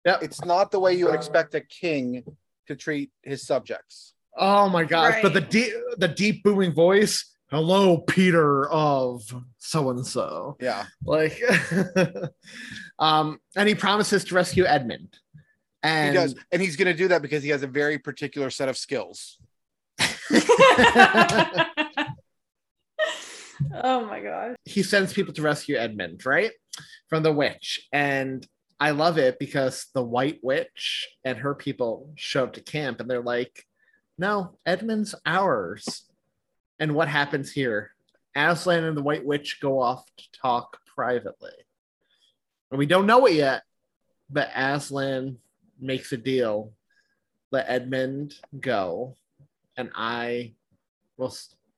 Yep. 0.05 0.21
it's 0.21 0.45
not 0.45 0.71
the 0.71 0.79
way 0.79 0.93
you 0.93 1.05
would 1.05 1.15
expect 1.15 1.55
a 1.55 1.61
king 1.61 2.23
to 2.67 2.75
treat 2.75 3.11
his 3.23 3.45
subjects. 3.45 4.13
Oh 4.37 4.69
my 4.69 4.83
gosh! 4.83 5.21
But 5.21 5.33
the 5.33 5.41
deep, 5.41 5.73
the 5.97 6.07
deep 6.07 6.43
booming 6.43 6.73
voice. 6.73 7.31
Hello, 7.49 7.99
Peter 7.99 8.69
of 8.69 9.21
so 9.59 9.89
and 9.91 10.05
so. 10.05 10.57
Yeah. 10.59 10.85
Like, 11.03 11.39
um, 12.99 13.39
and 13.55 13.69
he 13.69 13.75
promises 13.75 14.23
to 14.25 14.35
rescue 14.35 14.65
Edmund. 14.65 15.17
And 15.83 16.15
he 16.15 16.21
does. 16.21 16.35
And 16.51 16.61
he's 16.61 16.75
going 16.75 16.87
to 16.87 16.97
do 16.97 17.07
that 17.09 17.21
because 17.21 17.43
he 17.43 17.49
has 17.49 17.61
a 17.61 17.67
very 17.67 17.99
particular 17.99 18.49
set 18.49 18.67
of 18.67 18.77
skills. 18.77 19.37
oh 23.83 24.05
my 24.05 24.21
gosh. 24.21 24.55
he 24.65 24.83
sends 24.83 25.13
people 25.13 25.33
to 25.33 25.41
rescue 25.41 25.77
Edmund, 25.77 26.25
right? 26.25 26.51
From 27.07 27.23
the 27.23 27.33
witch. 27.33 27.87
And 27.91 28.45
I 28.79 28.91
love 28.91 29.17
it 29.17 29.39
because 29.39 29.87
the 29.93 30.03
white 30.03 30.39
witch 30.43 31.07
and 31.23 31.37
her 31.37 31.55
people 31.55 32.11
show 32.15 32.43
up 32.43 32.53
to 32.53 32.61
camp 32.61 32.99
and 32.99 33.09
they're 33.09 33.21
like, 33.21 33.65
no, 34.17 34.57
Edmund's 34.65 35.15
ours. 35.25 36.03
And 36.79 36.93
what 36.93 37.07
happens 37.07 37.51
here? 37.51 37.91
Aslan 38.35 38.83
and 38.83 38.97
the 38.97 39.03
white 39.03 39.25
witch 39.25 39.59
go 39.61 39.81
off 39.81 40.05
to 40.17 40.23
talk 40.33 40.77
privately. 40.93 41.51
And 42.69 42.77
we 42.77 42.85
don't 42.85 43.05
know 43.05 43.25
it 43.25 43.35
yet, 43.35 43.63
but 44.29 44.49
Aslan 44.53 45.37
makes 45.79 46.11
a 46.11 46.17
deal. 46.17 46.73
Let 47.51 47.69
Edmund 47.69 48.33
go, 48.59 49.15
and 49.77 49.91
I 49.95 50.53
will, 51.15 51.33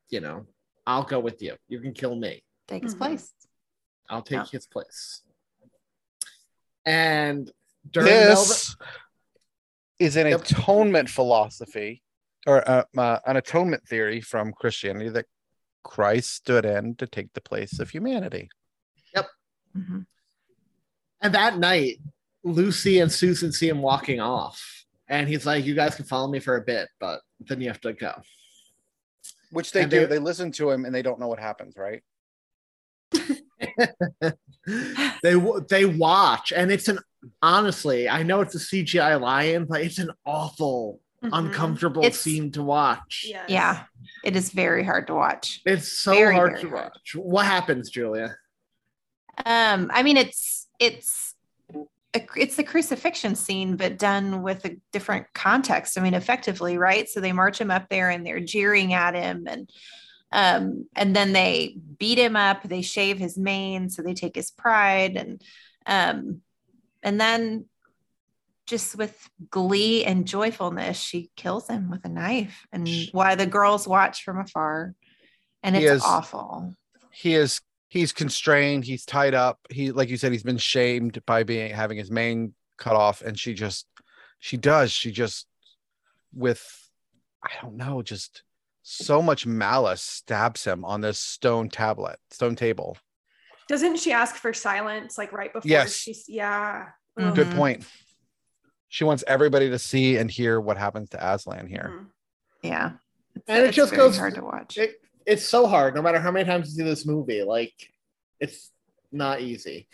you 0.10 0.22
know, 0.22 0.48
I'll 0.88 1.04
go 1.04 1.20
with 1.20 1.42
you. 1.42 1.56
You 1.68 1.82
can 1.82 1.94
kill 1.94 2.16
me. 2.16 2.44
Take 2.68 2.84
his 2.84 2.96
Mhm. 2.96 3.00
place. 3.00 3.34
I'll 4.10 4.22
take 4.22 4.38
Yeah. 4.38 4.46
his 4.46 4.66
place. 4.66 5.22
And 6.86 7.52
during 7.92 8.08
Melvin, 8.08 8.48
This 8.48 8.76
is 10.00 10.16
an 10.16 10.28
Yep. 10.28 10.42
atonement 10.42 11.10
philosophy 11.10 12.04
or 12.46 12.68
uh, 12.70 12.86
uh, 12.96 13.20
an 13.26 13.36
atonement 13.36 13.86
theory 13.88 14.22
from 14.22 14.54
Christianity 14.54 15.10
that 15.10 15.26
Christ 15.84 16.32
stood 16.32 16.66
in 16.66 16.96
to 16.96 17.06
take 17.08 17.34
the 17.34 17.42
place 17.42 17.80
of 17.80 17.90
humanity. 17.92 18.50
Mhm. 19.76 20.08
and 21.22 21.36
that 21.36 21.58
night, 21.58 22.00
Lucy 22.44 23.00
and 23.00 23.12
Susan 23.12 23.52
see 23.52 23.68
him 23.70 23.82
walking 23.82 24.20
off, 24.20 24.86
and 25.08 25.28
he's 25.28 25.46
like, 25.46 25.66
"You 25.66 25.76
guys 25.76 25.96
can 25.96 26.06
follow 26.06 26.28
me 26.28 26.40
for 26.40 26.56
a 26.56 26.62
bit, 26.64 26.90
but 27.00 27.22
then 27.40 27.62
you 27.62 27.68
have 27.68 27.82
to 27.82 27.94
go." 27.94 28.22
Which 29.52 29.72
they 29.72 29.82
And 29.84 29.92
do. 29.92 30.00
they- 30.02 30.06
They 30.06 30.20
listen 30.20 30.52
to 30.54 30.70
him 30.70 30.86
and 30.86 30.94
they 30.94 31.02
don't 31.02 31.20
know 31.20 31.28
what 31.28 31.40
happens, 31.40 31.76
right? 31.78 32.04
they 35.24 35.34
they 35.70 35.86
watch, 35.86 36.52
and 36.52 36.72
it's 36.72 36.88
an 36.88 37.00
honestly, 37.42 38.10
I 38.10 38.24
know 38.24 38.42
it's 38.42 38.56
a 38.56 38.60
CGI 38.60 39.20
lion, 39.20 39.66
but 39.66 39.82
it's 39.82 39.98
an 40.00 40.12
awful, 40.26 41.00
Mhm. 41.24 41.30
uncomfortable 41.34 42.04
It's- 42.04 42.20
scene 42.22 42.52
to 42.52 42.62
watch. 42.64 43.26
Yes. 43.28 43.50
Yeah, 43.50 43.86
it 44.24 44.36
is 44.36 44.52
very 44.52 44.84
hard 44.84 45.08
to 45.08 45.16
watch. 45.16 45.62
It's 45.66 45.88
so 45.92 46.12
Very, 46.14 46.36
hard 46.36 46.52
very 46.52 46.62
to 46.64 46.70
hard. 46.70 46.84
watch. 46.94 47.16
What 47.16 47.46
happens, 47.46 47.90
Julia? 47.90 48.36
Um, 49.46 49.90
I 49.94 50.04
mean, 50.04 50.18
it's 50.18 50.68
it's 50.80 51.27
a, 51.27 51.27
it's 52.14 52.56
the 52.56 52.64
crucifixion 52.64 53.36
scene, 53.36 53.76
but 53.76 54.00
done 54.00 54.42
with 54.42 54.66
a 54.66 54.78
different 54.92 55.28
context. 55.34 55.98
I 55.98 56.02
mean, 56.02 56.14
effectively, 56.14 56.78
right? 56.78 57.08
So 57.08 57.20
they 57.20 57.32
march 57.32 57.60
him 57.60 57.72
up 57.72 57.90
there, 57.90 58.10
and 58.10 58.26
they're 58.26 58.40
jeering 58.40 58.94
at 58.94 59.14
him, 59.14 59.46
and 59.48 59.70
um, 60.32 60.88
and 60.96 61.16
then 61.16 61.34
they 61.34 61.78
beat 62.00 62.18
him 62.18 62.36
up. 62.36 62.64
They 62.64 62.82
shave 62.82 63.18
his 63.18 63.38
mane, 63.38 63.90
so 63.90 64.02
they 64.02 64.14
take 64.14 64.36
his 64.36 64.52
pride, 64.52 65.16
and 65.16 65.42
um, 65.86 66.42
and 67.04 67.20
then 67.20 67.66
just 68.66 68.98
with 68.98 69.30
glee 69.50 70.04
and 70.04 70.28
joyfulness, 70.28 70.98
she 71.00 71.30
kills 71.38 71.70
him 71.70 71.90
with 71.90 72.04
a 72.04 72.10
knife, 72.10 72.66
and 72.72 72.90
while 73.12 73.36
the 73.36 73.46
girls 73.46 73.88
watch 73.88 74.24
from 74.24 74.40
afar, 74.40 74.94
and 75.64 75.76
He 75.76 75.86
it's 75.86 75.98
is- 75.98 76.04
awful. 76.04 76.74
He 77.12 77.34
is 77.34 77.62
he's 77.90 78.12
constrained, 78.12 78.84
he's 78.86 79.06
tied 79.06 79.34
up. 79.34 79.60
He 79.70 79.92
like 79.92 80.10
you 80.10 80.18
said, 80.18 80.32
he's 80.32 80.44
been 80.44 80.58
shamed 80.58 81.24
by 81.26 81.44
being 81.44 81.74
having 81.74 81.98
his 81.98 82.12
mane 82.12 82.54
cut 82.78 82.96
off, 82.96 83.22
and 83.22 83.38
she 83.40 83.54
just 83.54 83.88
she 84.40 84.58
does, 84.58 84.92
she 84.92 85.12
just 85.12 85.48
with 86.34 86.64
I 87.44 87.50
don't 87.62 87.76
know, 87.78 88.02
just 88.02 88.44
so 88.84 89.22
much 89.22 89.46
malice 89.46 90.02
stabs 90.02 90.64
him 90.64 90.86
on 90.86 91.02
this 91.02 91.20
stone 91.20 91.70
tablet, 91.70 92.18
stone 92.32 92.56
table. 92.56 92.98
Doesn't 93.68 93.98
she 93.98 94.12
ask 94.14 94.36
for 94.36 94.54
silence 94.54 95.18
like 95.18 95.34
right 95.34 95.52
before 95.52 95.70
Yes. 95.70 95.94
she's 95.94 96.26
yeah. 96.28 96.86
Mhm. 97.20 97.36
Good 97.36 97.52
point. 97.52 97.86
She 98.90 99.04
wants 99.04 99.24
everybody 99.28 99.70
to 99.70 99.80
see 99.80 100.16
and 100.16 100.32
hear 100.32 100.62
what 100.62 100.78
happens 100.78 101.10
to 101.10 101.34
Aslan 101.34 101.68
here. 101.68 101.92
Mhm. 101.94 102.08
Yeah, 102.64 102.92
And 103.48 103.64
it 103.64 103.68
It's 103.68 103.76
just 103.76 103.92
very 103.92 104.02
goes 104.02 104.18
hard 104.18 104.36
to 104.36 104.42
watch. 104.42 104.78
It, 104.78 104.96
it's 105.28 105.46
so 105.46 105.68
hard, 105.68 105.94
no 105.94 106.02
matter 106.02 106.20
how 106.20 106.32
many 106.32 106.46
times 106.46 106.70
you 106.70 106.76
see 106.78 106.84
this 106.90 107.06
movie. 107.06 107.44
Like, 107.44 107.74
it's 108.40 108.72
not 109.12 109.42
easy. 109.42 109.88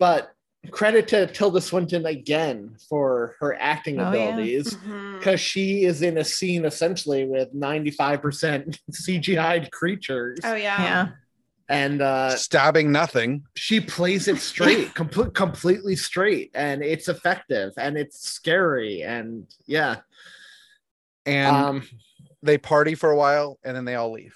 But 0.00 0.32
credit 0.72 1.06
to 1.08 1.26
Tilda 1.28 1.60
Swinton 1.60 2.04
again 2.06 2.76
for 2.88 3.36
her 3.40 3.54
acting 3.60 4.00
Oh, 4.00 4.10
yeah. 4.12 4.28
abilities 4.30 4.76
because 5.18 5.40
she 5.40 5.84
is 5.84 6.02
in 6.02 6.18
a 6.18 6.24
scene 6.24 6.64
essentially 6.64 7.24
with 7.26 7.54
95% 7.54 8.76
CGI'd 8.90 9.70
creatures. 9.70 10.38
Oh 10.44 10.54
yeah. 10.54 10.82
yeah. 10.82 11.08
And 11.70 12.00
uh, 12.00 12.34
Stabbing 12.36 12.90
nothing. 12.90 13.44
she 13.54 13.78
plays 13.80 14.26
it 14.26 14.38
straight, 14.38 14.94
complete, 14.94 15.34
completely 15.34 15.96
straight, 15.96 16.50
and 16.54 16.82
it's 16.82 17.08
effective 17.08 17.72
and 17.76 17.96
it's 17.98 18.20
scary. 18.28 19.02
And 19.02 19.46
yeah, 19.66 19.96
And 21.26 21.54
um, 21.56 21.82
they 22.42 22.56
party 22.58 22.94
for 22.94 23.10
a 23.10 23.16
while 23.16 23.58
and 23.64 23.76
then 23.76 23.84
they 23.84 23.94
all 23.96 24.12
leave. 24.12 24.34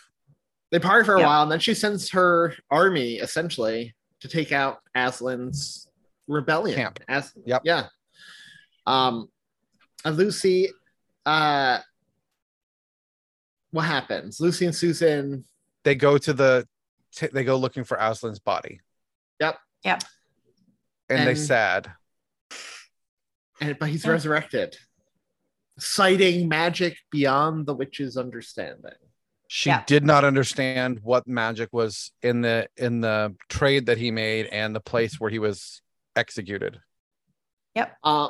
They 0.73 0.81
party 0.81 1.05
for 1.07 1.15
a 1.15 1.21
Yeah. 1.21 1.27
while, 1.27 1.43
and 1.45 1.53
then 1.53 1.61
she 1.61 1.75
sends 1.75 2.11
her 2.11 2.57
army 2.71 3.17
essentially 3.17 3.95
to 4.21 4.29
take 4.29 4.51
out 4.51 4.81
Aslan's 4.97 5.87
rebellion. 6.27 6.75
Camp. 6.77 6.99
As 7.07 7.33
Yep. 7.45 7.63
yeah. 7.65 7.89
Um, 8.87 9.31
and 10.05 10.17
Lucy, 10.17 10.71
uh, 11.25 11.79
what 13.71 13.83
happens? 13.83 14.41
Lucy 14.41 14.67
and 14.67 14.75
Susan. 14.75 15.45
They 15.85 15.95
go 15.95 16.19
to 16.19 16.33
the 16.33 16.67
t- 17.15 17.29
they 17.29 17.45
go 17.45 17.57
looking 17.57 17.85
for 17.85 17.97
Aslan's 17.99 18.39
body. 18.41 18.81
Yep. 19.41 19.59
Yep. 19.85 20.03
And, 21.09 21.27
they 21.27 21.33
And- 21.33 21.39
sad. 21.39 21.93
And 23.61 23.79
but 23.79 23.91
he's 23.91 24.05
Yeah. 24.05 24.13
resurrected, 24.13 24.77
citing 25.79 26.49
magic 26.49 26.99
beyond 27.11 27.67
the 27.67 27.75
witch's 27.75 28.17
understanding. 28.17 28.95
She 29.55 29.69
Yeah. 29.69 29.83
did 29.87 30.03
not 30.03 30.25
understand 30.25 31.01
what 31.03 31.29
magic 31.29 31.69
was 31.75 32.11
in 32.23 32.41
the 32.41 32.71
in 32.79 33.03
the 33.03 33.37
trade 33.51 33.85
that 33.85 33.99
he 33.99 34.11
made 34.11 34.47
and 34.47 34.75
the 34.75 34.81
place 34.81 35.21
where 35.21 35.29
he 35.31 35.39
was 35.39 35.83
executed. 36.17 36.81
Yep 37.75 37.95
uh, 38.03 38.29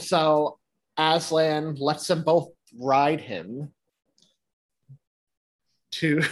so 0.00 0.58
Aslan 0.96 1.76
lets 1.76 2.08
them 2.08 2.24
both 2.24 2.48
ride 2.76 3.20
him 3.20 3.72
to. 5.92 6.22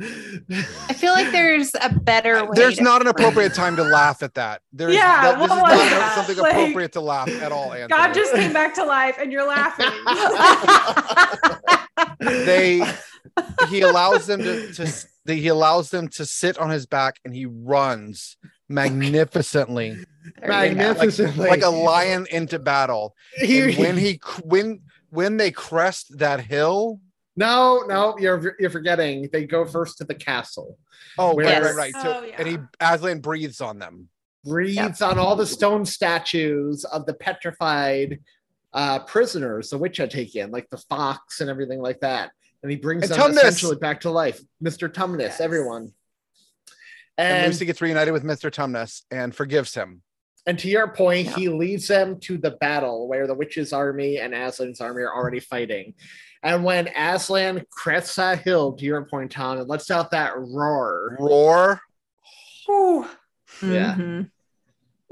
I 0.00 0.94
feel 0.94 1.12
like 1.12 1.30
there's 1.30 1.76
a 1.80 1.90
better 1.94 2.44
way. 2.44 2.50
There's 2.54 2.78
to 2.78 2.82
not 2.82 3.02
an 3.02 3.06
appropriate 3.06 3.54
time 3.62 3.76
to 3.76 3.84
laugh 3.84 4.24
at 4.24 4.34
that. 4.34 4.62
There's 4.72 4.94
Yeah, 4.96 5.22
that, 5.22 5.38
this 5.38 5.48
what 5.48 5.56
is 5.58 5.62
was 5.62 5.72
not 5.72 5.90
that? 5.90 6.14
something 6.16 6.36
Like, 6.38 6.52
appropriate 6.54 6.92
to 6.94 7.00
laugh 7.00 7.28
at 7.40 7.52
all. 7.52 7.72
Anthony. 7.72 7.88
God 7.88 8.12
just 8.14 8.34
came 8.34 8.52
back 8.52 8.74
to 8.74 8.84
life 8.84 9.16
and 9.20 9.30
you're 9.30 9.46
laughing. 9.46 9.86
they 12.20 12.82
he 13.68 13.80
allows 13.82 14.26
them 14.26 14.40
to, 14.40 14.72
to 14.72 15.06
they, 15.24 15.36
he 15.36 15.48
allows 15.48 15.90
them 15.90 16.08
to 16.08 16.24
sit 16.24 16.58
on 16.58 16.70
his 16.70 16.86
back 16.86 17.18
and 17.24 17.34
he 17.34 17.46
runs 17.46 18.36
magnificently 18.68 19.90
There 20.40 20.66
you 20.66 20.74
go. 20.74 20.76
Magnificently. 20.76 21.48
like 21.48 21.62
a 21.62 21.68
lion 21.70 22.26
into 22.30 22.58
battle 22.58 23.14
He- 23.36 23.60
and 23.62 23.76
when 23.78 23.96
he 23.96 24.20
when 24.44 24.80
when 25.10 25.36
they 25.36 25.50
crest 25.50 26.18
that 26.18 26.40
hill 26.40 27.00
no, 27.38 27.84
no, 27.86 28.16
you're 28.18 28.56
you're 28.58 28.70
forgetting. 28.70 29.28
They 29.30 29.44
go 29.44 29.66
first 29.66 29.98
to 29.98 30.04
the 30.04 30.14
castle. 30.14 30.78
oh 31.18 31.34
Where- 31.34 31.44
right 31.44 31.62
Yes. 31.62 31.64
right 31.76 31.94
right 31.94 32.02
so 32.02 32.20
Oh, 32.22 32.24
yeah. 32.24 32.34
and 32.38 32.48
he 32.48 32.58
aslan 32.80 33.20
breathes 33.20 33.60
on 33.60 33.78
them 33.78 34.08
Breathes 34.44 35.02
on 35.02 35.18
all 35.18 35.34
the 35.36 35.44
stone 35.46 35.84
statues 35.84 36.84
of 36.84 37.04
the 37.04 37.12
petrified 37.14 38.20
uh, 38.76 39.00
prisoners 39.00 39.70
the 39.70 39.78
witch 39.78 39.96
had 39.96 40.10
taken, 40.10 40.52
like 40.52 40.68
the 40.70 40.76
fox 40.76 41.40
and 41.40 41.50
everything 41.50 41.80
like 41.80 41.98
that. 42.00 42.30
And 42.62 42.70
he 42.70 42.76
brings 42.76 43.02
And 43.10 43.12
them 43.12 43.32
Tumnus. 43.32 43.38
essentially 43.38 43.76
back 43.76 44.02
to 44.02 44.10
life. 44.10 44.40
Mr. 44.62 44.88
Tumnus, 44.92 45.18
Yes. 45.20 45.40
everyone. 45.40 45.92
and, 47.18 47.38
And, 47.44 47.46
lucy 47.52 47.64
gets 47.64 47.80
reunited 47.80 48.12
with 48.12 48.22
mr 48.24 48.50
tumnus 48.50 49.02
and 49.10 49.34
forgives 49.34 49.72
him 49.74 50.02
and 50.48 50.56
to 50.60 50.68
your 50.68 50.86
point, 50.88 51.26
Yeah. 51.28 51.34
he 51.34 51.48
leads 51.48 51.88
them 51.88 52.20
to 52.20 52.38
the 52.38 52.52
battle 52.52 53.08
where 53.08 53.26
the 53.26 53.34
witch's 53.34 53.72
army 53.72 54.18
and 54.20 54.32
Aslan's 54.32 54.80
army 54.80 55.02
are 55.02 55.12
already 55.12 55.40
fighting. 55.40 55.94
And 56.44 56.62
when 56.62 56.86
Aslan 56.96 57.64
crests 57.68 58.14
that 58.14 58.42
hill, 58.42 58.74
to 58.74 58.84
your 58.84 59.04
point, 59.06 59.32
Thom, 59.32 59.58
and 59.58 59.68
lets 59.68 59.90
out 59.90 60.12
that 60.12 60.34
roar, 60.36 61.16
roar 61.18 61.80
Ooh. 62.70 63.08
Yeah. 63.60 64.22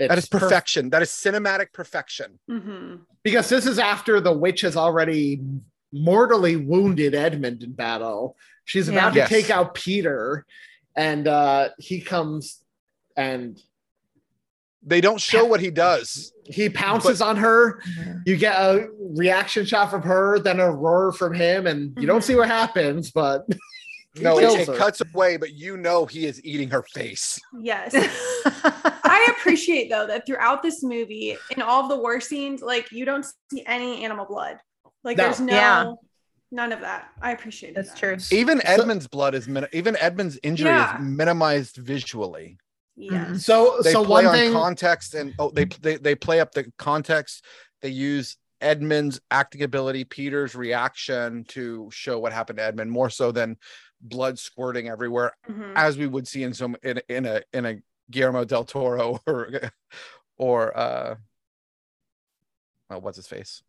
Mhm. 0.00 0.08
that 0.08 0.18
is 0.18 0.24
It's 0.24 0.32
perf- 0.34 0.40
perfection. 0.40 0.90
that 0.90 1.02
is 1.02 1.10
cinematic 1.10 1.72
perfection. 1.72 2.38
Mhm. 2.50 3.00
because 3.22 3.48
this 3.48 3.64
is 3.66 3.78
after 3.78 4.20
the 4.20 4.32
witch 4.32 4.60
has 4.60 4.76
already 4.76 5.40
mortally 5.92 6.56
wounded 6.56 7.14
Edmund 7.14 7.62
in 7.62 7.72
battle. 7.72 8.36
She's 8.66 8.88
Yeah. 8.88 8.94
about 8.98 9.12
to 9.14 9.18
Yes. 9.20 9.28
take 9.30 9.48
out 9.50 9.74
Peter, 9.74 10.44
and 10.96 11.26
uh, 11.28 11.70
he 11.78 12.00
comes 12.00 12.62
and 13.16 13.58
They 14.86 15.00
don't 15.00 15.20
show 15.20 15.46
what 15.46 15.60
he 15.60 15.70
does. 15.70 16.32
he 16.44 16.68
pounces 16.68 17.22
on 17.22 17.36
her. 17.38 17.80
You 18.26 18.36
get 18.36 18.56
a 18.56 18.88
reaction 19.00 19.64
shot 19.64 19.90
from 19.90 20.02
her, 20.02 20.38
then 20.38 20.60
a 20.60 20.70
roar 20.70 21.10
from 21.12 21.32
him, 21.32 21.66
and 21.66 21.96
you 21.98 22.06
don't 22.06 22.22
see 22.22 22.34
what 22.34 22.48
happens, 22.48 23.10
but 23.10 23.46
No, 24.16 24.38
kills 24.38 24.54
it, 24.56 24.68
it 24.68 24.76
cuts 24.76 25.00
away, 25.00 25.36
but 25.36 25.52
you 25.54 25.76
know 25.76 26.06
he 26.06 26.26
is 26.26 26.44
eating 26.44 26.70
her 26.70 26.82
face. 26.82 27.38
Yes. 27.60 27.92
I 28.44 29.34
appreciate 29.36 29.90
though 29.90 30.06
that 30.06 30.26
throughout 30.26 30.62
this 30.62 30.82
movie, 30.82 31.36
in 31.50 31.62
all 31.62 31.82
of 31.82 31.88
the 31.88 31.96
war 31.96 32.20
scenes, 32.20 32.62
like 32.62 32.90
you 32.92 33.04
don't 33.04 33.26
see 33.50 33.64
any 33.66 34.04
animal 34.04 34.26
blood. 34.26 34.58
Like 35.02 35.16
No. 35.16 35.24
there's 35.24 35.40
no 35.40 35.52
Yeah. 35.52 35.92
none 36.52 36.72
of 36.72 36.80
that. 36.80 37.08
I 37.20 37.32
appreciate 37.32 37.74
That's 37.74 37.90
that. 37.90 37.98
true. 37.98 38.16
Even 38.38 38.64
Edmund's 38.66 39.08
blood 39.08 39.34
is 39.34 39.48
min- 39.48 39.66
even 39.72 39.96
Edmund's 39.96 40.38
injury 40.42 40.68
Yeah. 40.70 40.96
is 40.96 41.00
minimized 41.04 41.76
visually. 41.76 42.58
Yeah. 42.96 43.24
Mm-hmm. 43.24 43.36
so 43.36 43.78
They 43.82 43.92
so 43.92 44.04
play 44.04 44.24
one 44.24 44.26
on 44.26 44.34
thing 44.34 44.52
context 44.52 45.14
and 45.14 45.34
oh 45.40 45.50
they, 45.50 45.64
they 45.64 45.96
they 45.96 46.14
play 46.14 46.38
up 46.40 46.52
the 46.52 46.70
context. 46.78 47.44
They 47.82 47.88
use 47.88 48.36
Edmund's 48.60 49.20
acting 49.30 49.62
ability, 49.62 50.04
Peter's 50.04 50.54
reaction 50.54 51.44
to 51.48 51.90
show 51.92 52.18
what 52.18 52.32
happened 52.32 52.58
to 52.58 52.62
Edmund 52.64 52.90
more 52.90 53.10
so 53.10 53.30
than 53.32 53.56
blood 54.04 54.38
squirting 54.38 54.88
everywhere, 54.88 55.32
Mhm. 55.48 55.72
as 55.74 55.96
we 55.98 56.06
would 56.06 56.28
see 56.28 56.42
in 56.44 56.54
some 56.54 56.76
in, 56.82 57.00
in 57.08 57.26
a 57.26 57.42
in 57.52 57.64
a 57.66 57.82
Guillermo 58.10 58.44
del 58.44 58.64
Toro 58.64 59.20
or 59.26 59.70
or 60.36 60.76
uh 60.76 61.16
oh, 62.90 62.98
what's 62.98 63.16
his 63.16 63.26
face 63.26 63.62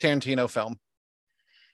Tarantino 0.00 0.48
film. 0.48 0.78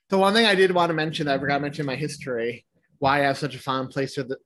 The 0.08 0.18
one 0.18 0.32
thing 0.34 0.46
I 0.46 0.54
did 0.54 0.70
want 0.72 0.90
to 0.90 0.94
mention 0.94 1.26
that 1.26 1.36
I 1.36 1.38
forgot 1.38 1.56
to 1.58 1.60
mention 1.62 1.82
in 1.82 1.86
my 1.86 1.96
history, 1.96 2.64
why 2.98 3.20
I 3.20 3.26
have 3.26 3.38
such 3.38 3.54
a 3.54 3.58
fond 3.58 3.90
place 3.90 4.14
for 4.14 4.22
the 4.24 4.38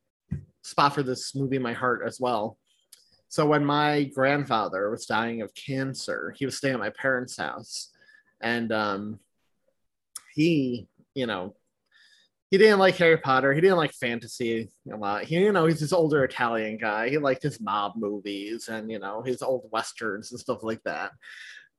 spot 0.63 0.95
for 0.95 1.03
this 1.03 1.35
movie 1.35 1.57
in 1.57 1.63
my 1.63 1.73
heart 1.73 2.03
as 2.07 2.19
well. 2.21 2.59
So 3.29 3.47
when 3.47 3.65
my 3.65 4.05
grandfather 4.05 4.91
was 4.91 5.07
dying 5.07 5.43
of 5.43 5.53
cancer, 5.55 6.35
he 6.39 6.45
was 6.45 6.57
staying 6.57 6.75
at 6.75 6.81
my 6.81 6.91
parents' 6.91 7.37
house, 7.37 7.91
and 8.41 8.71
um, 8.73 9.19
he, 10.35 10.87
you 11.15 11.27
know, 11.27 11.55
he 12.55 12.59
didn't 12.59 12.79
like 12.79 12.95
Harry 12.99 13.17
Potter. 13.17 13.53
He 13.53 13.61
didn't 13.61 13.79
like 13.79 13.93
fantasy 13.95 14.71
a 14.89 14.97
lot. 14.97 15.25
He, 15.25 15.35
you 15.41 15.51
know, 15.51 15.67
he's 15.67 15.81
this 15.81 15.93
older 15.93 16.23
Italian 16.23 16.79
guy. 16.79 17.09
He 17.09 17.19
liked 17.19 17.43
his 17.43 17.61
mob 17.61 17.95
movies 17.97 18.69
and 18.69 18.89
you 18.89 19.01
know 19.01 19.23
his 19.23 19.43
old 19.43 19.69
westerns 19.73 20.31
and 20.31 20.39
stuff 20.39 20.63
like 20.63 20.81
that. 20.85 21.11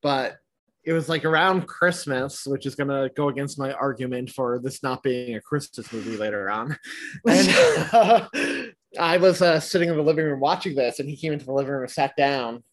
But 0.02 0.36
it 0.84 0.92
was 0.92 1.08
like 1.08 1.24
around 1.24 1.66
Christmas, 1.66 2.46
which 2.46 2.66
is 2.66 2.76
gonna 2.76 3.10
go 3.16 3.30
against 3.30 3.58
my 3.58 3.72
argument 3.72 4.32
for 4.32 4.60
this 4.60 4.84
not 4.84 5.02
being 5.02 5.38
a 5.38 5.42
Christmas 5.42 5.94
movie 5.94 6.18
later 6.18 6.50
on. 6.50 6.78
And 7.26 7.48
uh, 7.94 8.28
I 9.00 9.16
was 9.16 9.42
uh, 9.42 9.62
sitting 9.62 9.88
in 9.88 9.96
the 9.96 10.04
living 10.04 10.26
room 10.26 10.42
watching 10.42 10.76
this, 10.76 11.00
and 11.00 11.10
he 11.10 11.16
came 11.16 11.32
into 11.32 11.46
the 11.46 11.54
living 11.54 11.72
room 11.72 11.84
and 11.84 11.92
sat 11.92 12.18
down. 12.18 12.66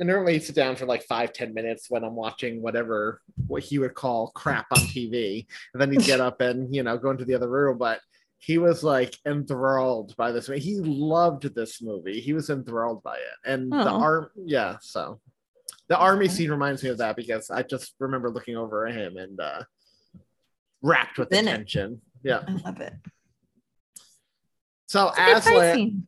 And 0.00 0.08
normally 0.08 0.40
sit 0.40 0.56
down 0.56 0.76
for 0.76 0.86
like 0.86 1.04
five, 1.04 1.32
ten 1.34 1.52
minutes 1.52 1.90
when 1.90 2.04
I'm 2.04 2.14
watching 2.16 2.62
whatever 2.62 3.20
what 3.46 3.62
he 3.62 3.78
would 3.78 3.94
call 3.94 4.32
crap 4.34 4.66
on 4.72 4.78
TV. 4.78 5.46
And 5.74 5.80
then 5.80 5.92
he'd 5.92 6.06
get 6.06 6.20
up 6.22 6.40
and, 6.40 6.74
you 6.74 6.82
know, 6.82 6.96
go 6.96 7.10
into 7.10 7.26
the 7.26 7.34
other 7.34 7.50
room. 7.50 7.76
But 7.76 8.00
he 8.38 8.56
was 8.56 8.82
like 8.82 9.14
enthralled 9.26 10.16
by 10.16 10.32
this 10.32 10.48
movie. 10.48 10.60
He 10.62 10.76
loved 10.80 11.54
this 11.54 11.82
movie. 11.82 12.18
He 12.20 12.32
was 12.32 12.48
enthralled 12.48 13.02
by 13.02 13.16
it. 13.16 13.50
And 13.50 13.70
the 13.70 13.90
Oh. 13.90 14.00
arm, 14.00 14.30
yeah, 14.42 14.78
so 14.80 15.20
the 15.88 15.98
army 15.98 16.28
scene 16.28 16.50
reminds 16.50 16.82
me 16.82 16.88
of 16.88 16.96
that 16.98 17.14
because 17.16 17.50
I 17.50 17.62
just 17.62 17.94
remember 17.98 18.30
looking 18.30 18.56
over 18.56 18.86
at 18.86 18.94
him 18.94 19.18
and 19.18 19.38
uh 19.38 19.64
wrapped 20.80 21.18
with 21.18 21.28
Within 21.28 21.46
it. 21.48 21.70
Yeah. 22.22 22.42
I 22.48 22.52
love 22.52 22.80
it. 22.80 22.94
So 24.86 25.08
It's 25.08 25.18
a 25.18 25.24
good 25.24 25.42
fight 25.42 25.54
Aslan. 25.72 26.06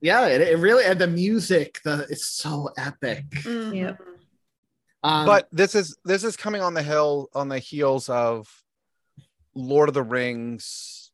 Yeah, 0.00 0.26
it, 0.26 0.40
it 0.40 0.58
really 0.58 0.84
and 0.84 1.00
the 1.00 1.06
music, 1.06 1.80
the 1.84 2.06
it's 2.10 2.26
so 2.26 2.70
epic. 2.76 3.24
Mhm. 3.30 3.76
Yep. 3.76 4.00
Um, 5.02 5.26
but 5.26 5.48
this 5.52 5.74
is 5.74 5.96
this 6.04 6.24
is 6.24 6.36
coming 6.36 6.62
on 6.62 6.74
the 6.74 6.82
hill 6.82 7.28
on 7.34 7.48
the 7.48 7.58
heels 7.58 8.08
of 8.08 8.48
Lord 9.54 9.88
of 9.88 9.94
the 9.94 10.02
Rings. 10.02 11.10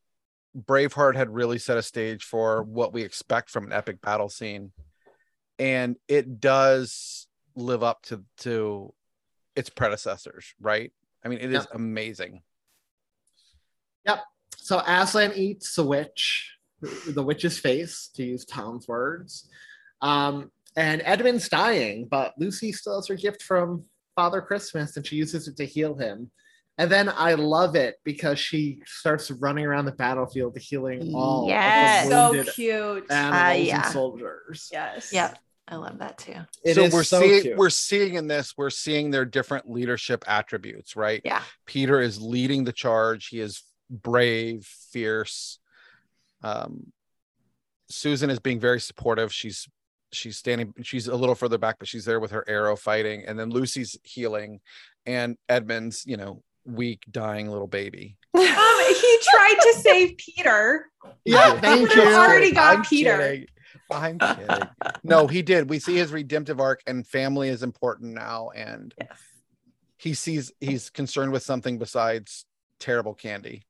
Braveheart 0.57 1.15
had 1.15 1.31
really 1.31 1.59
set 1.59 1.79
a 1.79 1.83
stage 1.83 2.25
for 2.25 2.63
what 2.63 2.93
we 2.93 3.03
expect 3.03 3.51
from 3.51 3.65
an 3.65 3.73
epic 3.73 4.01
battle 4.01 4.29
scene, 4.29 4.73
and 5.59 5.97
it 6.09 6.41
does 6.41 7.27
live 7.55 7.83
up 7.83 8.03
to 8.03 8.25
to 8.39 8.93
its 9.57 9.71
predecessors, 9.71 10.55
right? 10.61 10.93
I 11.25 11.29
mean, 11.29 11.39
it 11.41 11.53
is 11.53 11.67
Yeah. 11.71 11.77
amazing. 11.77 12.43
Yep. 14.07 14.25
So 14.57 14.79
Aslan 14.87 15.33
eats 15.35 15.75
the 15.75 15.85
witch, 15.85 16.57
the 16.81 17.23
witch's 17.23 17.59
face, 17.59 18.11
to 18.15 18.25
use 18.25 18.45
Thom's 18.45 18.89
words. 18.89 19.49
Um, 20.01 20.51
and 20.77 21.03
Edmund's 21.05 21.49
dying, 21.49 22.07
but 22.11 22.35
Lucy 22.39 22.73
still 22.73 22.97
has 22.97 23.09
her 23.09 23.15
gift 23.17 23.43
from 23.43 23.85
Father 24.17 24.41
Christmas 24.41 24.97
and 24.97 25.07
she 25.07 25.17
uses 25.17 25.49
it 25.49 25.57
to 25.57 25.65
heal 25.65 25.95
him. 25.97 26.31
And 26.79 26.91
then 26.91 27.11
I 27.15 27.35
love 27.35 27.75
it 27.77 27.97
because 28.05 28.39
she 28.39 28.81
starts 28.87 29.31
running 29.31 29.67
around 29.67 29.85
the 29.85 29.93
battlefield 29.93 30.57
healing 30.59 31.13
all 31.15 31.47
Yes. 31.47 32.11
of 32.11 32.33
the 32.35 32.45
So 32.45 32.53
cute. 32.53 33.07
animals 33.11 33.11
Uh, 33.11 33.55
yeah. 33.59 33.83
and 33.85 33.93
soldiers. 33.93 34.69
Yes. 34.73 35.13
Yep. 35.13 35.39
I 35.69 35.77
love 35.77 35.99
that 35.99 36.19
too. 36.19 36.35
It 36.65 36.75
so 36.75 36.89
we're 36.89 37.05
so 37.05 37.21
seeing 37.21 37.43
cute. 37.43 37.57
we're 37.57 37.71
seeing 37.71 38.15
in 38.15 38.27
this 38.27 38.55
we're 38.57 38.71
seeing 38.71 39.11
their 39.13 39.25
different 39.25 39.71
leadership 39.71 40.25
attributes, 40.27 40.97
right? 40.97 41.21
Yeah. 41.25 41.43
Peter 41.67 42.01
is 42.01 42.21
leading 42.21 42.65
the 42.65 42.73
charge. 42.73 43.29
He 43.29 43.39
is 43.39 43.63
brave, 43.89 44.65
fierce. 44.91 45.60
Um, 46.43 46.93
Susan 47.89 48.31
is 48.31 48.39
being 48.39 48.61
very 48.61 48.81
supportive. 48.81 49.33
She's 49.33 49.69
she's 50.13 50.37
standing. 50.37 50.73
She's 50.83 51.09
a 51.09 51.17
little 51.17 51.35
further 51.35 51.59
back, 51.59 51.77
but 51.79 51.89
she's 51.89 52.05
there 52.05 52.21
with 52.21 52.31
her 52.31 52.45
arrow 52.49 52.77
fighting. 52.77 53.25
And 53.27 53.39
then 53.39 53.51
Lucy's 53.51 53.97
healing, 54.05 54.61
and 55.07 55.37
Edmund's 55.49 56.05
you 56.07 56.17
know 56.17 56.43
weak, 56.65 57.03
dying 57.11 57.49
little 57.49 57.67
baby. 57.67 58.17
Um, 58.35 58.43
he 58.43 59.19
tried 59.31 59.57
to 59.61 59.75
save 59.81 60.17
Peter. 60.19 60.87
Yeah, 61.25 61.59
thank 61.61 61.95
you. 61.95 62.03
already 62.03 62.53
got 62.53 62.77
I'm 62.79 62.85
Peter. 62.85 63.17
kidding. 63.19 63.47
I'm 63.93 64.19
kidding. 64.19 64.69
no, 65.03 65.27
he 65.27 65.43
did. 65.43 65.69
We 65.69 65.79
see 65.81 65.97
his 65.97 66.13
redemptive 66.13 66.61
arc, 66.61 66.81
and 66.87 67.07
family 67.07 67.49
is 67.49 67.63
important 67.63 68.15
now. 68.15 68.51
And 68.55 68.95
Yes. 69.01 69.19
he 69.97 70.15
sees 70.15 70.53
he's 70.61 70.91
concerned 70.91 71.33
with 71.33 71.43
something 71.43 71.79
besides 71.79 72.45
terrible 72.79 73.15
candy. 73.15 73.63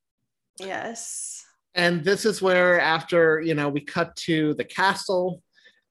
Yes. 0.59 1.47
And 1.75 2.05
this 2.05 2.25
is 2.25 2.43
where, 2.43 2.81
after 2.81 3.41
you 3.41 3.55
know, 3.55 3.69
we 3.69 3.81
cut 3.81 4.17
to 4.17 4.55
the 4.55 4.65
castle 4.65 5.43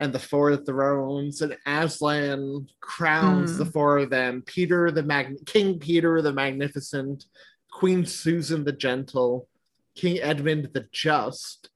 and 0.01 0.13
the 0.13 0.19
four 0.19 0.55
thrones, 0.57 1.41
and 1.41 1.57
Aslan 1.65 2.67
crowns 2.79 3.51
Hmm. 3.53 3.57
the 3.59 3.65
four 3.65 3.97
of 3.99 4.09
them: 4.09 4.41
Peter 4.45 4.91
the 4.91 5.03
Mag- 5.03 5.45
King 5.45 5.79
Peter 5.79 6.21
the 6.21 6.33
Magnificent, 6.33 7.25
Queen 7.71 8.05
Susan 8.05 8.63
the 8.63 8.71
Gentle, 8.73 9.47
King 9.95 10.19
Edmund 10.19 10.69
the 10.73 10.87
Just, 10.91 11.69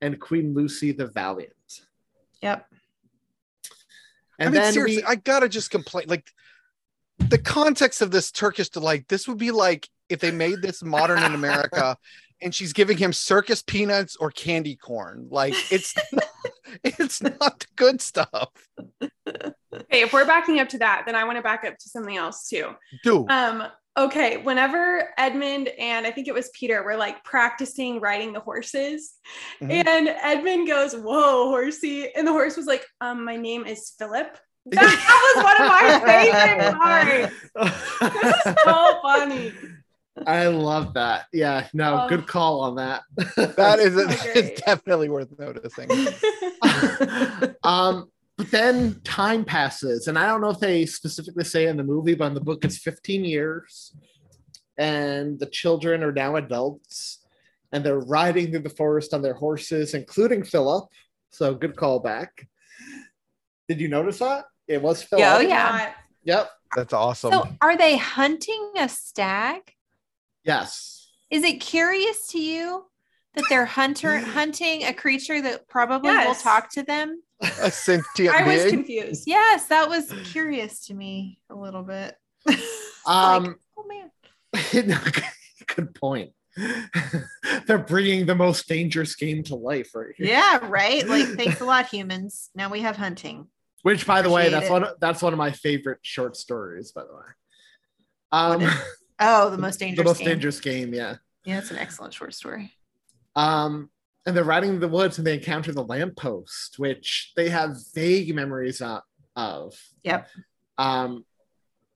and 0.00 0.20
Queen 0.20 0.54
Lucy 0.54 0.92
the 0.92 1.06
Valiant. 1.08 1.52
Yep. 2.42 2.66
And 4.38 4.48
I 4.48 4.50
mean, 4.52 4.62
then 4.62 4.72
seriously, 4.72 5.02
we, 5.02 5.08
I 5.08 5.14
gotta 5.16 5.48
just 5.48 5.70
complain. 5.70 6.06
Like 6.08 6.30
the 7.18 7.38
context 7.38 8.00
of 8.00 8.10
this 8.10 8.30
Turkish 8.30 8.68
delight, 8.70 9.06
this 9.08 9.28
would 9.28 9.38
be 9.38 9.50
like 9.50 9.88
if 10.08 10.20
they 10.20 10.30
made 10.30 10.62
this 10.62 10.82
modern 10.82 11.22
in 11.22 11.34
America 11.34 11.96
and 12.42 12.54
she's 12.54 12.72
giving 12.72 12.96
him 12.98 13.12
circus 13.12 13.62
peanuts 13.62 14.16
or 14.16 14.30
candy 14.30 14.76
corn. 14.76 15.28
Like 15.30 15.54
it's 15.72 15.94
not, 16.12 16.24
it's 16.84 17.22
not 17.22 17.66
good 17.76 18.00
stuff. 18.00 18.50
Okay, 19.26 20.02
if 20.02 20.12
we're 20.12 20.26
backing 20.26 20.58
up 20.60 20.68
to 20.70 20.78
that, 20.78 21.04
then 21.06 21.14
I 21.14 21.24
want 21.24 21.36
to 21.36 21.42
back 21.42 21.64
up 21.64 21.76
to 21.78 21.88
something 21.88 22.16
else 22.16 22.48
too. 22.48 22.70
Dude, 23.04 23.30
Um, 23.30 23.64
okay, 23.96 24.36
whenever 24.38 25.08
Edmund 25.18 25.68
and 25.68 26.06
I 26.06 26.10
think 26.10 26.28
it 26.28 26.34
was 26.34 26.50
Peter 26.58 26.82
were 26.82 26.96
like 26.96 27.22
practicing 27.24 28.00
riding 28.00 28.32
the 28.32 28.40
horses, 28.40 29.14
Mhm. 29.60 29.86
and 29.86 30.08
Edmund 30.08 30.66
goes, 30.68 30.94
Whoa, 30.94 31.48
horsey. 31.48 32.12
And 32.14 32.26
the 32.26 32.32
horse 32.32 32.56
was 32.56 32.66
like, 32.66 32.84
um, 33.00 33.24
my 33.24 33.36
name 33.36 33.64
is 33.66 33.92
Philip. 33.98 34.36
That, 34.66 34.82
that 34.82 35.34
was 35.34 35.44
one 35.44 35.56
of 35.62 35.68
my 35.68 37.32
favorite 37.32 37.32
parts. 37.58 38.14
This 38.14 38.46
is 38.46 38.54
so 38.64 39.00
funny. 39.02 39.52
I 40.26 40.48
love 40.48 40.94
that. 40.94 41.26
Yeah, 41.32 41.68
no, 41.72 42.02
Oh. 42.04 42.08
good 42.08 42.26
call 42.26 42.60
on 42.60 42.76
that. 42.76 43.02
that 43.36 43.78
is 43.78 43.94
so 43.94 44.04
that 44.06 44.62
definitely 44.66 45.08
worth 45.08 45.28
noticing. 45.38 45.90
um, 47.64 48.10
but 48.36 48.50
then 48.50 49.00
time 49.04 49.44
passes, 49.44 50.08
and 50.08 50.18
I 50.18 50.26
don't 50.26 50.40
know 50.40 50.50
if 50.50 50.60
they 50.60 50.86
specifically 50.86 51.44
say 51.44 51.66
in 51.66 51.76
the 51.76 51.84
movie, 51.84 52.14
but 52.14 52.26
in 52.26 52.34
the 52.34 52.40
book, 52.40 52.64
it's 52.64 52.78
15 52.78 53.24
years, 53.24 53.94
and 54.78 55.38
the 55.38 55.46
children 55.46 56.02
are 56.02 56.12
now 56.12 56.36
adults, 56.36 57.24
and 57.72 57.84
they're 57.84 58.00
riding 58.00 58.50
through 58.50 58.60
the 58.60 58.70
forest 58.70 59.12
on 59.12 59.22
their 59.22 59.34
horses, 59.34 59.94
including 59.94 60.42
Philip. 60.42 60.88
So 61.30 61.54
good 61.54 61.76
callback. 61.76 62.28
Did 63.68 63.80
you 63.80 63.88
notice 63.88 64.18
that? 64.18 64.46
It 64.66 64.80
was 64.82 65.02
Philip. 65.02 65.20
Yeah, 65.20 65.36
oh, 65.36 65.40
yeah. 65.40 65.92
Yep. 66.24 66.50
That's 66.76 66.92
awesome. 66.92 67.32
So 67.32 67.48
are 67.60 67.76
they 67.76 67.96
hunting 67.96 68.72
a 68.76 68.88
stag? 68.88 69.74
Yes. 70.44 71.08
Is 71.30 71.44
it 71.44 71.60
curious 71.60 72.28
to 72.28 72.40
you 72.40 72.86
that 73.34 73.44
they're 73.48 73.66
hunter 73.66 74.18
hunting 74.34 74.84
a 74.84 74.92
creature 74.92 75.40
that 75.40 75.68
probably 75.68 76.10
will 76.10 76.34
talk 76.34 76.70
to 76.72 76.82
them? 76.82 77.22
a 77.40 77.70
sentient 77.70 78.34
I 78.34 78.46
was 78.46 78.70
confused. 78.70 79.24
Yes, 79.26 79.66
that 79.66 79.88
was 79.88 80.12
curious 80.24 80.86
to 80.86 80.94
me 80.94 81.38
a 81.50 81.54
little 81.54 81.82
bit. 81.82 82.14
Um, 83.06 83.56
oh 83.78 83.86
man. 83.88 84.10
good 85.74 85.94
point. 85.94 86.32
They're 87.66 87.78
bringing 87.78 88.26
the 88.26 88.34
most 88.34 88.68
dangerous 88.68 89.16
game 89.16 89.42
to 89.44 89.54
life 89.54 89.94
right 89.94 90.14
here. 90.16 90.26
Yeah, 90.26 90.58
right. 90.66 91.08
Like, 91.08 91.26
thanks 91.28 91.62
a 91.62 91.64
lot, 91.64 91.86
humans. 91.86 92.50
Now 92.54 92.68
we 92.68 92.80
have 92.80 92.96
hunting. 92.96 93.46
Which, 93.82 94.06
by 94.06 94.20
the 94.20 94.30
way, 94.30 94.50
that's 94.50 94.66
it. 94.66 94.70
one. 94.70 94.86
That's 95.00 95.22
one 95.22 95.32
of 95.32 95.38
my 95.38 95.50
favorite 95.50 96.00
short 96.02 96.36
stories. 96.36 96.92
By 96.92 97.04
the 97.04 97.14
way, 97.14 97.22
um, 98.32 98.70
Oh, 99.20 99.50
the 99.50 99.58
most 99.58 99.78
dangerous. 99.78 100.04
the 100.04 100.10
most 100.10 100.18
game. 100.18 100.28
dangerous 100.28 100.60
game. 100.60 100.94
Yeah. 100.94 101.16
Yeah, 101.44 101.58
it's 101.58 101.70
an 101.70 101.78
excellent 101.78 102.14
short 102.14 102.34
story. 102.34 102.72
Um, 103.36 103.90
and 104.26 104.36
they're 104.36 104.44
riding 104.44 104.70
in 104.70 104.80
the 104.80 104.88
woods 104.88 105.18
and 105.18 105.26
they 105.26 105.34
encounter 105.34 105.72
the 105.72 105.84
lamppost, 105.84 106.78
which 106.78 107.32
they 107.36 107.48
have 107.48 107.76
vague 107.94 108.34
memories 108.34 108.82
of. 109.36 109.74
Yep. 110.04 110.28
Um, 110.78 111.24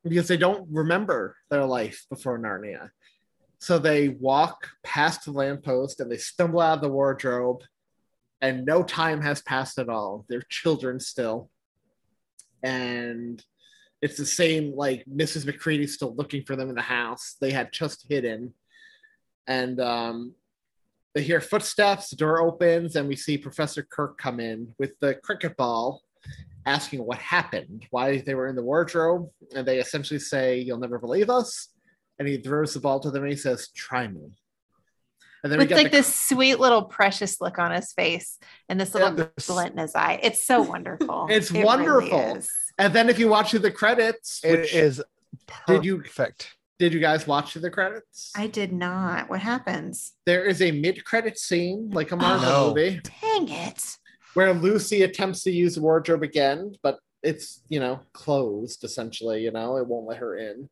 because 0.02 0.28
they 0.28 0.36
don't 0.36 0.68
remember 0.70 1.36
their 1.50 1.64
life 1.64 2.06
before 2.10 2.38
Narnia. 2.38 2.90
So 3.58 3.78
they 3.78 4.08
walk 4.08 4.68
past 4.82 5.24
the 5.24 5.32
lamppost 5.32 6.00
and 6.00 6.10
they 6.10 6.18
stumble 6.18 6.60
out 6.60 6.74
of 6.74 6.82
the 6.82 6.90
wardrobe, 6.90 7.62
and 8.40 8.66
no 8.66 8.82
time 8.82 9.22
has 9.22 9.40
passed 9.40 9.78
at 9.78 9.88
all. 9.88 10.26
They're 10.28 10.42
children 10.50 11.00
still. 11.00 11.48
And 12.62 13.42
it's 14.04 14.18
the 14.18 14.26
same, 14.26 14.76
like 14.76 15.02
Mrs. 15.06 15.46
Macready's 15.46 15.94
still 15.94 16.14
looking 16.14 16.44
for 16.44 16.56
them 16.56 16.68
in 16.68 16.74
the 16.74 16.82
house. 16.82 17.36
They 17.40 17.50
had 17.50 17.72
just 17.72 18.04
hidden. 18.06 18.52
And 19.46 19.80
um, 19.80 20.34
they 21.14 21.22
hear 21.22 21.40
footsteps, 21.40 22.10
the 22.10 22.16
door 22.16 22.42
opens, 22.42 22.96
and 22.96 23.08
we 23.08 23.16
see 23.16 23.38
Professor 23.38 23.82
Kirk 23.82 24.18
come 24.18 24.40
in 24.40 24.74
with 24.78 24.92
the 25.00 25.14
cricket 25.14 25.56
ball 25.56 26.02
asking 26.66 27.02
what 27.02 27.16
happened, 27.16 27.86
why 27.92 28.18
they 28.18 28.34
were 28.34 28.46
in 28.46 28.56
the 28.56 28.62
wardrobe. 28.62 29.30
And 29.54 29.66
they 29.66 29.78
essentially 29.78 30.20
say, 30.20 30.58
You'll 30.58 30.78
never 30.78 30.98
believe 30.98 31.30
us. 31.30 31.68
And 32.18 32.28
he 32.28 32.36
throws 32.36 32.74
the 32.74 32.80
ball 32.80 33.00
to 33.00 33.10
them 33.10 33.22
and 33.22 33.32
he 33.32 33.38
says, 33.38 33.68
Try 33.68 34.06
me. 34.06 34.20
And 35.42 35.50
then 35.50 35.58
we 35.58 35.62
With 35.62 35.70
get 35.70 35.76
like 35.78 35.90
the, 35.92 35.98
this 35.98 36.14
sweet 36.14 36.60
little 36.60 36.82
precious 36.82 37.40
look 37.40 37.58
on 37.58 37.70
his 37.70 37.90
face 37.94 38.38
and 38.68 38.78
this 38.78 38.92
little 38.92 39.16
Yeah. 39.18 39.28
glint 39.46 39.72
in 39.72 39.78
his 39.78 39.94
eye. 39.94 40.20
It's 40.22 40.44
so 40.46 40.60
wonderful. 40.60 41.26
It's 41.30 41.48
It 41.50 41.54
really 41.54 41.64
wonderful. 41.64 42.36
is. 42.36 42.50
And 42.78 42.92
then 42.92 43.08
if 43.08 43.18
you 43.18 43.28
watch 43.28 43.50
through 43.50 43.60
the 43.60 43.70
credits, 43.70 44.40
it 44.44 44.50
is 44.50 44.60
which- 44.60 44.74
is 44.74 45.02
Did 45.66 45.84
you- 45.84 45.98
perfect. 45.98 46.54
did 46.78 46.92
you 46.92 47.00
guys 47.00 47.26
watch 47.26 47.52
through 47.52 47.62
the 47.62 47.70
credits? 47.70 48.32
I 48.36 48.46
did 48.48 48.72
not. 48.72 49.28
What 49.30 49.40
happens? 49.40 50.12
there 50.26 50.44
is 50.44 50.60
a 50.60 50.70
mid-credit 50.72 51.38
scene, 51.38 51.90
like 51.90 52.10
a 52.12 52.16
Marvel 52.16 52.48
oh, 52.48 52.68
No. 52.68 52.74
movie, 52.74 53.00
Dang 53.22 53.48
it. 53.48 53.96
where 54.34 54.52
Lucy 54.52 55.02
attempts 55.02 55.42
to 55.44 55.50
use 55.52 55.76
the 55.76 55.82
wardrobe 55.82 56.22
again, 56.22 56.74
but 56.82 56.98
it's 57.22 57.62
you 57.68 57.80
know 57.80 58.00
closed 58.12 58.84
essentially. 58.84 59.42
You 59.42 59.50
know, 59.52 59.76
it 59.78 59.86
won't 59.86 60.06
let 60.06 60.18
her 60.18 60.36
in. 60.36 60.68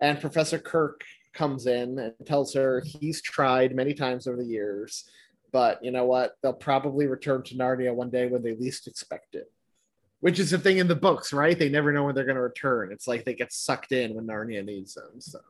And 0.00 0.20
Professor 0.20 0.58
Kirk 0.58 1.04
comes 1.32 1.66
in 1.66 1.98
and 1.98 2.12
tells 2.26 2.52
her 2.54 2.80
he's 2.84 3.22
tried 3.22 3.74
many 3.76 3.94
times 3.94 4.26
over 4.26 4.36
the 4.36 4.44
years, 4.44 5.04
but 5.52 5.82
you 5.84 5.90
know 5.90 6.04
what? 6.04 6.34
They'll 6.42 6.52
probably 6.52 7.06
return 7.06 7.42
to 7.44 7.54
Narnia 7.54 7.94
one 7.94 8.10
day 8.10 8.26
when 8.26 8.42
they 8.42 8.54
least 8.56 8.86
expect 8.88 9.34
it. 9.34 9.50
Which 10.22 10.38
is 10.38 10.50
the 10.52 10.58
thing 10.58 10.78
in 10.78 10.86
the 10.88 10.94
books, 10.94 11.32
right? 11.32 11.58
They 11.58 11.68
never 11.68 11.92
know 11.92 12.04
when 12.04 12.14
they're 12.14 12.24
going 12.24 12.36
to 12.36 12.42
return. 12.42 12.92
It's 12.92 13.06
like 13.08 13.24
they 13.24 13.34
get 13.34 13.52
sucked 13.52 13.90
in 13.92 14.14
when 14.14 14.24
Narnia 14.26 14.64
needs 14.64 14.94
them. 14.94 15.20
So 15.20 15.40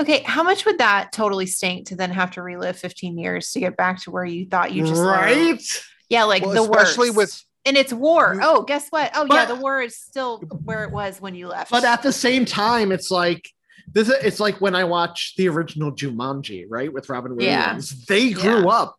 Okay, 0.00 0.22
how 0.22 0.42
much 0.42 0.64
would 0.66 0.78
that 0.78 1.12
totally 1.12 1.46
stink 1.46 1.86
to 1.88 1.96
then 1.96 2.10
have 2.10 2.32
to 2.32 2.42
relive 2.42 2.76
15 2.76 3.16
years 3.16 3.50
to 3.52 3.60
get 3.60 3.76
back 3.76 4.02
to 4.02 4.10
where 4.10 4.24
you 4.24 4.46
thought 4.46 4.72
you 4.72 4.84
just 4.86 5.00
were? 5.00 5.06
right. 5.06 5.62
Yeah, 6.08 6.24
like 6.24 6.42
Well, 6.44 6.52
the 6.52 6.62
especially 6.62 7.08
worst. 7.10 7.16
with- 7.16 7.44
and 7.64 7.76
it's 7.76 7.92
war. 7.92 8.38
Oh, 8.42 8.62
guess 8.64 8.88
what? 8.90 9.12
Oh 9.14 9.26
yeah, 9.32 9.44
the 9.46 9.54
war 9.54 9.80
is 9.80 9.96
still 9.96 10.38
where 10.64 10.82
it 10.84 10.90
was 10.90 11.20
when 11.20 11.34
you 11.34 11.46
left. 11.48 11.70
But 11.70 11.84
at 11.84 12.02
the 12.02 12.12
same 12.12 12.44
time, 12.44 12.90
it's 12.92 13.10
like 13.10 13.48
this. 13.90 14.08
It's 14.08 14.40
like 14.40 14.60
when 14.60 14.74
I 14.74 14.82
watched 14.84 15.36
the 15.36 15.48
original 15.48 15.92
Jumanji, 15.92 16.66
right, 16.68 16.92
with 16.92 17.08
Robin 17.08 17.38
Yeah. 17.40 17.66
Williams. 17.68 18.04
They 18.06 18.30
grew 18.32 18.62
Yeah. 18.64 18.66
up 18.68 18.96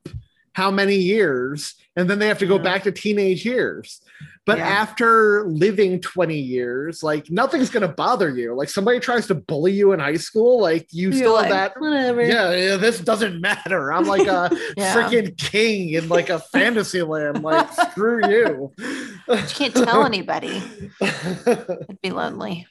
how 0.53 0.69
many 0.71 0.95
years, 0.95 1.75
and 1.95 2.09
then 2.09 2.19
they 2.19 2.27
have 2.27 2.37
to 2.39 2.45
go 2.45 2.57
Yeah. 2.57 2.63
back 2.63 2.83
to 2.83 2.91
teenage 2.91 3.45
years. 3.45 4.01
But 4.45 4.57
Yeah. 4.57 4.67
after 4.67 5.45
living 5.47 5.99
20 6.01 6.37
years, 6.37 7.01
like 7.01 7.29
nothing's 7.31 7.69
gonna 7.69 7.87
bother 7.87 8.29
you. 8.29 8.53
Like 8.53 8.69
somebody 8.69 8.99
tries 8.99 9.25
to 9.27 9.35
bully 9.35 9.71
you 9.71 9.93
in 9.93 9.99
high 9.99 10.17
school, 10.17 10.61
like 10.61 10.87
you 10.91 11.09
You're 11.09 11.13
still 11.17 11.33
like, 11.33 11.45
have 11.51 11.73
that. 11.73 11.81
whatever. 11.81 12.21
Yeah, 12.23 12.53
yeah, 12.53 12.75
this 12.77 12.99
doesn't 12.99 13.39
matter. 13.41 13.91
I'm 13.93 14.03
like 14.05 14.27
a 14.27 14.49
Yeah. 14.77 14.93
freaking 14.95 15.37
king 15.37 15.91
in 15.91 16.09
like 16.09 16.29
a 16.29 16.39
fantasy 16.39 17.01
land. 17.01 17.41
Like, 17.43 17.69
screw 17.91 18.19
you. 18.29 18.71
You 18.77 19.37
can't 19.47 19.73
tell 19.75 20.05
anybody. 20.05 20.61
It'd 21.01 22.01
be 22.01 22.11
lonely. 22.11 22.67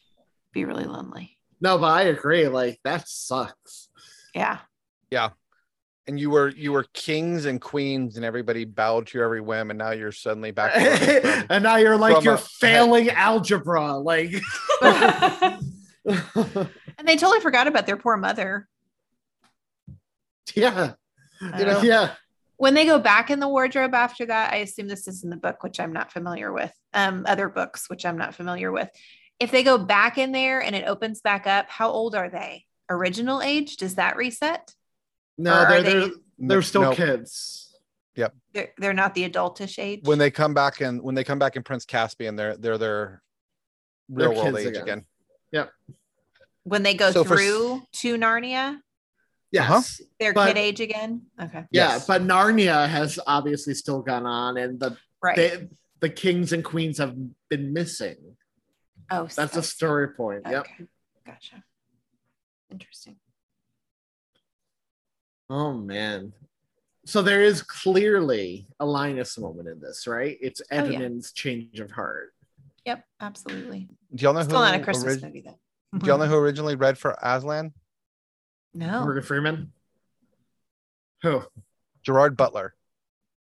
Be 0.53 0.65
really 0.67 0.85
lonely. 0.85 1.39
no, 1.61 1.79
but 1.79 1.87
I 1.87 2.03
agree. 2.03 2.49
Like, 2.49 2.81
that 2.85 3.09
sucks. 3.09 3.89
Yeah 4.35 4.59
yeah. 5.11 5.31
And 6.09 6.19
you 6.19 6.31
were 6.31 6.49
you 6.49 6.73
were 6.73 6.85
kings 6.95 7.45
and 7.45 7.61
queens, 7.61 8.16
and 8.16 8.24
everybody 8.24 8.65
bowed 8.65 9.07
to 9.09 9.19
your 9.19 9.24
every 9.24 9.41
whim, 9.41 9.70
and 9.70 9.79
now 9.79 9.93
you're 9.93 10.11
suddenly 10.11 10.51
back. 10.51 10.73
from- 10.73 11.47
and 11.51 11.62
now 11.62 11.77
you're 11.77 11.97
like 11.97 12.24
you're 12.24 12.35
a- 12.35 12.39
failing 12.61 13.09
algebra 13.11 13.97
like 13.99 14.33
And 16.05 17.07
they 17.07 17.16
totally 17.16 17.41
forgot 17.41 17.69
about 17.69 17.87
their 17.87 17.97
poor 17.97 18.16
mother. 18.16 18.69
yeah 20.55 20.95
You 21.41 21.65
know? 21.65 21.81
yeah 21.83 22.15
When 22.57 22.74
they 22.74 22.85
go 22.85 22.99
back 22.99 23.31
in 23.31 23.39
the 23.41 23.49
wardrobe 23.49 23.95
after 23.95 24.27
that, 24.27 24.53
I 24.53 24.57
assume 24.57 24.89
this 24.89 25.07
is 25.09 25.23
in 25.24 25.31
the 25.31 25.37
book, 25.37 25.62
which 25.62 25.79
I'm 25.81 25.93
not 25.93 26.12
familiar 26.12 26.53
with. 26.53 26.73
Um, 26.93 27.24
other 27.29 27.49
books, 27.49 27.89
which 27.89 28.05
I'm 28.05 28.19
not 28.19 28.35
familiar 28.35 28.73
with. 28.73 28.89
If 29.41 29.51
they 29.53 29.62
go 29.62 29.79
back 29.79 30.19
in 30.19 30.33
there 30.33 30.61
and 30.61 30.74
it 30.77 30.87
opens 30.87 31.20
back 31.20 31.47
up, 31.47 31.69
how 31.69 31.91
old 31.91 32.15
are 32.15 32.29
they? 32.29 32.66
Original 32.91 33.41
age? 33.41 33.77
Does 33.77 33.95
that 33.97 34.16
reset? 34.16 34.74
No 35.39 35.51
Or 35.53 35.55
are 35.55 35.69
they're, 35.69 35.83
they- 35.83 35.93
they're, 36.01 36.11
they're 36.39 36.63
still 36.63 36.83
No, 36.83 36.93
kids 36.95 37.59
Yep. 38.15 38.35
They're, 38.53 38.69
they're 38.77 38.93
not 38.93 39.15
the 39.15 39.29
adultish 39.29 39.79
age. 39.79 40.01
when 40.05 40.19
they 40.19 40.31
come 40.31 40.53
back 40.53 40.83
and 40.83 41.01
when 41.03 41.15
they 41.15 41.25
come 41.25 41.39
back 41.39 41.57
in 41.57 41.63
Prince 41.63 41.87
Caspian, 41.87 42.37
they're 42.37 42.57
they're 42.59 42.77
their 42.77 43.23
They're 44.11 44.29
real 44.29 44.43
world 44.43 44.59
age 44.59 44.67
again. 44.77 45.07
again. 45.53 45.69
when 46.65 46.83
they 46.83 46.93
go 46.95 47.11
So 47.11 47.25
for 47.25 47.37
through 47.37 47.83
to 48.01 48.17
Narnia, 48.19 48.79
yes 49.51 49.71
Uh-huh. 49.71 50.05
they're 50.21 50.33
But- 50.35 50.49
kid 50.49 50.59
age 50.59 50.81
again. 50.81 51.23
Okay. 51.41 51.65
yeah 51.71 51.93
Yes. 51.95 52.07
but 52.07 52.23
narnia 52.23 52.87
has 52.89 53.19
obviously 53.27 53.73
still 53.75 54.01
gone 54.03 54.27
on 54.27 54.57
and 54.59 54.79
the 54.79 54.97
Right. 55.23 55.37
they, 55.37 55.69
the 56.01 56.11
kings 56.11 56.53
and 56.53 56.63
queens 56.65 56.99
have 56.99 57.17
been 57.49 57.73
missing 57.73 58.37
oh, 59.11 59.23
that's 59.35 59.57
a 59.57 59.63
so- 59.63 59.77
story 59.77 60.09
point 60.09 60.43
yep 60.51 60.67
Gotcha. 61.25 61.63
Interesting. 62.71 63.17
Oh 65.53 65.73
man 65.74 66.33
so 67.05 67.20
there 67.20 67.43
is 67.43 67.62
clearly 67.62 68.66
a 68.81 68.87
linus 68.87 69.37
moment 69.39 69.69
in 69.69 69.79
this 69.81 70.07
right 70.07 70.39
it's 70.41 70.62
Oh, 70.70 70.77
yeah. 70.77 70.83
edmund's 70.83 71.33
change 71.33 71.79
of 71.81 71.91
heart 71.91 72.33
Yep. 72.85 73.05
Absolutely. 73.20 73.89
Do 74.12 74.24
y'all 74.24 74.35
know 74.35 74.43
Still 74.43 74.59
not 74.59 74.74
a 74.74 74.79
who? 74.79 74.85
Christmas 74.85 75.12
orig- 75.15 75.23
movie 75.23 75.43
though. 75.47 75.59
do 75.99 76.07
y'all 76.07 76.19
know 76.19 76.27
who 76.27 76.35
originally 76.35 76.74
read 76.74 76.99
for 76.99 77.16
Aslan? 77.23 77.73
No. 78.74 79.03
morgan 79.05 79.23
freeman 79.23 79.73
who 81.23 81.43
Gerard 82.03 82.37
Butler. 82.37 82.74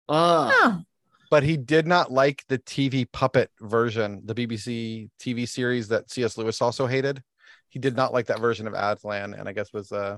uh 0.09 0.49
Oh. 0.51 0.81
but 1.29 1.43
he 1.43 1.55
did 1.57 1.85
not 1.85 2.11
like 2.11 2.43
the 2.47 2.57
TV 2.57 3.05
puppet 3.11 3.51
version, 3.61 4.21
the 4.25 4.33
BBC 4.33 5.09
TV 5.19 5.47
series 5.47 5.87
that 5.89 6.09
C.S. 6.09 6.37
Lewis 6.37 6.59
also 6.61 6.87
hated. 6.87 7.21
He 7.69 7.77
did 7.79 7.95
not 7.95 8.13
like 8.13 8.25
that 8.27 8.39
version 8.39 8.65
of 8.65 8.73
Aslan, 8.73 9.33
and 9.35 9.47
I 9.47 9.53
guess 9.53 9.71
was 9.73 9.91
uh, 9.91 10.17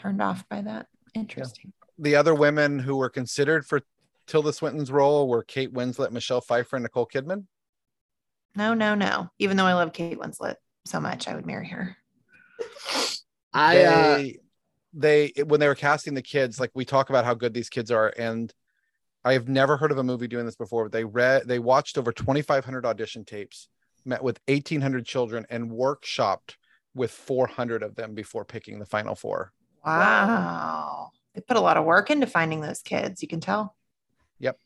Turned 0.00 0.22
off 0.22 0.48
by 0.48 0.62
that. 0.62 0.86
Interesting. 1.14 1.72
the 1.98 2.16
other 2.16 2.34
women 2.34 2.78
who 2.78 2.96
were 2.96 3.10
considered 3.10 3.66
for 3.66 3.82
Tilda 4.26 4.52
Swinton's 4.52 4.90
role 4.90 5.28
were 5.28 5.42
Kate 5.42 5.74
Winslet, 5.74 6.10
Michelle 6.10 6.40
Pfeiffer, 6.40 6.76
and 6.76 6.84
Nicole 6.84 7.06
Kidman. 7.06 7.44
No, 8.56 8.72
no, 8.72 8.94
no. 8.94 9.28
Even 9.38 9.56
though 9.56 9.66
I 9.66 9.74
love 9.74 9.92
Kate 9.92 10.18
Winslet 10.18 10.54
so 10.86 11.00
much, 11.00 11.28
I 11.28 11.34
would 11.34 11.44
marry 11.44 11.68
her. 11.68 11.96
i 13.52 13.84
uh 13.84 14.16
they, 14.16 14.38
they 14.94 15.42
when 15.44 15.60
they 15.60 15.68
were 15.68 15.74
casting 15.74 16.14
the 16.14 16.22
kids, 16.22 16.58
like 16.58 16.70
we 16.74 16.84
talk 16.86 17.10
about 17.10 17.26
how 17.26 17.34
good 17.34 17.52
these 17.52 17.68
kids 17.68 17.90
are, 17.90 18.14
and 18.16 18.54
I 19.22 19.34
have 19.34 19.48
never 19.48 19.76
heard 19.76 19.90
of 19.90 19.98
a 19.98 20.02
movie 20.02 20.28
doing 20.28 20.46
this 20.46 20.56
before. 20.56 20.84
But 20.84 20.92
they 20.92 21.04
read, 21.04 21.46
they 21.46 21.58
watched 21.58 21.98
over 21.98 22.10
2,500 22.10 22.86
audition 22.86 23.24
tapes, 23.24 23.68
met 24.06 24.22
with 24.22 24.40
1,800 24.46 25.04
children, 25.04 25.44
and 25.50 25.70
workshopped 25.70 26.54
with 26.94 27.10
400 27.10 27.82
of 27.82 27.96
them 27.96 28.14
before 28.14 28.46
picking 28.46 28.78
the 28.78 28.86
final 28.86 29.14
four. 29.14 29.52
Wow. 29.84 31.10
They 31.34 31.40
put 31.40 31.56
a 31.56 31.60
lot 31.60 31.76
of 31.76 31.84
work 31.84 32.10
into 32.10 32.26
finding 32.26 32.60
those 32.60 32.80
kids. 32.82 33.22
You 33.22 33.28
can 33.28 33.40
tell. 33.40 33.76
Yep. 34.40 34.58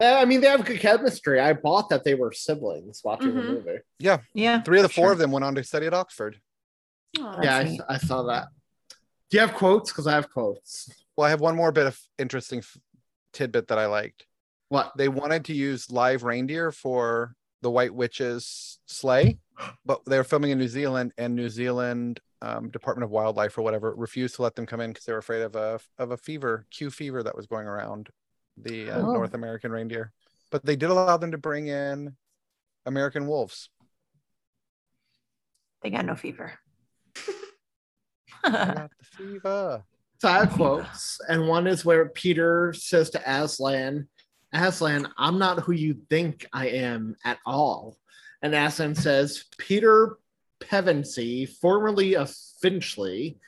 I 0.00 0.24
mean, 0.24 0.40
they 0.40 0.46
have 0.48 0.64
good 0.64 0.80
chemistry. 0.80 1.40
I 1.40 1.52
bought 1.52 1.88
that 1.90 2.04
they 2.04 2.14
were 2.14 2.32
siblings 2.32 3.02
watching 3.04 3.34
the 3.34 3.40
Mhm. 3.42 3.48
movie. 3.48 3.78
Yeah. 3.98 4.18
Yeah. 4.32 4.62
Three 4.62 4.78
of 4.78 4.82
the 4.84 4.88
four 4.88 5.06
sure. 5.06 5.12
of 5.12 5.18
them 5.18 5.32
went 5.32 5.44
on 5.44 5.54
to 5.56 5.64
study 5.64 5.86
at 5.86 5.94
Oxford. 5.94 6.40
Aw. 7.18 7.40
yeah, 7.42 7.56
I. 7.58 7.78
I 7.94 7.98
saw 7.98 8.22
that. 8.24 8.48
Do 9.30 9.36
you 9.36 9.40
have 9.40 9.54
quotes? 9.54 9.90
Because 9.90 10.06
I 10.06 10.12
have 10.14 10.30
quotes. 10.30 10.88
Well, 11.16 11.26
I 11.26 11.30
have 11.30 11.40
one 11.40 11.56
more 11.56 11.72
bit 11.72 11.86
of 11.86 12.00
interesting 12.18 12.60
f- 12.60 12.76
tidbit 13.32 13.68
that 13.68 13.78
I 13.78 13.86
liked. 13.86 14.26
What? 14.68 14.92
They 14.96 15.08
wanted 15.08 15.44
to 15.46 15.52
use 15.54 15.90
live 15.90 16.22
reindeer 16.22 16.70
for 16.70 17.34
the 17.60 17.70
White 17.70 17.92
Witch's 17.94 18.78
sleigh, 18.86 19.38
but 19.84 20.04
they 20.06 20.16
were 20.16 20.24
filming 20.24 20.50
in 20.52 20.58
New 20.58 20.68
Zealand, 20.68 21.12
and 21.18 21.34
New 21.34 21.48
Zealand 21.48 22.20
um, 22.42 22.70
Department 22.70 23.04
of 23.04 23.10
Wildlife 23.10 23.56
or 23.58 23.62
whatever 23.62 23.94
refused 23.94 24.36
to 24.36 24.42
let 24.42 24.54
them 24.54 24.66
come 24.66 24.80
in 24.80 24.90
because 24.90 25.04
they 25.04 25.12
were 25.12 25.18
afraid 25.18 25.42
of 25.42 25.56
a 25.56 25.80
of 25.98 26.10
a 26.12 26.16
fever, 26.16 26.66
Q 26.70 26.90
fever 26.90 27.22
that 27.22 27.36
was 27.36 27.46
going 27.46 27.66
around 27.66 28.08
the 28.56 28.90
uh, 28.90 29.00
Oh. 29.00 29.12
North 29.12 29.34
American 29.34 29.70
reindeer. 29.72 30.12
But 30.50 30.64
they 30.64 30.76
did 30.76 30.90
allow 30.90 31.16
them 31.16 31.32
to 31.32 31.38
bring 31.38 31.66
in 31.68 32.16
American 32.86 33.26
wolves. 33.26 33.68
They 35.82 35.90
got 35.90 36.04
no 36.06 36.14
fever. 36.16 36.54
I 38.44 38.50
got 38.50 38.90
the 38.98 39.04
fever. 39.16 39.84
So 40.20 40.28
I 40.28 40.38
have 40.38 40.52
quotes, 40.52 41.20
and 41.28 41.46
one 41.46 41.68
is 41.68 41.84
where 41.84 42.08
Peter 42.08 42.72
says 42.72 43.10
to 43.10 43.22
Aslan, 43.24 44.08
Aslan, 44.52 45.06
I'm 45.16 45.38
not 45.38 45.60
who 45.60 45.72
you 45.72 45.98
think 46.10 46.44
I 46.52 46.68
am 46.68 47.14
at 47.24 47.38
all. 47.46 47.96
And 48.42 48.52
Aslan 48.54 48.96
says, 48.96 49.44
Peter 49.58 50.16
Pevensey, 50.60 51.46
formerly 51.46 52.16
of 52.16 52.32
Finchley, 52.60 53.38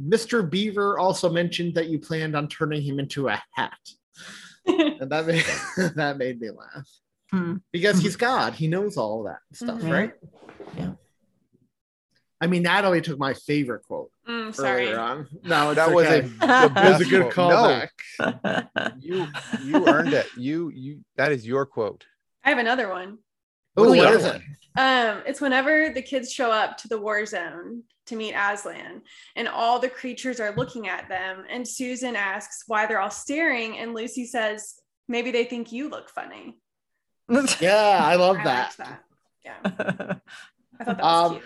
Mr. 0.00 0.48
Beaver 0.48 0.98
also 0.98 1.30
mentioned 1.30 1.74
that 1.74 1.88
you 1.88 1.98
planned 1.98 2.34
on 2.36 2.48
turning 2.48 2.82
him 2.82 2.98
into 2.98 3.28
a 3.28 3.42
hat. 3.54 3.78
and 4.66 5.10
that 5.10 5.26
made, 5.26 5.44
that 5.96 6.16
made 6.18 6.40
me 6.40 6.50
laugh. 6.50 6.88
Hmm. 7.30 7.56
Because 7.72 7.98
he's 8.00 8.16
God, 8.16 8.54
he 8.54 8.66
knows 8.66 8.96
all 8.96 9.24
that 9.24 9.38
stuff, 9.52 9.80
Mhm. 9.80 9.90
right? 9.92 10.12
Yeah. 10.76 10.92
I 12.40 12.46
mean, 12.46 12.62
Natalie 12.62 13.02
took 13.02 13.18
my 13.18 13.34
favorite 13.34 13.82
quote 13.86 14.10
Mm, 14.26 14.54
sorry. 14.54 14.86
earlier 14.86 14.98
on. 14.98 15.28
No, 15.44 15.70
it's 15.70 15.76
That 15.76 15.92
was 15.94 16.06
a 16.08 16.20
the 16.22 16.28
That 16.46 16.98
was 16.98 17.06
a 17.06 17.10
good 17.10 17.32
quote. 17.32 17.50
No, 17.50 17.86
callback. 18.24 18.98
you 19.00 19.26
you 19.62 19.86
earned 19.86 20.14
it. 20.14 20.26
You 20.38 20.70
you 20.70 21.04
that 21.16 21.32
is 21.32 21.46
your 21.46 21.66
quote. 21.66 22.06
I 22.42 22.48
have 22.50 22.58
another 22.58 22.88
one. 22.88 23.18
Oh, 23.80 23.88
What's 23.90 23.98
what 23.98 24.06
other 24.08 24.18
is 24.18 24.24
it? 24.24 24.42
Um, 24.78 25.22
it's 25.26 25.40
whenever 25.40 25.90
the 25.92 26.02
kids 26.02 26.32
show 26.32 26.50
up 26.50 26.76
to 26.78 26.88
the 26.88 27.00
war 27.00 27.26
zone 27.26 27.82
to 28.06 28.16
meet 28.16 28.34
Aslan, 28.34 29.02
and 29.36 29.48
all 29.48 29.78
the 29.78 29.88
creatures 29.88 30.38
are 30.40 30.54
looking 30.56 30.88
at 30.88 31.08
them. 31.08 31.44
And 31.50 31.66
Susan 31.66 32.14
asks 32.16 32.64
why 32.66 32.86
they're 32.86 33.00
all 33.00 33.10
staring, 33.10 33.78
and 33.78 33.94
Lucy 33.94 34.26
says, 34.26 34.76
"Maybe 35.08 35.30
they 35.32 35.44
think 35.44 35.72
you 35.72 35.88
look 35.88 36.08
funny." 36.10 36.56
Yeah, 37.60 37.98
I 38.02 38.16
love 38.16 38.36
I 38.38 38.44
that. 38.44 38.74
that. 38.78 39.02
Yeah, 39.44 39.56
I 39.64 39.70
thought 39.70 40.20
that 40.78 40.98
was 40.98 41.30
Um, 41.30 41.32
cute. 41.32 41.44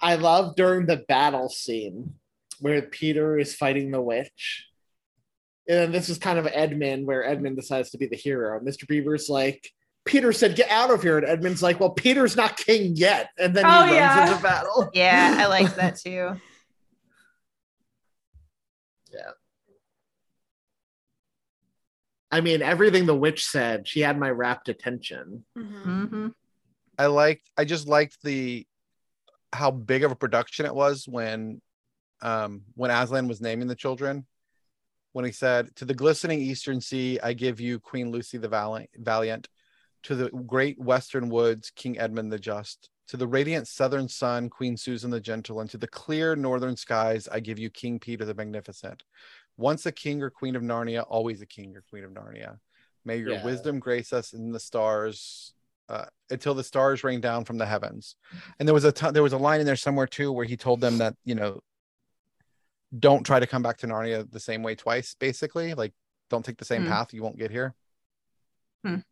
I 0.00 0.14
love 0.16 0.56
during 0.56 0.86
the 0.86 0.98
battle 1.08 1.48
scene 1.48 2.14
where 2.60 2.82
Peter 2.82 3.38
is 3.38 3.54
fighting 3.54 3.90
the 3.90 4.00
witch. 4.00 4.66
And 5.68 5.92
this 5.92 6.08
is 6.08 6.18
kind 6.18 6.38
of 6.38 6.46
Edmund, 6.46 7.06
where 7.06 7.24
Edmund 7.26 7.56
decides 7.56 7.90
to 7.90 7.98
be 7.98 8.06
the 8.06 8.16
hero. 8.16 8.60
Mr. 8.60 8.86
Beaver's 8.86 9.28
like, 9.28 9.70
Peter 10.06 10.32
said, 10.32 10.56
get 10.56 10.70
out 10.70 10.90
of 10.90 11.02
here. 11.02 11.18
And 11.18 11.26
Edmund's 11.26 11.62
like, 11.62 11.80
well, 11.80 11.90
Peter's 11.90 12.36
not 12.36 12.56
king 12.56 12.96
yet. 12.96 13.30
And 13.38 13.54
then 13.54 13.64
he 13.66 13.70
Oh, 13.70 13.80
runs 13.80 13.92
yeah. 13.92 14.28
into 14.30 14.42
battle. 14.42 14.88
yeah, 14.94 15.36
I 15.38 15.46
like 15.46 15.74
that 15.74 15.96
too. 15.96 16.40
Yeah. 19.12 19.30
I 22.30 22.40
mean, 22.40 22.62
everything 22.62 23.06
the 23.06 23.14
witch 23.16 23.44
said, 23.46 23.86
she 23.86 24.00
had 24.00 24.18
my 24.18 24.30
rapt 24.30 24.68
attention. 24.68 25.44
Mhm. 25.56 26.08
hmm 26.08 26.26
I 26.98 27.06
liked 27.06 27.50
I 27.58 27.64
just 27.66 27.86
liked 27.86 28.22
the 28.22 28.66
how 29.52 29.70
big 29.70 30.02
of 30.02 30.12
a 30.12 30.16
production 30.16 30.64
it 30.64 30.74
was 30.74 31.06
when 31.06 31.60
um 32.22 32.62
when 32.74 32.90
Aslan 32.90 33.28
was 33.28 33.40
naming 33.40 33.68
the 33.68 33.74
children. 33.74 34.26
When 35.12 35.24
he 35.24 35.32
said, 35.32 35.74
To 35.76 35.84
the 35.86 35.94
glistening 35.94 36.40
eastern 36.40 36.80
sea, 36.80 37.18
I 37.22 37.32
give 37.32 37.58
you 37.60 37.78
Queen 37.80 38.10
Lucy 38.10 38.38
the 38.38 38.48
Valiant, 38.48 38.90
Valiant. 38.96 39.48
To 40.06 40.14
the 40.14 40.30
great 40.30 40.78
western 40.78 41.28
woods, 41.28 41.72
King 41.74 41.98
Edmund 41.98 42.30
the 42.30 42.38
Just. 42.38 42.90
To 43.08 43.16
the 43.16 43.26
radiant 43.26 43.66
southern 43.66 44.08
sun, 44.08 44.48
Queen 44.48 44.76
Susan 44.76 45.10
the 45.10 45.20
Gentle. 45.20 45.60
And 45.60 45.68
to 45.70 45.78
the 45.78 45.88
clear 45.88 46.36
northern 46.36 46.76
skies, 46.76 47.26
I 47.26 47.40
give 47.40 47.58
you 47.58 47.70
King 47.70 47.98
Peter 47.98 48.24
the 48.24 48.32
Magnificent. 48.34 49.02
Once 49.56 49.84
a 49.84 49.90
king 49.90 50.22
or 50.22 50.30
queen 50.30 50.54
of 50.54 50.62
Narnia, 50.62 51.04
always 51.08 51.40
a 51.40 51.46
king 51.46 51.76
or 51.76 51.82
queen 51.90 52.04
of 52.04 52.12
Narnia. 52.12 52.58
May 53.04 53.16
your 53.18 53.34
Yeah. 53.34 53.44
wisdom 53.44 53.80
grace 53.80 54.12
us 54.12 54.32
in 54.32 54.52
the 54.52 54.60
stars 54.60 55.54
uh, 55.88 56.06
until 56.30 56.54
the 56.54 56.62
stars 56.62 57.02
rain 57.02 57.20
down 57.20 57.44
from 57.44 57.58
the 57.58 57.66
heavens. 57.66 58.14
And 58.60 58.68
there 58.68 58.74
was 58.74 58.84
a 58.84 58.92
there 59.12 59.24
was 59.24 59.32
a 59.32 59.38
line 59.38 59.58
in 59.58 59.66
there 59.66 59.74
somewhere 59.74 60.06
too 60.06 60.30
where 60.30 60.44
he 60.44 60.56
told 60.56 60.80
them 60.80 60.98
that 60.98 61.16
you 61.24 61.34
know, 61.34 61.62
don't 62.96 63.24
try 63.24 63.40
to 63.40 63.46
come 63.46 63.62
back 63.62 63.78
to 63.78 63.88
Narnia 63.88 64.30
the 64.30 64.38
same 64.38 64.62
way 64.62 64.76
twice. 64.76 65.16
Basically, 65.18 65.74
like 65.74 65.94
don't 66.30 66.44
take 66.44 66.58
the 66.58 66.64
same 66.64 66.82
Hmm. 66.82 66.90
path, 66.90 67.12
you 67.12 67.24
won't 67.24 67.38
get 67.38 67.50
here. 67.50 67.74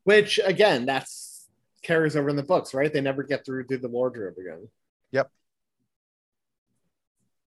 Which, 0.05 0.41
again, 0.45 0.87
that's 0.87 1.49
carries 1.83 2.17
over 2.17 2.29
in 2.31 2.37
the 2.37 2.43
books, 2.43 2.73
right? 2.75 2.93
They 2.93 3.01
never 3.01 3.23
get 3.23 3.45
through 3.45 3.67
through 3.67 3.79
the 3.79 3.89
wardrobe 3.89 4.35
again. 4.39 4.69
Yep. 5.13 5.31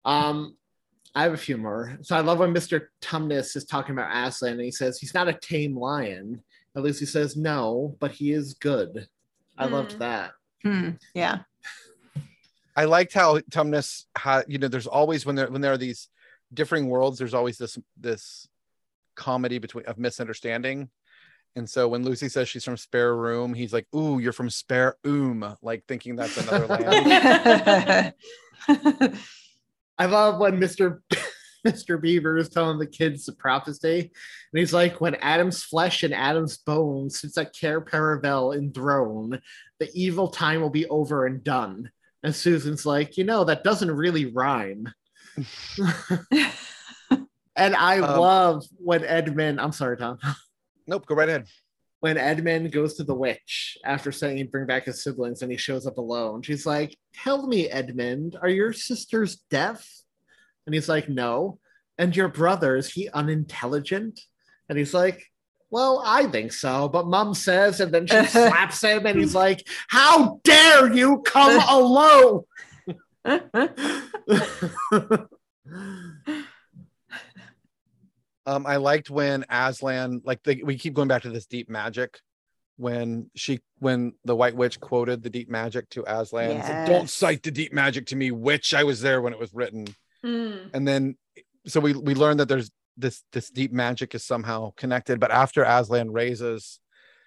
Um, 0.05 0.57
I 1.15 1.25
have 1.25 1.33
a 1.33 1.39
few 1.39 1.57
more. 1.59 1.99
So 2.03 2.17
I 2.17 2.21
love 2.21 2.39
when 2.39 2.55
Mr. 2.55 2.87
Tumnus 3.03 3.57
is 3.57 3.65
talking 3.65 3.93
about 3.93 4.15
Aslan 4.29 4.53
and 4.55 4.63
he 4.63 4.71
says 4.71 4.99
he's 4.99 5.15
not 5.15 5.29
a 5.29 5.33
tame 5.35 5.77
lion. 5.77 6.43
At 6.77 6.83
least 6.83 7.01
he 7.01 7.07
says 7.07 7.37
no, 7.37 7.97
but 7.99 8.13
he 8.13 8.33
is 8.33 8.55
good. 8.55 9.09
I 9.59 9.67
loved 9.67 9.93
Hmm. 9.93 9.99
that. 9.99 10.31
Hmm. 10.63 10.91
Yeah. 11.15 11.41
I 12.77 12.85
liked 12.85 13.13
how 13.13 13.39
Tumnus 13.51 14.07
had, 14.17 14.45
you 14.47 14.59
know, 14.59 14.69
there's 14.69 14.87
always 14.87 15.27
when 15.27 15.35
there 15.35 15.51
when 15.51 15.61
there 15.61 15.73
are 15.73 15.79
these 15.79 16.09
differing 16.55 16.87
worlds, 16.89 17.19
there's 17.19 17.35
always 17.35 17.59
this 17.59 17.77
this 17.99 18.49
comedy 19.17 19.59
between 19.59 19.85
of 19.87 19.99
misunderstanding. 19.99 20.89
And 21.57 21.69
so 21.69 21.89
when 21.89 22.05
Lucy 22.05 22.29
says 22.29 22.49
she's 22.49 22.65
from 22.65 22.77
Spare 22.77 23.17
Room, 23.17 23.55
he's 23.55 23.73
like, 23.73 23.87
"Ooh, 23.95 24.19
you're 24.21 24.33
from 24.33 24.51
Spare 24.51 24.97
Oom," 25.07 25.57
like 25.63 25.85
thinking 25.89 26.15
that's 26.17 26.37
another 26.37 26.67
land. 26.67 28.15
I 29.99 30.07
love 30.07 30.39
when 30.39 30.59
Mr. 30.61 31.01
Mr. 31.67 32.01
Beaver 32.01 32.39
is 32.39 32.49
telling 32.49 32.79
the 32.79 32.87
kids 32.87 33.27
the 33.27 33.33
prophecy, 33.33 33.99
and 34.01 34.59
he's 34.59 34.73
like, 34.73 35.01
"When 35.01 35.17
Adam's 35.17 35.63
flesh 35.63 36.03
and 36.05 36.15
Adam's 36.15 36.57
bones 36.59 37.21
sits 37.21 37.37
at 37.37 37.55
Cair 37.55 37.81
Paravel 37.83 38.57
enthroned, 38.57 39.41
the 39.79 39.91
evil 39.93 40.29
time 40.29 40.61
will 40.63 40.71
be 40.71 40.87
over 40.87 41.27
and 41.27 41.43
done." 41.45 41.91
And 42.23 42.35
Susan's 42.35 42.87
like, 42.87 43.19
"You 43.19 43.25
know, 43.25 43.45
that 43.45 43.65
doesn't 43.65 43.91
really 43.91 44.27
rhyme." 44.33 44.89
and 47.57 47.77
I 47.77 47.99
Um, 47.99 48.21
love 48.21 48.65
when 48.79 49.05
Edmund. 49.05 49.61
I'm 49.61 49.73
sorry, 49.73 49.97
Thom. 49.97 50.19
Nope, 50.87 51.07
go 51.07 51.15
right 51.15 51.29
ahead. 51.29 51.47
When 52.01 52.17
Edmund 52.17 52.73
goes 52.73 52.95
to 52.95 53.05
the 53.05 53.15
witch 53.15 53.77
after 53.85 54.11
saying 54.11 54.39
he'd 54.39 54.51
bring 54.51 54.67
back 54.67 54.87
his 54.87 55.03
siblings, 55.03 55.43
and 55.43 55.53
he 55.53 55.59
shows 55.59 55.87
up 55.87 55.99
alone, 55.99 56.43
she's 56.43 56.65
like, 56.65 56.97
"Tell 57.15 57.47
me, 57.47 57.69
Edmund, 57.69 58.37
are 58.41 58.49
your 58.49 58.73
sisters 58.73 59.43
deaf?" 59.51 59.87
And 60.67 60.75
he's 60.75 60.89
like, 60.89 61.09
No. 61.09 61.59
And 61.99 62.17
your 62.17 62.29
brother, 62.29 62.77
is 62.77 62.93
he 62.93 63.09
unintelligent? 63.11 64.21
And 64.69 64.79
he's 64.79 64.95
like, 64.95 65.25
Well, 65.71 66.01
I 66.05 66.27
think 66.27 66.53
so. 66.53 66.89
But 66.89 67.09
mom 67.09 67.35
says, 67.35 67.81
and 67.81 67.93
then 67.93 68.07
she 68.07 68.25
slaps 68.27 68.83
him, 68.83 69.05
and 69.05 69.19
he's 69.19 69.35
like, 69.35 69.67
How 69.89 70.39
dare 70.45 70.93
you 70.93 71.23
come 71.25 71.61
alone? 71.69 72.45
Um, 78.51 78.67
I 78.67 78.77
liked 78.77 79.11
when 79.11 79.45
Aslan, 79.49 80.23
like 80.25 80.43
the, 80.43 80.65
we 80.65 80.77
keep 80.77 80.93
going 80.93 81.07
back 81.07 81.23
to 81.23 81.31
this 81.31 81.47
deep 81.47 81.71
magic, 81.71 82.19
when 82.77 83.31
she, 83.37 83.61
when 83.79 84.15
the 84.25 84.35
White 84.35 84.57
Witch 84.57 84.81
quoted 84.81 85.23
the 85.23 85.31
deep 85.31 85.49
magic 85.49 85.89
to 85.91 86.03
Aslan, 86.05 86.61
said, 86.63 86.89
"Don't 86.89 87.09
cite 87.09 87.45
the 87.45 87.53
deep 87.53 87.73
magic 87.73 88.07
to 88.07 88.17
me, 88.17 88.33
witch. 88.33 88.75
I 88.75 88.83
was 88.83 89.03
there 89.03 89.21
when 89.21 89.33
it 89.33 89.39
was 89.39 89.55
written." 89.55 89.87
Mm. 90.25 90.71
And 90.75 90.89
then, 90.89 91.17
so 91.67 91.79
we 91.79 91.93
we 91.93 92.17
learned 92.17 92.41
that 92.41 92.49
there's 92.49 92.73
this 92.97 93.23
this 93.31 93.51
deep 93.51 93.73
magic 93.73 94.17
is 94.17 94.25
somehow 94.25 94.73
connected. 94.77 95.21
But 95.21 95.31
after 95.31 95.63
Aslan 95.63 96.11
raises, 96.11 96.81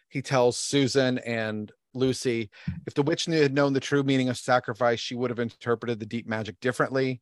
he 0.09 0.21
tells 0.21 0.57
Susan 0.57 1.19
and 1.19 1.71
Lucy, 1.93 2.49
if 2.85 2.95
the 2.95 3.03
witch 3.03 3.29
knew, 3.29 3.41
had 3.41 3.53
known 3.53 3.71
the 3.71 3.79
true 3.79 4.03
meaning 4.03 4.27
of 4.27 4.37
sacrifice, 4.37 4.99
she 4.99 5.15
would 5.15 5.29
have 5.29 5.39
interpreted 5.39 6.01
the 6.01 6.05
deep 6.05 6.27
magic 6.27 6.59
differently. 6.59 7.21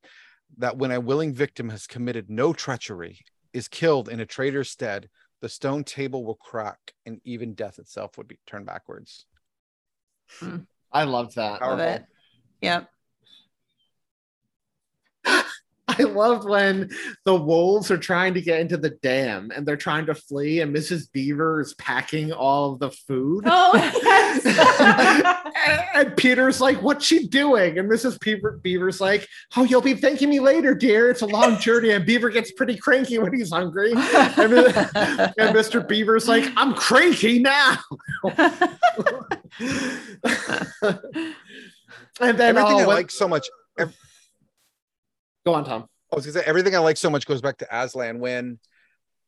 That 0.57 0.77
when 0.77 0.91
a 0.91 0.99
willing 0.99 1.33
victim 1.33 1.69
has 1.69 1.85
committed 1.85 2.29
no 2.29 2.51
treachery, 2.51 3.19
is 3.53 3.67
killed 3.67 4.09
in 4.09 4.19
a 4.19 4.25
traitor's 4.25 4.69
stead, 4.69 5.09
the 5.41 5.49
stone 5.49 5.83
table 5.83 6.23
will 6.23 6.35
crack, 6.35 6.93
and 7.05 7.19
even 7.23 7.53
death 7.53 7.79
itself 7.79 8.17
would 8.17 8.27
be 8.27 8.39
turned 8.45 8.65
backwards. 8.65 9.25
Hmm. 10.39 10.57
I 10.91 11.05
love 11.05 11.33
that. 11.35 11.61
Love 11.61 11.79
it. 11.79 12.03
Yep. 12.61 12.89
I 15.99 16.01
I 16.01 16.03
loved 16.03 16.47
when 16.47 16.89
the 17.25 17.35
wolves 17.35 17.91
are 17.91 17.97
trying 17.97 18.33
to 18.33 18.41
get 18.41 18.59
into 18.59 18.77
the 18.77 18.89
dam 18.89 19.51
and 19.55 19.65
they're 19.65 19.77
trying 19.77 20.05
to 20.07 20.15
flee, 20.15 20.61
and 20.61 20.75
Mrs. 20.75 21.11
Beaver 21.11 21.61
is 21.61 21.73
packing 21.75 22.31
all 22.31 22.73
of 22.73 22.79
the 22.79 22.91
food. 22.91 23.43
Oh, 23.45 23.71
yes. 24.03 24.45
and, 25.67 26.07
and 26.07 26.17
Peter's 26.17 26.59
like, 26.59 26.81
"What's 26.81 27.05
she 27.05 27.27
doing?" 27.27 27.77
And 27.77 27.89
Mrs. 27.89 28.19
Beaver, 28.19 28.59
Beaver's 28.63 28.99
like, 28.99 29.27
"Oh, 29.55 29.63
you'll 29.63 29.81
be 29.81 29.93
thanking 29.93 30.29
me 30.29 30.39
later, 30.39 30.73
dear. 30.73 31.09
It's 31.09 31.21
a 31.21 31.27
long 31.27 31.57
journey." 31.59 31.91
And 31.91 32.05
Beaver 32.05 32.29
gets 32.29 32.51
pretty 32.51 32.77
cranky 32.77 33.19
when 33.19 33.33
he's 33.33 33.51
hungry, 33.51 33.91
and, 33.91 33.99
and 34.07 35.55
Mr. 35.55 35.87
Beaver's 35.87 36.27
like, 36.27 36.51
"I'm 36.55 36.73
cranky 36.73 37.39
now." 37.39 37.77
and 42.19 42.37
then 42.37 42.57
everything 42.57 42.73
oh, 42.73 42.79
I 42.79 42.87
when- 42.87 42.97
like 42.97 43.11
so 43.11 43.27
much. 43.27 43.47
ev- 43.77 43.95
Go 45.45 45.53
on, 45.53 45.65
Thom. 45.65 45.85
I 46.11 46.15
was 46.15 46.25
gonna 46.25 46.33
say 46.39 46.43
everything 46.45 46.75
I 46.75 46.79
like 46.79 46.97
so 46.97 47.09
much 47.09 47.25
goes 47.25 47.41
back 47.41 47.57
to 47.59 47.67
Aslan 47.75 48.19
when 48.19 48.59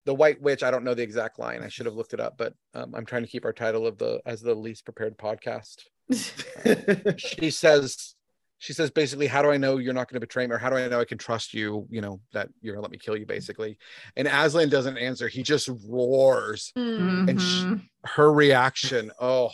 the 0.06 0.14
White 0.14 0.42
Witch. 0.42 0.64
I 0.64 0.70
don't 0.72 0.84
know 0.84 0.94
the 0.94 1.02
exact 1.04 1.40
line. 1.40 1.64
I 1.64 1.70
should 1.70 1.86
have 1.86 1.96
looked 1.96 2.14
it 2.14 2.20
up, 2.20 2.38
but 2.38 2.54
um, 2.74 2.94
I'm 2.94 3.06
trying 3.06 3.24
to 3.24 3.30
keep 3.30 3.46
our 3.46 3.54
title 3.54 3.88
of 3.88 3.98
the 3.98 4.22
as 4.26 4.42
the 4.42 4.54
least 4.54 4.84
prepared 4.86 5.18
podcast. 5.18 5.84
she 7.18 7.50
says, 7.50 8.16
she 8.60 8.74
says 8.74 8.92
basically, 8.92 9.28
how 9.28 9.42
do 9.42 9.50
I 9.50 9.56
know 9.58 9.78
you're 9.78 9.94
not 9.94 10.10
going 10.10 10.16
to 10.16 10.20
betray 10.20 10.46
me, 10.46 10.54
or 10.54 10.58
how 10.58 10.70
do 10.70 10.76
I 10.76 10.88
know 10.90 11.00
I 11.00 11.06
can 11.06 11.18
trust 11.18 11.54
you? 11.54 11.88
You 11.90 12.02
know 12.02 12.20
that 12.34 12.50
you're 12.62 12.76
gonna 12.76 12.82
let 12.84 12.92
me 12.92 12.98
kill 12.98 13.16
you, 13.18 13.26
basically. 13.26 13.78
And 14.18 14.28
Aslan 14.28 14.68
doesn't 14.70 14.98
answer. 14.98 15.30
He 15.30 15.42
just 15.42 15.70
roars, 15.88 16.74
Mm. 16.78 17.30
and 17.30 17.42
sh- 17.42 17.64
Mhm. 17.64 17.90
her 18.06 18.32
reaction, 18.34 19.10
oh, 19.22 19.52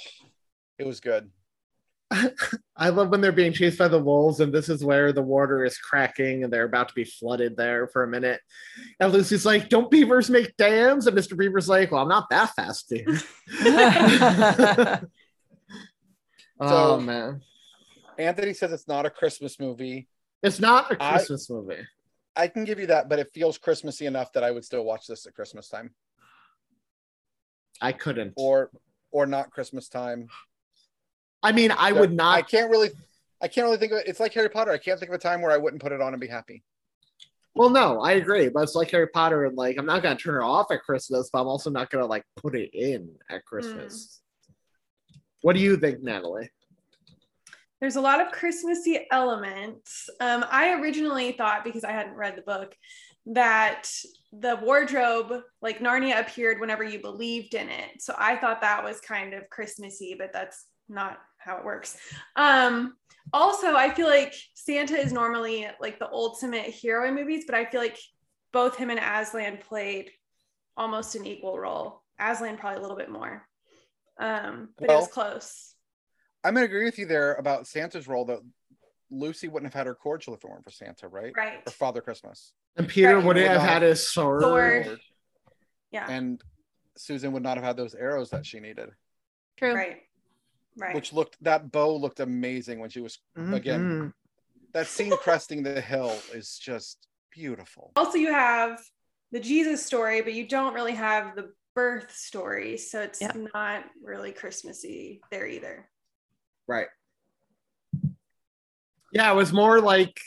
it 0.79 0.87
was 0.87 0.99
good. 0.99 1.29
I 2.75 2.89
love 2.89 3.09
when 3.09 3.21
they're 3.21 3.31
being 3.31 3.53
chased 3.53 3.77
by 3.77 3.87
the 3.87 3.99
wolves, 4.01 4.39
and 4.39 4.51
this 4.51 4.67
is 4.69 4.83
where 4.83 5.13
the 5.13 5.21
water 5.21 5.63
is 5.63 5.77
cracking 5.77 6.43
and 6.43 6.51
they're 6.51 6.63
about 6.65 6.87
to 6.89 6.93
be 6.95 7.03
flooded 7.03 7.55
there 7.55 7.87
for 7.87 8.03
a 8.03 8.07
minute. 8.07 8.41
And 8.99 9.13
Lucy's 9.13 9.45
like, 9.45 9.69
Don't 9.69 9.91
beavers 9.91 10.29
make 10.29 10.57
dams? 10.57 11.05
And 11.07 11.15
Mr. 11.17 11.37
Beaver's 11.37 11.69
like, 11.69 11.91
Well, 11.91 12.01
I'm 12.01 12.09
not 12.09 12.29
that 12.31 12.55
fast, 12.55 12.89
dear. 12.89 13.05
oh, 16.59 16.97
So- 16.97 16.99
man. 16.99 17.41
Anthony 18.17 18.53
says 18.53 18.73
it's 18.73 18.87
not 18.87 19.05
a 19.05 19.09
Christmas 19.09 19.59
movie. 19.61 20.09
It's 20.43 20.59
not 20.59 20.91
a 20.91 20.97
Christmas 20.97 21.49
movie. 21.49 21.87
I 22.35 22.49
can 22.49 22.65
give 22.65 22.77
you 22.79 22.87
that, 22.87 23.07
but 23.07 23.17
it 23.19 23.29
feels 23.33 23.57
Christmassy 23.57 24.05
enough 24.07 24.33
that 24.33 24.43
I 24.43 24.51
would 24.51 24.65
still 24.65 24.83
watch 24.83 25.07
this 25.07 25.25
at 25.25 25.33
Christmas 25.35 25.69
time, 25.69 25.91
I 27.81 27.93
couldn't. 27.93 28.33
or 28.35 28.71
or 29.11 29.25
not 29.25 29.51
Christmas 29.51 29.87
time. 29.87 30.27
I 31.41 31.51
mean, 31.51 31.71
I 31.71 31.91
would 31.91 32.11
not. 32.11 32.37
I 32.37 32.41
can't 32.41 32.69
really, 32.69 32.89
I 33.41 33.47
can't 33.47 33.65
really 33.65 33.77
think 33.77 33.91
of 33.91 33.99
it. 33.99 34.07
It's 34.07 34.19
like 34.19 34.33
Harry 34.33 34.49
Potter. 34.49 34.71
I 34.71 34.77
can't 34.77 34.99
think 34.99 35.09
of 35.09 35.15
a 35.15 35.19
time 35.19 35.41
where 35.41 35.51
I 35.51 35.57
wouldn't 35.57 35.81
put 35.81 35.91
it 35.91 36.01
on 36.01 36.13
and 36.13 36.19
be 36.19 36.27
happy. 36.27 36.63
Well, 37.55 37.69
no, 37.69 38.01
I 38.01 38.13
agree. 38.13 38.49
But 38.49 38.63
it's 38.63 38.75
like 38.75 38.91
Harry 38.91 39.07
Potter, 39.07 39.45
and 39.45 39.57
like, 39.57 39.77
I'm 39.77 39.85
not 39.85 40.03
going 40.03 40.15
to 40.15 40.23
turn 40.23 40.41
it 40.41 40.45
off 40.45 40.71
at 40.71 40.83
Christmas, 40.83 41.29
but 41.31 41.41
I'm 41.41 41.47
also 41.47 41.69
not 41.69 41.89
going 41.89 42.03
to 42.03 42.07
like 42.07 42.23
put 42.35 42.55
it 42.55 42.69
in 42.73 43.09
at 43.29 43.45
Christmas. 43.45 44.21
What 45.41 45.55
do 45.55 45.61
you 45.61 45.77
think, 45.77 46.03
Natalie? 46.03 46.51
There's 47.79 47.95
a 47.95 48.01
lot 48.01 48.19
of 48.19 48.33
Christmassy 48.33 49.07
elements. 49.09 50.09
Um, 50.19 50.43
I 50.51 50.73
originally 50.73 51.31
thought, 51.31 51.63
because 51.63 51.85
I 51.85 51.93
hadn't 51.93 52.15
read 52.15 52.35
the 52.35 52.41
book, 52.41 52.75
that 53.27 53.89
the 54.33 54.57
wardrobe, 54.57 55.43
like 55.61 55.79
Narnia, 55.79 56.19
appeared 56.19 56.59
whenever 56.59 56.83
you 56.83 56.99
believed 56.99 57.53
in 57.53 57.69
it. 57.69 58.01
So 58.01 58.13
I 58.17 58.35
thought 58.35 58.59
that 58.61 58.83
was 58.83 58.99
kind 58.99 59.33
of 59.33 59.49
Christmassy, 59.49 60.15
but 60.17 60.33
that's 60.33 60.65
not 60.89 61.19
how 61.37 61.57
it 61.57 61.65
works. 61.65 61.97
Um, 62.35 62.95
also, 63.31 63.75
I 63.75 63.91
feel 63.93 64.07
like 64.07 64.33
Santa 64.55 64.95
is 64.95 65.13
normally 65.13 65.67
like 65.79 65.99
the 65.99 66.09
ultimate 66.11 66.65
hero 66.65 67.07
in 67.07 67.15
movies, 67.15 67.43
but 67.45 67.55
I 67.55 67.65
feel 67.65 67.79
like 67.81 67.97
both 68.51 68.75
him 68.75 68.89
and 68.89 68.99
Aslan 68.99 69.57
played 69.57 70.09
almost 70.75 71.15
an 71.15 71.25
equal 71.25 71.59
role. 71.59 72.01
Aslan 72.19 72.57
probably 72.57 72.79
a 72.79 72.81
little 72.81 72.97
bit 72.97 73.09
more. 73.09 73.47
Um, 74.19 74.69
but 74.77 74.89
it 74.89 74.93
was 74.93 75.07
close. 75.07 75.75
I'm 76.43 76.53
gonna 76.53 76.65
agree 76.65 76.85
with 76.85 76.97
you 76.97 77.05
there 77.05 77.35
about 77.35 77.67
Santa's 77.67 78.07
role. 78.07 78.25
Though 78.25 78.41
Lucy 79.11 79.47
wouldn't 79.47 79.71
have 79.71 79.77
had 79.77 79.87
her 79.87 79.95
cordial 79.95 80.33
if 80.33 80.43
it 80.43 80.49
weren't 80.49 80.63
for 80.63 80.71
Santa, 80.71 81.07
right? 81.07 81.33
Right. 81.35 81.59
Or 81.65 81.71
Father 81.71 82.01
Christmas. 82.01 82.53
And 82.75 82.87
Peter 82.87 83.15
Right. 83.15 83.25
wouldn't 83.25 83.47
Would 83.47 83.51
have 83.59 83.61
had 83.61 83.81
his 83.81 84.09
sword. 84.09 84.41
Sword. 84.41 84.99
Yeah. 85.91 86.07
And 86.09 86.41
Susan 86.97 87.31
would 87.31 87.43
not 87.43 87.57
have 87.57 87.63
had 87.65 87.77
those 87.77 87.95
arrows 87.95 88.29
that 88.31 88.45
she 88.45 88.59
needed, 88.59 88.89
True. 89.57 89.73
Right. 89.73 90.01
Right. 90.79 90.95
which 90.95 91.13
looked 91.13 91.41
that 91.43 91.71
bow 91.71 91.95
looked 91.95 92.19
amazing 92.19 92.79
when 92.79 92.89
she 92.89 93.01
was 93.01 93.19
again. 93.35 93.81
Mhm. 93.81 94.13
That 94.73 94.87
scene 94.87 95.15
cresting 95.17 95.63
the 95.63 95.81
hill 95.81 96.17
is 96.33 96.57
just 96.57 97.07
beautiful. 97.31 97.91
also, 97.95 98.17
you 98.17 98.31
have 98.33 98.79
the 99.31 99.39
Jesus 99.39 99.85
story, 99.85 100.21
but 100.21 100.33
you 100.33 100.47
don't 100.47 100.73
really 100.73 100.93
have 100.93 101.35
the 101.35 101.53
birth 101.75 102.11
story. 102.15 102.77
So 102.77 103.01
it's 103.01 103.21
Yeah. 103.21 103.33
not 103.53 103.85
really 104.01 104.31
Christmassy 104.31 105.21
there 105.31 105.47
either. 105.47 105.89
Right. 106.67 106.87
Yeah, 109.11 109.31
it 109.31 109.35
was 109.35 109.51
more 109.51 109.81
like 109.81 110.19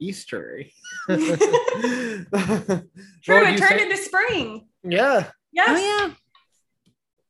Easter. 0.00 0.64
True, 1.08 1.20
it 1.20 2.26
turned 3.24 3.58
say? 3.58 3.82
into 3.82 3.96
spring. 3.96 4.68
Yeah. 4.82 5.30
Yes. 5.52 5.68
Oh 5.70 5.76
yeah. 6.08 6.14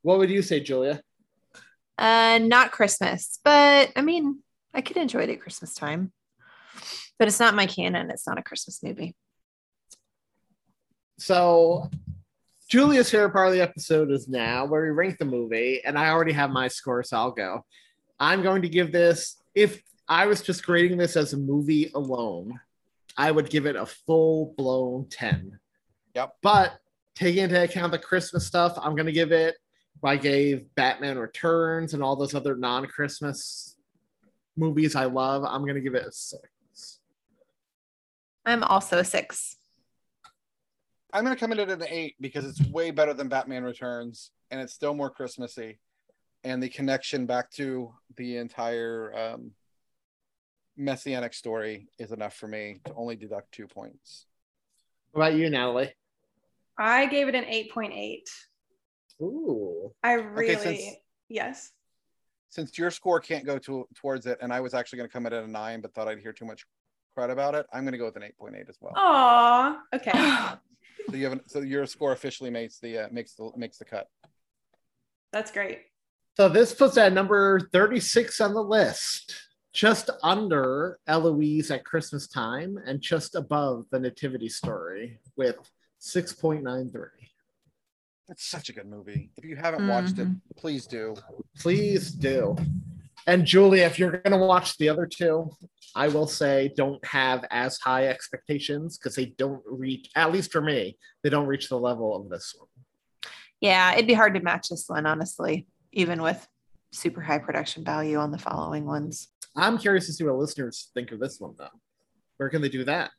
What 0.02 0.18
would 0.18 0.30
you 0.30 0.42
say, 0.42 0.60
Julia? 0.60 1.02
Uh, 1.98 2.38
not 2.38 2.70
Christmas, 2.70 3.40
but 3.44 3.90
I 3.96 4.02
mean, 4.02 4.38
I 4.72 4.80
could 4.80 4.96
enjoy 4.96 5.20
it 5.20 5.30
at 5.30 5.40
Christmas 5.40 5.74
time. 5.74 6.12
But 7.18 7.26
it's 7.26 7.40
not 7.40 7.56
my 7.56 7.66
canon. 7.66 8.10
It's 8.10 8.26
not 8.26 8.38
a 8.38 8.42
Christmas 8.42 8.80
movie. 8.82 9.16
So, 11.18 11.90
Julia's 12.70 13.10
favorite 13.10 13.32
part 13.32 13.48
of 13.48 13.54
the 13.54 13.60
episode 13.60 14.12
is 14.12 14.28
now 14.28 14.66
where 14.66 14.82
we 14.82 14.90
rank 14.90 15.18
the 15.18 15.24
movie, 15.24 15.82
and 15.84 15.98
I 15.98 16.10
already 16.10 16.32
have 16.32 16.50
my 16.50 16.68
score, 16.68 17.02
so 17.02 17.16
I'll 17.16 17.32
go. 17.32 17.64
I'm 18.20 18.42
going 18.42 18.62
to 18.62 18.68
give 18.68 18.92
this, 18.92 19.42
if 19.54 19.82
I 20.08 20.26
was 20.26 20.42
just 20.42 20.64
grading 20.64 20.98
this 20.98 21.16
as 21.16 21.32
a 21.32 21.36
movie 21.36 21.90
alone, 21.94 22.60
I 23.16 23.32
would 23.32 23.50
give 23.50 23.66
it 23.66 23.74
a 23.74 23.86
full 23.86 24.54
blown 24.56 25.08
10. 25.10 25.58
Yep. 26.14 26.34
But 26.42 26.78
taking 27.16 27.44
into 27.44 27.60
account 27.60 27.90
the 27.90 27.98
Christmas 27.98 28.46
stuff, 28.46 28.78
I'm 28.80 28.94
going 28.94 29.06
to 29.06 29.12
give 29.12 29.32
it, 29.32 29.56
I 30.04 30.16
gave 30.16 30.74
Batman 30.74 31.18
Returns 31.18 31.94
and 31.94 32.02
all 32.02 32.16
those 32.16 32.34
other 32.34 32.56
non 32.56 32.86
Christmas 32.86 33.76
movies 34.56 34.94
I 34.94 35.04
love, 35.04 35.44
I'm 35.44 35.62
going 35.62 35.74
to 35.74 35.80
give 35.80 35.94
it 35.94 36.06
a 36.06 36.12
six. 36.12 37.00
I'm 38.44 38.62
also 38.64 38.98
a 38.98 39.04
six. 39.04 39.56
I'm 41.12 41.24
gonna 41.24 41.36
come 41.36 41.52
in 41.52 41.60
at 41.60 41.70
an 41.70 41.84
eight 41.88 42.16
because 42.20 42.44
it's 42.44 42.60
way 42.70 42.90
better 42.90 43.14
than 43.14 43.28
Batman 43.28 43.64
Returns, 43.64 44.30
and 44.50 44.60
it's 44.60 44.74
still 44.74 44.94
more 44.94 45.10
Christmassy, 45.10 45.78
and 46.44 46.62
the 46.62 46.68
connection 46.68 47.24
back 47.24 47.50
to 47.52 47.94
the 48.16 48.36
entire 48.36 49.14
um, 49.16 49.52
messianic 50.76 51.32
story 51.32 51.88
is 51.98 52.12
enough 52.12 52.34
for 52.34 52.46
me 52.46 52.80
to 52.84 52.94
only 52.94 53.16
deduct 53.16 53.52
two 53.52 53.66
points. 53.66 54.26
What 55.12 55.28
about 55.28 55.38
you, 55.38 55.48
Natalie? 55.48 55.94
I 56.78 57.06
gave 57.06 57.28
it 57.28 57.34
an 57.34 57.44
8.8. 57.44 58.22
Ooh. 59.20 59.92
I 60.02 60.12
really, 60.12 60.56
since- 60.56 60.96
yes. 61.28 61.72
Since 62.50 62.78
your 62.78 62.90
score 62.90 63.20
can't 63.20 63.44
go 63.44 63.58
to, 63.58 63.86
towards 63.94 64.24
it, 64.26 64.38
and 64.40 64.52
I 64.52 64.60
was 64.60 64.72
actually 64.72 64.98
going 64.98 65.08
to 65.08 65.12
come 65.12 65.26
in 65.26 65.32
at 65.34 65.44
a 65.44 65.50
nine, 65.50 65.82
but 65.82 65.92
thought 65.92 66.08
I'd 66.08 66.18
hear 66.20 66.32
too 66.32 66.46
much 66.46 66.64
crud 67.16 67.30
about 67.30 67.54
it, 67.54 67.66
I'm 67.72 67.82
going 67.84 67.92
to 67.92 67.98
go 67.98 68.06
with 68.06 68.16
an 68.16 68.22
eight 68.22 68.38
point 68.38 68.54
eight 68.56 68.68
as 68.68 68.78
well. 68.80 68.94
Aw, 68.96 69.80
okay. 69.94 70.12
So 71.10 71.16
you 71.16 71.24
have 71.24 71.32
an, 71.32 71.40
so 71.46 71.60
your 71.60 71.86
score 71.86 72.12
officially 72.12 72.50
makes 72.50 72.80
the 72.80 73.04
uh, 73.04 73.08
makes 73.10 73.32
the 73.34 73.50
makes 73.56 73.78
the 73.78 73.86
cut. 73.86 74.08
That's 75.32 75.50
great. 75.50 75.80
So 76.36 76.50
this 76.50 76.74
puts 76.74 76.98
at 76.98 77.14
number 77.14 77.60
36 77.72 78.38
on 78.42 78.52
the 78.52 78.62
list, 78.62 79.34
just 79.72 80.10
under 80.22 80.98
Eloise 81.06 81.70
at 81.70 81.84
Christmas 81.86 82.28
time 82.28 82.78
and 82.84 83.00
just 83.00 83.34
above 83.36 83.86
the 83.90 83.98
Nativity 83.98 84.50
Story 84.50 85.18
with 85.36 85.56
6.93. 86.00 86.92
It's 88.28 88.44
such 88.44 88.68
a 88.68 88.72
good 88.72 88.86
movie. 88.86 89.30
If 89.36 89.44
you 89.44 89.56
haven't 89.56 89.88
watched 89.88 90.18
it, 90.18 90.28
mm-hmm. 90.28 90.56
please 90.56 90.86
do. 90.86 91.14
Please 91.58 92.10
do. 92.10 92.56
And 93.26 93.44
Julie, 93.44 93.80
if 93.80 93.98
you're 93.98 94.10
going 94.10 94.38
to 94.38 94.46
watch 94.46 94.76
the 94.76 94.88
other 94.88 95.06
two, 95.06 95.50
I 95.94 96.08
will 96.08 96.26
say 96.26 96.72
don't 96.76 97.02
have 97.04 97.44
as 97.50 97.78
high 97.78 98.08
expectations 98.08 98.98
because 98.98 99.14
they 99.14 99.26
don't 99.26 99.62
reach, 99.66 100.10
at 100.14 100.32
least 100.32 100.52
for 100.52 100.60
me, 100.60 100.98
they 101.22 101.30
don't 101.30 101.46
reach 101.46 101.68
the 101.68 101.78
level 101.78 102.14
of 102.14 102.28
this 102.28 102.54
one. 102.58 102.68
Yeah, 103.60 103.92
it'd 103.94 104.06
be 104.06 104.14
hard 104.14 104.34
to 104.34 104.40
match 104.40 104.68
this 104.68 104.84
one, 104.88 105.06
honestly, 105.06 105.66
even 105.92 106.22
with 106.22 106.46
super 106.92 107.20
high 107.20 107.38
production 107.38 107.84
value 107.84 108.18
on 108.18 108.30
the 108.30 108.38
following 108.38 108.84
ones. 108.84 109.28
I'm 109.56 109.78
curious 109.78 110.06
to 110.06 110.12
see 110.12 110.24
what 110.24 110.36
listeners 110.36 110.90
think 110.94 111.12
of 111.12 111.18
this 111.18 111.40
one, 111.40 111.54
though. 111.58 111.68
Where 112.36 112.50
can 112.50 112.62
they 112.62 112.68
do 112.68 112.84
that? 112.84 113.10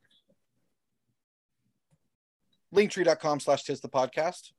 linktree.com 2.73 3.40
slash 3.40 3.64
tis 3.64 3.81
the 3.81 3.90
podcast 3.90 4.52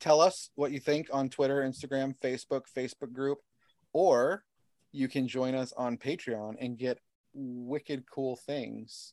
tell 0.00 0.20
us 0.20 0.50
what 0.54 0.72
you 0.72 0.80
think 0.80 1.08
on 1.12 1.28
twitter 1.28 1.62
instagram 1.62 2.14
facebook 2.22 2.62
facebook 2.76 3.12
group 3.12 3.38
or 3.92 4.44
you 4.92 5.08
can 5.08 5.28
join 5.28 5.54
us 5.54 5.72
on 5.76 5.96
patreon 5.96 6.54
and 6.60 6.78
get 6.78 6.98
wicked 7.34 8.04
cool 8.10 8.36
things 8.36 9.12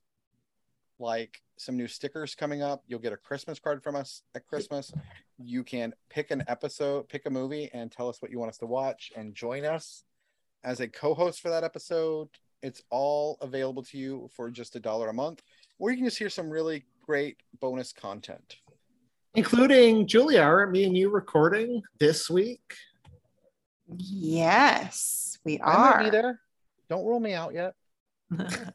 like 1.00 1.42
some 1.58 1.78
new 1.78 1.88
stickers 1.88 2.36
coming 2.36 2.62
up. 2.62 2.84
You'll 2.88 3.00
get 3.00 3.14
a 3.14 3.18
Christmas 3.18 3.60
card 3.60 3.84
from 3.84 3.96
us 3.96 4.24
at 4.36 4.48
Christmas. 4.48 4.92
You 5.38 5.64
can 5.64 5.94
pick 6.10 6.32
an 6.32 6.44
episode, 6.48 7.10
pick 7.10 7.26
a 7.26 7.30
movie, 7.30 7.70
and 7.74 7.92
tell 7.92 8.10
us 8.10 8.22
what 8.22 8.32
you 8.32 8.40
want 8.40 8.50
us 8.50 8.58
to 8.60 8.66
watch 8.66 9.12
and 9.16 9.36
join 9.36 9.66
us 9.66 10.04
as 10.64 10.80
a 10.80 10.88
co 10.88 11.14
host 11.14 11.42
for 11.42 11.50
that 11.50 11.64
episode. 11.64 12.30
It's 12.62 12.82
all 12.90 13.38
available 13.42 13.84
to 13.84 13.98
you 13.98 14.30
for 14.36 14.50
just 14.50 14.76
a 14.76 14.80
dollar 14.80 15.10
a 15.10 15.14
month, 15.14 15.42
or 15.80 15.92
you 15.92 15.98
can 15.98 16.06
just 16.06 16.18
hear 16.18 16.30
some 16.30 16.50
really 16.50 16.86
great 17.06 17.38
bonus 17.60 17.92
content. 17.92 18.58
Including 19.36 20.08
Julia, 20.08 20.42
aren't 20.42 20.72
me 20.72 20.84
and 20.86 20.96
you 20.96 21.10
recording 21.10 21.82
this 22.00 22.30
week? 22.30 22.62
Yes, 23.98 25.38
we 25.44 25.60
I 25.60 25.78
might 25.78 25.94
are. 25.94 26.04
be 26.04 26.10
there. 26.10 26.40
Don't 26.90 27.06
rule 27.06 27.20
me 27.20 27.34
out 27.34 27.54
yet. 27.54 27.74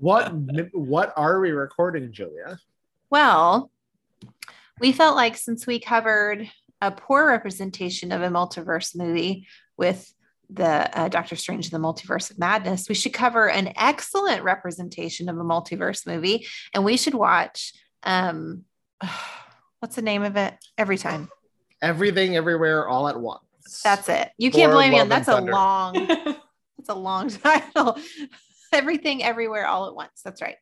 What 0.00 0.32
what 0.72 1.12
are 1.14 1.40
we 1.40 1.50
recording, 1.50 2.10
Julia? 2.10 2.58
Well, 3.10 3.70
we 4.80 4.92
felt 4.92 5.14
like 5.14 5.36
since 5.36 5.66
we 5.66 5.78
covered 5.78 6.50
a 6.80 6.90
poor 6.90 7.28
representation 7.28 8.10
of 8.10 8.22
a 8.22 8.28
multiverse 8.28 8.96
movie 8.96 9.46
with 9.76 10.10
the 10.48 10.98
uh, 10.98 11.08
Doctor 11.08 11.36
Strange 11.36 11.66
and 11.70 11.74
the 11.74 11.86
Multiverse 11.86 12.30
of 12.30 12.38
Madness, 12.38 12.88
we 12.88 12.94
should 12.94 13.12
cover 13.12 13.50
an 13.50 13.74
excellent 13.76 14.42
representation 14.42 15.28
of 15.28 15.36
a 15.36 15.44
multiverse 15.44 16.06
movie, 16.06 16.46
and 16.72 16.82
we 16.82 16.96
should 16.96 17.14
watch. 17.14 17.74
Um, 18.02 18.64
what's 19.80 19.96
the 19.96 20.02
name 20.02 20.22
of 20.22 20.36
it? 20.36 20.54
Every 20.78 20.96
oh, 20.96 20.98
time. 20.98 21.30
Everything, 21.82 22.36
everywhere, 22.36 22.88
all 22.88 23.08
at 23.08 23.18
once. 23.18 23.42
That's 23.82 24.08
it. 24.08 24.30
You 24.38 24.50
can't 24.50 24.70
Thor, 24.70 24.76
blame 24.76 24.92
me. 24.92 25.00
On 25.00 25.08
That's 25.08 25.28
a 25.28 25.40
long. 25.40 25.94
That's 25.94 26.88
a 26.88 26.94
long 26.94 27.28
title. 27.30 27.98
Everything, 28.72 29.22
everywhere, 29.22 29.66
all 29.66 29.86
at 29.86 29.94
once. 29.94 30.22
That's 30.24 30.40
right. 30.40 30.56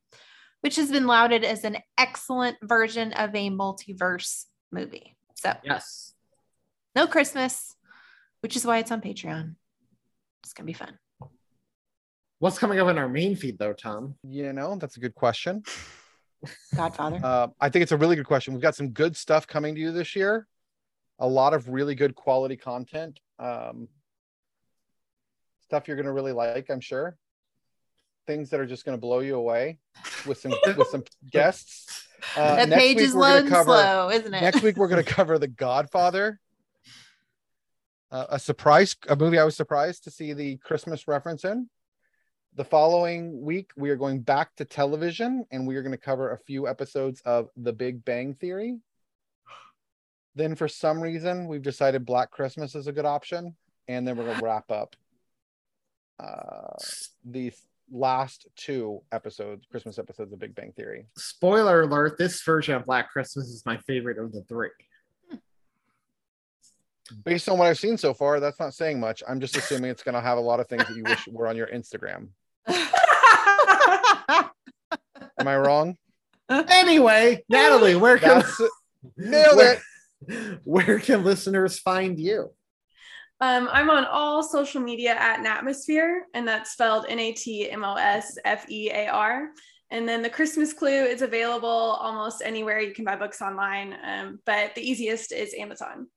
Which 0.60 0.76
has 0.76 0.90
been 0.90 1.06
lauded 1.06 1.44
as 1.44 1.64
an 1.64 1.78
excellent 1.98 2.56
version 2.62 3.12
of 3.12 3.34
a 3.34 3.50
multiverse 3.50 4.46
movie. 4.72 5.16
So 5.34 5.54
Yes. 5.62 6.14
no 6.96 7.06
Christmas, 7.06 7.76
which 8.40 8.56
is 8.56 8.66
why 8.66 8.78
it's 8.78 8.90
on 8.90 9.00
Patreon. 9.00 9.54
It's 10.42 10.52
gonna 10.52 10.66
be 10.66 10.72
fun. 10.72 10.98
What's 12.40 12.58
coming 12.58 12.78
up 12.78 12.88
in 12.88 12.98
our 12.98 13.08
main 13.08 13.36
feed 13.36 13.58
though, 13.58 13.72
Thom? 13.72 14.14
You 14.22 14.52
know, 14.52 14.76
that's 14.76 14.96
a 14.96 15.00
good 15.00 15.14
question. 15.14 15.62
Godfather. 16.74 17.20
Uh, 17.23 17.48
I 17.60 17.69
think 17.69 17.82
it's 17.82 17.93
a 17.93 17.97
really 17.97 18.16
good 18.16 18.27
question. 18.27 18.55
We've 18.55 18.62
got 18.62 18.74
some 18.74 18.90
good 18.90 19.16
stuff 19.16 19.47
coming 19.47 19.74
to 19.74 19.81
you 19.81 19.93
this 19.93 20.15
year. 20.15 20.47
A 21.19 21.27
lot 21.27 21.55
of 21.55 21.69
really 21.69 21.94
good 21.94 22.15
quality 22.15 22.56
content. 22.56 23.19
Um, 23.39 23.89
stuff 25.65 25.89
you're 25.89 25.97
going 25.97 26.06
to 26.06 26.12
really 26.12 26.32
like, 26.32 26.70
I'm 26.70 26.81
sure. 26.81 27.16
Things 28.27 28.51
that 28.51 28.60
are 28.60 28.66
just 28.66 28.85
going 28.85 28.97
to 28.97 29.01
blow 29.01 29.20
you 29.20 29.36
away 29.36 29.78
with 30.27 30.39
some 30.39 30.52
with 30.77 30.89
some 30.89 31.05
guests. 31.31 32.06
Uh, 32.36 32.66
that 32.66 32.70
page 32.70 32.98
is 32.98 33.15
gonna 33.15 33.48
cover- 33.48 33.65
slow, 33.65 34.10
isn't 34.10 34.35
it? 34.35 34.40
Next 34.40 34.62
week 34.62 34.77
we're 34.77 34.89
going 34.89 35.05
to 35.05 35.10
cover 35.10 35.39
The 35.39 35.48
Godfather. 35.48 36.40
Uh, 38.10 38.27
a 38.31 38.39
surprise, 38.39 38.97
a 39.09 39.16
movie 39.16 39.39
I 39.39 39.44
was 39.44 39.55
surprised 39.56 40.05
to 40.05 40.10
see 40.10 40.32
the 40.32 40.56
Christmas 40.59 41.06
reference 41.06 41.44
in. 41.44 41.69
The 42.54 42.64
following 42.64 43.42
week 43.42 43.70
we 43.76 43.90
are 43.90 43.96
going 43.96 44.20
back 44.20 44.56
to 44.56 44.64
television 44.64 45.44
and 45.50 45.66
we 45.66 45.76
are 45.76 45.82
going 45.82 45.92
to 45.92 45.98
cover 45.98 46.32
a 46.32 46.38
few 46.38 46.66
episodes 46.66 47.20
of 47.24 47.50
The 47.56 47.72
Big 47.72 48.04
Bang 48.04 48.34
Theory. 48.34 48.78
Then 50.34 50.54
for 50.54 50.68
some 50.68 51.00
reason 51.00 51.46
we've 51.46 51.62
decided 51.62 52.04
Black 52.04 52.30
Christmas 52.30 52.74
is 52.74 52.86
a 52.86 52.92
good 52.92 53.04
option, 53.04 53.54
and 53.86 54.06
then 54.06 54.16
we're 54.16 54.24
going 54.24 54.38
to 54.38 54.44
wrap 54.44 54.70
up 54.70 54.96
uh, 56.20 56.76
the 57.24 57.52
last 57.90 58.46
two 58.56 59.02
episodes, 59.12 59.66
Christmas 59.70 59.98
episodes 59.98 60.32
of 60.32 60.38
Big 60.38 60.54
Bang 60.54 60.72
Theory. 60.76 61.06
Spoiler 61.16 61.82
alert, 61.82 62.18
this 62.18 62.42
version 62.42 62.74
of 62.74 62.86
Black 62.86 63.10
Christmas 63.10 63.46
is 63.48 63.64
my 63.66 63.76
favorite 63.78 64.18
of 64.18 64.32
the 64.32 64.42
three. 64.48 64.70
Based 67.24 67.48
on 67.48 67.59
what 67.59 67.68
I've 67.68 67.78
seen 67.78 67.97
so 67.97 68.12
far, 68.14 68.40
that's 68.40 68.60
not 68.60 68.74
saying 68.74 69.01
much. 69.01 69.22
I'm 69.28 69.40
just 69.40 69.56
assuming 69.56 69.90
it's 69.90 70.02
going 70.02 70.14
to 70.14 70.20
have 70.20 70.39
a 70.39 70.43
lot 70.43 70.60
of 70.60 70.68
things 70.68 70.85
that 70.86 70.97
you 70.97 71.05
wish 71.05 71.26
were 71.28 71.48
on 71.48 71.56
your 71.56 71.68
Instagram. 71.68 72.28
Am 75.39 75.47
I 75.47 75.56
wrong? 75.56 75.97
Anyway, 76.51 77.44
Natalie, 77.48 77.97
where 77.97 78.18
can 78.18 78.40
That's 78.40 78.60
nailed 79.16 79.56
where, 79.56 79.80
it. 80.28 80.60
where 80.64 80.98
can 80.98 81.24
listeners 81.24 81.78
find 81.78 82.18
you? 82.18 82.52
Um, 83.40 83.68
I'm 83.70 83.89
on 83.89 84.05
all 84.05 84.43
social 84.43 84.80
media 84.80 85.14
at 85.14 85.40
Natmosfear, 85.40 86.20
and 86.35 86.48
that's 86.48 86.72
spelled 86.72 87.06
N 87.09 87.20
A 87.20 87.32
T 87.32 87.70
M 87.70 87.85
O 87.85 87.94
S 87.94 88.36
F 88.44 88.68
E 88.68 88.90
A 88.90 89.09
R. 89.09 89.51
And 89.90 90.09
then 90.09 90.22
the 90.22 90.30
Christmas 90.30 90.72
Clue 90.72 91.05
is 91.05 91.22
available 91.22 91.68
almost 91.68 92.43
anywhere 92.44 92.80
you 92.80 92.93
can 92.93 93.05
buy 93.05 93.16
books 93.16 93.40
online, 93.40 93.97
um, 94.05 94.39
but 94.44 94.74
the 94.74 94.82
easiest 94.82 95.32
is 95.32 95.55
Amazon. 95.55 96.09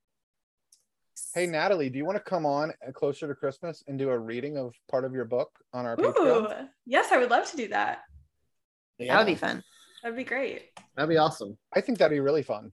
Hey 1.34 1.48
Natalie, 1.48 1.90
do 1.90 1.98
you 1.98 2.04
want 2.06 2.18
to 2.18 2.24
come 2.24 2.46
on 2.46 2.74
uh, 2.86 2.92
closer 2.92 3.26
to 3.28 3.34
Christmas 3.36 3.84
and 3.88 3.98
do 3.98 4.10
a 4.10 4.18
reading 4.20 4.58
of 4.58 4.74
part 4.90 5.06
of 5.06 5.14
your 5.14 5.24
book 5.24 5.50
on 5.74 5.86
our 5.86 5.96
Patreon? 5.96 6.18
Ooh, 6.64 6.68
yes, 6.86 7.12
I 7.12 7.18
would 7.20 7.30
love 7.30 7.50
to 7.52 7.58
do 7.58 7.70
that. 7.70 8.00
Yeah. 8.98 9.14
That 9.14 9.20
would 9.26 9.32
be 9.32 9.36
fun. 9.36 9.64
That'd 10.04 10.18
be 10.18 10.26
great. 10.26 10.64
That'd 10.96 11.10
be 11.10 11.18
awesome. 11.18 11.58
I 11.74 11.80
think 11.80 12.00
that'd 12.00 12.14
be 12.14 12.20
really 12.20 12.44
fun. 12.44 12.72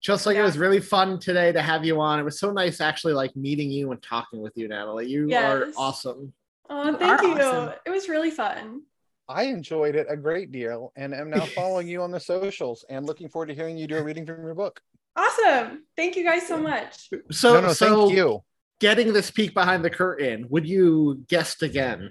Just 0.00 0.26
like 0.26 0.34
Yeah. 0.34 0.42
it 0.42 0.46
was 0.46 0.58
really 0.58 0.80
fun 0.80 1.20
today 1.20 1.52
to 1.52 1.62
have 1.62 1.84
you 1.84 2.00
on. 2.00 2.18
It 2.18 2.24
was 2.24 2.40
so 2.40 2.50
nice 2.50 2.80
actually 2.80 3.12
like 3.12 3.34
meeting 3.36 3.70
you 3.70 3.92
and 3.92 4.02
talking 4.02 4.40
with 4.40 4.56
you, 4.56 4.66
Natalie. 4.66 5.06
You 5.06 5.32
are 5.36 5.68
awesome. 5.76 6.32
Oh, 6.68 6.90
You 6.90 6.96
thank 6.98 7.22
are 7.22 7.24
you. 7.24 7.34
awesome. 7.34 7.74
It 7.86 7.90
was 7.90 8.08
really 8.08 8.30
fun. 8.32 8.82
I 9.28 9.44
enjoyed 9.44 9.94
it 9.94 10.06
a 10.10 10.16
great 10.16 10.50
deal 10.50 10.92
and 10.96 11.14
am 11.14 11.30
now 11.30 11.44
following 11.54 11.86
you 11.86 12.02
on 12.02 12.10
the 12.10 12.18
socials 12.20 12.84
and 12.88 13.06
looking 13.06 13.28
forward 13.28 13.46
to 13.46 13.54
hearing 13.54 13.76
you 13.78 13.86
do 13.86 13.96
a 13.96 14.02
reading 14.02 14.26
from 14.26 14.42
your 14.42 14.54
book. 14.54 14.80
Awesome. 15.18 15.84
Thank 15.96 16.14
you 16.14 16.22
guys 16.22 16.46
so 16.46 16.58
much. 16.58 17.08
So, 17.32 17.54
no, 17.54 17.60
no, 17.62 17.72
so 17.72 18.06
thank 18.06 18.16
you. 18.16 18.44
getting 18.78 19.12
this 19.12 19.32
peek 19.32 19.52
behind 19.52 19.84
the 19.84 19.90
curtain, 19.90 20.46
would 20.48 20.66
you 20.66 21.24
guest 21.28 21.62
again? 21.62 22.10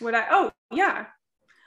Would 0.00 0.14
I? 0.14 0.26
Oh, 0.30 0.52
yeah. 0.70 1.06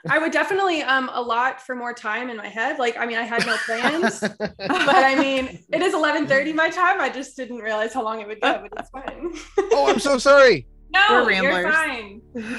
I 0.09 0.19
would 0.19 0.31
definitely 0.31 0.81
um 0.84 1.09
a 1.13 1.21
lot 1.21 1.61
for 1.61 1.75
more 1.75 1.93
time 1.93 2.29
in 2.29 2.38
my 2.38 2.47
head. 2.47 2.79
Like, 2.79 2.97
I 2.97 3.05
mean, 3.05 3.17
I 3.17 3.23
had 3.23 3.45
no 3.45 3.57
plans, 3.65 4.19
but 4.39 4.55
I 4.69 5.15
mean, 5.15 5.59
it 5.73 5.81
is 5.81 5.93
11:30 5.93 6.55
my 6.55 6.69
time. 6.69 7.01
I 7.01 7.09
just 7.09 7.35
didn't 7.35 7.57
realize 7.57 7.93
how 7.93 8.03
long 8.03 8.21
it 8.21 8.27
would 8.27 8.39
go, 8.39 8.63
but 8.69 8.79
it's 8.79 8.89
fine. 8.89 9.34
Oh, 9.73 9.89
I'm 9.89 9.99
so 9.99 10.17
sorry. 10.17 10.67
no, 10.93 11.25
We're 11.25 11.31
you're 11.31 11.71
fine. 11.71 12.21
It's 12.35 12.55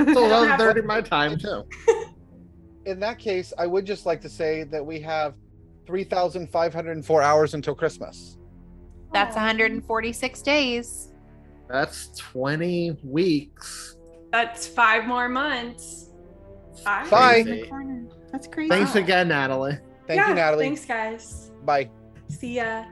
11:30 0.00 0.84
my 0.84 1.00
time 1.00 1.38
too. 1.38 1.64
In 2.84 3.00
that 3.00 3.18
case, 3.18 3.54
I 3.56 3.66
would 3.66 3.86
just 3.86 4.04
like 4.04 4.20
to 4.22 4.28
say 4.28 4.64
that 4.64 4.84
we 4.84 5.00
have 5.00 5.34
3,504 5.86 7.22
hours 7.22 7.54
until 7.54 7.74
Christmas. 7.74 8.38
That's 9.12 9.34
146 9.34 10.42
days. 10.42 11.12
That's 11.68 12.16
20 12.18 12.98
weeks. 13.04 13.96
That's 14.32 14.66
five 14.66 15.06
more 15.06 15.28
months. 15.28 16.10
Five? 16.82 17.10
Bye. 17.10 17.42
Crazy. 17.42 17.70
That's 18.30 18.46
crazy. 18.46 18.70
Thanks 18.70 18.94
again, 18.94 19.28
Natalie. 19.28 19.78
Thank 20.06 20.18
Yeah, 20.18 20.28
you, 20.30 20.34
Natalie. 20.34 20.64
Thanks, 20.64 20.84
guys. 20.86 21.50
Bye. 21.64 21.90
See 22.28 22.56
ya. 22.56 22.84